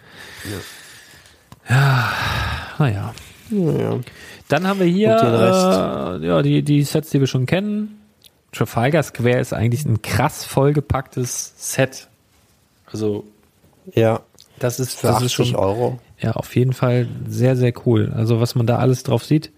[2.79, 3.13] naja.
[3.49, 3.99] ja, ja.
[4.49, 5.15] Dann haben wir hier
[6.21, 7.99] äh, ja, die, die Sets, die wir schon kennen.
[8.51, 12.07] Trafalgar Square ist eigentlich ein krass vollgepacktes Set.
[12.91, 13.23] Also
[13.93, 14.21] Ja,
[14.59, 15.99] das ist, für das 80 ist schon Euro.
[16.19, 18.11] ja auf jeden Fall sehr sehr cool.
[18.15, 19.51] Also was man da alles drauf sieht.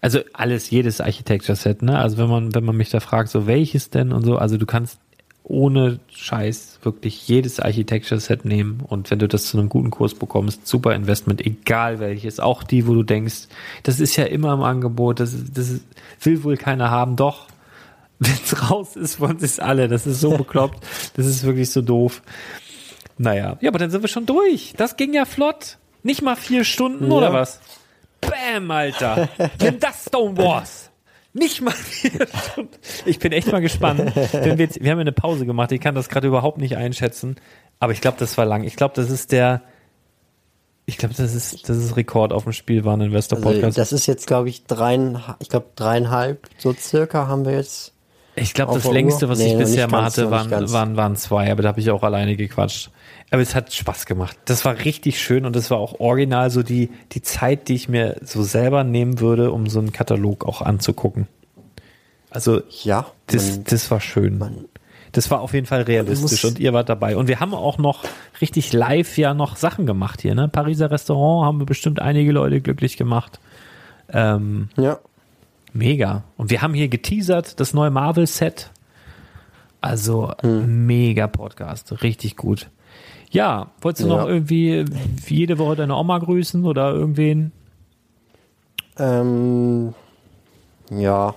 [0.00, 1.98] Also alles, jedes Architecture Set, ne?
[1.98, 4.64] Also wenn man wenn man mich da fragt, so welches denn und so, also du
[4.66, 4.98] kannst
[5.44, 10.14] ohne Scheiß wirklich jedes Architecture Set nehmen und wenn du das zu einem guten Kurs
[10.14, 13.48] bekommst, super Investment, egal welches, auch die, wo du denkst,
[13.82, 15.80] das ist ja immer im Angebot, das, das
[16.22, 17.48] will wohl keiner haben, doch.
[18.20, 19.88] Wenn's raus ist, wollen sie es alle.
[19.88, 20.78] Das ist so bekloppt.
[21.16, 22.22] Das ist wirklich so doof.
[23.18, 24.74] Naja, ja, aber dann sind wir schon durch.
[24.76, 25.78] Das ging ja flott.
[26.04, 27.16] Nicht mal vier Stunden Ja.
[27.16, 27.60] oder was?
[28.20, 29.28] Bam, Alter.
[29.60, 30.91] Nimm das, Stone Wars.
[31.34, 32.74] Nicht mal vier Stunden.
[33.06, 34.00] Ich bin echt mal gespannt.
[34.32, 35.72] Wenn wir, jetzt, wir haben ja eine Pause gemacht.
[35.72, 37.36] Ich kann das gerade überhaupt nicht einschätzen.
[37.80, 38.64] Aber ich glaube, das war lang.
[38.64, 39.62] Ich glaube, das ist der.
[40.84, 43.78] Ich glaube, das ist, das ist Rekord auf dem Spielwareninvestor Also Podcast.
[43.78, 47.92] das ist jetzt, glaube ich, dreieinhalb, ich glaube dreieinhalb, so circa haben wir jetzt.
[48.34, 51.62] Ich glaube, das längste, was Nee, ich bisher mal hatte, waren, waren, waren zwei, aber
[51.62, 52.90] da habe ich auch alleine gequatscht.
[53.32, 54.36] Aber es hat Spaß gemacht.
[54.44, 57.88] Das war richtig schön und das war auch original so die, die Zeit, die ich
[57.88, 61.26] mir so selber nehmen würde, um so einen Katalog auch anzugucken.
[62.30, 64.38] Also, Ja, das, man- das war schön.
[64.38, 64.66] man-
[65.12, 67.16] das war auf jeden Fall realistisch und ihr wart dabei.
[67.16, 68.04] Und wir haben auch noch
[68.40, 70.48] richtig live ja noch Sachen gemacht hier, ne?
[70.48, 73.38] Pariser Restaurant haben wir bestimmt einige Leute glücklich gemacht.
[74.10, 74.98] Ähm, ja.
[75.74, 76.22] Mega.
[76.38, 78.70] Und wir haben hier geteasert, das neue Marvel-Set.
[79.80, 80.86] Also Hm.
[80.86, 82.68] mega Podcast, richtig gut.
[83.32, 84.20] Ja, wolltest du Ja.
[84.20, 84.84] noch irgendwie
[85.26, 87.50] wie jede Woche deine Oma grüßen oder irgendwen?
[88.98, 89.94] Ähm,
[90.90, 91.34] ja.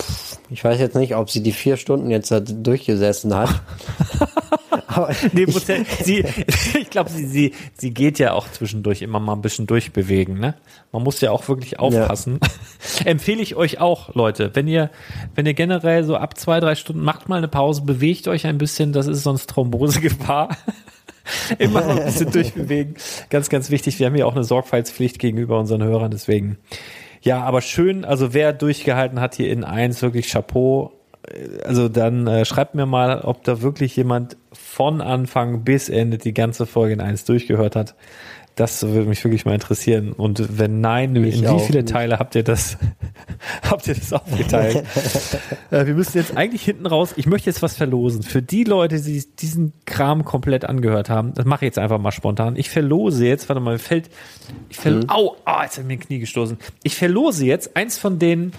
[0.00, 3.48] Pff, ich weiß jetzt nicht, ob sie die vier Stunden jetzt durchgesessen hat.
[4.86, 6.24] Aber Nee, ja, sie,
[6.78, 10.54] ich glaube, sie, sie, sie geht ja auch zwischendurch immer mal ein bisschen durchbewegen, ne?
[10.92, 12.40] Man muss ja auch wirklich aufpassen.
[13.04, 14.90] Empfehle ich euch auch, Leute, wenn ihr,
[15.34, 18.58] wenn ihr generell so ab zwei, drei Stunden macht mal eine Pause, bewegt euch ein
[18.58, 20.56] bisschen, das ist sonst Thrombosegefahr.
[21.58, 22.94] immer ein bisschen durchbewegen.
[23.30, 23.98] Ganz, ganz wichtig.
[23.98, 26.58] Wir haben ja auch eine Sorgfaltspflicht gegenüber unseren Hörern, deswegen.
[27.22, 30.92] Ja, aber schön, also wer durchgehalten hat hier in eins, wirklich Chapeau.
[31.64, 36.34] Also dann äh, schreibt mir mal, ob da wirklich jemand von Anfang bis Ende die
[36.34, 37.94] ganze Folge in eins durchgehört hat.
[38.54, 40.12] Das würde mich wirklich mal interessieren.
[40.12, 41.92] Und wenn nein, in wie viele nicht.
[41.92, 42.78] Teile habt ihr das,
[43.70, 44.82] habt ihr das aufgeteilt?
[45.70, 48.22] äh, wir müssen jetzt eigentlich hinten raus, ich möchte jetzt was verlosen.
[48.22, 52.12] Für die Leute, die diesen Kram komplett angehört haben, das mache ich jetzt einfach mal
[52.12, 52.56] spontan.
[52.56, 54.08] Ich verlose jetzt, warte mal, mir fällt,
[54.70, 55.10] ich verl Mhm.
[55.10, 56.56] au, ah, jetzt hat mir ein Knie gestoßen.
[56.82, 58.52] Ich verlose jetzt eins von den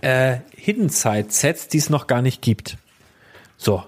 [0.00, 2.76] äh, Hidden Side Sets, die es noch gar nicht gibt.
[3.56, 3.84] So.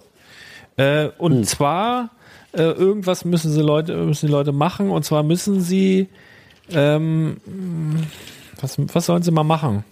[0.77, 1.45] Äh, und Hm.
[1.45, 2.11] zwar
[2.53, 6.09] äh, irgendwas müssen sie Leute müssen die Leute machen und zwar müssen sie
[6.71, 7.37] ähm,
[8.61, 9.85] was, was sollen sie mal machen?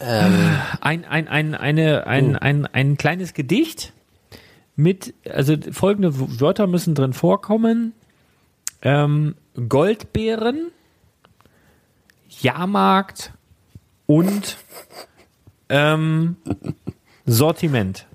[0.00, 3.92] ähm, Ein, ein, ein, eine, ein, ein, ein kleines Gedicht
[4.74, 7.92] mit, also folgende Wörter müssen drin vorkommen.
[8.82, 9.36] Ähm,
[9.68, 10.70] Goldbeeren,
[12.28, 13.32] Jahrmarkt
[14.06, 14.56] und
[15.68, 16.36] ähm,
[17.26, 18.06] Sortiment.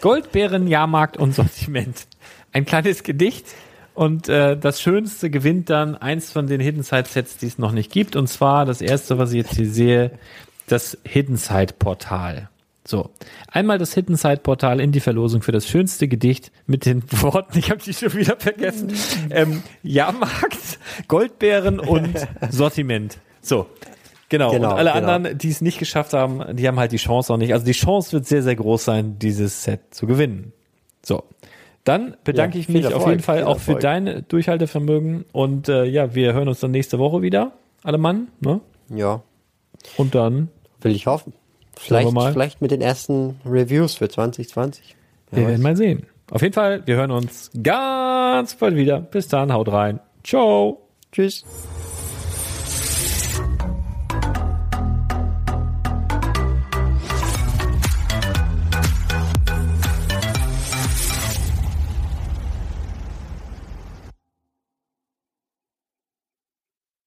[0.00, 2.06] Goldbeeren, Jahrmarkt und Sortiment.
[2.52, 3.46] Ein kleines Gedicht
[3.94, 7.72] und äh, das Schönste gewinnt dann eins von den Hidden Side Sets, die es noch
[7.72, 8.14] nicht gibt.
[8.14, 10.10] Und zwar das erste, was ich jetzt hier sehe,
[10.68, 12.48] das Hidden Side Portal.
[12.86, 13.10] So,
[13.50, 17.58] einmal das Hidden Side Portal in die Verlosung für das schönste Gedicht mit den Worten,
[17.58, 18.92] ich habe die schon wieder vergessen,
[19.30, 22.16] ähm, Jahrmarkt, Goldbeeren und
[22.50, 23.18] Sortiment.
[23.42, 23.66] So,
[24.28, 24.50] genau.
[24.50, 25.12] Genau, und alle genau.
[25.12, 27.52] anderen, die es nicht geschafft haben, die haben halt die Chance auch nicht.
[27.52, 30.52] Also die Chance wird sehr, sehr groß sein, dieses Set zu gewinnen.
[31.04, 31.22] So.
[31.84, 35.84] Dann bedanke Ja, ich mich auf Erfolg, jeden Fall auch für dein Durchhaltevermögen und äh,
[35.84, 38.60] ja, wir hören uns dann nächste Woche wieder, alle Mann, ne?
[38.94, 39.22] ja,
[39.96, 40.48] Und dann
[40.82, 41.32] will ich hoffen.
[41.32, 44.96] wir Vielleicht, vielleicht mit den ersten Reviews für 2020.
[45.30, 45.62] Wir Wer werden weiß.
[45.62, 46.06] mal sehen.
[46.30, 49.00] Auf jeden Fall, wir hören uns ganz bald wieder.
[49.00, 50.00] Bis dann, haut rein.
[50.24, 50.82] Ciao.
[51.10, 51.44] Tschüss.